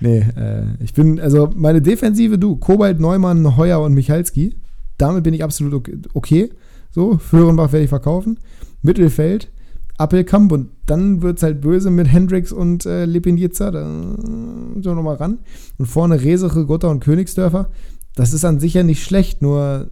Nee, 0.00 0.18
äh, 0.36 0.64
ich 0.80 0.92
bin, 0.92 1.20
also 1.20 1.48
meine 1.54 1.80
Defensive, 1.80 2.38
du, 2.38 2.56
Kobalt, 2.56 3.00
Neumann, 3.00 3.56
Heuer 3.56 3.80
und 3.80 3.94
Michalski. 3.94 4.56
Damit 4.98 5.22
bin 5.24 5.32
ich 5.32 5.42
absolut 5.44 5.88
okay. 6.12 6.50
So, 6.92 7.18
Föhrenbach 7.18 7.72
werde 7.72 7.84
ich 7.84 7.88
verkaufen. 7.88 8.38
Mittelfeld, 8.82 9.50
Appelkamp 9.98 10.52
und 10.52 10.70
dann 10.86 11.22
wird 11.22 11.38
es 11.38 11.42
halt 11.42 11.60
böse 11.60 11.90
mit 11.90 12.06
Hendricks 12.06 12.52
und 12.52 12.86
äh, 12.86 13.06
Lipinjica. 13.06 13.70
Da 13.70 13.84
müssen 13.84 14.84
wir 14.84 14.94
nochmal 14.94 15.16
ran. 15.16 15.38
Und 15.78 15.86
vorne 15.86 16.20
Reseche, 16.22 16.66
Gotter 16.66 16.90
und 16.90 17.00
Königsdörfer. 17.00 17.70
Das 18.14 18.32
ist 18.32 18.44
an 18.44 18.60
sich 18.60 18.74
ja 18.74 18.82
nicht 18.82 19.02
schlecht, 19.02 19.40
nur 19.40 19.90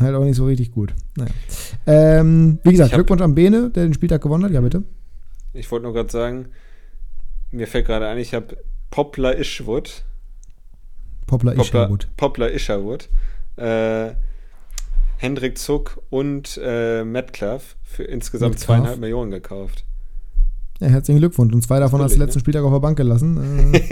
halt 0.00 0.14
auch 0.14 0.24
nicht 0.24 0.36
so 0.36 0.46
richtig 0.46 0.70
gut. 0.72 0.94
Naja. 1.16 1.30
Ähm, 1.86 2.58
wie 2.62 2.70
gesagt, 2.70 2.94
Glückwunsch 2.94 3.22
an 3.22 3.34
Bene, 3.34 3.70
der 3.70 3.84
den 3.84 3.94
Spieltag 3.94 4.22
gewonnen 4.22 4.44
hat. 4.44 4.52
Ja, 4.52 4.60
bitte. 4.60 4.84
Ich 5.52 5.70
wollte 5.70 5.84
nur 5.84 5.92
gerade 5.92 6.10
sagen, 6.10 6.46
mir 7.50 7.66
fällt 7.66 7.86
gerade 7.86 8.06
ein, 8.06 8.18
ich 8.18 8.32
habe 8.32 8.56
Poplar 8.90 9.36
Ishwood. 9.36 10.04
Poplar 11.26 11.56
Isherwood. 11.56 12.08
Poplar 12.16 12.50
Isherwood. 12.50 13.08
Äh, 13.56 14.12
Hendrik 15.22 15.56
Zuck 15.56 16.02
und 16.10 16.58
äh, 16.60 17.04
Metcalf 17.04 17.76
für 17.84 18.02
insgesamt 18.02 18.54
Metcalf. 18.54 18.66
zweieinhalb 18.66 18.98
Millionen 18.98 19.30
gekauft. 19.30 19.84
Ja, 20.80 20.88
herzlichen 20.88 21.20
Glückwunsch. 21.20 21.54
Und 21.54 21.62
zwei 21.62 21.78
davon 21.78 22.02
hast 22.02 22.16
du 22.16 22.18
letzten 22.18 22.38
ne? 22.38 22.40
Spieltag 22.40 22.64
auf 22.64 22.72
der 22.72 22.80
Bank 22.80 22.96
gelassen. 22.98 23.72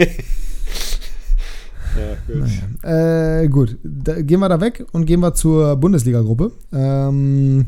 Äh, 1.93 1.99
Ja, 1.99 2.15
gut. 2.25 2.47
Naja. 2.83 3.41
Äh, 3.41 3.47
gut, 3.49 3.77
da, 3.83 4.21
gehen 4.21 4.39
wir 4.39 4.47
da 4.47 4.61
weg 4.61 4.85
und 4.93 5.05
gehen 5.05 5.19
wir 5.19 5.33
zur 5.33 5.75
Bundesliga-Gruppe. 5.75 6.51
Ähm, 6.71 7.65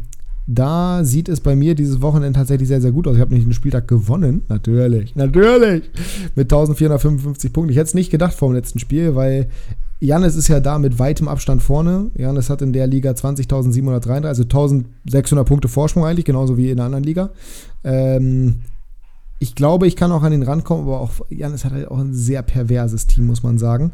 da 0.48 1.04
sieht 1.04 1.28
es 1.28 1.42
bei 1.42 1.56
mir 1.58 1.76
dieses 1.76 2.02
Wochenende 2.02 2.38
tatsächlich 2.38 2.70
sehr, 2.70 2.80
sehr 2.82 2.92
gut 2.94 3.06
aus. 3.08 3.16
Ich 3.16 3.22
habe 3.22 3.34
nicht 3.34 3.46
den 3.46 3.54
Spieltag 3.54 3.88
gewonnen. 3.88 4.44
Natürlich, 4.48 5.16
natürlich. 5.16 5.90
Mit 6.36 6.46
1455 6.46 7.52
Punkten. 7.52 7.72
Ich 7.72 7.78
hätte 7.78 7.88
es 7.88 7.94
nicht 7.94 8.12
gedacht 8.12 8.34
vor 8.34 8.50
dem 8.50 8.56
letzten 8.56 8.80
Spiel, 8.80 9.16
weil 9.16 9.50
Janis 10.04 10.36
ist 10.36 10.50
ja 10.50 10.60
da 10.60 10.80
mit 10.80 11.00
weitem 11.00 11.30
Abstand 11.30 11.64
vorne. 11.64 12.12
Janis 12.16 12.50
hat 12.50 12.62
in 12.62 12.74
der 12.74 12.88
Liga 12.88 13.12
20.733, 13.12 14.26
also 14.26 14.44
1600 14.44 15.48
Punkte 15.48 15.70
Vorsprung 15.70 16.04
eigentlich, 16.04 16.26
genauso 16.26 16.58
wie 16.58 16.70
in 16.70 16.76
der 16.76 16.88
anderen 16.88 17.06
Liga. 17.06 17.30
Ähm, 17.86 18.64
ich 19.40 19.56
glaube, 19.56 19.88
ich 19.88 19.96
kann 19.96 20.12
auch 20.12 20.24
an 20.24 20.34
den 20.34 20.44
rankommen, 20.44 20.84
aber 20.84 21.00
auch 21.00 21.12
Janis 21.30 21.64
hat 21.64 21.72
halt 21.72 21.88
auch 21.90 22.00
ein 22.00 22.14
sehr 22.14 22.42
perverses 22.42 23.08
Team, 23.08 23.28
muss 23.28 23.44
man 23.44 23.58
sagen. 23.58 23.94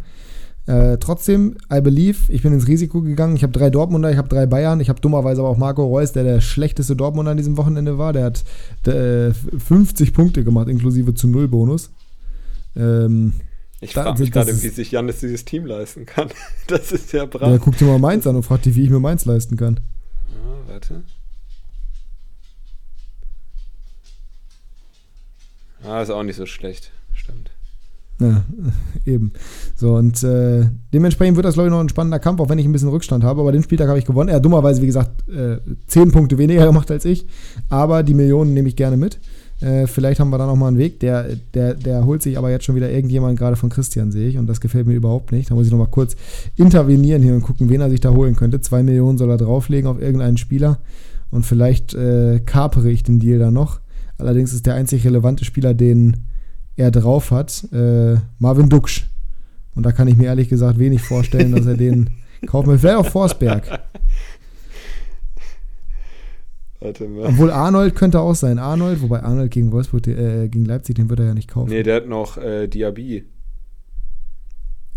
Äh, 0.65 0.97
trotzdem, 0.97 1.57
I 1.71 1.79
believe, 1.79 2.33
ich 2.33 2.41
bin 2.41 2.53
ins 2.53 2.67
Risiko 2.67 3.03
gegangen. 3.03 3.35
Ich 3.35 3.43
habe 3.43 3.53
drei 3.53 3.69
Dortmunder, 3.69 4.09
ich 4.09 4.17
habe 4.17 4.29
drei 4.29 4.47
Bayern. 4.47 4.79
Ich 4.79 4.89
habe 4.89 5.01
dummerweise 5.01 5.41
aber 5.41 5.49
auch 5.49 5.57
Marco 5.57 5.85
Reus, 5.85 6.11
der 6.11 6.23
der 6.23 6.41
schlechteste 6.41 6.95
Dortmunder 6.95 7.31
an 7.31 7.37
diesem 7.37 7.55
Wochenende 7.55 7.99
war. 7.99 8.13
Der 8.13 8.25
hat 8.25 8.43
äh, 8.87 9.31
50 9.31 10.13
Punkte 10.13 10.43
gemacht, 10.43 10.69
inklusive 10.69 11.13
zu 11.13 11.27
Null 11.27 11.47
Bonus. 11.47 11.91
Ähm, 12.75 13.33
ich 13.81 13.93
frage 13.93 14.19
mich 14.19 14.31
gerade, 14.31 14.49
wie 14.61 14.69
sich 14.69 14.91
Janis 14.91 15.19
dieses 15.19 15.45
Team 15.45 15.65
leisten 15.65 16.05
kann. 16.05 16.29
Das 16.67 16.91
ist 16.91 17.11
ja 17.13 17.25
brav. 17.25 17.49
Ja, 17.49 17.57
guck 17.57 17.77
dir 17.77 17.85
mal 17.85 17.99
Mainz 17.99 18.27
an 18.27 18.35
und 18.35 18.43
frag 18.43 18.61
dich, 18.61 18.75
wie 18.75 18.83
ich 18.83 18.89
mir 18.89 18.99
Mainz 18.99 19.25
leisten 19.25 19.57
kann. 19.57 19.79
Ah, 20.29 20.71
warte. 20.71 21.03
Ah, 25.83 26.01
ist 26.01 26.09
auch 26.09 26.23
nicht 26.23 26.35
so 26.35 26.45
schlecht. 26.45 26.91
Stimmt. 27.13 27.51
Ja, 28.19 28.43
eben. 29.05 29.31
So, 29.75 29.95
und 29.95 30.21
äh, 30.23 30.65
dementsprechend 30.93 31.37
wird 31.37 31.45
das, 31.45 31.53
glaube 31.53 31.69
ich, 31.69 31.71
noch 31.71 31.79
ein 31.79 31.89
spannender 31.89 32.19
Kampf, 32.19 32.41
auch 32.41 32.49
wenn 32.49 32.59
ich 32.59 32.65
ein 32.65 32.71
bisschen 32.71 32.89
Rückstand 32.89 33.23
habe. 33.23 33.41
Aber 33.41 33.51
den 33.51 33.63
Spieltag 33.63 33.87
habe 33.87 33.97
ich 33.97 34.05
gewonnen. 34.05 34.29
Er 34.29 34.35
hat 34.35 34.45
dummerweise, 34.45 34.81
wie 34.81 34.87
gesagt, 34.87 35.27
äh, 35.29 35.57
zehn 35.87 36.11
Punkte 36.11 36.37
weniger 36.37 36.65
gemacht 36.67 36.91
als 36.91 37.05
ich. 37.05 37.25
Aber 37.69 38.03
die 38.03 38.13
Millionen 38.13 38.53
nehme 38.53 38.67
ich 38.67 38.75
gerne 38.75 38.97
mit. 38.97 39.19
Äh, 39.61 39.87
vielleicht 39.87 40.19
haben 40.19 40.29
wir 40.29 40.37
da 40.37 40.45
noch 40.45 40.55
mal 40.55 40.67
einen 40.67 40.77
Weg. 40.77 40.99
Der, 40.99 41.35
der, 41.53 41.73
der 41.73 42.05
holt 42.05 42.21
sich 42.23 42.37
aber 42.37 42.49
jetzt 42.49 42.65
schon 42.65 42.75
wieder 42.75 42.89
irgendjemand 42.89 43.37
gerade 43.37 43.55
von 43.55 43.69
Christian, 43.69 44.11
sehe 44.11 44.29
ich. 44.29 44.37
Und 44.37 44.47
das 44.47 44.61
gefällt 44.61 44.87
mir 44.87 44.93
überhaupt 44.93 45.31
nicht. 45.31 45.51
Da 45.51 45.55
muss 45.55 45.65
ich 45.65 45.71
noch 45.71 45.79
mal 45.79 45.87
kurz 45.87 46.15
intervenieren 46.55 47.21
hier 47.21 47.33
und 47.33 47.41
gucken, 47.41 47.69
wen 47.69 47.81
er 47.81 47.89
sich 47.89 47.99
da 47.99 48.11
holen 48.11 48.35
könnte. 48.35 48.61
Zwei 48.61 48.83
Millionen 48.83 49.17
soll 49.17 49.29
er 49.29 49.37
drauflegen 49.37 49.89
auf 49.89 49.99
irgendeinen 50.01 50.37
Spieler. 50.37 50.79
Und 51.31 51.45
vielleicht 51.45 51.93
äh, 51.93 52.39
kapere 52.39 52.89
ich 52.89 53.03
den 53.03 53.19
Deal 53.19 53.39
da 53.39 53.51
noch. 53.51 53.79
Allerdings 54.17 54.53
ist 54.53 54.65
der 54.65 54.75
einzig 54.75 55.05
relevante 55.05 55.45
Spieler, 55.45 55.73
den 55.73 56.17
er 56.75 56.91
drauf 56.91 57.31
hat, 57.31 57.65
äh, 57.73 58.15
Marvin 58.39 58.69
Duksch. 58.69 59.05
Und 59.75 59.85
da 59.85 59.91
kann 59.91 60.07
ich 60.07 60.17
mir 60.17 60.25
ehrlich 60.25 60.49
gesagt 60.49 60.79
wenig 60.79 61.01
vorstellen, 61.01 61.51
dass 61.51 61.65
er 61.65 61.75
den 61.75 62.09
kaufen 62.47 62.69
will. 62.69 62.77
Vielleicht 62.77 62.97
auch 62.97 63.05
Forsberg. 63.05 63.79
Warte 66.81 67.07
mal. 67.07 67.27
Obwohl 67.27 67.51
Arnold 67.51 67.95
könnte 67.95 68.21
auch 68.21 68.35
sein. 68.35 68.57
Arnold, 68.57 69.01
wobei 69.01 69.21
Arnold 69.21 69.51
gegen 69.51 69.71
Wolfsburg, 69.71 70.07
äh, 70.07 70.47
gegen 70.47 70.65
Leipzig, 70.65 70.95
den 70.95 71.09
wird 71.09 71.19
er 71.19 71.27
ja 71.27 71.33
nicht 71.33 71.49
kaufen. 71.49 71.69
Nee, 71.69 71.83
der 71.83 71.97
hat 71.97 72.07
noch 72.07 72.37
äh, 72.37 72.67
Diaby. 72.67 73.25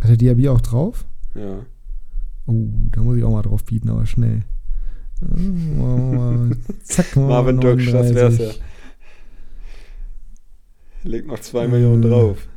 Hat 0.01 0.11
er 0.11 0.17
Diaby 0.17 0.49
auch 0.49 0.61
drauf? 0.61 1.05
Ja. 1.35 1.67
Oh, 2.47 2.69
da 2.93 3.03
muss 3.03 3.17
ich 3.17 3.25
auch 3.25 3.33
mal 3.33 3.43
drauf 3.43 3.65
bieten, 3.65 3.89
aber 3.89 4.07
schnell. 4.07 4.43
Zack, 6.83 7.17
Marvin 7.17 7.61
Duksch, 7.61 7.93
das 7.93 8.13
wär's 8.15 8.39
ja. 8.39 8.51
Leg 11.05 11.27
noch 11.27 11.39
zwei 11.41 11.69
Millionen 11.69 12.03
drauf. 12.03 12.49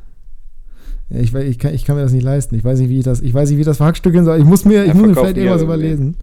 Ja, 1.08 1.20
ich, 1.20 1.32
ich, 1.34 1.58
kann, 1.58 1.74
ich 1.74 1.84
kann 1.84 1.96
mir 1.96 2.02
das 2.02 2.12
nicht 2.12 2.24
leisten. 2.24 2.56
Ich 2.56 2.64
weiß 2.64 2.80
nicht, 2.80 2.88
wie 2.88 2.98
ich 2.98 3.04
das, 3.04 3.20
ich 3.20 3.32
weiß 3.32 3.48
nicht, 3.48 3.56
wie 3.56 3.62
ich 3.62 3.66
das 3.66 3.76
verhackstücken 3.76 4.24
soll. 4.24 4.38
Ich 4.38 4.44
muss 4.44 4.64
mir, 4.64 4.84
ich 4.84 4.94
muss 4.94 5.06
mir 5.06 5.14
vielleicht 5.14 5.36
irgendwas 5.36 5.62
überlesen. 5.62 6.16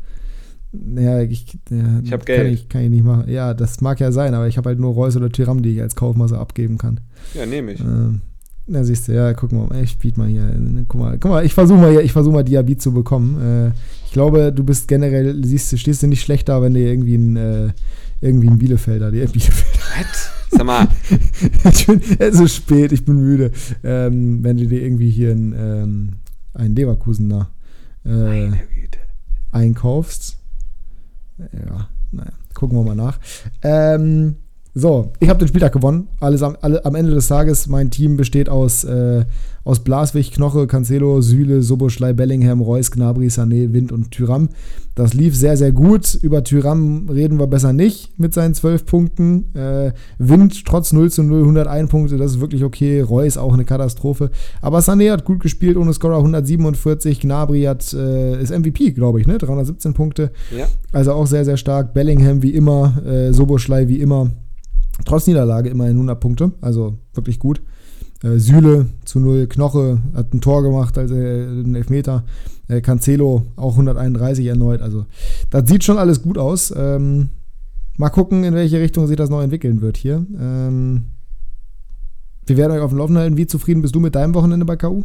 Ja, 0.95 1.21
ich, 1.21 1.59
ja, 1.69 1.99
ich 2.03 2.11
habe 2.11 2.26
Geld. 2.26 2.39
Kann 2.39 2.53
ich, 2.53 2.69
kann 2.69 2.82
ich 2.82 2.89
nicht 2.89 3.05
machen. 3.05 3.30
Ja, 3.30 3.53
das 3.53 3.80
mag 3.82 3.99
ja 3.99 4.11
sein, 4.11 4.34
aber 4.34 4.47
ich 4.47 4.57
habe 4.57 4.69
halt 4.69 4.80
nur 4.80 4.93
Reus 4.93 5.15
oder 5.15 5.30
Tyram, 5.30 5.61
die 5.61 5.69
ich 5.69 5.82
als 5.82 5.95
Kaufmasse 5.95 6.38
abgeben 6.38 6.78
kann. 6.80 6.99
Ja, 7.36 7.45
nehme 7.45 7.74
ich. 7.74 7.80
Ähm, 7.80 8.21
na, 8.65 8.84
siehst 8.84 9.07
du, 9.07 9.13
ja, 9.13 9.34
guck 9.34 9.51
mal, 9.51 9.69
ich 9.84 9.97
biete 9.97 10.19
mal 10.19 10.28
hier. 10.28 10.55
Guck 10.88 10.99
mal, 10.99 11.17
guck 11.19 11.32
mal, 11.32 11.45
ich 11.45 11.53
versuche 11.53 11.78
mal, 11.78 11.99
ich 11.99 12.11
versuche 12.11 12.34
mal 12.34 12.43
Diabit 12.43 12.82
zu 12.82 12.91
bekommen. 12.91 13.41
Äh, 13.41 13.71
ich 14.05 14.13
glaube, 14.13 14.51
du 14.51 14.63
bist 14.63 14.88
generell, 14.88 15.43
siehst 15.45 15.71
du, 15.71 15.78
stehst 15.78 16.01
du 16.01 16.07
nicht 16.07 16.21
schlecht 16.21 16.49
da, 16.49 16.61
wenn 16.61 16.74
dir 16.74 16.88
irgendwie 16.88 17.15
ein, 17.15 17.36
äh, 17.36 17.74
irgendwie 18.21 18.47
ein 18.47 18.57
Bielefelder, 18.57 19.11
die 19.11 19.19
Bielefelder. 19.19 19.80
What? 19.97 20.34
Sag 20.49 20.65
mal. 20.65 20.88
es 22.19 22.39
ist 22.39 22.55
spät, 22.55 22.91
ich 22.91 23.05
bin 23.05 23.17
müde. 23.17 23.51
Ähm, 23.84 24.43
wenn 24.43 24.58
du 24.58 24.66
dir 24.66 24.82
irgendwie 24.82 25.09
hier 25.09 25.32
einen, 25.32 25.54
ähm, 25.58 26.09
einen 26.54 26.75
Leverkusener 26.75 27.50
äh, 28.05 28.51
einkaufst. 29.51 30.37
Ja, 31.38 31.89
naja, 32.12 32.32
gucken 32.54 32.78
wir 32.78 32.84
mal 32.84 32.96
nach. 32.96 33.20
Ähm, 33.64 34.38
So, 34.75 35.12
ich 35.20 35.29
habe 35.29 35.37
den 35.37 35.47
Spieltag 35.47 35.71
gewonnen. 35.71 36.08
Alles 36.20 36.41
am, 36.41 36.58
alle, 36.62 36.83
am 36.83 36.95
Ende 36.95 37.12
des 37.12 37.28
Tages, 37.28 37.67
mein 37.67 37.91
Team 37.91 38.17
besteht 38.17 38.50
aus, 38.50 38.83
äh, 38.83 39.24
aus 39.63 39.83
Blaswig, 39.83 40.32
Knoche, 40.32 40.66
Cancelo, 40.66 41.21
Süle, 41.21 41.62
Soboschlei, 41.62 42.13
Bellingham, 42.13 42.59
Reus, 42.59 42.89
Gnabry, 42.89 43.28
Sané, 43.28 43.71
Wind 43.71 43.91
und 43.91 44.09
Tyram. 44.09 44.50
Das 44.95 45.13
lief 45.13 45.36
sehr, 45.36 45.58
sehr 45.58 45.71
gut. 45.71 46.16
Über 46.16 46.43
Tyram 46.43 47.08
reden 47.08 47.37
wir 47.37 47.45
besser 47.45 47.71
nicht 47.71 48.20
mit 48.20 48.33
seinen 48.33 48.55
12 48.55 48.87
Punkten. 48.87 49.55
Äh, 49.55 49.91
Wind 50.17 50.66
trotz 50.66 50.91
0 50.91 51.12
zu 51.12 51.21
0, 51.21 51.41
101 51.41 51.91
Punkte, 51.91 52.17
das 52.17 52.32
ist 52.32 52.41
wirklich 52.41 52.63
okay. 52.63 53.01
Reus 53.01 53.37
auch 53.37 53.54
eine 53.54 53.66
Katastrophe. 53.66 54.32
Aber 54.59 54.79
Sané 54.79 55.12
hat 55.12 55.24
gut 55.24 55.39
gespielt, 55.39 55.78
ohne 55.78 55.93
Scorer 55.93 56.17
147. 56.17 57.20
Gnabry 57.20 57.63
hat, 57.63 57.93
äh, 57.93 58.41
ist 58.41 58.51
MVP, 58.51 58.91
glaube 58.91 59.21
ich, 59.21 59.28
ne? 59.28 59.37
317 59.37 59.93
Punkte. 59.93 60.32
Ja. 60.55 60.66
Also 60.91 61.13
auch 61.13 61.28
sehr, 61.28 61.45
sehr 61.45 61.58
stark. 61.58 61.93
Bellingham 61.93 62.41
wie 62.41 62.55
immer, 62.55 63.04
äh, 63.05 63.32
Soboschlei 63.33 63.87
wie 63.87 64.00
immer. 64.00 64.32
Trotz 65.05 65.28
Niederlage 65.28 65.70
immerhin 65.70 65.93
100 65.93 66.20
Punkte, 66.20 66.51
also 66.61 66.97
wirklich 67.13 67.39
gut. 67.39 67.61
Äh, 68.24 68.37
Süle 68.37 68.87
zu 69.05 69.20
0, 69.20 69.47
Knoche 69.47 69.99
hat 70.13 70.33
ein 70.33 70.41
Tor 70.41 70.63
gemacht, 70.63 70.97
also 70.97 71.15
äh, 71.15 71.43
einen 71.43 71.75
Elfmeter. 71.75 72.24
Äh, 72.70 72.82
Cancelo 72.82 73.43
auch 73.55 73.74
131 73.74 74.45
erneut. 74.45 74.82
Also 74.82 75.05
das 75.49 75.67
sieht 75.67 75.83
schon 75.83 75.97
alles 75.97 76.21
gut 76.21 76.37
aus. 76.37 76.74
Ähm, 76.75 77.29
mal 77.97 78.09
gucken, 78.09 78.43
in 78.43 78.53
welche 78.53 78.79
Richtung 78.79 79.07
sich 79.07 79.17
das 79.17 79.29
noch 79.29 79.41
entwickeln 79.41 79.82
wird 79.82 79.97
hier. 79.97 80.25
Ähm, 80.39 81.05
wir 82.45 82.57
werden 82.57 82.71
euch 82.71 82.82
auf 82.82 82.91
dem 82.91 82.97
Laufenden 82.99 83.21
halten. 83.21 83.37
Wie 83.37 83.47
zufrieden 83.47 83.82
bist 83.82 83.95
du 83.95 83.99
mit 83.99 84.15
deinem 84.15 84.33
Wochenende 84.33 84.65
bei 84.65 84.75
KU? 84.75 85.03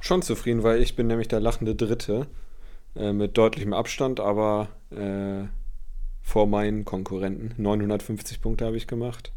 Schon 0.00 0.22
zufrieden, 0.22 0.62
weil 0.62 0.80
ich 0.80 0.96
bin 0.96 1.06
nämlich 1.06 1.28
der 1.28 1.40
lachende 1.40 1.74
Dritte 1.74 2.26
äh, 2.96 3.12
mit 3.12 3.36
deutlichem 3.36 3.72
Abstand, 3.72 4.18
aber 4.20 4.68
äh, 4.90 5.44
vor 6.22 6.46
meinen 6.46 6.84
Konkurrenten. 6.84 7.60
950 7.60 8.40
Punkte 8.40 8.64
habe 8.64 8.76
ich 8.76 8.86
gemacht. 8.86 9.32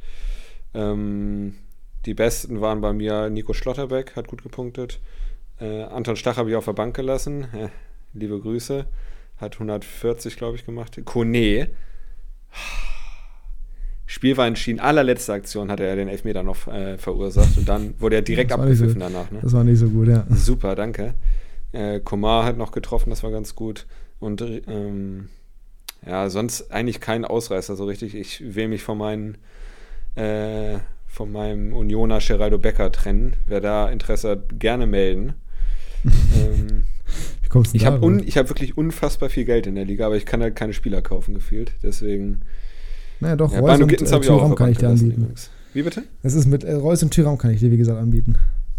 Ähm, 0.73 1.55
die 2.05 2.13
besten 2.13 2.61
waren 2.61 2.81
bei 2.81 2.93
mir 2.93 3.29
Nico 3.29 3.53
Schlotterbeck, 3.53 4.15
hat 4.15 4.27
gut 4.27 4.43
gepunktet. 4.43 4.99
Äh, 5.59 5.83
Anton 5.83 6.15
Stach 6.15 6.37
habe 6.37 6.49
ich 6.49 6.55
auf 6.55 6.65
der 6.65 6.73
Bank 6.73 6.95
gelassen. 6.95 7.47
Äh, 7.53 7.69
liebe 8.13 8.39
Grüße. 8.39 8.85
Hat 9.37 9.53
140, 9.55 10.37
glaube 10.37 10.55
ich, 10.55 10.65
gemacht. 10.65 10.99
Kone. 11.03 11.69
Spiel 14.05 14.37
war 14.37 14.47
entschieden. 14.47 14.79
Allerletzte 14.79 15.33
Aktion 15.33 15.71
hatte 15.71 15.83
er 15.83 15.95
den 15.95 16.07
Elfmeter 16.07 16.43
noch 16.43 16.67
äh, 16.67 16.97
verursacht 16.97 17.57
und 17.57 17.67
dann 17.67 17.99
wurde 17.99 18.17
er 18.17 18.21
direkt 18.21 18.51
abgepfiffen 18.51 18.93
so, 18.93 18.99
danach. 18.99 19.31
Ne? 19.31 19.39
Das 19.41 19.51
war 19.51 19.63
nicht 19.63 19.79
so 19.79 19.89
gut, 19.89 20.07
ja. 20.07 20.25
Super, 20.29 20.75
danke. 20.75 21.15
Äh, 21.71 21.99
Komar 21.99 22.45
hat 22.45 22.57
noch 22.57 22.71
getroffen, 22.71 23.09
das 23.09 23.23
war 23.23 23.31
ganz 23.31 23.55
gut. 23.55 23.87
Und 24.19 24.41
ähm, 24.41 25.29
ja, 26.07 26.29
sonst 26.29 26.71
eigentlich 26.71 26.99
kein 26.99 27.25
Ausreißer 27.25 27.75
so 27.75 27.85
richtig. 27.85 28.15
Ich 28.15 28.55
will 28.55 28.67
mich 28.67 28.83
von 28.83 28.97
meinen 28.97 29.37
äh, 30.15 30.77
von 31.07 31.31
meinem 31.31 31.73
Unioner 31.73 32.19
Geraldo 32.19 32.57
Becker 32.57 32.91
trennen. 32.91 33.37
Wer 33.47 33.61
da 33.61 33.89
Interesse 33.89 34.31
hat, 34.31 34.59
gerne 34.59 34.85
melden. 34.85 35.33
ähm, 36.03 36.85
ich 37.71 37.85
habe 37.85 38.05
hab 38.05 38.49
wirklich 38.49 38.77
unfassbar 38.77 39.29
viel 39.29 39.45
Geld 39.45 39.65
in 39.65 39.75
der 39.75 39.85
Liga, 39.85 40.05
aber 40.07 40.17
ich 40.17 40.25
kann 40.25 40.41
halt 40.41 40.55
keine 40.55 40.73
Spieler 40.73 41.01
kaufen, 41.01 41.33
gefühlt. 41.33 41.71
Deswegen. 41.81 42.41
Naja, 43.21 43.37
doch, 43.37 43.53
ja, 43.53 43.59
Reus 43.59 43.79
und 43.79 43.91
äh, 43.93 44.19
Tyram 44.19 44.55
kann 44.55 44.71
ich 44.71 44.77
dir 44.77 44.89
anbieten. 44.89 45.21
Übrigens. 45.21 45.49
Wie 45.73 45.83
bitte? 45.83 46.03
Es 46.21 46.33
ist 46.33 46.47
mit 46.47 46.65
äh, 46.65 46.73
Reus 46.73 47.01
und 47.01 47.11
Tyram 47.11 47.37
kann 47.37 47.51
ich 47.51 47.61
dir, 47.61 47.71
wie 47.71 47.77
gesagt, 47.77 47.97
anbieten. 47.97 48.35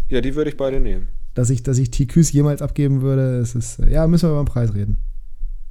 Ja, 0.09 0.21
die 0.21 0.35
würde 0.35 0.51
ich 0.51 0.57
beide 0.57 0.79
nehmen. 0.79 1.07
Dass 1.33 1.49
ich, 1.49 1.63
dass 1.63 1.79
ich 1.79 1.89
TQs 1.89 2.31
jemals 2.31 2.61
abgeben 2.61 3.01
würde, 3.01 3.39
es 3.39 3.55
ist, 3.55 3.79
ja, 3.89 4.05
müssen 4.07 4.29
wir 4.29 4.33
über 4.33 4.43
den 4.43 4.47
Preis 4.47 4.73
reden. 4.73 4.97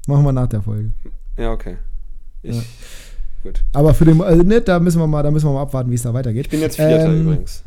Machen 0.08 0.24
wir 0.24 0.32
nach 0.32 0.48
der 0.48 0.62
Folge. 0.62 0.90
Ja, 1.36 1.52
okay. 1.52 1.76
Ich, 2.42 2.56
ja. 2.56 2.62
Gut. 3.42 3.62
Aber 3.72 3.94
für 3.94 4.04
den, 4.04 4.20
also, 4.20 4.42
ne, 4.42 4.60
da 4.60 4.80
müssen 4.80 5.00
wir 5.00 5.06
mal, 5.06 5.22
da 5.22 5.30
müssen 5.30 5.46
wir 5.46 5.52
mal 5.52 5.62
abwarten, 5.62 5.90
wie 5.90 5.94
es 5.94 6.02
da 6.02 6.12
weitergeht. 6.12 6.46
Ich 6.46 6.50
bin 6.50 6.60
jetzt 6.60 6.76
Vierter 6.76 7.06
ähm, 7.06 7.22
übrigens. 7.22 7.62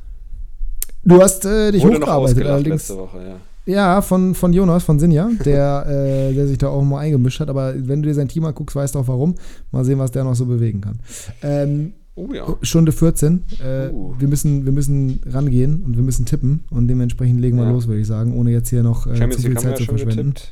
Du 1.03 1.21
hast 1.21 1.45
äh, 1.45 1.71
dich 1.71 1.83
Wurde 1.83 1.97
hochgearbeitet 1.97 2.45
allerdings. 2.45 2.89
Woche, 2.89 3.17
ja. 3.17 3.35
Ja, 3.65 4.01
von, 4.01 4.33
von 4.35 4.51
Jonas, 4.51 4.83
von 4.83 4.99
Sinja, 4.99 5.29
der, 5.45 5.85
äh, 6.29 6.33
der 6.33 6.47
sich 6.47 6.57
da 6.57 6.69
auch 6.69 6.83
mal 6.83 6.99
eingemischt 6.99 7.39
hat. 7.39 7.49
Aber 7.49 7.73
wenn 7.75 8.01
du 8.01 8.09
dir 8.09 8.15
sein 8.15 8.27
Team 8.27 8.45
anguckst, 8.45 8.75
weißt 8.75 8.95
du 8.95 8.99
auch 8.99 9.07
warum. 9.07 9.35
Mal 9.71 9.85
sehen, 9.85 9.99
was 9.99 10.11
der 10.11 10.23
noch 10.23 10.35
so 10.35 10.45
bewegen 10.45 10.81
kann. 10.81 10.99
Ähm, 11.43 11.93
oh 12.15 12.33
ja. 12.33 12.45
Stunde 12.61 12.91
14. 12.91 13.43
Äh, 13.63 13.89
uh. 13.89 14.15
wir, 14.17 14.27
müssen, 14.27 14.65
wir 14.65 14.71
müssen 14.71 15.21
rangehen 15.25 15.83
und 15.85 15.95
wir 15.95 16.03
müssen 16.03 16.25
tippen. 16.25 16.65
Und 16.71 16.87
dementsprechend 16.87 17.39
legen 17.39 17.57
wir 17.57 17.65
ja. 17.65 17.71
los, 17.71 17.87
würde 17.87 18.01
ich 18.01 18.07
sagen, 18.07 18.35
ohne 18.35 18.51
jetzt 18.51 18.69
hier 18.69 18.83
noch 18.83 19.07
äh, 19.07 19.29
zu 19.29 19.39
viel 19.39 19.57
Zeit 19.57 19.77
zu 19.77 19.85
verschwenden. 19.85 20.33
Getippt. 20.33 20.51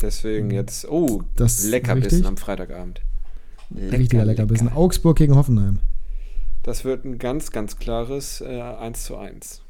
Deswegen 0.00 0.50
jetzt, 0.50 0.88
oh, 0.88 1.22
das 1.36 1.64
Leckerbissen 1.64 2.26
am 2.26 2.36
Freitagabend. 2.36 3.00
Lecker, 3.70 3.98
Richtiger 3.98 4.24
Leckerbissen. 4.24 4.68
Lecker. 4.68 4.78
Augsburg 4.78 5.16
gegen 5.16 5.34
Hoffenheim. 5.36 5.78
Das 6.62 6.84
wird 6.84 7.04
ein 7.04 7.18
ganz, 7.18 7.50
ganz 7.50 7.78
klares 7.78 8.40
äh, 8.40 8.60
1 8.60 9.04
zu 9.04 9.16
1. 9.16 9.62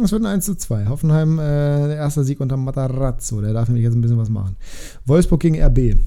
Das 0.00 0.12
wird 0.12 0.22
ein 0.22 0.26
1 0.26 0.44
zu 0.44 0.56
2. 0.56 0.86
Hoffenheim, 0.86 1.38
äh, 1.38 1.94
erster 1.94 2.24
Sieg 2.24 2.40
unter 2.40 2.56
Matarazzo. 2.56 3.40
Der 3.40 3.52
darf 3.52 3.68
nämlich 3.68 3.84
jetzt 3.84 3.94
ein 3.94 4.00
bisschen 4.00 4.18
was 4.18 4.28
machen. 4.28 4.56
Wolfsburg 5.04 5.40
gegen 5.40 5.62
RB. 5.62 5.98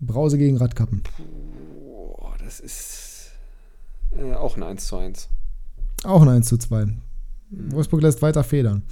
Brause 0.00 0.38
gegen 0.38 0.56
Radkappen. 0.56 1.02
Boah, 1.84 2.34
das 2.42 2.60
ist 2.60 3.32
äh, 4.16 4.34
auch 4.34 4.56
ein 4.56 4.62
1 4.62 4.86
zu 4.86 4.96
1. 4.96 5.28
Auch 6.04 6.22
ein 6.22 6.28
1 6.28 6.48
zu 6.48 6.56
2. 6.56 6.86
Mhm. 6.86 7.00
Wolfsburg 7.72 8.02
lässt 8.02 8.22
weiter 8.22 8.44
federn. 8.44 8.82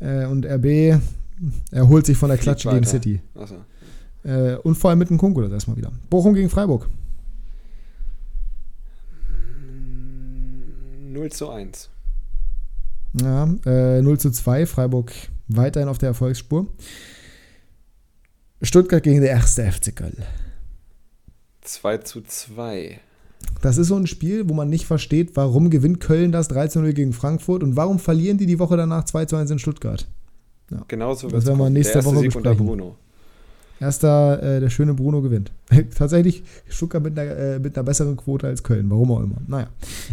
Äh, 0.00 0.26
und 0.26 0.44
RB 0.44 1.00
erholt 1.70 2.06
sich 2.06 2.16
von 2.16 2.28
der 2.28 2.38
Klatsche 2.38 2.70
gegen 2.70 2.84
City. 2.84 3.20
Achso. 3.34 3.56
Äh, 4.22 4.56
und 4.56 4.74
vor 4.76 4.90
allem 4.90 4.98
mit 4.98 5.10
dem 5.10 5.18
Kunku 5.18 5.40
das 5.40 5.52
erstmal 5.52 5.76
wieder. 5.76 5.92
Bochum 6.10 6.34
gegen 6.34 6.50
Freiburg. 6.50 6.88
0 11.10 11.32
zu 11.32 11.50
1. 11.50 11.90
Ja, 13.20 13.44
äh, 13.66 14.02
0 14.02 14.18
zu 14.18 14.30
2. 14.30 14.66
Freiburg 14.66 15.12
weiterhin 15.48 15.88
auf 15.88 15.98
der 15.98 16.10
Erfolgsspur. 16.10 16.66
Stuttgart 18.62 19.02
gegen 19.02 19.20
der 19.20 19.30
erste 19.30 19.70
FC 19.70 19.94
Köln. 19.96 20.22
2 21.62 21.98
zu 21.98 22.22
2. 22.22 23.00
Das 23.62 23.78
ist 23.78 23.88
so 23.88 23.96
ein 23.96 24.06
Spiel, 24.06 24.48
wo 24.48 24.54
man 24.54 24.68
nicht 24.68 24.86
versteht, 24.86 25.34
warum 25.34 25.70
gewinnt 25.70 26.00
Köln 26.00 26.30
das 26.30 26.50
13-0 26.50 26.92
gegen 26.92 27.12
Frankfurt 27.12 27.62
und 27.62 27.76
warum 27.76 27.98
verlieren 27.98 28.38
die 28.38 28.46
die 28.46 28.58
Woche 28.58 28.76
danach 28.76 29.04
2 29.04 29.24
zu 29.26 29.36
1 29.36 29.50
in 29.50 29.58
Stuttgart. 29.58 30.06
Ja. 30.70 30.84
Genauso 30.88 31.28
das 31.28 31.46
werden 31.46 31.58
wir 31.58 31.70
nächste 31.70 32.04
Woche 32.04 32.18
Sieg 32.18 32.32
besprechen. 32.32 32.66
Bruno. 32.66 32.96
Erster, 33.80 34.42
äh, 34.42 34.60
der 34.60 34.68
schöne 34.68 34.92
Bruno 34.92 35.22
gewinnt. 35.22 35.52
Tatsächlich 35.96 36.42
Stuttgart 36.68 37.02
mit 37.02 37.18
einer, 37.18 37.30
äh, 37.30 37.58
mit 37.58 37.76
einer 37.76 37.84
besseren 37.84 38.16
Quote 38.16 38.46
als 38.46 38.62
Köln, 38.62 38.90
warum 38.90 39.10
auch 39.10 39.20
immer. 39.20 39.36
Naja. 39.46 39.68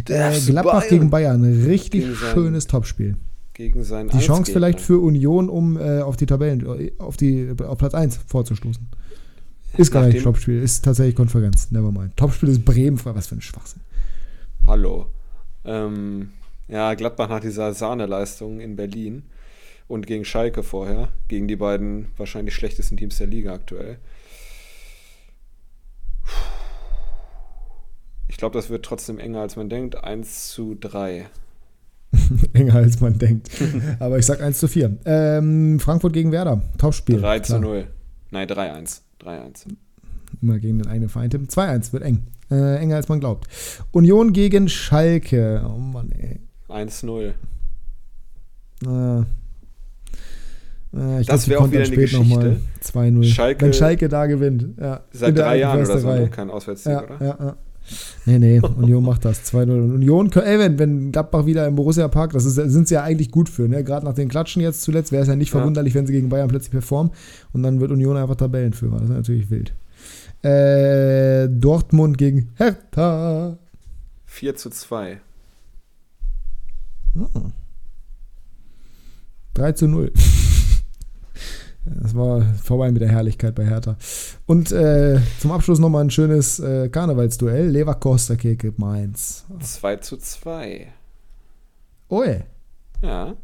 Äh, 0.08 0.40
Gladbach 0.40 0.80
Bayern. 0.80 0.88
gegen 0.88 1.10
Bayern, 1.10 1.64
richtig 1.64 2.04
gegen 2.04 2.14
schönes 2.14 2.64
sein, 2.64 2.70
Topspiel. 2.70 3.16
Gegen 3.52 3.84
seinen 3.84 4.08
Die 4.08 4.20
Chance 4.20 4.52
vielleicht 4.52 4.80
für 4.80 4.98
Union, 5.00 5.48
um 5.50 5.76
äh, 5.76 6.00
auf 6.00 6.16
die 6.16 6.26
Tabellen, 6.26 6.90
auf, 6.98 7.16
die, 7.16 7.52
auf 7.62 7.76
Platz 7.76 7.92
1 7.92 8.18
vorzustoßen. 8.26 8.88
Ist 9.76 9.92
gar 9.92 10.06
nicht 10.06 10.22
Topspiel, 10.22 10.62
ist 10.62 10.84
tatsächlich 10.84 11.14
Konferenz. 11.14 11.70
Nevermind. 11.70 12.16
Topspiel 12.16 12.48
ist 12.48 12.64
Bremen, 12.64 12.98
was 13.04 13.26
für 13.26 13.34
ein 13.34 13.42
Schwachsinn. 13.42 13.82
Hallo. 14.66 15.06
Ähm, 15.64 16.30
ja, 16.68 16.94
Gladbach 16.94 17.28
nach 17.28 17.40
dieser 17.40 17.74
Sahneleistung 17.74 18.60
in 18.60 18.76
Berlin 18.76 19.24
und 19.88 20.06
gegen 20.06 20.24
Schalke 20.24 20.62
vorher, 20.62 21.08
gegen 21.28 21.48
die 21.48 21.56
beiden 21.56 22.08
wahrscheinlich 22.16 22.54
schlechtesten 22.54 22.96
Teams 22.96 23.18
der 23.18 23.26
Liga 23.26 23.54
aktuell. 23.54 23.98
Ich 28.28 28.36
glaube, 28.36 28.56
das 28.56 28.70
wird 28.70 28.84
trotzdem 28.84 29.18
enger 29.18 29.40
als 29.40 29.56
man 29.56 29.68
denkt. 29.68 30.04
1 30.04 30.50
zu 30.50 30.76
3. 30.78 31.26
enger 32.52 32.74
als 32.74 33.00
man 33.00 33.18
denkt. 33.18 33.50
Aber 33.98 34.18
ich 34.18 34.26
sag 34.26 34.40
1 34.40 34.58
zu 34.58 34.68
4. 34.68 34.98
Ähm, 35.06 35.80
Frankfurt 35.80 36.12
gegen 36.12 36.30
Werder. 36.30 36.62
Tauschspiel. 36.76 37.20
3 37.20 37.40
zu 37.40 37.58
0. 37.58 37.88
Nein, 38.30 38.46
3-1. 38.46 39.00
3-1. 39.22 39.66
Immer 40.42 40.58
gegen 40.58 40.78
den 40.78 41.08
Verein 41.08 41.30
tippen. 41.30 41.48
2-1 41.48 41.92
wird 41.92 42.02
eng. 42.02 42.26
Äh, 42.50 42.76
enger 42.76 42.96
als 42.96 43.08
man 43.08 43.20
glaubt. 43.20 43.48
Union 43.90 44.32
gegen 44.32 44.68
Schalke. 44.68 45.62
Oh 45.66 45.78
Mann, 45.78 46.12
ey. 46.12 46.40
1-0. 46.68 47.32
Äh, 48.84 49.24
äh, 50.92 51.22
das 51.24 51.48
wäre 51.48 51.60
auch 51.60 51.70
wieder 51.70 51.84
eine 51.84 51.96
Geschichte. 51.96 52.60
2-0. 52.82 53.24
Schalke, 53.24 53.66
Wenn 53.66 53.72
Schalke 53.72 54.08
da 54.08 54.26
gewinnt. 54.26 54.66
Ja. 54.80 55.00
Seit 55.12 55.36
drei 55.36 55.58
Jahren 55.58 55.84
oder 55.84 55.98
so, 55.98 56.08
ne? 56.08 56.28
kein 56.28 56.50
Auswärtssieg, 56.50 56.92
ja, 56.92 57.04
oder? 57.04 57.16
Ja, 57.20 57.36
ja. 57.38 57.56
Nee, 58.26 58.38
nee, 58.38 58.60
Union 58.60 59.02
macht 59.02 59.24
das. 59.24 59.50
2-0. 59.52 59.94
Union, 59.94 60.30
ey, 60.32 60.58
wenn, 60.58 60.78
wenn 60.78 61.12
Gladbach 61.12 61.46
wieder 61.46 61.66
im 61.66 61.74
Borussia 61.74 62.06
Park, 62.08 62.32
das 62.32 62.44
ist, 62.44 62.54
sind 62.54 62.88
sie 62.88 62.94
ja 62.94 63.02
eigentlich 63.02 63.30
gut 63.30 63.48
für. 63.48 63.68
Ne? 63.68 63.82
Gerade 63.82 64.04
nach 64.04 64.14
den 64.14 64.28
Klatschen 64.28 64.60
jetzt 64.60 64.82
zuletzt 64.82 65.12
wäre 65.12 65.22
es 65.22 65.28
ja 65.28 65.36
nicht 65.36 65.52
ja. 65.52 65.58
verwunderlich, 65.58 65.94
wenn 65.94 66.06
sie 66.06 66.12
gegen 66.12 66.28
Bayern 66.28 66.48
plötzlich 66.48 66.70
performen 66.70 67.12
und 67.52 67.62
dann 67.62 67.80
wird 67.80 67.90
Union 67.90 68.16
einfach 68.16 68.36
Tabellenführer. 68.36 68.96
Das 68.98 69.08
ist 69.08 69.14
natürlich 69.14 69.50
wild. 69.50 69.72
Äh, 70.42 71.48
Dortmund 71.48 72.18
gegen 72.18 72.50
Hertha. 72.56 73.56
4 74.26 74.56
zu 74.56 74.70
2. 74.70 75.20
Hm. 77.14 77.52
3 79.54 79.72
zu 79.72 79.88
0. 79.88 80.12
Das 82.02 82.14
war 82.14 82.42
vorbei 82.62 82.90
mit 82.90 83.02
der 83.02 83.08
Herrlichkeit 83.08 83.54
bei 83.54 83.64
Hertha. 83.66 83.96
Und 84.46 84.72
äh, 84.72 85.20
zum 85.40 85.52
Abschluss 85.52 85.78
nochmal 85.78 86.04
ein 86.04 86.10
schönes 86.10 86.58
äh, 86.60 86.88
Karnevalsduell. 86.88 87.68
Leverkoster 87.68 88.36
Keke 88.36 88.72
Mainz. 88.76 89.44
2 89.60 89.96
zu 89.96 90.16
2. 90.16 90.86
Oje. 92.08 92.44
Ja. 93.02 93.34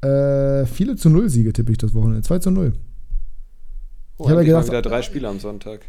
Äh, 0.00 0.66
viele 0.66 0.96
zu 0.96 1.10
Null 1.10 1.28
Siege 1.28 1.52
tippe 1.52 1.72
ich 1.72 1.78
das 1.78 1.94
Wochenende. 1.94 2.22
2 2.22 2.38
zu 2.38 2.50
0. 2.50 2.72
Oh, 4.18 4.24
Ich 4.24 4.30
habe 4.30 4.40
ja 4.42 4.46
gedacht- 4.46 4.68
wieder 4.68 4.82
drei 4.82 5.02
Spiele 5.02 5.28
am 5.28 5.40
Sonntag. 5.40 5.80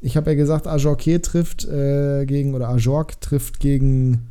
Ich 0.00 0.16
habe 0.16 0.30
ja 0.30 0.36
gesagt, 0.36 0.66
Ajorque 0.66 1.20
trifft 1.22 1.64
äh, 1.64 2.26
gegen, 2.26 2.54
oder 2.54 2.68
Ajorc 2.68 3.20
trifft 3.20 3.58
gegen 3.60 4.26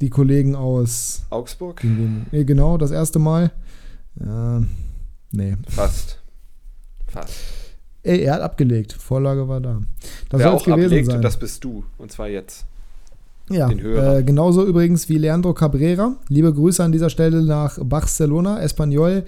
die 0.00 0.10
Kollegen 0.10 0.54
aus. 0.54 1.22
Augsburg? 1.30 1.82
Eh, 2.32 2.44
genau, 2.44 2.76
das 2.76 2.90
erste 2.90 3.18
Mal. 3.18 3.50
Ja, 4.20 4.62
nee. 5.32 5.56
Fast. 5.68 6.18
Fast. 7.06 7.32
Ey, 8.02 8.20
er 8.20 8.34
hat 8.34 8.42
abgelegt. 8.42 8.92
Vorlage 8.92 9.48
war 9.48 9.60
da. 9.60 9.82
Das 10.28 10.40
Wer 10.40 10.52
auch 10.52 10.66
ablegt, 10.66 11.06
sein. 11.06 11.22
das 11.22 11.36
bist 11.36 11.64
du. 11.64 11.84
Und 11.98 12.12
zwar 12.12 12.28
jetzt. 12.28 12.64
ja, 13.50 13.68
äh, 13.70 14.22
genauso 14.22 14.64
übrigens 14.64 15.08
wie 15.08 15.18
Leandro 15.18 15.54
Cabrera. 15.54 16.14
Liebe 16.28 16.52
Grüße 16.52 16.82
an 16.84 16.92
dieser 16.92 17.10
Stelle 17.10 17.42
nach 17.42 17.78
Barcelona. 17.82 18.60
Espanyol 18.60 19.24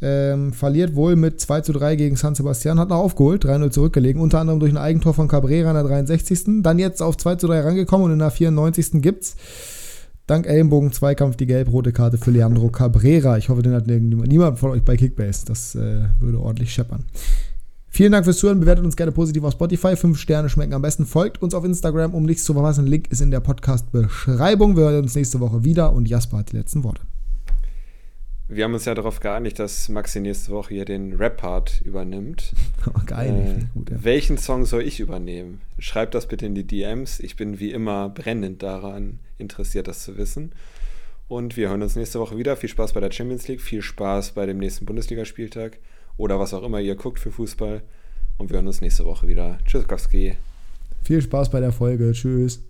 ähm, 0.00 0.52
verliert 0.52 0.94
wohl 0.94 1.16
mit 1.16 1.40
2 1.40 1.62
zu 1.62 1.72
3 1.72 1.96
gegen 1.96 2.16
San 2.16 2.34
Sebastian, 2.34 2.78
hat 2.78 2.90
noch 2.90 2.98
aufgeholt, 2.98 3.44
3-0 3.44 3.70
zurückgelegen, 3.70 4.20
unter 4.20 4.38
anderem 4.38 4.60
durch 4.60 4.72
ein 4.72 4.76
Eigentor 4.76 5.14
von 5.14 5.28
Cabrera 5.28 5.70
in 5.70 5.74
der 5.74 5.84
63. 5.84 6.62
Dann 6.62 6.78
jetzt 6.78 7.00
auf 7.02 7.16
2 7.16 7.36
zu 7.36 7.46
3 7.46 7.60
rangekommen 7.60 8.06
und 8.06 8.12
in 8.12 8.18
der 8.18 8.30
94. 8.30 9.02
gibt's 9.02 9.36
dank 10.26 10.46
Ellenbogen-Zweikampf 10.46 11.36
die 11.36 11.46
gelb-rote 11.46 11.92
Karte 11.92 12.18
für 12.18 12.30
Leandro 12.30 12.68
Cabrera. 12.68 13.38
Ich 13.38 13.48
hoffe, 13.48 13.62
den 13.62 13.74
hat 13.74 13.86
niemand 13.86 14.58
von 14.58 14.70
euch 14.70 14.82
bei 14.82 14.96
Kickbase. 14.96 15.46
Das 15.46 15.74
äh, 15.74 16.04
würde 16.20 16.40
ordentlich 16.40 16.72
scheppern. 16.72 17.04
Vielen 17.88 18.10
Dank 18.10 18.24
fürs 18.24 18.38
Zuhören. 18.38 18.58
Bewertet 18.58 18.84
uns 18.84 18.96
gerne 18.96 19.12
positiv 19.12 19.44
auf 19.44 19.52
Spotify. 19.52 19.94
Fünf 19.94 20.18
Sterne 20.18 20.48
schmecken 20.48 20.74
am 20.74 20.82
besten. 20.82 21.06
Folgt 21.06 21.40
uns 21.40 21.54
auf 21.54 21.64
Instagram, 21.64 22.12
um 22.12 22.24
nichts 22.24 22.42
zu 22.42 22.52
verpassen. 22.52 22.86
Link 22.88 23.08
ist 23.12 23.20
in 23.20 23.30
der 23.30 23.38
Podcast-Beschreibung. 23.38 24.76
Wir 24.76 24.84
hören 24.84 25.04
uns 25.04 25.14
nächste 25.14 25.38
Woche 25.38 25.62
wieder 25.62 25.92
und 25.92 26.08
Jasper 26.08 26.38
hat 26.38 26.50
die 26.50 26.56
letzten 26.56 26.82
Worte. 26.82 27.02
Wir 28.48 28.64
haben 28.64 28.74
uns 28.74 28.84
ja 28.84 28.94
darauf 28.94 29.20
geeinigt, 29.20 29.58
dass 29.58 29.88
Maxi 29.88 30.20
nächste 30.20 30.50
Woche 30.50 30.74
hier 30.74 30.84
den 30.84 31.14
Rap-Part 31.14 31.82
übernimmt. 31.82 32.52
Geil, 33.06 33.58
Äh, 33.60 33.64
gut. 33.78 33.90
Ja. 33.90 34.02
Welchen 34.02 34.38
Song 34.38 34.66
soll 34.66 34.82
ich 34.82 35.00
übernehmen? 35.00 35.60
Schreibt 35.78 36.14
das 36.14 36.26
bitte 36.26 36.46
in 36.46 36.54
die 36.54 36.66
DMs. 36.66 37.20
Ich 37.20 37.36
bin 37.36 37.60
wie 37.60 37.70
immer 37.70 38.08
brennend 38.08 38.62
daran 38.62 39.20
interessiert, 39.44 39.88
das 39.88 40.04
zu 40.04 40.16
wissen. 40.16 40.52
Und 41.28 41.56
wir 41.56 41.70
hören 41.70 41.82
uns 41.82 41.96
nächste 41.96 42.20
Woche 42.20 42.36
wieder. 42.36 42.56
Viel 42.56 42.68
Spaß 42.68 42.92
bei 42.92 43.00
der 43.00 43.10
Champions 43.10 43.48
League, 43.48 43.60
viel 43.60 43.82
Spaß 43.82 44.32
bei 44.32 44.46
dem 44.46 44.58
nächsten 44.58 44.84
Bundesligaspieltag 44.84 45.78
oder 46.16 46.38
was 46.38 46.52
auch 46.52 46.62
immer 46.62 46.80
ihr 46.80 46.96
guckt 46.96 47.18
für 47.18 47.32
Fußball. 47.32 47.82
Und 48.36 48.50
wir 48.50 48.56
hören 48.56 48.66
uns 48.66 48.80
nächste 48.80 49.04
Woche 49.04 49.26
wieder. 49.28 49.58
Tschüssikowski. 49.64 50.36
Viel 51.02 51.22
Spaß 51.22 51.50
bei 51.50 51.60
der 51.60 51.72
Folge. 51.72 52.12
Tschüss. 52.12 52.62